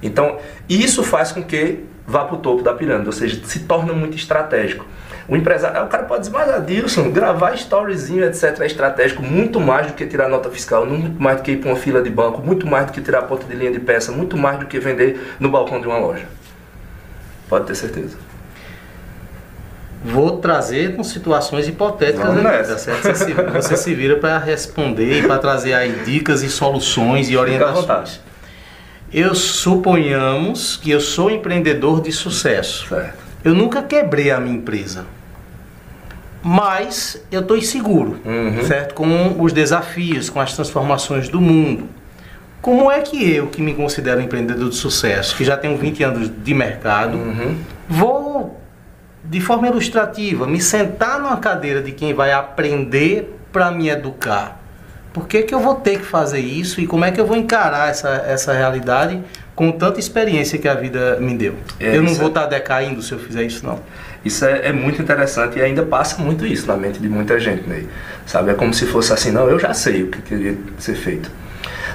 Então, 0.02 0.38
isso 0.68 1.02
faz 1.02 1.32
com 1.32 1.42
que 1.42 1.84
vá 2.06 2.24
para 2.24 2.34
o 2.36 2.38
topo 2.38 2.62
da 2.62 2.72
pirâmide, 2.74 3.06
ou 3.06 3.12
seja, 3.12 3.40
se 3.44 3.60
torna 3.60 3.92
muito 3.92 4.16
estratégico. 4.16 4.84
O 5.28 5.36
empresário, 5.36 5.82
o 5.82 5.88
cara 5.88 6.04
pode 6.04 6.20
dizer, 6.20 6.32
mas 6.32 6.48
Adilson, 6.48 7.10
gravar 7.10 7.52
storyzinho, 7.54 8.24
etc, 8.24 8.60
é 8.60 8.66
estratégico 8.66 9.22
muito 9.22 9.58
mais 9.58 9.88
do 9.88 9.94
que 9.94 10.06
tirar 10.06 10.28
nota 10.28 10.48
fiscal, 10.50 10.86
muito 10.86 11.20
mais 11.20 11.38
do 11.38 11.42
que 11.42 11.52
ir 11.52 11.56
para 11.56 11.70
uma 11.70 11.76
fila 11.76 12.00
de 12.00 12.10
banco, 12.10 12.40
muito 12.40 12.64
mais 12.64 12.86
do 12.86 12.92
que 12.92 13.00
tirar 13.00 13.20
a 13.20 13.22
ponta 13.22 13.44
de 13.44 13.54
linha 13.54 13.72
de 13.72 13.80
peça, 13.80 14.12
muito 14.12 14.36
mais 14.36 14.60
do 14.60 14.66
que 14.66 14.78
vender 14.78 15.34
no 15.40 15.50
balcão 15.50 15.80
de 15.80 15.88
uma 15.88 15.98
loja. 15.98 16.26
Pode 17.48 17.66
ter 17.66 17.74
certeza. 17.74 18.16
Vou 20.04 20.38
trazer 20.38 20.94
com 20.94 21.02
situações 21.02 21.66
hipotéticas 21.66 22.26
Vamos 22.26 22.44
nessa. 22.44 22.72
tá 22.74 22.78
certo? 22.78 23.02
Você 23.02 23.14
se, 23.24 23.32
você 23.32 23.76
se 23.76 23.94
vira 23.94 24.16
para 24.16 24.38
responder 24.38 25.20
e 25.20 25.26
para 25.26 25.38
trazer 25.38 25.74
aí 25.74 26.04
dicas 26.04 26.44
e 26.44 26.48
soluções 26.48 27.28
e 27.28 27.36
orientações. 27.36 28.20
Eu 29.12 29.34
suponhamos 29.34 30.76
que 30.76 30.92
eu 30.92 31.00
sou 31.00 31.30
empreendedor 31.30 32.00
de 32.00 32.12
sucesso. 32.12 32.86
Certo. 32.88 33.25
Eu 33.46 33.54
nunca 33.54 33.80
quebrei 33.80 34.32
a 34.32 34.40
minha 34.40 34.56
empresa. 34.56 35.04
Mas 36.42 37.20
eu 37.30 37.40
estou 37.42 37.56
inseguro, 37.56 38.18
Uhum. 38.24 38.64
certo? 38.66 38.92
Com 38.94 39.36
os 39.40 39.52
desafios, 39.52 40.28
com 40.28 40.40
as 40.40 40.52
transformações 40.52 41.28
do 41.28 41.40
mundo. 41.40 41.88
Como 42.60 42.90
é 42.90 43.00
que 43.02 43.32
eu, 43.32 43.46
que 43.46 43.62
me 43.62 43.72
considero 43.72 44.20
empreendedor 44.20 44.68
de 44.68 44.74
sucesso, 44.74 45.36
que 45.36 45.44
já 45.44 45.56
tenho 45.56 45.76
20 45.76 46.02
anos 46.02 46.28
de 46.42 46.54
mercado, 46.54 47.16
Uhum. 47.16 47.56
vou, 47.88 48.60
de 49.22 49.40
forma 49.40 49.68
ilustrativa, 49.68 50.44
me 50.46 50.60
sentar 50.60 51.20
numa 51.20 51.36
cadeira 51.36 51.80
de 51.80 51.92
quem 51.92 52.12
vai 52.12 52.32
aprender 52.32 53.38
para 53.52 53.70
me 53.70 53.88
educar? 53.88 54.60
Por 55.12 55.28
que, 55.28 55.42
que 55.44 55.54
eu 55.54 55.60
vou 55.60 55.76
ter 55.76 56.00
que 56.00 56.04
fazer 56.04 56.40
isso 56.40 56.80
e 56.80 56.86
como 56.86 57.04
é 57.04 57.12
que 57.12 57.20
eu 57.20 57.26
vou 57.26 57.36
encarar 57.36 57.88
essa, 57.90 58.08
essa 58.26 58.52
realidade 58.52 59.20
com 59.56 59.72
tanta 59.72 59.98
experiência 59.98 60.58
que 60.58 60.68
a 60.68 60.74
vida 60.74 61.16
me 61.18 61.34
deu? 61.34 61.54
É, 61.80 61.96
eu 61.96 62.02
não 62.02 62.14
vou 62.14 62.26
é- 62.26 62.28
estar 62.28 62.46
decaindo 62.46 63.02
se 63.02 63.10
eu 63.12 63.18
fizer 63.18 63.42
isso, 63.42 63.66
não. 63.66 63.80
Isso 64.24 64.44
é, 64.44 64.68
é 64.68 64.72
muito 64.72 65.00
interessante 65.00 65.58
e 65.58 65.62
ainda 65.62 65.82
passa 65.82 66.20
muito 66.22 66.44
isso 66.46 66.66
na 66.66 66.76
mente 66.76 66.98
de 67.00 67.08
muita 67.08 67.40
gente, 67.40 67.66
Ney. 67.68 67.88
Sabe? 68.26 68.50
É 68.50 68.54
como 68.54 68.74
se 68.74 68.84
fosse 68.86 69.12
assim, 69.12 69.30
não, 69.30 69.48
eu 69.48 69.58
já 69.58 69.72
sei 69.72 70.02
o 70.02 70.08
que 70.08 70.20
teria 70.20 70.52
que 70.54 70.82
ser 70.82 70.94
feito. 70.94 71.30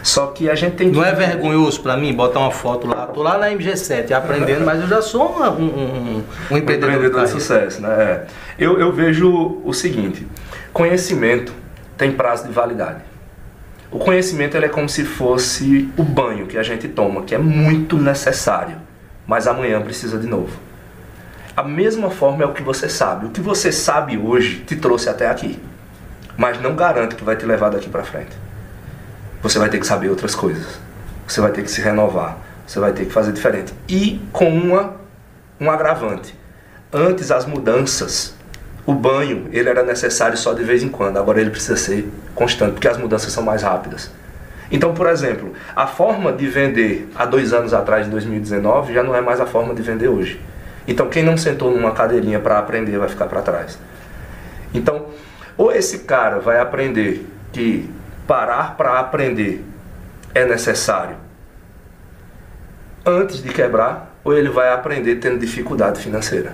Só 0.02 0.28
que 0.28 0.50
a 0.50 0.56
gente 0.56 0.76
tem 0.76 0.90
que. 0.90 0.96
Não 0.98 1.06
é 1.06 1.14
vergonhoso 1.14 1.82
para 1.82 1.96
mim 1.96 2.12
botar 2.14 2.40
uma 2.40 2.50
foto 2.50 2.88
lá? 2.88 3.06
Tô 3.06 3.22
lá 3.22 3.38
na 3.38 3.52
MG7 3.52 4.12
aprendendo, 4.14 4.66
mas 4.66 4.82
eu 4.82 4.88
já 4.88 5.02
sou 5.02 5.28
uma- 5.28 5.52
um, 5.52 5.62
um, 5.64 5.68
um 5.70 6.24
Um 6.50 6.58
empreendedor, 6.58 6.90
empreendedor 6.96 7.26
de 7.26 7.30
sucesso, 7.30 7.82
né? 7.82 7.90
É. 7.90 8.26
Eu, 8.58 8.80
eu 8.80 8.92
vejo 8.92 9.62
o 9.64 9.72
seguinte: 9.74 10.26
conhecimento 10.74 11.54
tem 11.98 12.12
prazo 12.12 12.48
de 12.48 12.52
validade. 12.52 13.02
O 13.92 14.00
conhecimento 14.00 14.56
é 14.56 14.70
como 14.70 14.88
se 14.88 15.04
fosse 15.04 15.92
o 15.98 16.04
banho 16.04 16.48
que 16.48 16.58
a 16.58 16.64
gente 16.64 16.88
toma, 16.88 17.24
que 17.24 17.36
é 17.36 17.38
muito 17.38 17.98
necessário, 17.98 18.78
mas 19.28 19.48
amanhã 19.48 19.82
precisa 19.82 20.18
de 20.18 20.28
novo. 20.28 20.58
A 21.58 21.64
mesma 21.64 22.10
forma 22.10 22.44
é 22.44 22.48
o 22.48 22.54
que 22.54 22.64
você 22.64 22.88
sabe. 22.88 23.26
O 23.26 23.30
que 23.30 23.42
você 23.42 23.70
sabe 23.70 24.18
hoje 24.18 24.60
te 24.66 24.78
trouxe 24.78 25.10
até 25.10 25.30
aqui, 25.30 25.60
mas 26.38 26.62
não 26.62 26.74
garante 26.74 27.16
que 27.16 27.24
vai 27.24 27.36
te 27.36 27.46
levar 27.46 27.70
daqui 27.70 27.90
para 27.90 28.04
frente. 28.04 28.32
Você 29.44 29.60
vai 29.60 29.70
ter 29.70 29.80
que 29.80 29.86
saber 29.86 30.10
outras 30.10 30.34
coisas. 30.34 30.80
Você 31.28 31.42
vai 31.42 31.52
ter 31.52 31.62
que 31.62 31.70
se 31.70 31.82
renovar. 31.82 32.38
Você 32.66 32.80
vai 32.80 32.94
ter 32.94 33.06
que 33.06 33.12
fazer 33.12 33.34
diferente. 33.34 33.74
E 33.90 34.22
com 34.32 34.50
uma, 34.50 34.96
um 35.60 35.70
agravante. 35.70 36.34
Antes 36.94 37.30
as 37.30 37.46
mudanças, 37.46 38.36
o 38.86 38.94
banho, 38.94 39.48
ele 39.52 39.70
era 39.70 39.84
necessário 39.84 40.38
só 40.38 40.54
de 40.54 40.64
vez 40.64 40.84
em 40.84 40.90
quando. 40.90 41.18
Agora 41.18 41.40
ele 41.40 41.50
precisa 41.50 41.76
ser 41.76 42.12
constante, 42.34 42.74
porque 42.74 42.88
as 42.88 42.98
mudanças 42.98 43.32
são 43.32 43.44
mais 43.44 43.62
rápidas. 43.62 44.12
Então, 44.72 44.94
por 44.94 45.08
exemplo, 45.08 45.54
a 45.76 45.86
forma 45.86 46.32
de 46.32 46.48
vender 46.48 47.10
há 47.16 47.26
dois 47.26 47.54
anos 47.54 47.74
atrás, 47.74 48.08
em 48.08 48.10
2019, 48.10 48.94
já 48.94 49.04
não 49.04 49.16
é 49.16 49.22
mais 49.22 49.40
a 49.40 49.46
forma 49.46 49.74
de 49.76 49.82
vender 49.82 50.08
hoje. 50.08 50.40
Então, 50.88 51.10
quem 51.10 51.24
não 51.24 51.38
sentou 51.38 51.70
numa 51.72 51.92
cadeirinha 51.92 52.40
para 52.40 52.58
aprender 52.58 52.98
vai 52.98 53.10
ficar 53.10 53.26
para 53.26 53.42
trás. 53.42 53.78
Então, 54.74 55.08
ou 55.58 55.72
esse 55.72 56.00
cara 56.00 56.40
vai 56.40 56.60
aprender 56.60 57.28
que 57.52 57.90
parar 58.26 58.78
para 58.78 59.00
aprender 59.00 59.64
é 60.34 60.46
necessário 60.46 61.18
antes 63.06 63.42
de 63.42 63.50
quebrar, 63.50 64.16
ou 64.24 64.34
ele 64.34 64.50
vai 64.50 64.72
aprender 64.72 65.16
tendo 65.16 65.40
dificuldade 65.40 66.00
financeira. 66.00 66.54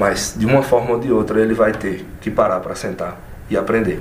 Mas 0.00 0.34
de 0.34 0.46
uma 0.46 0.62
forma 0.62 0.92
ou 0.92 0.98
de 0.98 1.12
outra 1.12 1.42
ele 1.42 1.52
vai 1.52 1.72
ter 1.72 2.06
que 2.22 2.30
parar 2.30 2.58
para 2.60 2.74
sentar 2.74 3.20
e 3.50 3.54
aprender. 3.54 4.00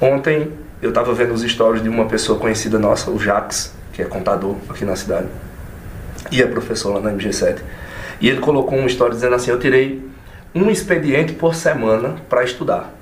Ontem 0.00 0.52
eu 0.80 0.90
estava 0.90 1.12
vendo 1.12 1.34
os 1.34 1.42
stories 1.42 1.82
de 1.82 1.88
uma 1.88 2.04
pessoa 2.04 2.38
conhecida 2.38 2.78
nossa, 2.78 3.10
o 3.10 3.18
Jax, 3.18 3.74
que 3.92 4.00
é 4.00 4.04
contador 4.04 4.54
aqui 4.70 4.84
na 4.84 4.94
cidade, 4.94 5.26
e 6.30 6.40
é 6.40 6.46
professor 6.46 6.94
lá 6.94 7.00
na 7.00 7.10
MG7. 7.10 7.58
E 8.20 8.28
ele 8.28 8.38
colocou 8.38 8.78
um 8.78 8.86
story 8.86 9.10
dizendo 9.10 9.34
assim: 9.34 9.50
Eu 9.50 9.58
tirei 9.58 10.08
um 10.54 10.70
expediente 10.70 11.32
por 11.32 11.56
semana 11.56 12.14
para 12.28 12.44
estudar. 12.44 12.94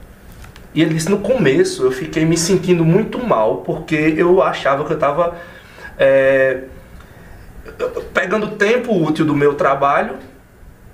E 0.74 0.80
ele 0.80 0.94
disse: 0.94 1.10
No 1.10 1.18
começo 1.18 1.84
eu 1.84 1.92
fiquei 1.92 2.24
me 2.24 2.38
sentindo 2.38 2.82
muito 2.82 3.18
mal 3.18 3.58
porque 3.58 4.14
eu 4.16 4.42
achava 4.42 4.86
que 4.86 4.92
eu 4.92 4.96
estava 4.96 5.36
pegando 8.14 8.52
tempo 8.52 8.90
útil 9.06 9.26
do 9.26 9.34
meu 9.34 9.52
trabalho 9.52 10.31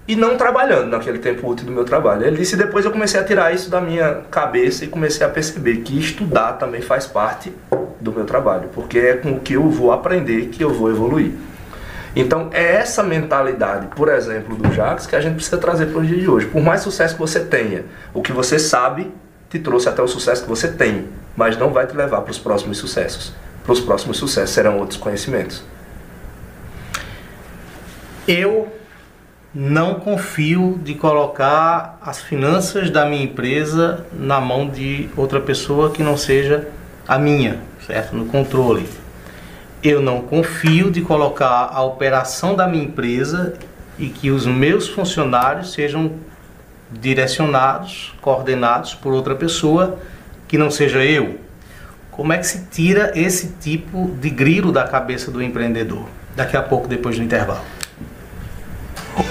e 0.09 0.17
não 0.17 0.39
trabalhando 0.39 0.89
naquele 0.89 1.19
tempo 1.19 1.47
útil 1.47 1.67
do 1.67 1.73
meu 1.73 1.85
trabalho. 1.85 2.27
Ele 2.27 2.39
disse: 2.39 2.57
Depois 2.57 2.87
eu 2.87 2.91
comecei 2.91 3.21
a 3.21 3.25
tirar 3.25 3.55
isso 3.55 3.69
da 3.69 3.79
minha 3.79 4.23
cabeça 4.31 4.87
e 4.87 4.89
comecei 4.89 5.25
a 5.25 5.29
perceber 5.29 5.77
que 5.83 5.99
estudar 5.99 6.55
também 6.55 6.81
faz 6.81 7.07
parte 7.07 7.53
do 8.01 8.11
meu 8.11 8.25
trabalho, 8.25 8.71
porque 8.75 8.99
é 8.99 9.15
com 9.15 9.33
o 9.33 9.41
que 9.41 9.53
eu 9.53 9.69
vou 9.69 9.93
aprender 9.93 10.47
que 10.47 10.65
eu 10.65 10.73
vou 10.73 10.89
evoluir. 10.91 11.33
Então 12.17 12.49
é 12.53 12.77
essa 12.77 13.03
mentalidade, 13.03 13.89
por 13.89 14.09
exemplo, 14.09 14.57
do 14.57 14.73
Jacques, 14.73 15.07
que 15.07 15.15
a 15.15 15.21
gente 15.21 15.35
precisa 15.35 15.59
trazer 15.59 15.87
para 15.87 15.99
o 15.99 16.07
dia 16.07 16.19
de 16.19 16.29
hoje. 16.29 16.47
Por 16.47 16.63
mais 16.63 16.81
sucesso 16.81 17.15
que 17.15 17.21
você 17.21 17.41
tenha, 17.41 17.85
o 18.15 18.23
que 18.23 18.33
você 18.33 18.59
sabe 18.59 19.13
te 19.51 19.59
trouxe 19.59 19.89
até 19.89 20.01
o 20.01 20.09
sucesso 20.09 20.43
que 20.43 20.49
você 20.49 20.69
tem, 20.69 21.07
mas 21.37 21.57
não 21.59 21.71
vai 21.71 21.87
te 21.87 21.95
levar 21.95 22.23
para 22.23 22.31
os 22.31 22.39
próximos 22.39 22.79
sucessos. 22.79 23.35
Para 23.63 23.73
os 23.73 23.81
próximos 23.81 24.17
sucessos 24.17 24.51
serão 24.51 24.79
outros 24.79 24.99
conhecimentos. 24.99 25.63
Eu 28.27 28.78
não 29.55 29.95
confio 29.95 30.79
de 30.83 30.95
colocar 30.95 31.99
as 32.03 32.21
finanças 32.21 32.91
da 32.91 33.07
minha 33.07 33.25
empresa 33.25 34.07
na 34.13 34.41
mão 34.41 34.69
de 34.69 35.09
outra 35.17 35.41
pessoa 35.41 35.91
que 35.91 36.03
não 36.03 36.17
seja 36.17 36.69
a 37.07 37.19
minha, 37.19 37.59
certo? 37.87 38.15
No 38.15 38.27
controle. 38.27 38.87
Eu 39.83 40.03
não 40.03 40.21
confio 40.21 40.91
de 40.91 41.01
colocar 41.01 41.71
a 41.73 41.83
operação 41.83 42.55
da 42.55 42.67
minha 42.67 42.85
empresa 42.85 43.55
e 43.99 44.09
que 44.09 44.31
os 44.31 44.45
meus 44.45 44.89
funcionários 44.89 45.73
sejam 45.73 46.13
direcionados, 46.91 48.15
coordenados 48.21 48.95
por 48.95 49.13
outra 49.13 49.35
pessoa 49.35 49.99
que 50.47 50.59
não 50.59 50.71
seja 50.71 51.05
eu. 51.05 51.39
Como 52.11 52.33
é 52.33 52.39
que 52.39 52.47
se 52.47 52.67
tira 52.67 53.13
esse 53.15 53.55
tipo 53.61 54.11
de 54.21 54.29
grilo 54.29 54.73
da 54.73 54.85
cabeça 54.85 55.31
do 55.31 55.43
empreendedor? 55.43 56.07
Daqui 56.35 56.57
a 56.57 56.63
pouco, 56.63 56.87
depois 56.89 57.17
do 57.17 57.23
intervalo. 57.23 57.78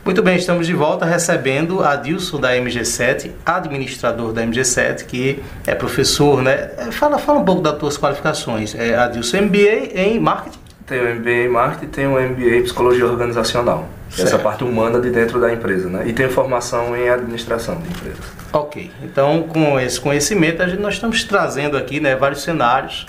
Muito 0.03 0.21
bem, 0.21 0.35
estamos 0.35 0.67
de 0.67 0.73
volta 0.73 1.05
recebendo 1.05 1.81
Adilson 1.81 2.37
da 2.37 2.53
MG7, 2.57 3.31
administrador 3.45 4.33
da 4.33 4.43
MG7, 4.43 5.05
que 5.05 5.41
é 5.65 5.73
professor, 5.73 6.41
né? 6.41 6.71
É, 6.77 6.91
Fala, 6.91 7.17
fala 7.17 7.39
um 7.39 7.45
pouco 7.45 7.61
das 7.61 7.77
tuas 7.77 7.97
qualificações. 7.97 8.75
É, 8.75 8.95
Adilson, 8.95 9.43
MBA 9.43 9.91
em 9.95 10.19
marketing? 10.19 10.62
Tenho 10.85 11.07
um 11.07 11.15
MBA 11.15 11.31
em 11.31 11.47
marketing 11.47 11.85
e 11.85 11.87
tenho 11.87 12.09
um 12.11 12.19
MBA 12.19 12.57
em 12.57 12.63
psicologia 12.63 13.05
organizacional. 13.05 13.87
Essa 14.11 14.27
Certo. 14.27 14.43
parte 14.43 14.63
humana 14.63 14.99
de 14.99 15.09
dentro 15.09 15.39
da 15.41 15.51
empresa, 15.51 15.89
né? 15.89 16.03
E 16.05 16.13
tenho 16.13 16.29
formação 16.29 16.95
em 16.95 17.09
administração 17.09 17.75
de 17.81 17.89
empresas. 17.89 18.23
Ok, 18.51 18.91
então 19.01 19.43
com 19.43 19.79
esse 19.79 19.99
conhecimento 19.99 20.61
a 20.61 20.67
gente, 20.67 20.81
nós 20.81 20.95
estamos 20.95 21.23
trazendo 21.23 21.75
aqui 21.75 21.99
né, 21.99 22.15
vários 22.15 22.43
cenários 22.43 23.07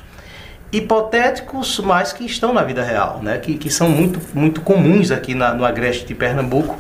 hipotéticos, 0.73 1.79
mas 1.81 2.13
que 2.13 2.25
estão 2.25 2.53
na 2.53 2.63
vida 2.63 2.83
real, 2.83 3.21
né, 3.23 3.39
que, 3.39 3.57
que 3.59 3.71
são 3.71 3.89
muito, 3.89 4.19
muito 4.33 4.61
comuns 4.63 5.11
aqui 5.11 5.35
na, 5.35 5.53
no 5.53 5.65
Agreste 5.65 6.07
de 6.07 6.15
Pernambuco, 6.15 6.79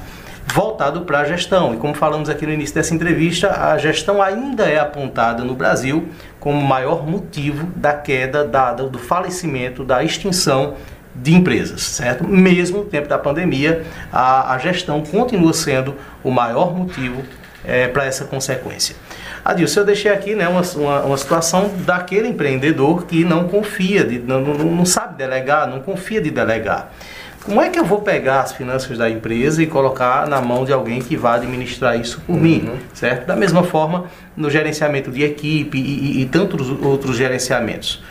voltado 0.55 1.01
para 1.01 1.19
a 1.19 1.25
gestão. 1.25 1.75
E 1.75 1.79
como 1.79 1.95
falamos 1.95 2.29
aqui 2.29 2.47
no 2.47 2.53
início 2.53 2.77
dessa 2.77 2.95
entrevista, 2.95 3.51
a 3.51 3.77
gestão 3.77 4.23
ainda 4.23 4.65
é 4.65 4.79
apontada 4.79 5.43
no 5.43 5.53
Brasil 5.53 6.09
como 6.39 6.61
o 6.61 6.65
maior 6.65 7.05
motivo 7.05 7.67
da 7.75 7.93
queda, 7.93 8.45
da, 8.45 8.73
do 8.73 8.97
falecimento, 8.97 9.85
da 9.85 10.05
extinção 10.05 10.75
de 11.13 11.35
empresas, 11.35 11.83
certo? 11.83 12.23
Mesmo 12.23 12.79
no 12.79 12.85
tempo 12.85 13.09
da 13.09 13.19
pandemia, 13.19 13.85
a, 14.13 14.55
a 14.55 14.59
gestão 14.59 15.03
continua 15.03 15.53
sendo 15.53 15.97
o 16.23 16.31
maior 16.31 16.73
motivo 16.73 17.23
para 17.93 18.05
essa 18.05 18.25
consequência. 18.25 18.95
Adilson, 19.45 19.81
eu 19.81 19.87
deixei 19.87 20.13
aqui 20.13 20.35
né, 20.35 20.47
uma, 20.47 20.63
uma, 20.77 21.01
uma 21.01 21.17
situação 21.17 21.71
daquele 21.79 22.29
empreendedor 22.29 23.07
que 23.07 23.25
não 23.25 23.49
confia, 23.49 24.05
de, 24.05 24.19
não, 24.21 24.41
não, 24.41 24.55
não 24.55 24.87
sabe 24.87 25.17
delegar, 25.17 25.67
não 25.67 25.81
confia 25.81 26.21
de 26.21 26.31
delegar. 26.31 26.93
Como 27.45 27.61
é 27.61 27.69
que 27.69 27.79
eu 27.79 27.85
vou 27.85 28.01
pegar 28.01 28.41
as 28.41 28.53
finanças 28.53 28.97
da 28.97 29.11
empresa 29.11 29.63
e 29.63 29.67
colocar 29.67 30.27
na 30.27 30.41
mão 30.41 30.65
de 30.65 30.73
alguém 30.73 31.03
que 31.03 31.15
vai 31.15 31.37
administrar 31.37 32.01
isso 32.01 32.23
por 32.27 32.41
mim, 32.41 32.71
certo? 32.95 33.27
Da 33.27 33.37
mesma 33.37 33.63
forma, 33.63 34.07
no 34.35 34.49
gerenciamento 34.49 35.11
de 35.11 35.23
equipe 35.23 35.77
e, 35.77 36.21
e, 36.21 36.23
e 36.23 36.27
tantos 36.27 36.71
outros 36.83 37.19
gerenciamentos. 37.19 38.03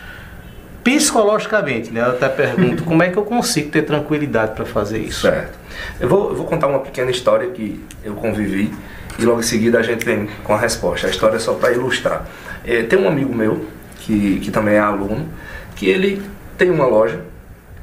Psicologicamente, 0.83 1.89
né? 1.89 2.01
Eu 2.01 2.09
até 2.09 2.29
pergunto, 2.29 2.83
como 2.85 3.01
é 3.01 3.09
que 3.09 3.17
eu 3.17 3.23
consigo 3.23 3.71
ter 3.71 3.81
tranquilidade 3.81 4.53
para 4.53 4.65
fazer 4.65 4.99
isso? 4.99 5.21
Certo. 5.21 5.57
Eu 5.99 6.07
vou, 6.07 6.29
eu 6.29 6.35
vou 6.35 6.45
contar 6.45 6.67
uma 6.67 6.79
pequena 6.79 7.09
história 7.09 7.49
que 7.49 7.83
eu 8.03 8.13
convivi 8.13 8.71
e 9.17 9.25
logo 9.25 9.39
em 9.39 9.43
seguida 9.43 9.79
a 9.79 9.81
gente 9.81 10.05
vem 10.05 10.29
com 10.43 10.53
a 10.53 10.59
resposta. 10.59 11.07
A 11.07 11.09
história 11.09 11.37
é 11.37 11.39
só 11.39 11.55
para 11.55 11.71
ilustrar. 11.71 12.27
É, 12.63 12.83
tem 12.83 12.99
um 12.99 13.07
amigo 13.07 13.33
meu, 13.33 13.65
que, 14.01 14.39
que 14.41 14.51
também 14.51 14.75
é 14.75 14.79
aluno, 14.79 15.27
que 15.75 15.87
ele 15.87 16.21
tem 16.55 16.69
uma 16.69 16.85
loja 16.85 17.32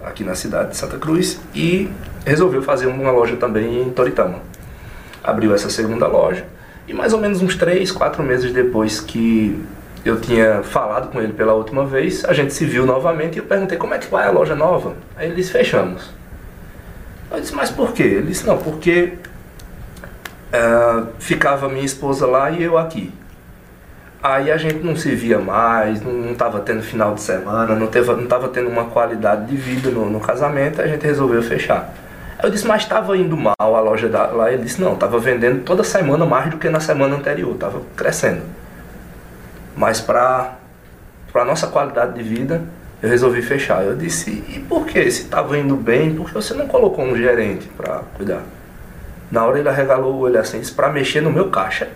aqui 0.05 0.25
na 0.25 0.35
cidade 0.35 0.71
de 0.71 0.77
Santa 0.77 0.99
Cruz 0.99 1.41
e 1.55 1.91
resolveu 2.25 2.63
fazer 2.63 2.87
uma 2.87 3.11
loja 3.11 3.37
também 3.37 3.83
em 3.83 3.91
Toritama. 3.91 4.39
Abriu 5.23 5.55
essa 5.55 5.69
segunda 5.69 6.07
loja 6.07 6.45
e 6.89 6.93
mais 6.95 7.13
ou 7.13 7.21
menos 7.21 7.41
uns 7.41 7.55
3, 7.57 7.93
4 7.93 8.23
meses 8.23 8.53
depois 8.53 9.01
que 9.01 9.65
eu 10.05 10.21
tinha 10.21 10.63
falado 10.63 11.11
com 11.13 11.21
ele 11.21 11.33
pela 11.33 11.53
última 11.53 11.85
vez, 11.85 12.25
a 12.25 12.33
gente 12.33 12.55
se 12.55 12.65
viu 12.65 12.87
novamente 12.87 13.37
e 13.37 13.39
eu 13.39 13.45
perguntei 13.45 13.77
como 13.77 13.95
é 13.95 13.99
que 13.99 14.11
vai 14.11 14.27
a 14.27 14.31
loja 14.31 14.55
nova. 14.55 14.95
Aí 15.17 15.27
ele 15.27 15.37
disse, 15.37 15.53
fechamos. 15.53 16.11
Eu 17.31 17.41
disse, 17.41 17.55
mas 17.55 17.71
por 17.71 17.93
quê? 17.93 18.03
Ele 18.03 18.29
disse, 18.29 18.47
não, 18.47 18.59
porque 18.59 19.13
eh, 20.53 21.03
ficava 21.19 21.69
minha 21.69 21.85
esposa 21.85 22.27
lá 22.27 22.51
e 22.51 22.63
eu 22.63 22.77
aqui. 22.77 23.13
Aí 24.23 24.53
a 24.53 24.57
gente 24.59 24.85
não 24.85 24.95
se 24.95 25.15
via 25.15 25.39
mais, 25.39 26.03
não 26.03 26.33
estava 26.33 26.61
tendo 26.61 26.83
final 26.83 27.15
de 27.15 27.23
semana, 27.23 27.75
não 27.75 27.87
estava 27.87 28.49
tendo 28.49 28.69
uma 28.69 28.85
qualidade 28.85 29.47
de 29.47 29.57
vida 29.57 29.91
no, 29.91 30.11
no 30.11 30.21
casamento, 30.21 30.83
a 30.83 30.87
gente 30.87 31.03
resolveu 31.07 31.43
fechar. 31.43 31.95
Eu 32.43 32.51
disse, 32.51 32.67
mas 32.67 32.83
estava 32.83 33.17
indo 33.17 33.35
mal 33.35 33.55
a 33.59 33.81
loja 33.81 34.09
da, 34.09 34.27
lá? 34.27 34.53
Ele 34.53 34.63
disse, 34.63 34.81
não, 34.81 34.93
estava 34.93 35.19
vendendo 35.19 35.63
toda 35.63 35.83
semana 35.83 36.27
mais 36.27 36.51
do 36.51 36.59
que 36.59 36.69
na 36.69 36.81
semana 36.81 37.17
anterior, 37.17 37.55
estava 37.55 37.81
crescendo. 37.97 38.43
Mas 39.75 40.03
para 40.03 40.57
a 41.35 41.45
nossa 41.45 41.67
qualidade 41.67 42.15
de 42.15 42.23
vida, 42.23 42.63
eu 43.03 43.09
resolvi 43.09 43.41
fechar. 43.41 43.83
Eu 43.85 43.97
disse, 43.97 44.45
e 44.49 44.61
por 44.69 44.85
que? 44.87 45.11
Se 45.11 45.23
estava 45.23 45.57
indo 45.57 45.77
bem, 45.77 46.15
por 46.15 46.27
que 46.29 46.35
você 46.35 46.53
não 46.53 46.67
colocou 46.67 47.05
um 47.05 47.17
gerente 47.17 47.69
para 47.69 48.03
cuidar? 48.15 48.43
Na 49.31 49.47
hora 49.47 49.59
ele 49.59 49.69
arregalou 49.69 50.15
o 50.15 50.19
olho 50.21 50.39
assim, 50.39 50.61
disse, 50.61 50.73
para 50.73 50.91
mexer 50.91 51.23
no 51.23 51.33
meu 51.33 51.49
caixa. 51.49 51.89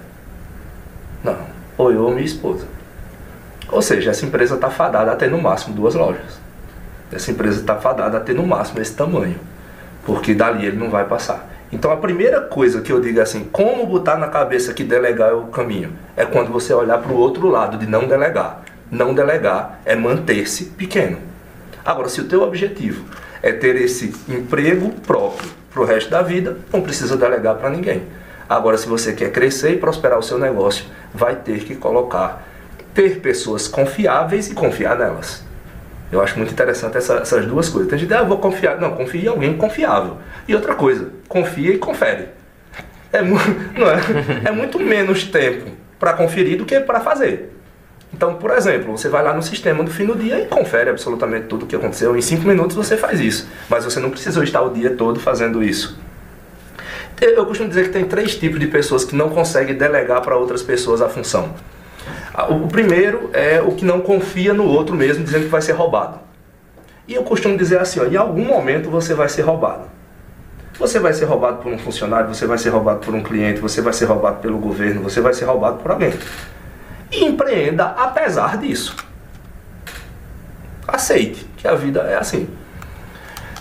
Não, 1.84 1.90
ou 1.90 1.92
eu 1.92 2.02
ou 2.04 2.10
minha 2.10 2.24
esposa. 2.24 2.66
Ou 3.70 3.82
seja, 3.82 4.10
essa 4.10 4.24
empresa 4.24 4.54
está 4.54 4.70
fadada 4.70 5.12
a 5.12 5.16
ter 5.16 5.30
no 5.30 5.40
máximo 5.40 5.74
duas 5.74 5.94
lojas. 5.94 6.38
Essa 7.12 7.30
empresa 7.30 7.60
está 7.60 7.76
fadada 7.76 8.16
a 8.16 8.20
ter 8.20 8.34
no 8.34 8.46
máximo 8.46 8.80
esse 8.80 8.94
tamanho. 8.94 9.38
Porque 10.04 10.34
dali 10.34 10.66
ele 10.66 10.76
não 10.76 10.90
vai 10.90 11.04
passar. 11.04 11.50
Então 11.72 11.90
a 11.90 11.96
primeira 11.96 12.40
coisa 12.40 12.80
que 12.80 12.92
eu 12.92 13.00
digo 13.00 13.20
assim, 13.20 13.44
como 13.50 13.86
botar 13.86 14.16
na 14.16 14.28
cabeça 14.28 14.72
que 14.72 14.84
delegar 14.84 15.30
é 15.30 15.34
o 15.34 15.46
caminho? 15.46 15.92
É 16.16 16.24
quando 16.24 16.52
você 16.52 16.72
olhar 16.72 16.98
para 16.98 17.12
o 17.12 17.16
outro 17.16 17.48
lado 17.48 17.78
de 17.78 17.86
não 17.86 18.06
delegar. 18.06 18.62
Não 18.90 19.14
delegar 19.14 19.80
é 19.84 19.96
manter-se 19.96 20.66
pequeno. 20.66 21.18
Agora, 21.84 22.08
se 22.08 22.20
o 22.20 22.28
teu 22.28 22.42
objetivo 22.42 23.04
é 23.42 23.52
ter 23.52 23.76
esse 23.76 24.14
emprego 24.28 24.90
próprio 25.06 25.50
para 25.72 25.82
o 25.82 25.84
resto 25.84 26.10
da 26.10 26.22
vida, 26.22 26.56
não 26.72 26.80
precisa 26.80 27.16
delegar 27.16 27.56
para 27.56 27.70
ninguém. 27.70 28.04
Agora, 28.48 28.76
se 28.76 28.86
você 28.86 29.12
quer 29.12 29.32
crescer 29.32 29.72
e 29.72 29.76
prosperar 29.78 30.18
o 30.18 30.22
seu 30.22 30.38
negócio, 30.38 30.84
vai 31.14 31.36
ter 31.36 31.60
que 31.60 31.76
colocar, 31.76 32.46
ter 32.92 33.20
pessoas 33.20 33.68
confiáveis 33.68 34.50
e 34.50 34.54
confiar 34.54 34.98
nelas. 34.98 35.44
Eu 36.10 36.20
acho 36.20 36.36
muito 36.36 36.52
interessante 36.52 36.96
essa, 36.96 37.14
essas 37.14 37.46
duas 37.46 37.68
coisas. 37.68 37.88
Tem 37.88 37.98
gente 37.98 38.12
ah, 38.12 38.22
vou 38.22 38.38
confiar. 38.38 38.78
Não, 38.80 38.92
confie 38.92 39.24
em 39.24 39.28
alguém 39.28 39.56
confiável. 39.56 40.18
E 40.46 40.54
outra 40.54 40.74
coisa, 40.74 41.10
confia 41.28 41.72
e 41.72 41.78
confere. 41.78 42.28
É, 43.12 43.22
mu- 43.22 43.36
é? 44.44 44.48
é 44.48 44.52
muito 44.52 44.78
menos 44.78 45.24
tempo 45.24 45.70
para 45.98 46.12
conferir 46.12 46.58
do 46.58 46.64
que 46.64 46.78
para 46.80 47.00
fazer. 47.00 47.50
Então, 48.12 48.34
por 48.34 48.52
exemplo, 48.52 48.96
você 48.96 49.08
vai 49.08 49.24
lá 49.24 49.32
no 49.34 49.42
sistema 49.42 49.82
do 49.82 49.90
fim 49.90 50.06
do 50.06 50.14
dia 50.14 50.38
e 50.40 50.46
confere 50.46 50.90
absolutamente 50.90 51.46
tudo 51.46 51.64
o 51.64 51.66
que 51.66 51.74
aconteceu. 51.74 52.16
Em 52.16 52.20
cinco 52.20 52.46
minutos 52.46 52.76
você 52.76 52.96
faz 52.96 53.18
isso. 53.18 53.48
Mas 53.68 53.84
você 53.84 53.98
não 53.98 54.10
precisa 54.10 54.42
estar 54.44 54.62
o 54.62 54.70
dia 54.70 54.90
todo 54.90 55.18
fazendo 55.18 55.64
isso. 55.64 55.98
Eu 57.26 57.46
costumo 57.46 57.70
dizer 57.70 57.84
que 57.84 57.90
tem 57.90 58.04
três 58.04 58.36
tipos 58.36 58.60
de 58.60 58.66
pessoas 58.66 59.04
que 59.04 59.16
não 59.16 59.30
conseguem 59.30 59.74
delegar 59.74 60.20
para 60.20 60.36
outras 60.36 60.62
pessoas 60.62 61.00
a 61.00 61.08
função. 61.08 61.54
O 62.50 62.68
primeiro 62.68 63.30
é 63.32 63.62
o 63.62 63.72
que 63.72 63.84
não 63.84 64.00
confia 64.00 64.52
no 64.52 64.64
outro 64.64 64.94
mesmo, 64.94 65.24
dizendo 65.24 65.44
que 65.44 65.50
vai 65.50 65.62
ser 65.62 65.72
roubado. 65.72 66.18
E 67.08 67.14
eu 67.14 67.22
costumo 67.22 67.56
dizer 67.56 67.80
assim, 67.80 68.00
ó, 68.00 68.04
em 68.04 68.16
algum 68.16 68.44
momento 68.44 68.90
você 68.90 69.14
vai 69.14 69.28
ser 69.28 69.42
roubado. 69.42 69.84
Você 70.78 70.98
vai 70.98 71.14
ser 71.14 71.24
roubado 71.24 71.62
por 71.62 71.72
um 71.72 71.78
funcionário, 71.78 72.28
você 72.28 72.46
vai 72.46 72.58
ser 72.58 72.70
roubado 72.70 73.00
por 73.00 73.14
um 73.14 73.22
cliente, 73.22 73.60
você 73.60 73.80
vai 73.80 73.92
ser 73.92 74.06
roubado 74.06 74.40
pelo 74.40 74.58
governo, 74.58 75.02
você 75.02 75.20
vai 75.20 75.32
ser 75.32 75.44
roubado 75.44 75.78
por 75.78 75.92
alguém. 75.92 76.12
E 77.10 77.24
empreenda 77.24 77.86
apesar 77.86 78.58
disso. 78.58 78.96
Aceite 80.86 81.46
que 81.56 81.66
a 81.66 81.74
vida 81.74 82.00
é 82.00 82.16
assim. 82.16 82.48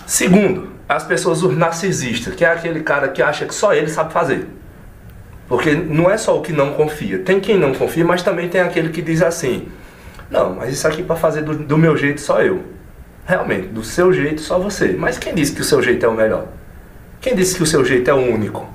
Segundo, 0.06 0.73
as 0.94 1.04
pessoas 1.04 1.42
os 1.42 1.56
narcisistas, 1.56 2.34
que 2.34 2.44
é 2.44 2.48
aquele 2.48 2.80
cara 2.80 3.08
que 3.08 3.22
acha 3.22 3.46
que 3.46 3.54
só 3.54 3.74
ele 3.74 3.88
sabe 3.88 4.12
fazer. 4.12 4.46
Porque 5.48 5.74
não 5.74 6.10
é 6.10 6.16
só 6.16 6.38
o 6.38 6.42
que 6.42 6.52
não 6.52 6.72
confia. 6.72 7.18
Tem 7.18 7.40
quem 7.40 7.58
não 7.58 7.74
confia, 7.74 8.04
mas 8.04 8.22
também 8.22 8.48
tem 8.48 8.60
aquele 8.60 8.88
que 8.88 9.02
diz 9.02 9.20
assim: 9.20 9.68
Não, 10.30 10.54
mas 10.54 10.72
isso 10.72 10.86
aqui 10.86 11.02
para 11.02 11.16
fazer 11.16 11.42
do, 11.42 11.54
do 11.54 11.76
meu 11.76 11.96
jeito 11.96 12.20
só 12.20 12.40
eu. 12.40 12.62
Realmente, 13.26 13.68
do 13.68 13.82
seu 13.82 14.12
jeito 14.12 14.40
só 14.40 14.58
você. 14.58 14.94
Mas 14.98 15.18
quem 15.18 15.34
disse 15.34 15.52
que 15.52 15.60
o 15.60 15.64
seu 15.64 15.82
jeito 15.82 16.04
é 16.04 16.08
o 16.08 16.14
melhor? 16.14 16.46
Quem 17.20 17.34
disse 17.34 17.56
que 17.56 17.62
o 17.62 17.66
seu 17.66 17.84
jeito 17.84 18.10
é 18.10 18.14
o 18.14 18.18
único? 18.18 18.68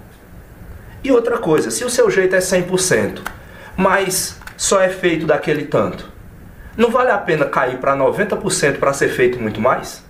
E 1.04 1.12
outra 1.12 1.38
coisa, 1.38 1.72
se 1.72 1.86
o 1.86 1.90
seu 1.90 2.10
jeito 2.12 2.36
é 2.36 2.40
100%, 2.40 3.20
mas 3.78 4.38
só 4.58 4.82
é 4.82 4.90
feito 4.90 5.26
daquele 5.26 5.66
tanto, 5.66 6.12
não 6.76 6.92
vale 6.92 7.12
a 7.12 7.18
pena 7.18 7.46
cair 7.46 7.78
para 7.78 7.96
90% 7.96 8.78
para 8.78 8.92
ser 8.92 9.10
feito 9.10 9.40
muito 9.40 9.62
mais? 9.62 10.04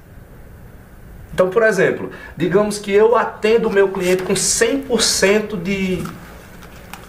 Então, 1.39 1.49
por 1.49 1.63
exemplo, 1.63 2.11
digamos 2.35 2.79
que 2.79 2.91
eu 2.91 3.15
atendo 3.15 3.69
o 3.69 3.71
meu 3.71 3.87
cliente 3.87 4.23
com 4.23 4.33
100% 4.33 5.55
de, 5.63 6.03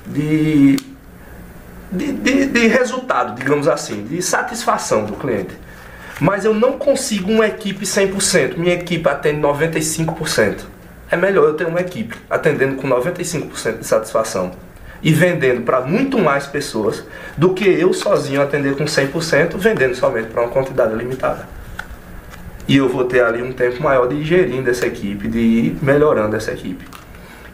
de, 0.06 0.76
de, 1.90 2.12
de, 2.12 2.46
de 2.46 2.66
resultado, 2.68 3.34
digamos 3.34 3.66
assim, 3.66 4.04
de 4.04 4.22
satisfação 4.22 5.04
do 5.04 5.14
cliente. 5.14 5.58
Mas 6.20 6.44
eu 6.44 6.54
não 6.54 6.78
consigo 6.78 7.32
uma 7.32 7.44
equipe 7.44 7.84
100%, 7.84 8.56
minha 8.56 8.74
equipe 8.74 9.08
atende 9.08 9.40
95%. 9.40 10.60
É 11.10 11.16
melhor 11.16 11.48
eu 11.48 11.54
ter 11.54 11.66
uma 11.66 11.80
equipe 11.80 12.16
atendendo 12.30 12.76
com 12.76 12.88
95% 12.88 13.78
de 13.78 13.84
satisfação 13.84 14.52
e 15.02 15.12
vendendo 15.12 15.62
para 15.62 15.80
muito 15.80 16.20
mais 16.20 16.46
pessoas 16.46 17.04
do 17.36 17.52
que 17.52 17.64
eu 17.64 17.92
sozinho 17.92 18.40
atender 18.40 18.76
com 18.76 18.84
100%, 18.84 19.56
vendendo 19.56 19.96
somente 19.96 20.28
para 20.28 20.42
uma 20.42 20.52
quantidade 20.52 20.94
limitada. 20.94 21.59
E 22.68 22.76
eu 22.76 22.88
vou 22.88 23.04
ter 23.04 23.22
ali 23.22 23.42
um 23.42 23.52
tempo 23.52 23.82
maior 23.82 24.06
de 24.06 24.16
ir 24.16 24.24
gerindo 24.24 24.70
essa 24.70 24.86
equipe, 24.86 25.28
de 25.28 25.38
ir 25.38 25.78
melhorando 25.82 26.36
essa 26.36 26.52
equipe. 26.52 26.84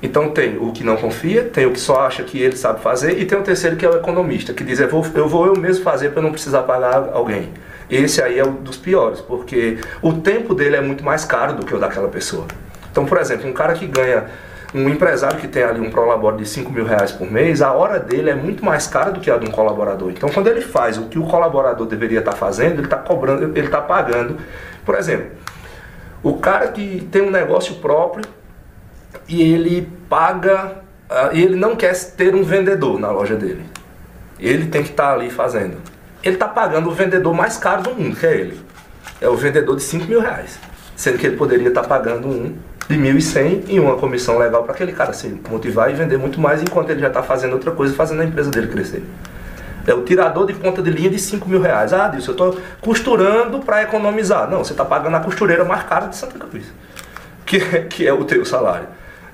Então 0.03 0.29
tem 0.29 0.59
o 0.59 0.73
que 0.73 0.85
não 0.85 0.97
confia, 0.97 1.45
tem 1.45 1.67
o 1.67 1.73
que 1.73 1.81
só 1.81 2.01
acha 2.01 2.23
que 2.23 2.39
ele 2.39 2.57
sabe 2.57 2.83
fazer, 2.83 3.19
e 3.19 3.25
tem 3.25 3.39
o 3.39 3.43
terceiro 3.43 3.77
que 3.77 3.85
é 3.85 3.89
o 3.89 3.97
economista, 3.97 4.53
que 4.53 4.63
diz 4.63 4.79
eu 4.79 4.89
vou 4.89 5.05
eu, 5.15 5.29
vou 5.29 5.47
eu 5.47 5.57
mesmo 5.57 5.83
fazer 5.83 6.11
para 6.11 6.21
não 6.21 6.31
precisar 6.31 6.63
pagar 6.63 7.11
alguém. 7.13 7.49
Esse 7.89 8.21
aí 8.21 8.39
é 8.39 8.45
um 8.45 8.55
dos 8.55 8.77
piores, 8.77 9.21
porque 9.21 9.79
o 10.03 10.13
tempo 10.13 10.55
dele 10.55 10.77
é 10.77 10.81
muito 10.81 11.05
mais 11.05 11.25
caro 11.25 11.55
do 11.55 11.65
que 11.65 11.75
o 11.75 11.79
daquela 11.79 12.09
pessoa. 12.09 12.47
Então, 12.91 13.07
por 13.07 13.19
exemplo, 13.19 13.49
um 13.49 13.53
cara 13.53 13.75
que 13.75 13.87
ganha 13.87 14.27
um 14.75 14.89
empresário 14.89 15.39
que 15.39 15.49
tem 15.49 15.63
ali 15.63 15.81
um 15.81 15.91
prolabore 15.91 16.39
de 16.39 16.47
5 16.47 16.71
mil 16.71 16.85
reais 16.85 17.13
por 17.13 17.31
mês, 17.31 17.63
a 17.63 17.73
hora 17.73 17.99
dele 17.99 18.31
é 18.31 18.35
muito 18.35 18.65
mais 18.65 18.87
cara 18.87 19.11
do 19.11 19.21
que 19.21 19.31
a 19.31 19.37
de 19.37 19.49
um 19.49 19.51
colaborador. 19.51 20.11
Então, 20.11 20.29
quando 20.29 20.49
ele 20.49 20.61
faz 20.61 20.99
o 20.99 21.05
que 21.05 21.19
o 21.19 21.27
colaborador 21.27 21.87
deveria 21.87 22.19
estar 22.19 22.33
fazendo, 22.33 22.75
ele 22.75 22.85
está 22.85 22.97
cobrando, 22.97 23.45
ele 23.45 23.67
está 23.67 23.81
pagando. 23.81 24.39
Por 24.85 24.95
exemplo, 24.97 25.31
o 26.23 26.39
cara 26.39 26.69
que 26.69 27.07
tem 27.11 27.23
um 27.23 27.31
negócio 27.31 27.77
próprio 27.77 28.25
e 29.29 29.41
ele 29.41 29.89
paga, 30.09 30.77
ah, 31.09 31.31
ele 31.33 31.57
não 31.57 31.77
quer 31.77 31.95
ter 32.13 32.35
um 32.35 32.43
vendedor 32.43 32.99
na 32.99 33.11
loja 33.11 33.37
dele. 33.37 33.65
Ele 34.39 34.67
tem 34.67 34.83
que 34.83 34.91
estar 34.91 35.15
ali 35.15 35.31
fazendo. 35.31 35.79
Ele 36.23 36.35
está 36.35 36.49
pagando 36.49 36.91
o 36.91 36.93
vendedor 36.93 37.33
mais 37.33 37.57
caro 37.57 37.83
do 37.83 37.95
mundo, 37.95 38.17
que 38.17 38.27
é 38.27 38.35
ele. 38.35 38.61
É 39.21 39.29
o 39.29 39.37
vendedor 39.37 39.77
de 39.77 39.83
5 39.83 40.07
mil 40.07 40.21
reais. 40.21 40.59
Sendo 40.95 41.19
que 41.19 41.27
ele 41.27 41.37
poderia 41.37 41.69
estar 41.69 41.85
pagando 41.85 42.29
um 42.29 42.57
de 42.89 42.97
1.100 42.97 43.65
e 43.69 43.81
uma 43.81 43.97
comissão 43.97 44.39
legal 44.39 44.63
para 44.63 44.73
aquele 44.73 44.93
cara 44.93 45.13
se 45.13 45.29
motivar 45.49 45.91
e 45.91 45.95
vender 45.95 46.17
muito 46.17 46.41
mais 46.41 46.63
enquanto 46.63 46.91
ele 46.91 47.01
já 47.01 47.09
está 47.09 47.23
fazendo 47.23 47.55
outra 47.55 47.73
coisa, 47.73 47.95
fazendo 47.95 48.23
a 48.23 48.25
empresa 48.25 48.51
dele 48.51 48.69
crescer. 48.69 49.03
É 49.87 49.95
o 49.95 50.03
tirador 50.03 50.47
de 50.47 50.55
ponta 50.55 50.83
de 50.83 50.91
linha 50.91 51.11
de 51.11 51.19
5 51.19 51.49
mil 51.49 51.61
reais. 51.61 51.93
Ah, 51.93 52.09
Dilson, 52.09 52.33
eu 52.33 52.33
estou 52.33 52.61
costurando 52.81 53.61
para 53.61 53.83
economizar. 53.83 54.51
Não, 54.51 54.65
você 54.65 54.73
está 54.73 54.85
pagando 54.85 55.17
a 55.17 55.21
costureira 55.21 55.65
mais 55.65 55.85
cara 55.85 56.07
de 56.07 56.17
Santa 56.17 56.39
Cruz, 56.39 56.65
que, 57.45 57.61
que 57.83 58.07
é 58.07 58.13
o 58.13 58.25
teu 58.25 58.45
salário. 58.45 58.89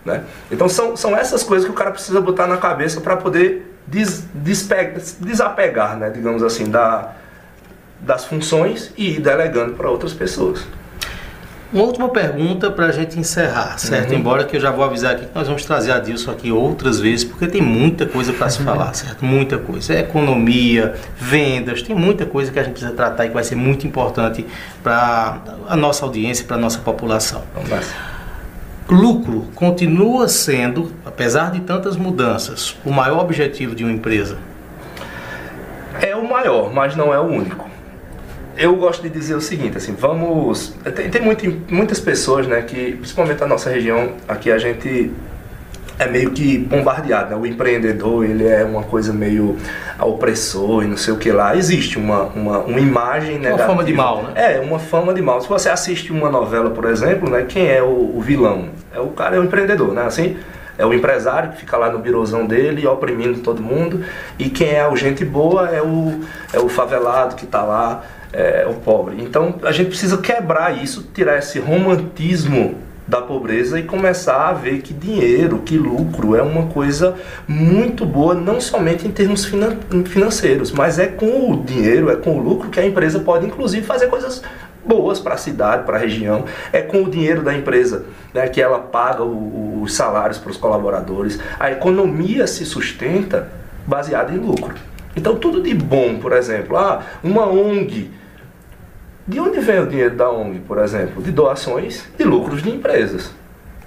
Né? 0.05 0.25
Então 0.51 0.69
são, 0.69 0.97
são 0.97 1.17
essas 1.17 1.43
coisas 1.43 1.65
que 1.65 1.71
o 1.71 1.75
cara 1.75 1.91
precisa 1.91 2.21
botar 2.21 2.47
na 2.47 2.57
cabeça 2.57 3.01
para 3.01 3.17
poder 3.17 3.73
des, 3.87 4.25
despegar, 4.35 5.01
desapegar, 5.21 5.97
né, 5.97 6.11
digamos 6.11 6.43
assim, 6.43 6.71
da, 6.71 7.13
das 8.01 8.25
funções 8.25 8.93
e 8.97 9.17
ir 9.17 9.21
delegando 9.21 9.75
para 9.75 9.89
outras 9.89 10.13
pessoas. 10.13 10.67
Uma 11.73 11.85
última 11.85 12.11
pergunta 12.11 12.71
para 12.71 12.87
a 12.87 12.93
gente 12.93 13.19
encerrar, 13.19 13.79
certo? 13.79 14.11
Uhum. 14.11 14.19
Embora 14.19 14.45
que 14.45 14.55
eu 14.55 14.61
já 14.61 14.71
vou 14.71 14.85
avisar 14.85 15.15
aqui 15.15 15.25
que 15.25 15.35
nós 15.35 15.47
vamos 15.47 15.65
trazer 15.65 15.91
a 15.93 15.99
Dilson 15.99 16.31
aqui 16.31 16.53
outras 16.53 17.01
vezes, 17.01 17.25
porque 17.25 17.47
tem 17.47 17.63
muita 17.63 18.05
coisa 18.05 18.31
para 18.31 18.51
se 18.51 18.63
falar, 18.63 18.93
certo? 18.93 19.25
Muita 19.25 19.57
coisa. 19.57 19.95
É 19.95 20.01
economia, 20.01 20.95
vendas, 21.17 21.81
tem 21.81 21.97
muita 21.97 22.27
coisa 22.27 22.53
que 22.53 22.59
a 22.59 22.63
gente 22.63 22.73
precisa 22.73 22.93
tratar 22.93 23.25
e 23.25 23.29
que 23.29 23.35
vai 23.35 23.43
ser 23.43 23.55
muito 23.55 23.87
importante 23.87 24.45
para 24.83 25.39
a 25.67 25.75
nossa 25.75 26.05
audiência, 26.05 26.45
para 26.45 26.57
a 26.57 26.61
nossa 26.61 26.79
população. 26.79 27.43
Lucro 28.87 29.47
continua 29.55 30.29
sendo, 30.29 30.93
apesar 31.07 31.53
de 31.53 31.61
tantas 31.61 31.97
mudanças, 31.97 32.77
o 32.85 32.93
maior 32.93 33.21
objetivo 33.21 33.75
de 33.75 33.83
uma 33.83 33.93
empresa? 33.93 34.37
É 36.03 36.15
o 36.15 36.29
maior, 36.29 36.71
mas 36.71 36.95
não 36.95 37.15
é 37.15 37.19
o 37.19 37.25
único. 37.25 37.72
Eu 38.57 38.77
gosto 38.77 39.03
de 39.03 39.09
dizer 39.09 39.35
o 39.35 39.41
seguinte, 39.41 39.77
assim, 39.77 39.95
vamos... 39.95 40.75
Tem, 40.95 41.11
tem 41.11 41.23
muito, 41.23 41.73
muitas 41.73 42.01
pessoas, 42.01 42.47
né, 42.47 42.63
que, 42.63 42.93
principalmente 42.97 43.41
na 43.41 43.47
nossa 43.47 43.71
região, 43.71 44.13
aqui 44.29 44.51
a 44.51 44.59
gente 44.59 45.13
é 45.99 46.07
meio 46.07 46.31
que 46.31 46.59
bombardeado, 46.59 47.31
né? 47.31 47.37
O 47.37 47.47
empreendedor, 47.47 48.25
ele 48.25 48.47
é 48.47 48.65
uma 48.65 48.83
coisa 48.83 49.13
meio 49.13 49.57
opressor 50.01 50.85
e 50.85 50.87
não 50.87 50.97
sei 50.97 51.15
o 51.15 51.17
que 51.17 51.31
lá. 51.31 51.57
Existe 51.57 51.99
uma, 51.99 52.25
uma, 52.25 52.59
uma 52.61 52.81
imagem 52.81 53.37
Uma 53.37 53.43
negativa. 53.43 53.69
fama 53.69 53.85
de 53.85 53.93
mal, 53.93 54.23
né? 54.23 54.33
É, 54.35 54.61
uma 54.61 54.79
fama 54.79 55.15
de 55.15 55.23
mal. 55.23 55.41
Se 55.41 55.49
você 55.49 55.69
assiste 55.69 56.11
uma 56.11 56.31
novela, 56.31 56.71
por 56.71 56.87
exemplo, 56.87 57.31
né? 57.31 57.45
Quem 57.49 57.69
é 57.69 57.83
o, 57.83 58.17
o 58.17 58.21
vilão? 58.21 58.71
É 58.93 59.01
o 59.01 59.09
cara, 59.09 59.37
é 59.37 59.39
o 59.39 59.45
empreendedor, 59.45 59.93
né? 59.93 60.03
Assim, 60.03 60.37
é 60.79 60.85
o 60.85 60.93
empresário 60.93 61.53
que 61.53 61.59
fica 61.59 61.77
lá 61.77 61.91
no 61.91 61.99
birozão 61.99 62.47
dele 62.47 62.87
oprimindo 62.87 63.41
todo 63.41 63.63
mundo. 63.63 64.05
E 64.39 64.49
quem 64.49 64.75
é 64.75 64.89
o 64.89 64.97
gente 64.97 65.25
boa 65.25 65.69
é 65.69 65.83
o, 65.83 66.21
é 66.53 66.59
o 66.59 66.69
favelado 66.69 67.37
que 67.37 67.45
está 67.45 67.63
lá, 67.63 68.03
é 68.33 68.67
o 68.69 68.75
pobre. 68.75 69.17
Então 69.21 69.57
a 69.63 69.73
gente 69.73 69.89
precisa 69.89 70.19
quebrar 70.19 70.83
isso, 70.83 71.09
tirar 71.15 71.39
esse 71.39 71.59
romantismo 71.59 72.77
da 73.07 73.21
pobreza 73.21 73.79
e 73.79 73.83
começar 73.83 74.49
a 74.49 74.53
ver 74.53 74.81
que 74.81 74.95
dinheiro, 74.95 75.59
que 75.59 75.77
lucro 75.77 76.37
é 76.37 76.43
uma 76.43 76.67
coisa 76.69 77.17
muito 77.47 78.07
boa, 78.07 78.33
não 78.35 78.61
somente 78.61 79.07
em 79.07 79.11
termos 79.11 79.45
finan 79.45 79.77
financeiros, 80.07 80.71
mas 80.71 80.99
é 80.99 81.07
com 81.09 81.51
o 81.51 81.63
dinheiro, 81.65 82.11
é 82.11 82.17
com 82.17 82.39
o 82.39 82.43
lucro 82.43 82.71
que 82.71 82.79
a 82.81 82.87
empresa 82.87 83.19
pode 83.21 83.45
inclusive 83.45 83.85
fazer 83.85 84.07
coisas 84.07 84.41
boas 84.87 85.19
para 85.21 85.35
a 85.35 85.37
cidade, 85.37 85.85
para 85.85 85.97
a 85.97 86.01
região. 86.01 86.45
É 86.73 86.81
com 86.81 87.03
o 87.03 87.11
dinheiro 87.11 87.43
da 87.43 87.55
empresa 87.55 88.07
né, 88.33 88.49
que 88.49 88.63
ela 88.63 88.79
paga 88.79 89.23
o- 89.23 89.81
os 89.83 89.95
salários 89.95 90.39
para 90.39 90.51
os 90.51 90.57
colaboradores. 90.57 91.39
A 91.59 91.71
economia 91.71 92.47
se 92.47 92.65
sustenta 92.65 93.49
baseada 93.87 94.33
em 94.33 94.39
lucro. 94.39 94.75
Então 95.15 95.37
tudo 95.37 95.61
de 95.61 95.75
bom, 95.75 96.19
por 96.19 96.33
exemplo, 96.33 96.77
ah, 96.77 97.03
uma 97.23 97.47
ONG. 97.47 98.11
De 99.27 99.39
onde 99.39 99.61
vem 99.61 99.81
o 99.81 99.87
dinheiro 99.87 100.17
da 100.17 100.31
ONG, 100.31 100.61
por 100.61 100.79
exemplo? 100.79 101.23
De 101.23 101.31
doações 101.31 102.05
e 102.19 102.25
lucros 102.25 102.63
de 102.63 102.71
empresas. 102.71 103.31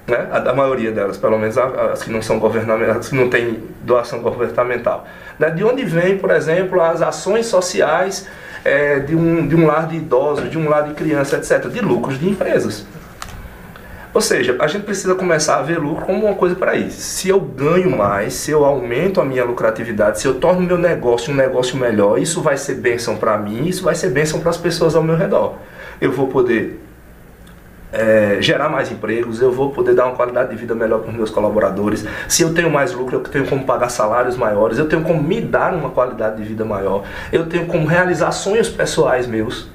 Né? 0.07 0.27
A, 0.31 0.37
a 0.51 0.53
maioria 0.53 0.91
delas, 0.91 1.17
pelo 1.17 1.37
menos 1.37 1.57
as 1.57 2.03
que 2.03 2.09
não 2.09 2.21
são 2.21 2.39
governamentais, 2.39 3.09
que 3.09 3.15
não 3.15 3.29
têm 3.29 3.63
doação 3.83 4.21
governamental. 4.21 5.05
Né? 5.37 5.49
De 5.49 5.63
onde 5.63 5.83
vem, 5.83 6.17
por 6.17 6.31
exemplo, 6.31 6.81
as 6.81 7.01
ações 7.01 7.47
sociais 7.47 8.27
eh, 8.63 8.99
de, 8.99 9.15
um, 9.15 9.47
de 9.47 9.55
um 9.55 9.65
lar 9.67 9.87
de 9.87 9.97
idosos, 9.97 10.49
de 10.49 10.57
um 10.57 10.69
lar 10.69 10.87
de 10.87 10.93
criança, 10.93 11.37
etc. 11.37 11.67
De 11.67 11.81
lucros 11.81 12.19
de 12.19 12.29
empresas. 12.29 12.85
Ou 14.15 14.21
seja, 14.21 14.55
a 14.61 14.67
gente 14.67 14.83
precisa 14.83 15.13
começar 15.13 15.57
a 15.57 15.61
ver 15.61 15.77
lucro 15.77 16.05
como 16.05 16.25
uma 16.25 16.35
coisa 16.35 16.55
para 16.55 16.73
isso. 16.73 17.01
Se 17.01 17.27
eu 17.27 17.37
ganho 17.37 17.97
mais, 17.97 18.33
se 18.33 18.49
eu 18.49 18.63
aumento 18.63 19.19
a 19.19 19.25
minha 19.25 19.43
lucratividade, 19.43 20.21
se 20.21 20.25
eu 20.25 20.35
torno 20.35 20.61
meu 20.61 20.77
negócio 20.77 21.33
um 21.33 21.35
negócio 21.35 21.75
melhor, 21.75 22.17
isso 22.17 22.41
vai 22.41 22.55
ser 22.55 22.75
bênção 22.75 23.17
para 23.17 23.37
mim, 23.37 23.67
isso 23.67 23.83
vai 23.83 23.93
ser 23.93 24.11
bênção 24.11 24.39
para 24.39 24.51
as 24.51 24.55
pessoas 24.55 24.95
ao 24.95 25.03
meu 25.03 25.17
redor. 25.17 25.55
Eu 25.99 26.13
vou 26.13 26.29
poder 26.29 26.79
é, 27.91 28.37
gerar 28.39 28.69
mais 28.69 28.89
empregos, 28.89 29.41
eu 29.41 29.51
vou 29.51 29.71
poder 29.71 29.93
dar 29.93 30.05
uma 30.05 30.15
qualidade 30.15 30.51
de 30.51 30.55
vida 30.55 30.73
melhor 30.73 31.01
para 31.01 31.09
os 31.09 31.15
meus 31.17 31.29
colaboradores. 31.29 32.05
Se 32.29 32.41
eu 32.41 32.53
tenho 32.53 32.69
mais 32.71 32.93
lucro, 32.93 33.17
eu 33.17 33.19
tenho 33.21 33.45
como 33.45 33.65
pagar 33.65 33.89
salários 33.89 34.37
maiores, 34.37 34.77
eu 34.77 34.87
tenho 34.87 35.01
como 35.01 35.21
me 35.21 35.41
dar 35.41 35.73
uma 35.73 35.89
qualidade 35.89 36.37
de 36.37 36.43
vida 36.43 36.63
maior, 36.63 37.03
eu 37.33 37.47
tenho 37.47 37.65
como 37.65 37.85
realizar 37.85 38.31
sonhos 38.31 38.69
pessoais 38.69 39.27
meus. 39.27 39.67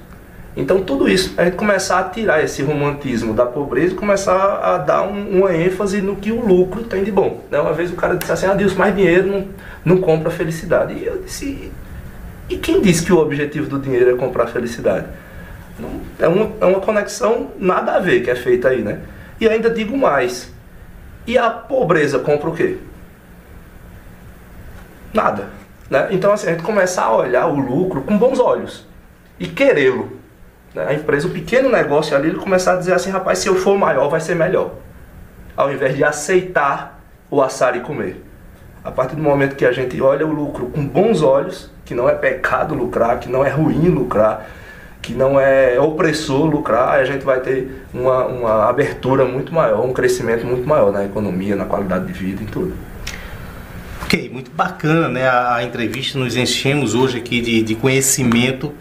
Então 0.57 0.83
tudo 0.83 1.09
isso, 1.09 1.33
a 1.37 1.45
gente 1.45 1.57
começar 1.57 2.01
a 2.01 2.05
tirar 2.05 2.43
esse 2.43 2.63
romantismo 2.63 3.33
da 3.33 3.47
pobreza 3.47 3.95
e 3.95 3.97
começar 3.97 4.59
a 4.59 4.79
dar 4.79 5.03
um- 5.03 5.39
uma 5.39 5.55
ênfase 5.55 6.03
no 6.03 6.17
que 6.17 6.33
o 6.33 6.45
lucro 6.45 6.83
tem 6.83 7.05
de 7.05 7.13
bom. 7.13 7.45
Né? 7.51 7.61
Uma 7.61 7.73
vez 7.73 7.91
o 7.91 7.95
cara 7.95 8.17
disse 8.17 8.33
assim, 8.33 8.47
ah 8.47 8.55
Deus, 8.55 8.75
mais 8.75 8.95
dinheiro 8.95 9.29
não, 9.29 9.49
não 9.85 10.01
compra 10.01 10.29
felicidade. 10.31 10.95
E 10.95 11.07
eu 11.07 11.23
disse, 11.23 11.71
e 12.49 12.57
quem 12.57 12.81
disse 12.81 13.05
que 13.05 13.13
o 13.13 13.19
objetivo 13.19 13.69
do 13.69 13.79
dinheiro 13.79 14.11
é 14.13 14.17
comprar 14.17 14.49
felicidade? 14.49 15.07
Não- 15.79 16.01
é, 16.19 16.27
uma, 16.27 16.51
é 16.61 16.65
uma 16.65 16.81
conexão 16.81 17.53
nada 17.59 17.93
a 17.95 18.01
ver 18.01 18.23
que 18.23 18.31
é 18.31 18.35
feita 18.35 18.69
aí, 18.69 18.83
né? 18.83 18.99
E 19.41 19.49
ainda 19.49 19.71
digo 19.71 19.97
mais, 19.97 20.53
e 21.27 21.39
a 21.39 21.49
pobreza 21.49 22.19
compra 22.19 22.51
o 22.51 22.55
quê? 22.55 22.77
Nada. 25.15 25.49
Né? 25.89 26.09
Então 26.11 26.33
assim, 26.33 26.49
a 26.49 26.51
gente 26.51 26.63
começar 26.63 27.05
a 27.05 27.17
olhar 27.17 27.47
o 27.47 27.59
lucro 27.59 28.03
com 28.03 28.19
bons 28.19 28.41
olhos 28.41 28.85
e 29.39 29.47
querê-lo. 29.47 30.20
Né? 30.75 30.87
A 30.89 30.95
empresa, 30.95 31.27
o 31.27 31.31
pequeno 31.31 31.69
negócio 31.71 32.17
ali, 32.17 32.29
ele 32.29 32.39
começar 32.39 32.75
a 32.75 32.77
dizer 32.77 32.93
assim, 32.93 33.11
rapaz, 33.11 33.39
se 33.39 33.49
eu 33.49 33.57
for 33.57 33.79
maior 33.79 34.09
vai 34.09 34.21
ser 34.21 34.35
melhor. 34.35 34.73
Ao 35.57 35.73
invés 35.73 35.97
de 35.97 36.05
aceitar 36.05 37.01
o 37.31 37.43
assar 37.43 37.77
e 37.77 37.81
comer. 37.81 38.25
A 38.83 38.91
partir 38.91 39.15
do 39.15 39.23
momento 39.23 39.57
que 39.57 39.65
a 39.65 39.73
gente 39.73 40.01
olha 40.01 40.27
o 40.27 40.33
lucro 40.33 40.67
com 40.67 40.87
bons 40.87 41.23
olhos, 41.23 41.71
que 41.85 41.95
não 41.95 42.09
é 42.09 42.15
pecado 42.15 42.75
lucrar, 42.75 43.19
que 43.19 43.29
não 43.29 43.45
é 43.45 43.51
ruim 43.51 43.89
lucrar, 43.89 44.47
que 45.03 45.13
não 45.13 45.41
é 45.41 45.79
opressor 45.79 46.47
lucrar, 46.47 46.99
a 46.99 47.05
gente 47.05 47.25
vai 47.25 47.41
ter 47.41 47.85
uma, 47.93 48.25
uma 48.27 48.69
abertura 48.69 49.25
muito 49.25 49.53
maior, 49.53 49.85
um 49.85 49.93
crescimento 49.93 50.47
muito 50.47 50.67
maior 50.69 50.93
na 50.93 51.05
economia, 51.05 51.57
na 51.57 51.65
qualidade 51.65 52.07
de 52.07 52.13
vida, 52.13 52.43
em 52.43 52.47
tudo. 52.47 52.75
Ok, 54.05 54.29
muito 54.29 54.51
bacana 54.51 55.09
né, 55.09 55.29
a, 55.29 55.57
a 55.57 55.63
entrevista. 55.63 56.19
Nos 56.19 56.37
enchemos 56.37 56.95
hoje 56.95 57.19
aqui 57.19 57.41
de, 57.41 57.63
de 57.63 57.75
conhecimento. 57.75 58.73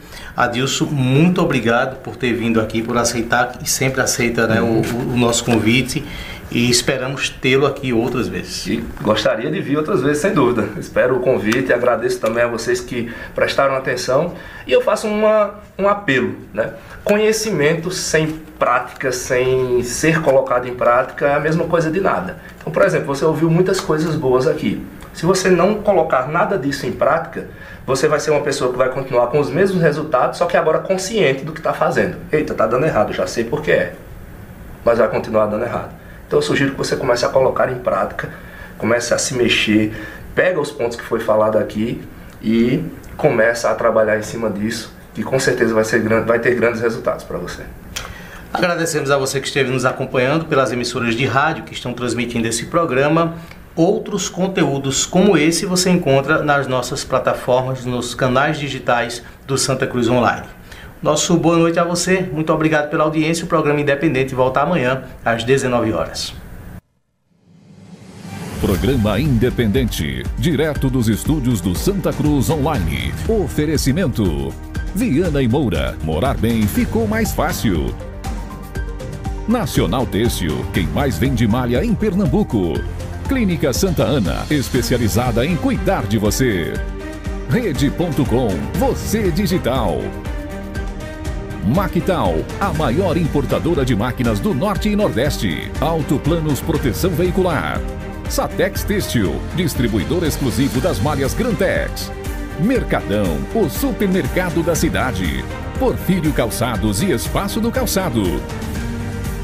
Adilson, 0.44 0.86
muito 0.86 1.42
obrigado 1.42 1.98
por 1.98 2.16
ter 2.16 2.34
vindo 2.34 2.62
aqui, 2.62 2.82
por 2.82 2.98
aceitar 2.98 3.58
e 3.64 3.70
sempre 3.70 4.00
aceita 4.02 4.48
né, 4.48 4.62
o, 4.62 4.66
o- 4.82 5.14
o 5.14 5.18
nosso 5.18 5.44
convite. 5.44 6.04
E 6.52 6.68
esperamos 6.68 7.30
tê-lo 7.30 7.68
aqui 7.68 7.94
outras 7.94 8.28
vezes. 8.28 8.66
E 8.66 8.84
gostaria 9.04 9.52
de 9.52 9.62
vir 9.62 9.78
outras 9.78 10.02
vezes, 10.02 10.20
sem 10.20 10.34
dúvida. 10.34 10.68
Espero 10.80 11.18
o 11.18 11.20
convite 11.20 11.70
e 11.70 11.74
agradeço 11.74 12.20
também 12.20 12.44
a 12.44 12.48
vocês 12.48 12.82
que 12.82 13.12
prestaram 13.36 13.76
atenção. 13.76 14.34
E 14.66 14.72
eu 14.72 14.82
faço 14.82 15.06
uma, 15.08 15.60
um 15.78 15.88
apelo, 15.88 16.36
né? 16.52 16.72
Conhecimento 17.04 17.92
sem 17.92 18.28
prática, 18.58 19.12
sem 19.12 19.84
ser 19.84 20.22
colocado 20.24 20.68
em 20.68 20.74
prática, 20.74 21.28
é 21.28 21.36
a 21.36 21.40
mesma 21.40 21.66
coisa 21.66 21.92
de 21.92 22.00
nada. 22.02 22.38
Então, 22.60 22.74
por 22.74 22.82
exemplo, 22.82 23.06
você 23.14 23.24
ouviu 23.26 23.48
muitas 23.52 23.80
coisas 23.80 24.16
boas 24.16 24.48
aqui. 24.48 24.82
Se 25.20 25.26
você 25.26 25.50
não 25.50 25.82
colocar 25.82 26.30
nada 26.30 26.58
disso 26.58 26.86
em 26.86 26.94
prática, 26.94 27.50
você 27.86 28.08
vai 28.08 28.22
ser 28.22 28.32
uma 28.32 28.40
pessoa 28.40 28.72
que 28.72 28.78
vai 28.78 28.88
continuar 28.88 29.28
com 29.28 29.38
os 29.38 29.50
mesmos 29.50 29.82
resultados, 29.82 30.38
só 30.38 30.46
que 30.46 30.56
agora 30.56 30.80
consciente 30.80 31.44
do 31.44 31.52
que 31.52 31.60
está 31.60 31.74
fazendo. 31.74 32.16
Eita, 32.32 32.54
tá 32.54 32.66
dando 32.66 32.86
errado, 32.86 33.12
já 33.12 33.28
sei 33.28 33.44
por 33.44 33.62
que 33.62 33.70
é. 33.70 33.96
Mas 34.86 34.98
vai 34.98 35.10
continuar 35.10 35.48
dando 35.48 35.66
errado. 35.66 35.90
Então 36.26 36.40
eu 36.40 36.42
sugiro 36.42 36.72
que 36.72 36.78
você 36.78 36.96
comece 36.96 37.26
a 37.26 37.28
colocar 37.28 37.70
em 37.70 37.80
prática, 37.80 38.30
comece 38.78 39.14
a 39.14 39.18
se 39.18 39.34
mexer, 39.34 39.92
pega 40.34 40.58
os 40.58 40.72
pontos 40.72 40.96
que 40.96 41.04
foi 41.04 41.20
falado 41.20 41.58
aqui 41.58 42.02
e 42.42 42.82
começa 43.18 43.70
a 43.70 43.76
trabalhar 43.76 44.18
em 44.18 44.24
cima 44.24 44.50
disso, 44.50 44.96
que 45.14 45.22
com 45.22 45.38
certeza 45.38 45.74
vai, 45.74 45.84
ser, 45.84 46.02
vai 46.24 46.40
ter 46.40 46.56
grandes 46.56 46.80
resultados 46.80 47.26
para 47.26 47.38
você. 47.38 47.64
Agradecemos 48.54 49.12
a 49.12 49.18
você 49.18 49.42
que 49.42 49.48
esteve 49.48 49.70
nos 49.70 49.84
acompanhando 49.84 50.46
pelas 50.46 50.72
emissoras 50.72 51.14
de 51.14 51.26
rádio 51.26 51.66
que 51.66 51.74
estão 51.74 51.94
transmitindo 51.94 52.48
esse 52.48 52.68
programa. 52.68 53.36
Outros 53.80 54.28
conteúdos 54.28 55.06
como 55.06 55.38
esse 55.38 55.66
você 55.66 55.90
encontra 55.90 56.44
nas 56.44 56.68
nossas 56.68 57.06
plataformas, 57.06 57.86
nos 57.86 58.14
canais 58.14 58.60
digitais 58.60 59.24
do 59.48 59.58
Santa 59.58 59.88
Cruz 59.88 60.10
Online. 60.10 60.46
Nosso 61.02 61.38
boa 61.38 61.58
noite 61.58 61.80
a 61.80 61.86
você, 61.86 62.30
muito 62.30 62.52
obrigado 62.52 62.90
pela 62.90 63.06
audiência. 63.06 63.46
O 63.46 63.48
programa 63.48 63.80
Independente 63.80 64.36
volta 64.36 64.60
amanhã 64.60 65.04
às 65.24 65.46
19 65.46 65.94
horas. 65.94 66.34
Programa 68.60 69.18
Independente, 69.18 70.24
direto 70.38 70.90
dos 70.90 71.08
estúdios 71.08 71.62
do 71.62 71.74
Santa 71.74 72.12
Cruz 72.12 72.50
Online. 72.50 73.14
Oferecimento: 73.30 74.54
Viana 74.94 75.42
e 75.42 75.48
Moura. 75.48 75.98
Morar 76.04 76.36
bem 76.36 76.64
ficou 76.68 77.08
mais 77.08 77.32
fácil. 77.32 77.96
Nacional 79.48 80.06
Têxtil, 80.06 80.66
quem 80.74 80.86
mais 80.88 81.18
vende 81.18 81.48
malha 81.48 81.82
em 81.82 81.96
Pernambuco. 81.96 82.74
Clínica 83.30 83.72
Santa 83.72 84.04
Ana, 84.04 84.44
especializada 84.50 85.46
em 85.46 85.56
cuidar 85.56 86.08
de 86.08 86.18
você. 86.18 86.74
Rede.com, 87.48 88.50
você 88.74 89.30
digital. 89.30 90.00
Mactal, 91.64 92.38
a 92.60 92.74
maior 92.74 93.18
importadora 93.18 93.86
de 93.86 93.96
máquinas 93.96 94.40
do 94.40 94.56
Norte 94.56 94.90
e 94.90 94.96
Nordeste. 94.96 95.72
Autoplanos 95.80 96.60
Proteção 96.60 97.12
Veicular. 97.12 97.80
Satex 98.28 98.84
Têxtil, 98.84 99.40
distribuidor 99.56 100.24
exclusivo 100.24 100.82
das 100.82 101.00
malhas 101.00 101.36
Grantex. 101.36 102.12
Mercadão, 102.60 103.38
o 103.54 103.70
supermercado 103.70 104.64
da 104.64 104.74
cidade. 104.74 105.46
Porfírio 105.78 106.34
Calçados 106.34 107.04
e 107.04 107.12
Espaço 107.12 107.62
do 107.62 107.72
Calçado. 107.72 108.42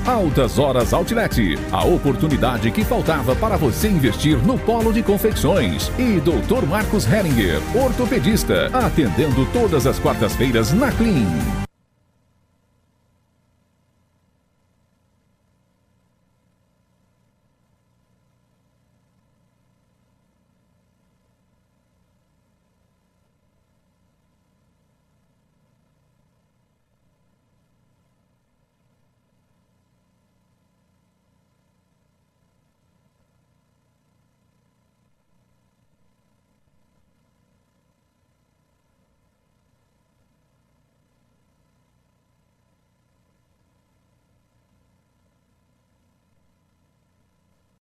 Altas 0.05 0.59
Horas 0.59 0.93
Outlet, 0.93 1.57
a 1.71 1.83
oportunidade 1.83 2.69
que 2.69 2.83
faltava 2.83 3.35
para 3.35 3.57
você 3.57 3.87
investir 3.87 4.37
no 4.37 4.57
polo 4.57 4.93
de 4.93 5.01
confecções. 5.01 5.91
E 5.97 6.19
Dr. 6.19 6.63
Marcos 6.67 7.11
Heringer, 7.11 7.59
ortopedista, 7.75 8.67
atendendo 8.71 9.47
todas 9.47 9.87
as 9.87 9.97
quartas-feiras 9.97 10.71
na 10.73 10.91
Clean. 10.91 11.65